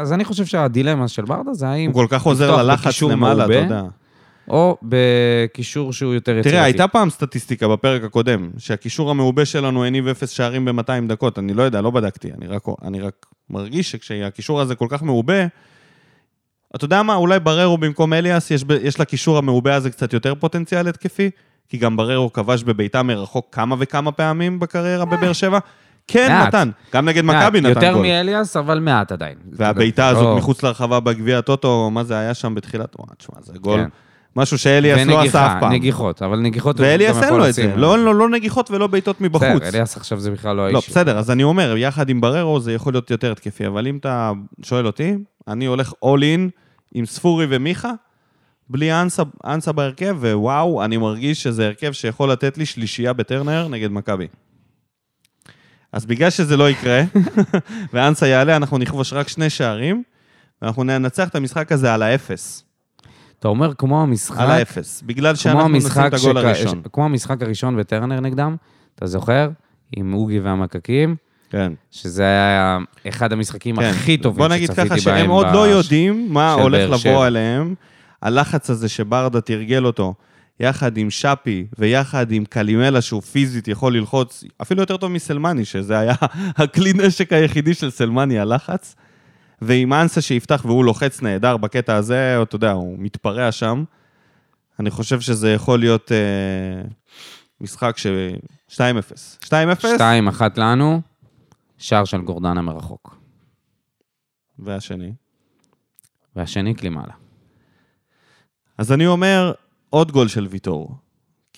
אז 0.00 0.12
אני 0.12 0.24
חושב 0.24 0.44
שהדילמה 0.46 1.08
של 1.08 1.24
ברדה 1.24 1.54
זה 1.54 1.68
האם... 1.68 1.90
הוא 1.90 1.94
כל 2.02 2.06
כך 2.10 2.22
עוזר 2.22 2.56
ללחץ 2.62 3.02
למעלה, 3.02 3.44
אתה 3.44 3.54
יודע. 3.54 3.82
או 4.50 4.76
בקישור 4.82 5.92
שהוא 5.92 6.14
יותר 6.14 6.32
יצירתי. 6.32 6.50
תראה, 6.50 6.64
הייתה 6.64 6.88
פעם 6.88 7.10
סטטיסטיקה 7.10 7.68
בפרק 7.68 8.04
הקודם, 8.04 8.50
שהקישור 8.58 9.10
המעובה 9.10 9.44
שלנו 9.44 9.84
הניב 9.84 10.08
אפס 10.08 10.30
שערים 10.30 10.64
ב-200 10.64 11.08
דקות. 11.08 11.38
אני 11.38 11.54
לא 11.54 11.62
יודע, 11.62 11.80
לא 11.80 11.90
בדקתי. 11.90 12.30
אני 12.38 12.46
רק, 12.46 12.62
אני 12.82 13.00
רק 13.00 13.26
מרגיש 13.50 13.90
שכשהקישור 13.90 14.60
הזה 14.60 14.74
כל 14.74 14.86
כך 14.88 15.02
מעובה, 15.02 15.46
אתה 16.76 16.84
יודע 16.84 17.02
מה, 17.02 17.14
אולי 17.14 17.40
בררו 17.40 17.78
במקום 17.78 18.12
אליאס, 18.12 18.50
יש, 18.50 18.64
יש 18.82 19.00
לקישור 19.00 19.38
המעובה 19.38 19.74
הזה 19.74 19.90
קצת 19.90 20.12
יותר 20.12 20.34
פוטנציאל 20.34 20.88
התקפי, 20.88 21.30
כי 21.68 21.76
גם 21.76 21.96
בררו 21.96 22.32
כבש 22.32 22.62
בביתה 22.62 23.02
מרחוק 23.02 23.48
כמה 23.52 23.76
וכמה 23.78 24.12
פעמים 24.12 24.60
בקריירה 24.60 25.04
בבאר 25.04 25.32
שבע. 25.32 25.58
כן, 26.08 26.28
מעט. 26.28 26.48
נתן. 26.48 26.70
גם 26.94 27.08
נגד 27.08 27.24
מכבי 27.24 27.60
נתן 27.60 27.68
יותר 27.68 27.92
גול. 27.92 28.02
מאליאס, 28.06 28.56
אבל 28.56 28.78
מעט 28.78 29.12
עדיין. 29.12 29.34
והבעיטה 29.52 30.12
לא- 30.12 30.18
הזאת 30.18 30.38
מחוץ 30.38 30.62
לרחבה 30.62 31.00
בגביע 31.00 31.38
הטוטו, 31.38 31.90
מה 31.90 32.04
זה 32.04 32.18
היה 32.18 32.34
שם 32.34 32.54
בתחילת... 32.54 32.96
וואי, 32.98 33.08
תשמע, 33.18 33.38
זה 33.40 33.58
גול. 33.58 33.80
כן. 33.80 33.88
משהו 34.36 34.58
שאליאס 34.58 35.06
לא 35.06 35.22
עשה 35.22 35.46
אף 35.46 35.60
פעם. 35.60 35.72
נגיחות, 35.72 36.22
אבל 36.22 36.38
נגיחות... 36.38 36.80
ואליאס 36.80 37.22
אין 37.22 37.34
לו 37.34 37.48
את 37.48 37.54
זה. 37.54 37.72
לא, 37.76 37.98
לא, 37.98 38.14
לא 38.14 38.28
נגיחות 38.28 38.70
ולא 38.70 38.86
בעיטות 38.86 39.20
מבחוץ. 39.20 39.42
בסדר, 39.42 39.68
אליאס 39.68 39.96
עכשיו 39.96 40.20
זה 40.20 40.30
בכלל 40.30 40.56
לא 40.56 40.70
לא, 40.72 40.76
האישו. 40.76 40.90
בסדר, 40.90 41.18
אז 41.18 41.30
אני 41.30 41.42
אומר, 41.42 41.76
יחד 41.76 42.08
עם 42.08 42.20
בררו 42.20 42.60
זה 42.60 42.72
יכול 42.72 42.92
להיות 42.92 43.10
יותר 43.10 43.32
התקפי, 43.32 43.66
אבל 43.66 43.86
אם 43.86 43.96
אתה 43.96 44.32
שואל 44.62 44.86
אותי, 44.86 45.14
אני 45.48 45.66
הולך 45.66 45.92
all 45.92 46.20
in 46.20 46.50
עם 46.94 47.06
ספורי 47.06 47.46
ומיכה, 47.48 47.92
בלי 48.70 48.92
אנסה, 48.92 49.22
אנסה 49.44 49.72
בהרכב, 49.72 50.16
ווואו, 50.20 50.84
אני 50.84 50.96
מרגיש 50.96 51.42
שזה 51.42 51.66
הרכב 51.66 51.92
שיכול 51.92 52.32
לתת 52.32 52.58
לי 52.58 52.66
שלישייה 52.66 53.12
בטרנר 53.12 53.68
נגד 53.68 53.90
מכבי. 53.90 54.26
אז 55.92 56.06
בגלל 56.06 56.30
שזה 56.30 56.56
לא 56.56 56.70
יקרה, 56.70 57.02
ואנסה 57.92 58.26
יעלה, 58.26 58.56
אנחנו 58.56 58.78
נכבוש 58.78 59.12
רק 59.12 59.28
שני 59.28 59.50
שערים, 59.50 60.02
ואנחנו 60.62 60.84
ננצח 60.84 61.28
את 61.28 61.34
המשחק 61.34 61.72
הזה 61.72 61.94
על 61.94 62.02
האפס. 62.02 62.67
אתה 63.40 63.48
אומר 63.48 63.74
כמו 63.74 64.02
המשחק... 64.02 64.40
על 64.40 64.50
האפס. 64.50 65.02
בגלל 65.06 65.34
שאנחנו 65.34 65.68
נשים 65.68 65.90
את 66.06 66.14
הגול 66.14 66.18
שק- 66.18 66.36
הראשון. 66.46 66.82
כמו 66.92 67.04
המשחק 67.04 67.42
הראשון 67.42 67.76
בטרנר 67.76 68.20
נגדם, 68.20 68.56
אתה 68.94 69.06
זוכר? 69.06 69.50
עם 69.96 70.14
אוגי 70.14 70.40
והמקקים, 70.40 71.16
כן. 71.50 71.72
שזה 71.90 72.22
היה 72.22 72.78
אחד 73.08 73.32
המשחקים 73.32 73.76
כן. 73.76 73.82
הכי 73.82 74.16
טובים 74.16 74.38
בוא 74.38 74.48
נגיד 74.48 74.66
שצפיתי 74.66 74.88
ככה 74.88 75.10
בהם. 75.10 75.18
שהם 75.20 75.30
עוד 75.30 75.46
בש- 75.46 75.52
לא 75.54 75.68
יודעים 75.68 76.26
מה 76.32 76.52
הולך 76.52 76.90
לבוא. 77.06 77.24
עליהם. 77.26 77.74
הלחץ 78.22 78.70
הזה 78.70 78.88
שברדה 78.88 79.40
תרגל 79.40 79.84
אותו, 79.84 80.14
יחד 80.60 80.96
עם 80.96 81.10
שפי 81.10 81.66
ויחד 81.78 82.32
עם 82.32 82.44
קלימלה, 82.44 83.00
שהוא 83.00 83.22
פיזית 83.22 83.68
יכול 83.68 83.96
ללחוץ, 83.96 84.44
אפילו 84.62 84.80
יותר 84.80 84.96
טוב 84.96 85.10
מסלמני, 85.12 85.64
שזה 85.64 85.98
היה 85.98 86.14
הכלי 86.56 86.92
נשק 86.92 87.32
היחידי 87.32 87.74
של 87.74 87.90
סלמני, 87.90 88.38
הלחץ. 88.38 88.96
ועם 89.62 89.92
אנסה 89.92 90.20
שיפתח 90.20 90.62
והוא 90.64 90.84
לוחץ 90.84 91.22
נהדר 91.22 91.56
בקטע 91.56 91.94
הזה, 91.94 92.38
אתה 92.42 92.56
יודע, 92.56 92.72
הוא 92.72 92.96
מתפרע 92.98 93.52
שם. 93.52 93.84
אני 94.80 94.90
חושב 94.90 95.20
שזה 95.20 95.52
יכול 95.52 95.78
להיות 95.78 96.12
אה, 96.12 96.88
משחק 97.60 97.96
ש... 97.96 98.06
2-0. 98.68 98.78
2-0? 99.42 99.46
שתיים, 99.94 100.28
אחת 100.28 100.58
לנו, 100.58 101.00
שער 101.78 102.04
של 102.04 102.20
גורדנה 102.20 102.62
מרחוק. 102.62 103.18
והשני. 104.58 105.12
והשני 106.36 106.74
קלימלה. 106.74 107.14
אז 108.78 108.92
אני 108.92 109.06
אומר, 109.06 109.52
עוד 109.90 110.12
גול 110.12 110.28
של 110.28 110.46
ויטור. 110.50 110.96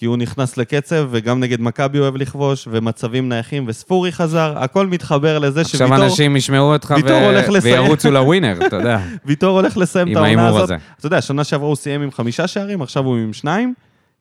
כי 0.00 0.06
הוא 0.06 0.16
נכנס 0.16 0.56
לקצב, 0.56 1.08
וגם 1.10 1.40
נגד 1.40 1.60
מכבי 1.60 1.98
הוא 1.98 2.04
אוהב 2.04 2.16
לכבוש, 2.16 2.68
ומצבים 2.70 3.28
נייחים, 3.28 3.64
וספורי 3.68 4.12
חזר, 4.12 4.54
הכל 4.58 4.86
מתחבר 4.86 5.38
לזה 5.38 5.60
עכשיו 5.60 5.78
שוויטור 5.78 6.04
אנשים 6.04 6.36
ישמעו 6.36 6.72
אותך 6.72 6.94
ו-. 7.04 7.62
וירוצו 7.62 8.10
לווינר, 8.10 8.66
אתה 8.66 8.76
יודע. 8.76 8.98
ויטור 9.26 9.60
הולך 9.60 9.76
לסיים 9.76 10.12
את 10.12 10.16
העונה 10.16 10.48
הזאת. 10.48 10.62
הזה. 10.62 10.76
אתה 10.98 11.06
יודע, 11.06 11.20
שנה 11.20 11.44
שעברה 11.44 11.68
הוא 11.68 11.76
סיים 11.76 12.02
עם 12.02 12.10
חמישה 12.10 12.46
שערים, 12.46 12.82
עכשיו 12.82 13.04
הוא 13.04 13.16
עם 13.16 13.32
שניים, 13.32 13.74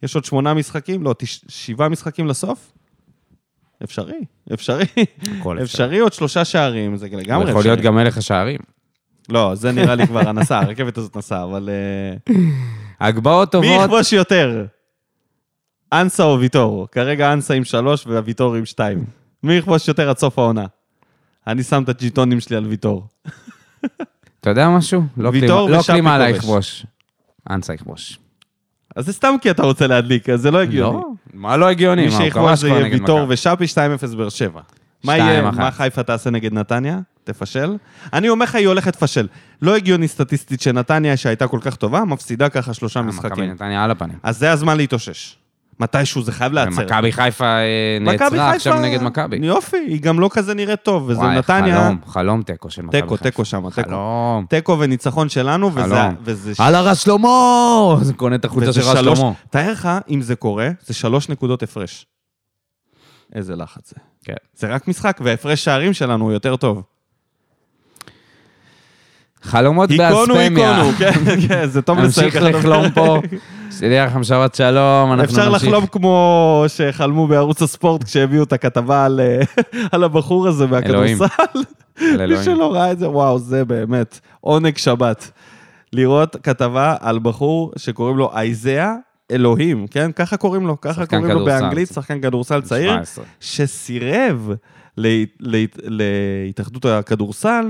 יש 0.03 0.15
עוד 0.15 0.25
שמונה 0.25 0.53
משחקים, 0.53 1.03
לא, 1.03 1.15
תש... 1.17 1.41
שבעה 1.47 1.89
משחקים 1.89 2.27
לסוף. 2.27 2.71
אפשרי, 3.83 4.19
אפשרי. 4.53 4.83
אפשרי. 4.83 5.63
אפשרי 5.63 5.99
עוד 5.99 6.13
שלושה 6.13 6.45
שערים, 6.45 6.97
זה 6.97 7.05
לגמרי 7.05 7.43
אפשרי. 7.43 7.49
יכול 7.49 7.63
להיות 7.63 7.79
גם 7.79 7.95
מלך 7.95 8.17
השערים. 8.17 8.59
לא, 9.29 9.55
זה 9.55 9.71
נראה 9.71 9.95
לי 9.95 10.07
כבר 10.07 10.27
הנסע, 10.29 10.59
הרכבת 10.59 10.97
הזאת 10.97 11.17
נסעה, 11.17 11.43
אבל... 11.43 11.69
אה, 11.69 12.35
הגבהות 12.99 13.55
מי 13.55 13.61
טובות, 13.61 13.81
יכבוש 13.83 14.13
יותר? 14.13 14.65
אנסה 15.93 16.23
או 16.23 16.39
ויטור? 16.39 16.87
כרגע 16.91 17.33
אנסה 17.33 17.53
עם 17.53 17.63
שלוש 17.63 18.07
והוויטור 18.07 18.55
עם 18.55 18.65
שתיים. 18.65 19.05
מי 19.43 19.53
יכבוש 19.53 19.87
יותר 19.87 20.09
עד 20.09 20.17
סוף 20.17 20.39
העונה? 20.39 20.65
אני 21.47 21.63
שם 21.63 21.83
את 21.83 21.89
הג'יטונים 21.89 22.39
שלי 22.39 22.55
על 22.55 22.65
ויטור. 22.65 23.07
אתה 24.41 24.49
יודע 24.49 24.69
משהו? 24.69 25.03
לא 25.17 25.31
קלימה- 25.31 25.47
לא 25.69 25.79
קלימלה 25.87 26.27
כובש. 26.27 26.37
יכבוש. 26.37 26.85
אנסה 27.49 27.73
יכבוש. 27.73 28.19
אז 28.95 29.05
זה 29.05 29.13
סתם 29.13 29.35
כי 29.41 29.51
אתה 29.51 29.63
רוצה 29.63 29.87
להדליק, 29.87 30.29
אז 30.29 30.41
זה 30.41 30.51
לא 30.51 30.57
הגיוני. 30.61 30.97
לא, 30.97 31.03
מה 31.33 31.57
לא 31.57 31.69
הגיוני? 31.69 32.05
מי 32.05 32.11
שיכבוש 32.11 32.59
זה 32.59 32.69
יהיה 32.69 32.83
ויטור 32.93 33.19
מכבי. 33.21 33.33
ושאפי 33.33 33.65
2-0 33.65 34.15
באר 34.17 34.29
שבע. 34.29 34.61
מה 35.03 35.13
2-1. 35.15 35.17
יהיה, 35.19 35.51
מה 35.51 35.71
חיפה 35.71 36.03
תעשה 36.03 36.29
נגד 36.29 36.53
נתניה? 36.53 36.99
תפשל? 37.23 37.77
אני 38.13 38.29
אומר 38.29 38.43
לך, 38.43 38.55
היא 38.55 38.67
הולכת 38.67 38.95
לפשל. 38.95 39.27
לא 39.61 39.75
הגיוני 39.75 40.07
סטטיסטית 40.07 40.61
שנתניה, 40.61 41.17
שהייתה 41.17 41.47
כל 41.47 41.59
כך 41.61 41.75
טובה, 41.75 42.05
מפסידה 42.05 42.49
ככה 42.49 42.73
שלושה 42.73 42.99
אה, 42.99 43.05
מכבי 43.05 43.19
משחקים. 43.27 43.43
נתניה 43.51 43.83
על 43.83 43.91
הפנים. 43.91 44.17
אז 44.23 44.37
זה 44.37 44.51
הזמן 44.51 44.77
להתאושש. 44.77 45.35
מתישהו 45.79 46.21
זה 46.21 46.31
חייב 46.31 46.53
חיפה 47.11 47.45
אה, 47.45 47.97
מכבי 48.01 48.13
נעצרה 48.37 48.51
עכשיו 48.51 48.73
חיפה- 48.73 48.85
נגד 48.85 49.01
מכבי. 49.03 49.37
יופי, 49.41 49.77
היא 49.77 50.01
גם 50.01 50.19
לא 50.19 50.29
כזה 50.33 50.53
נראית 50.53 50.83
טוב, 50.83 51.03
וזה 51.09 51.19
וואי, 51.19 51.37
נתניה... 51.37 51.83
חלום, 51.83 51.97
חלום 52.05 52.41
תיקו 52.43 52.69
של 52.69 52.81
מכבי 52.81 53.01
תיקו, 53.01 53.15
חיפה. 53.17 53.23
תיקו 53.23 53.45
שם, 53.45 53.69
תיקו. 53.69 53.89
חלום. 53.89 54.45
תיקו 54.49 54.77
וניצחון 54.79 55.29
שלנו, 55.29 55.75
וזה... 55.75 55.95
חלום. 55.95 56.15
וזה 56.23 56.53
על 56.63 56.75
הרס 56.75 56.99
שלמה! 56.99 57.29
זה 58.01 58.13
קונה 58.13 58.35
את 58.35 58.45
החולצה 58.45 58.69
וזה 58.69 58.81
של 58.81 58.87
רס 58.87 58.97
שלמה. 59.17 59.31
תאר 59.49 59.71
לך, 59.71 59.89
אם 60.09 60.21
זה 60.21 60.35
קורה, 60.35 60.69
זה 60.85 60.93
שלוש 60.93 61.29
נקודות 61.29 61.63
הפרש. 61.63 62.05
איזה 63.35 63.55
לחץ 63.55 63.89
זה. 63.89 63.95
כן. 64.23 64.33
זה 64.53 64.67
רק 64.67 64.87
משחק, 64.87 65.19
וההפרש 65.23 65.63
שערים 65.63 65.93
שלנו 65.93 66.23
הוא 66.23 66.31
יותר 66.31 66.55
טוב. 66.55 66.83
חלומות 69.41 69.89
באספמיה. 69.91 70.75
היכונו, 70.77 70.91
כן, 70.97 71.11
כן, 71.47 71.67
זה 71.67 71.81
טוב 71.81 71.99
לסיים 71.99 72.27
נמשיך 72.27 72.43
לחלום. 72.43 72.89
פה. 72.91 73.21
שתדע 73.77 74.05
לכם 74.05 74.23
שבת 74.23 74.55
שלום, 74.55 75.11
אנחנו 75.11 75.23
אפשר 75.23 75.49
נמשיך. 75.49 75.63
לחלום 75.67 75.85
כמו 75.85 76.63
שחלמו 76.67 77.27
בערוץ 77.27 77.61
הספורט 77.61 78.03
כשהביאו 78.03 78.43
את 78.43 78.53
הכתבה 78.53 79.05
על, 79.05 79.19
אה, 79.19 79.41
על 79.91 80.03
הבחור 80.03 80.47
הזה. 80.47 80.67
מהכדורסל. 80.67 81.25
מי. 82.01 82.43
שלא 82.43 82.73
ראה 82.73 82.91
את 82.91 82.99
זה, 82.99 83.09
וואו, 83.09 83.39
זה 83.39 83.65
באמת 83.65 84.19
עונג 84.41 84.77
שבת. 84.77 85.31
לראות 85.93 86.35
כתבה 86.43 86.95
על 86.99 87.19
בחור 87.19 87.71
שקוראים 87.77 88.17
לו 88.17 88.31
אייזאה 88.33 88.93
אלוהים, 89.31 89.87
כן? 89.87 90.11
ככה 90.11 90.37
קוראים 90.37 90.67
לו, 90.67 90.81
ככה 90.81 91.05
קוראים 91.05 91.27
לו. 91.27 91.45
באנגלית, 91.45 91.89
שחקן 91.93 92.21
כדורסל 92.21 92.61
צעיר, 92.61 92.91
17. 92.91 93.25
שסירב 93.39 94.49
לה- 94.97 95.09
לה- 95.39 95.59
להתאחדות 95.83 96.85
הכדורסל 96.85 97.65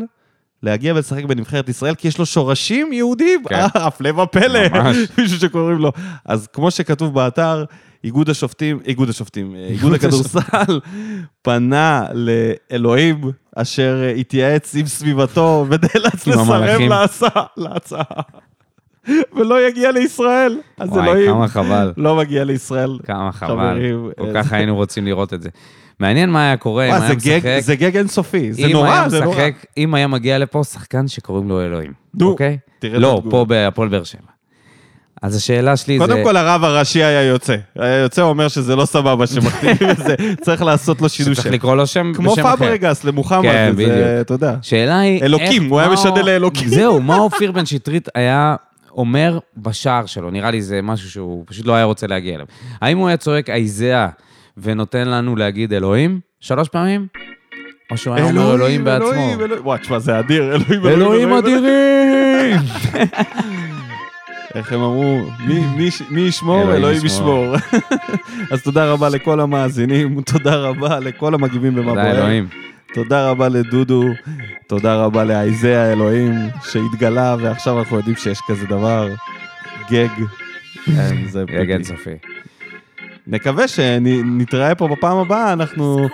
להגיע 0.64 0.94
ולשחק 0.94 1.24
בנבחרת 1.24 1.70
ישראל, 1.70 1.96
כי 1.96 2.08
יש 2.08 2.18
לו 2.18 2.26
שורשים 2.26 2.94
יהודים, 2.94 3.44
כן. 3.50 3.56
אה, 3.56 3.68
הפלא 3.76 4.22
ופלא. 4.22 4.60
מישהו 5.18 5.40
שקוראים 5.40 5.78
לו. 5.78 5.92
אז 6.26 6.48
כמו 6.54 6.72
שכתוב 6.72 7.14
באתר, 7.14 7.66
איגוד 8.04 8.30
השופטים, 8.30 8.80
איגוד 8.86 9.10
השופטים, 9.10 9.56
אה, 9.56 9.68
איגוד 9.68 9.94
הכדורסל, 9.94 10.80
פנה 11.42 12.06
לאלוהים, 12.14 13.22
אשר 13.56 14.02
אה, 14.04 14.12
התייעץ 14.12 14.76
עם 14.76 14.86
סביבתו 14.86 15.66
ונאלץ 15.70 16.28
לסרב. 16.28 16.82
להצעה. 17.58 18.04
ולא 19.36 19.68
יגיע 19.68 19.92
לישראל. 19.92 20.58
אז 20.78 20.90
וואי, 20.90 21.04
אלוהים, 21.04 21.32
כמה 21.32 21.48
חבל. 21.48 21.94
לא 21.98 22.16
מגיע 22.16 22.44
לישראל. 22.44 23.00
כמה 23.04 23.32
חבל. 23.32 23.48
חברים, 23.48 24.10
כל 24.18 24.34
כך 24.34 24.54
היינו 24.54 24.76
רוצים 24.76 25.06
לראות 25.06 25.34
את 25.34 25.42
זה. 25.42 25.50
מעניין 26.00 26.30
מה 26.30 26.44
היה 26.44 26.58
קורה 26.58 26.86
אם 26.86 26.94
היה 26.94 27.16
משחק. 27.16 27.60
זה 27.60 27.76
גג 27.76 27.98
אינסופי, 27.98 28.54
זה 28.54 28.68
נורא, 28.68 29.10
זה 29.10 29.24
נורא. 29.24 29.44
אם 29.78 29.96
היה 29.96 30.08
מגיע 30.08 30.38
לפה 30.38 30.64
שחקן 30.64 31.08
שקוראים 31.08 31.50
לו 31.50 31.62
אלוהים, 31.62 31.94
אוקיי? 32.22 32.58
תראה 32.80 33.00
לא. 33.00 33.22
פה 33.30 33.46
בהפועל 33.46 33.90
באר 33.90 34.04
שבע. 34.04 34.22
אז 35.22 35.36
השאלה 35.36 35.78
שלי 35.78 36.00
זה... 36.00 36.06
קודם 36.06 36.24
כל 36.24 36.38
הרב 36.38 36.64
הראשי 36.64 37.04
היה 37.04 37.24
יוצא. 37.24 37.56
היה 37.76 37.98
יוצא, 37.98 38.22
אומר 38.22 38.48
שזה 38.48 38.76
לא 38.76 38.86
סבבה 38.86 39.28
שמחתימים 39.28 39.92
את 39.92 39.98
זה, 39.98 40.16
צריך 40.46 40.62
לעשות 40.62 41.02
לו 41.02 41.10
שינוי 41.10 41.36
שם. 41.36 41.52
לקרוא 41.52 41.76
לו 41.76 41.88
שם 41.88 42.12
כמו. 42.16 42.36
פאברגס 42.36 43.04
למוחמד, 43.04 43.44
כן, 43.44 43.74
זה, 43.76 43.84
בדיוק. 43.84 43.98
אתה 44.22 44.34
יודע. 44.34 44.56
שאלה 44.62 45.00
היא... 45.00 45.24
אלוקים, 45.24 45.70
הוא 45.70 45.80
היה 45.80 45.90
משנה 45.90 46.22
לאלוקים. 46.22 46.68
זהו, 46.68 47.02
מה 47.02 47.16
אופיר 47.26 47.52
בן 47.52 47.66
שטרית 47.66 48.10
היה 48.16 48.56
אומר 48.92 49.40
בשער 49.58 50.06
שלו? 50.06 50.32
נראה 50.32 50.52
לי 50.52 50.62
זה 50.62 50.82
משהו 50.82 51.10
שהוא 51.10 51.44
פשוט 51.48 51.66
לא 51.66 51.74
היה 51.74 51.86
רוצה 51.86 52.08
להגיע 52.08 52.36
אליו. 52.36 52.46
האם 52.82 52.98
הוא 52.98 53.08
היה 53.08 53.18
צועק 53.18 53.50
אייזאה 53.50 54.08
ונותן 54.62 55.08
לנו 55.10 55.36
להגיד 55.36 55.74
אלוהים 55.74 56.20
שלוש 56.40 56.70
פעמים? 56.70 57.08
או 57.92 57.98
שהוא 57.98 58.16
היה 58.16 58.26
אומר 58.26 58.56
אלוהים 58.56 58.84
בעצמו? 58.84 59.12
אלוהים, 59.12 59.42
אלוהים. 59.42 59.66
וואי, 59.66 59.80
תשמע, 59.80 60.00
זה 60.00 60.20
אדיר, 60.20 60.44
אלוהים, 60.56 60.86
אלוהים 60.88 61.34
אדירים! 61.34 62.58
איך 64.56 64.74
הם 64.74 64.82
אמרו, 64.82 65.22
מי- 65.48 65.66
מי 65.78 65.90
מי 66.10 66.22
ישמור, 66.22 66.62
אלוהים 66.62 66.78
אלוהים 66.78 67.06
ישמור. 67.06 67.56
אז 68.52 68.64
תודה 68.64 68.92
רבה 68.92 69.10
לכל 69.10 69.40
המאזינים, 69.40 70.22
תודה 70.22 70.56
רבה 70.56 71.00
לכל 71.00 71.34
המגיבים 71.34 71.76
במה 71.76 71.90
תודה. 71.92 72.12
אלוהים. 72.12 72.48
תודה 72.94 73.30
רבה 73.30 73.50
לדודו, 73.50 74.04
תודה 74.68 74.96
רבה 74.96 75.24
לאייזאה 75.24 75.90
האלוהים 75.90 76.34
שהתגלה, 76.64 77.36
ועכשיו 77.40 77.80
אנחנו 77.80 77.98
יודעים 77.98 78.16
שיש 78.16 78.40
כזה 78.48 78.66
דבר. 78.68 79.08
גג. 79.92 80.08
אין, 80.98 81.28
זה 81.28 81.44
פגי. 81.48 81.74
אינסופי. 81.74 82.10
נקווה 83.30 83.68
שנתראה 83.68 84.76
פה 84.76 84.88
בפעם 84.88 85.18
הבאה, 85.18 85.54
אנחנו... 85.54 86.08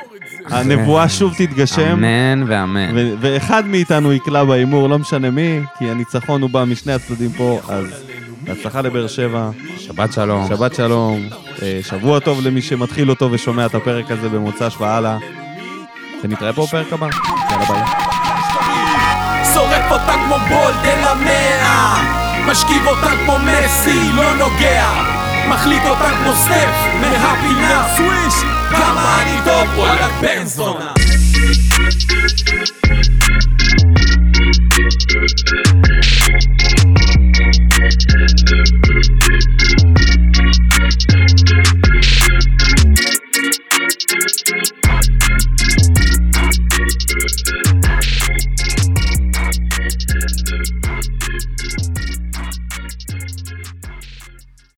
הנבואה 0.45 1.09
שוב 1.09 1.33
תתגשם. 1.37 1.91
אמן 1.91 2.43
ואמן. 2.47 3.15
ואחד 3.19 3.67
מאיתנו 3.67 4.13
יקלע 4.13 4.43
בהימור, 4.43 4.89
לא 4.89 4.99
משנה 4.99 5.31
מי, 5.31 5.59
כי 5.77 5.89
הניצחון 5.89 6.41
הוא 6.41 6.49
בא 6.49 6.63
משני 6.63 6.93
הצדדים 6.93 7.31
פה, 7.31 7.59
אז 7.69 7.85
בהצלחה 8.43 8.81
לבאר 8.81 9.07
שבע, 9.07 9.49
שבת 9.77 10.13
שלום. 10.13 10.47
שבת 10.47 10.75
שלום, 10.75 11.29
אה, 11.61 11.79
שבוע 11.83 12.19
טוב 12.19 12.41
למי 12.47 12.61
שמתחיל 12.61 13.09
אותו 13.09 13.31
ושומע 13.31 13.65
את 13.65 13.75
הפרק 13.75 14.11
הזה 14.11 14.29
במוצ"ש 14.29 14.75
והלאה, 14.79 15.17
ונתראה 16.23 16.53
פה 16.53 16.65
בפרק 16.65 16.93
הבא. 16.93 17.07
יאללה 17.51 17.65
ביי. 17.65 17.83
שורף 19.53 19.91
אותה 19.91 20.13
כמו 20.25 20.35
בולד 20.49 20.85
אל 20.85 21.03
המאה 21.07 22.01
משכיב 22.51 22.87
אותה 22.87 23.09
כמו 23.25 23.37
מסי, 23.39 24.11
לא 24.15 24.35
נוגע 24.35 25.24
מחליט 25.49 25.83
אותה 25.85 26.09
כמו 26.17 26.33
סטף 26.33 26.75
מהפינה 27.01 27.87
סוויש 27.95 28.33
כמה 28.69 29.21
אני 29.21 29.39
טוב 29.45 29.77
וואלה 29.77 30.07
בן 30.21 30.45
זונה 30.45 30.93